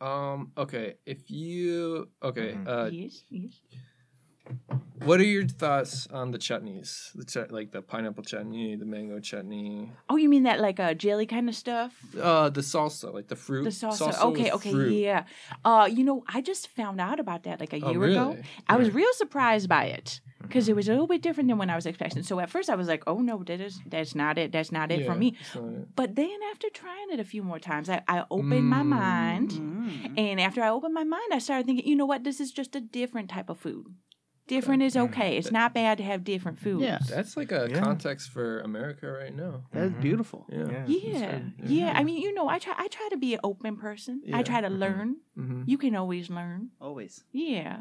Um. 0.00 0.52
Okay. 0.56 0.94
If 1.04 1.30
you 1.30 2.08
okay. 2.22 2.52
Mhm. 2.52 2.66
Uh. 2.68 2.88
yes, 2.90 3.22
yes. 3.30 3.52
What 5.04 5.20
are 5.20 5.24
your 5.24 5.46
thoughts 5.46 6.06
on 6.10 6.30
the 6.32 6.38
chutneys? 6.38 7.12
The 7.14 7.24
chut 7.24 7.52
like 7.52 7.70
the 7.70 7.82
pineapple 7.82 8.24
chutney, 8.24 8.76
the 8.76 8.86
mango 8.86 9.20
chutney, 9.20 9.92
Oh, 10.08 10.16
you 10.16 10.28
mean 10.28 10.44
that 10.44 10.58
like 10.60 10.78
a 10.78 10.94
jelly 10.94 11.26
kind 11.26 11.48
of 11.48 11.54
stuff? 11.54 11.92
uh, 12.20 12.48
the 12.48 12.62
salsa, 12.62 13.12
like 13.12 13.28
the 13.28 13.36
fruit. 13.36 13.64
The 13.64 13.70
salsa. 13.70 14.06
with 14.08 14.16
okay, 14.40 14.50
okay, 14.52 14.70
fruit. 14.70 14.92
yeah. 14.94 15.24
Uh, 15.64 15.88
you 15.90 16.02
know, 16.02 16.24
I 16.26 16.40
just 16.40 16.68
found 16.68 17.00
out 17.00 17.20
about 17.20 17.44
that 17.44 17.60
like 17.60 17.72
a 17.72 17.80
Oh, 17.82 17.90
year 17.90 18.02
ago. 18.04 18.30
really? 18.30 18.42
I 18.68 18.76
was 18.76 18.90
real 18.92 19.12
surprised 19.12 19.68
by 19.68 19.84
it 19.84 20.20
because 20.42 20.68
it 20.68 20.74
was 20.74 20.88
a 20.88 20.92
little 20.92 21.06
bit 21.06 21.22
different 21.22 21.48
than 21.48 21.58
when 21.58 21.70
I 21.70 21.76
was 21.76 21.86
expecting. 21.86 22.22
So 22.22 22.40
at 22.40 22.50
first 22.50 22.70
I 22.70 22.74
was 22.74 22.88
like, 22.88 23.04
"Oh 23.06 23.18
no, 23.18 23.42
that 23.44 23.60
is 23.60 23.80
that's 23.86 24.14
not 24.14 24.38
it. 24.38 24.50
That's 24.50 24.72
not 24.72 24.90
it 24.90 25.06
for 25.06 25.14
me." 25.14 25.36
it. 25.54 25.94
But 25.94 26.16
then 26.16 26.38
after 26.52 26.68
trying 26.70 27.10
it 27.12 27.20
a 27.20 27.24
few 27.24 27.42
more 27.42 27.58
times, 27.58 27.88
I, 27.90 28.02
I 28.08 28.24
opened 28.30 28.66
my 28.66 28.82
mind, 28.82 29.50
Mm. 29.52 30.18
and 30.18 30.40
after 30.40 30.62
I 30.62 30.70
opened 30.70 30.94
my 30.94 31.04
mind, 31.04 31.30
I 31.32 31.38
started 31.38 31.66
thinking, 31.66 31.86
you 31.86 31.96
know 31.96 32.06
what? 32.06 32.24
This 32.24 32.40
is 32.40 32.50
just 32.50 32.74
a 32.74 32.80
different 32.80 33.28
type 33.30 33.48
of 33.50 33.58
food. 33.58 33.86
Different 34.46 34.82
is 34.82 34.96
okay. 34.96 35.36
It's 35.36 35.50
not 35.50 35.74
bad 35.74 35.98
to 35.98 36.04
have 36.04 36.22
different 36.22 36.58
foods. 36.60 36.82
Yeah. 36.84 36.98
That's 37.08 37.36
like 37.36 37.50
a 37.50 37.66
Yeah. 37.68 37.80
context 37.80 38.30
for 38.30 38.60
America 38.60 39.10
right 39.10 39.34
now. 39.34 39.64
That's 39.72 39.92
Mhm. 39.92 40.00
beautiful. 40.00 40.46
Yeah. 40.48 40.70
Yeah. 40.70 40.86
Yeah, 40.86 41.38
That's 41.58 41.70
yeah. 41.70 41.86
right. 41.88 41.96
I 41.96 42.04
mean, 42.04 42.22
you 42.22 42.32
know, 42.32 42.48
I 42.48 42.58
try. 42.60 42.74
I 42.78 42.86
try 42.88 43.08
to 43.10 43.16
be 43.16 43.34
an 43.34 43.40
open 43.42 43.76
person. 43.76 44.22
I 44.32 44.42
try 44.44 44.60
to 44.60 44.68
Mhm. 44.68 44.78
learn. 44.78 45.16
Mm-hmm. 45.36 45.62
You 45.66 45.78
can 45.78 45.96
always 45.96 46.30
learn. 46.30 46.70
Always. 46.80 47.24
Yeah. 47.32 47.80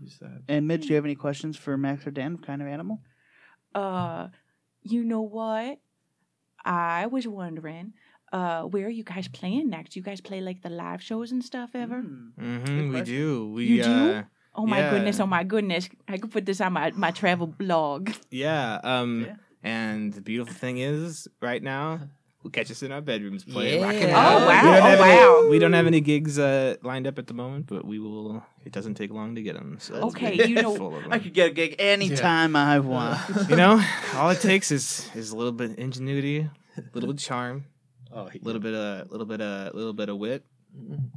Use 0.00 0.18
that. 0.18 0.42
And 0.48 0.68
Midge, 0.68 0.82
do 0.82 0.88
you 0.88 0.94
have 0.96 1.06
any 1.06 1.14
questions 1.14 1.56
for 1.56 1.76
Max 1.78 2.06
or 2.06 2.10
Dan? 2.10 2.36
Kind 2.38 2.60
of 2.60 2.68
animal? 2.68 3.00
Uh, 3.74 4.28
you 4.82 5.02
know 5.02 5.22
what? 5.22 5.80
I 6.64 7.06
was 7.06 7.26
wondering, 7.26 7.94
uh, 8.32 8.62
where 8.64 8.86
are 8.86 8.90
you 8.90 9.04
guys 9.04 9.28
playing 9.28 9.70
next? 9.70 9.96
You 9.96 10.02
guys 10.02 10.20
play 10.20 10.40
like 10.40 10.60
the 10.62 10.68
live 10.70 11.02
shows 11.02 11.32
and 11.32 11.42
stuff 11.42 11.70
ever? 11.74 12.02
Mm. 12.02 12.32
Mm-hmm, 12.38 12.82
we 12.84 12.90
question. 12.90 13.04
do. 13.14 13.52
We 13.52 13.64
You 13.66 13.82
do? 13.82 13.90
uh 13.90 14.22
Oh 14.56 14.66
my 14.66 14.78
Yeah. 14.78 14.90
goodness! 14.90 15.20
Oh 15.20 15.26
my 15.26 15.44
goodness! 15.44 15.88
I 16.08 16.16
could 16.18 16.30
put 16.32 16.46
this 16.46 16.60
on 16.60 16.72
my 16.72 16.90
my 16.96 17.10
travel 17.10 17.46
blog. 17.46 18.10
yeah. 18.30 18.80
Um 18.82 19.26
Yeah. 19.26 19.36
and 19.62 20.12
the 20.14 20.20
beautiful 20.22 20.54
thing 20.54 20.78
is 20.78 21.28
right 21.42 21.62
now 21.62 22.00
we'll 22.42 22.52
catch 22.52 22.70
us 22.70 22.80
in 22.82 22.92
our 22.92 23.00
bedrooms 23.02 23.42
playing 23.44 23.80
Yeah. 23.80 23.86
rocking 23.86 24.10
Oh, 24.10 24.46
wow. 24.46 24.46
We 24.46 24.70
don't 24.70 24.76
Oh, 24.76 24.80
have 24.86 24.98
wow. 25.00 25.38
Any, 25.40 25.48
we 25.50 25.58
don't 25.58 25.72
have 25.72 25.86
any 25.88 26.00
gigs 26.00 26.38
uh, 26.38 26.76
lined 26.82 27.06
up 27.08 27.18
at 27.18 27.26
the 27.26 27.34
moment, 27.34 27.66
but 27.66 27.84
we 27.84 27.98
will. 27.98 28.40
It 28.64 28.70
doesn't 28.70 28.94
take 28.94 29.10
long 29.10 29.34
to 29.34 29.42
get 29.42 29.54
them. 29.56 29.78
So 29.80 29.94
Okay, 30.08 30.34
you 30.46 30.54
know- 30.62 30.76
full 30.76 30.94
of 30.96 31.04
'em. 31.04 31.12
I 31.12 31.18
could 31.18 31.34
get 31.34 31.50
a 31.50 31.54
gig 31.54 31.74
anytime 31.80 32.54
I 32.54 32.78
want. 32.78 33.18
you 33.50 33.56
know, 33.56 33.82
all 34.14 34.30
it 34.30 34.40
takes 34.40 34.70
is 34.70 35.10
is 35.16 35.32
a 35.32 35.36
little 35.36 35.52
bit 35.52 35.70
of 35.72 35.78
ingenuity, 35.78 36.38
a 36.78 36.82
little 36.94 37.08
bit 37.12 37.18
of 37.20 37.26
charm, 37.28 37.64
Oh, 38.14 38.28
a 38.32 38.38
little 38.42 38.62
bit 38.62 38.74
of 38.74 38.84
a 39.06 39.10
little 39.10 39.26
bit 39.26 39.40
of 39.40 39.74
a 39.74 39.76
little 39.76 39.92
bit 39.92 40.08
of 40.08 40.16
wit. 40.16 40.44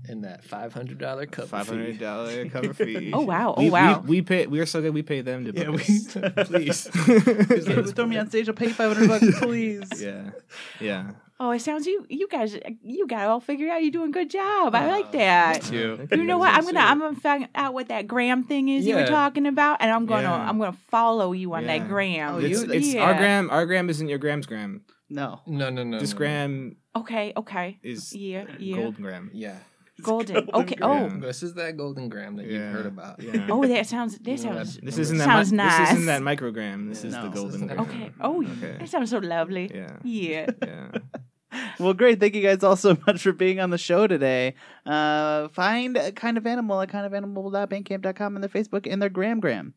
And 0.07 0.23
that 0.23 0.43
five 0.43 0.73
hundred 0.73 0.97
dollar 0.97 1.25
cup. 1.25 1.47
Five 1.47 1.67
hundred 1.67 1.93
fee. 1.93 1.97
dollar 1.99 2.49
cover 2.49 2.73
fee. 2.73 3.11
Oh, 3.13 3.21
wow. 3.21 3.53
Oh, 3.55 3.59
We- 3.61 3.65
we- 3.65 3.71
wow. 3.71 4.03
We, 4.05 4.21
pay. 4.21 4.47
We 4.47 4.59
are 4.59 4.65
so 4.65 4.81
good. 4.81 4.93
We 4.93 5.01
pay 5.03 5.21
them 5.21 5.45
to. 5.45 5.51
Yeah, 5.59 5.69
we 5.69 5.81
us. 5.81 6.13
please. 6.47 6.87
Please 6.93 7.91
throw 7.93 8.05
me 8.05 8.17
on 8.17 8.27
stage. 8.29 8.47
I'll 8.47 8.55
pay 8.55 8.69
500 8.69 9.07
bucks, 9.07 9.39
please. 9.39 9.83
yeah, 9.97 10.31
yeah. 10.79 11.11
Oh, 11.41 11.51
it 11.51 11.59
sounds 11.59 11.87
you 11.87 12.05
you 12.09 12.27
guys 12.27 12.57
you 12.83 13.07
got 13.07 13.21
it 13.23 13.27
all 13.29 13.39
figured 13.39 13.69
out. 13.69 13.81
You're 13.81 13.91
doing 13.91 14.09
a 14.09 14.11
good 14.13 14.29
job. 14.29 14.75
I 14.75 14.87
like 14.87 15.05
Uh, 15.05 15.11
that. 15.11 15.61
Thank 15.63 15.73
you. 15.73 15.95
Thank 15.97 16.11
You 16.11 16.23
know 16.25 16.37
what? 16.37 16.53
I'm 16.53 16.65
gonna 16.65 16.81
I'm 16.81 16.99
gonna 16.99 17.15
find 17.19 17.47
out 17.55 17.73
what 17.73 17.87
that 17.87 18.07
gram 18.07 18.43
thing 18.43 18.67
is 18.67 18.85
you 18.85 18.95
were 18.95 19.05
talking 19.07 19.45
about, 19.45 19.77
and 19.81 19.89
I'm 19.89 20.05
gonna 20.05 20.23
Yeah. 20.23 20.49
I'm 20.49 20.57
gonna 20.57 20.75
follow 20.89 21.31
you 21.31 21.53
on 21.53 21.63
Yeah. 21.65 21.79
that 21.79 21.87
gram. 21.87 22.35
Oh, 22.35 22.39
It's, 22.39 22.61
you- 22.63 22.71
it's 22.73 22.93
yeah. 22.93 23.03
our 23.03 23.13
gram. 23.13 23.49
Our 23.51 23.65
gram 23.65 23.89
isn't 23.89 24.09
your 24.09 24.17
gram's 24.17 24.47
gram. 24.47 24.81
No. 25.09 25.39
No, 25.47 25.69
no, 25.69 25.83
no. 25.85 25.97
This 25.99 26.11
no. 26.11 26.17
gram 26.17 26.75
Okay, 26.95 27.33
okay. 27.37 27.79
is 27.83 28.15
Yeah, 28.15 28.45
yeah. 28.57 28.75
golden 28.77 29.03
gram. 29.03 29.31
Yeah. 29.33 29.57
Golden. 30.01 30.35
golden 30.45 30.55
Okay. 30.61 30.75
gram. 30.75 31.19
Oh. 31.21 31.27
This 31.27 31.43
is 31.43 31.53
that 31.55 31.75
golden 31.77 32.07
gram 32.09 32.37
that 32.37 32.45
Yeah. 32.45 32.53
you've 32.53 32.71
heard 32.73 32.85
about. 32.85 33.21
Yeah. 33.21 33.47
Oh, 33.49 33.65
that 33.65 33.85
sounds. 33.85 34.17
That 34.19 34.31
You 34.31 34.37
sounds. 34.37 34.77
This 34.77 34.97
isn't 34.97 35.17
that. 35.17 35.25
Sounds 35.25 35.51
mi- 35.51 35.57
This 35.63 35.79
isn't 35.91 36.05
nice. 36.05 36.19
that 36.19 36.21
microgram. 36.21 36.87
This 36.89 37.03
is 37.03 37.13
No, 37.13 37.23
the 37.23 37.29
golden 37.29 37.67
gram. 37.67 37.79
Okay. 37.81 38.11
Oh, 38.21 38.41
Okay. 38.43 38.77
that 38.79 38.87
sounds 38.89 39.09
so 39.09 39.17
lovely. 39.19 39.69
Yeah. 39.73 39.97
Yeah. 40.03 40.47
Yeah. 40.65 40.91
Well, 41.79 41.93
great. 41.95 42.19
Thank 42.19 42.35
you 42.35 42.43
guys 42.43 42.63
all 42.63 42.75
so 42.75 42.95
much 43.07 43.23
for 43.23 43.31
being 43.31 43.59
on 43.59 43.71
the 43.71 43.77
show 43.77 44.05
today. 44.05 44.53
Uh, 44.85 45.47
find 45.47 45.97
a 45.97 46.11
kind 46.11 46.37
of 46.37 46.45
animal 46.45 46.79
at 46.81 46.89
kindofanimal.bandcamp.com 46.89 48.35
and 48.35 48.43
their 48.43 48.49
Facebook 48.49 48.85
and 48.91 49.01
their 49.01 49.09
Gram 49.09 49.39
Gram. 49.39 49.73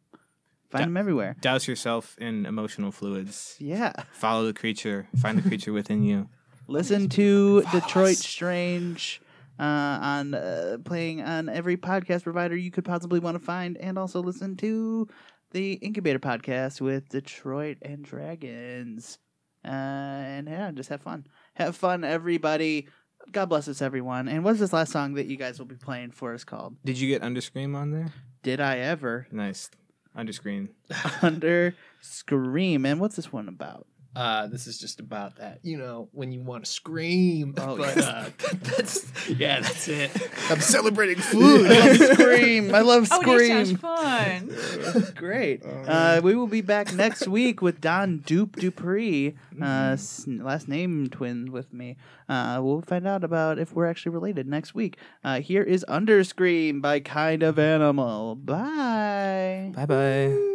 Find 0.71 0.83
Da- 0.83 0.85
them 0.87 0.97
everywhere. 0.99 1.37
Douse 1.41 1.67
yourself 1.67 2.15
in 2.19 2.45
emotional 2.45 2.93
fluids. 2.93 3.57
Yeah. 3.59 3.93
Follow 4.13 4.45
the 4.47 4.53
creature. 4.53 5.09
Find 5.17 5.39
the 5.39 5.43
creature 5.49 5.73
within 5.73 6.03
you. 6.03 6.29
Listen 6.73 7.07
to 7.11 7.63
Detroit. 7.71 8.17
Strange 8.17 9.21
uh, 9.59 9.63
on 9.63 10.33
uh, 10.33 10.79
playing 10.83 11.21
on 11.21 11.51
every 11.51 11.77
podcast 11.77 12.23
provider 12.23 12.57
you 12.57 12.71
could 12.71 12.87
possibly 12.87 13.21
want 13.21 13.39
to 13.39 13.45
find, 13.45 13.77
and 13.77 13.99
also 13.99 14.23
listen 14.23 14.57
to 14.57 15.07
the 15.51 15.75
Incubator 15.75 16.19
podcast 16.19 16.81
with 16.81 17.11
Detroit 17.11 17.77
and 17.83 18.03
Dragons. 18.03 19.19
Uh, 19.63 19.69
and 19.69 20.49
yeah, 20.49 20.71
just 20.71 20.89
have 20.89 21.03
fun. 21.03 21.27
Have 21.55 21.77
fun, 21.77 22.05
everybody. 22.05 22.89
God 23.31 23.51
bless 23.51 23.69
us, 23.69 23.83
everyone. 23.83 24.27
And 24.27 24.43
what's 24.43 24.59
this 24.59 24.73
last 24.73 24.93
song 24.93 25.13
that 25.15 25.27
you 25.27 25.37
guys 25.37 25.59
will 25.59 25.67
be 25.67 25.77
playing 25.77 26.13
for 26.13 26.33
us 26.33 26.43
called? 26.43 26.77
Did 26.87 26.99
you 26.99 27.07
get 27.07 27.21
Underscream 27.21 27.77
on 27.77 27.91
there? 27.91 28.09
Did 28.43 28.63
I 28.63 28.79
ever 28.79 29.27
Nice. 29.31 29.71
Underscream. 30.17 30.71
under 31.23 31.75
scream? 32.01 32.87
And 32.87 32.99
what's 32.99 33.17
this 33.17 33.31
one 33.31 33.49
about? 33.49 33.87
Uh, 34.15 34.47
this 34.47 34.67
is 34.67 34.79
just 34.79 35.01
about 35.01 35.37
that, 35.37 35.59
you 35.63 35.79
know, 35.79 36.09
when 36.13 36.33
you 36.33 36.41
want 36.43 36.65
to 36.67 36.71
scream. 36.71 37.55
Oh, 37.57 37.77
but 37.79 37.97
yes. 37.97 38.07
uh, 38.07 38.31
that's 38.63 39.29
yeah, 39.31 39.61
that's 39.61 39.89
it. 39.89 40.11
I'm 40.51 40.61
celebrating 40.61 41.17
I 41.19 41.23
food. 41.23 41.71
love 41.71 41.97
scream. 42.19 42.75
I 42.75 42.81
love 42.81 43.07
scream. 43.09 43.23
Oh, 43.27 43.39
that 43.39 43.67
sounds 43.67 44.97
fun. 45.07 45.13
Great. 45.17 45.63
Oh, 45.65 45.71
Uh, 45.91 46.21
we 46.23 46.35
will 46.35 46.47
be 46.47 46.61
back 46.61 46.93
next 46.93 47.27
week 47.27 47.63
with 47.63 47.81
Don 47.81 48.19
Dupe 48.19 48.57
Duprey, 48.57 49.35
Mm-hmm. 49.55 49.63
uh, 49.63 49.93
s- 49.93 50.27
last 50.27 50.69
name 50.69 51.09
twin 51.11 51.51
with 51.53 51.73
me. 51.73 51.97
Uh, 52.29 52.59
we'll 52.63 52.81
find 52.83 53.07
out 53.07 53.23
about 53.25 53.59
if 53.59 53.73
we're 53.75 53.87
actually 53.87 54.13
related 54.13 54.47
next 54.47 54.75
week. 54.75 54.97
Uh, 55.25 55.41
here 55.41 55.63
is 55.63 55.85
Underscream 55.89 56.81
by 56.83 57.01
Kind 57.01 57.43
of 57.43 57.59
Animal. 57.59 58.35
Bye. 58.37 59.73
Bye 59.75 59.87
bye. 59.87 60.49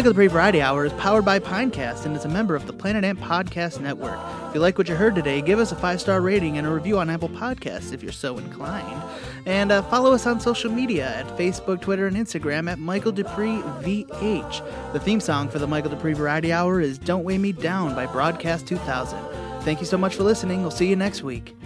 Michael 0.00 0.14
Duprey 0.14 0.30
Variety 0.30 0.62
Hour 0.62 0.86
is 0.86 0.94
powered 0.94 1.26
by 1.26 1.38
Pinecast 1.38 2.06
and 2.06 2.16
is 2.16 2.24
a 2.24 2.28
member 2.28 2.56
of 2.56 2.66
the 2.66 2.72
Planet 2.72 3.04
Ant 3.04 3.20
Podcast 3.20 3.80
Network. 3.80 4.18
If 4.48 4.54
you 4.54 4.60
like 4.62 4.78
what 4.78 4.88
you 4.88 4.94
heard 4.94 5.14
today, 5.14 5.42
give 5.42 5.58
us 5.58 5.72
a 5.72 5.76
five 5.76 6.00
star 6.00 6.22
rating 6.22 6.56
and 6.56 6.66
a 6.66 6.70
review 6.70 6.98
on 6.98 7.10
Apple 7.10 7.28
Podcasts 7.28 7.92
if 7.92 8.02
you're 8.02 8.10
so 8.10 8.38
inclined. 8.38 9.02
And 9.44 9.70
uh, 9.70 9.82
follow 9.82 10.14
us 10.14 10.26
on 10.26 10.40
social 10.40 10.72
media 10.72 11.14
at 11.16 11.26
Facebook, 11.36 11.82
Twitter, 11.82 12.06
and 12.06 12.16
Instagram 12.16 12.70
at 12.70 12.78
Michael 12.78 13.12
Duprey 13.12 13.60
VH. 13.82 14.94
The 14.94 15.00
theme 15.00 15.20
song 15.20 15.50
for 15.50 15.58
the 15.58 15.66
Michael 15.66 15.90
Duprey 15.90 16.14
Variety 16.14 16.50
Hour 16.50 16.80
is 16.80 16.96
Don't 16.96 17.22
Weigh 17.22 17.36
Me 17.36 17.52
Down 17.52 17.94
by 17.94 18.06
Broadcast 18.06 18.66
2000. 18.66 19.18
Thank 19.64 19.80
you 19.80 19.86
so 19.86 19.98
much 19.98 20.14
for 20.14 20.22
listening. 20.22 20.62
We'll 20.62 20.70
see 20.70 20.86
you 20.86 20.96
next 20.96 21.22
week. 21.22 21.59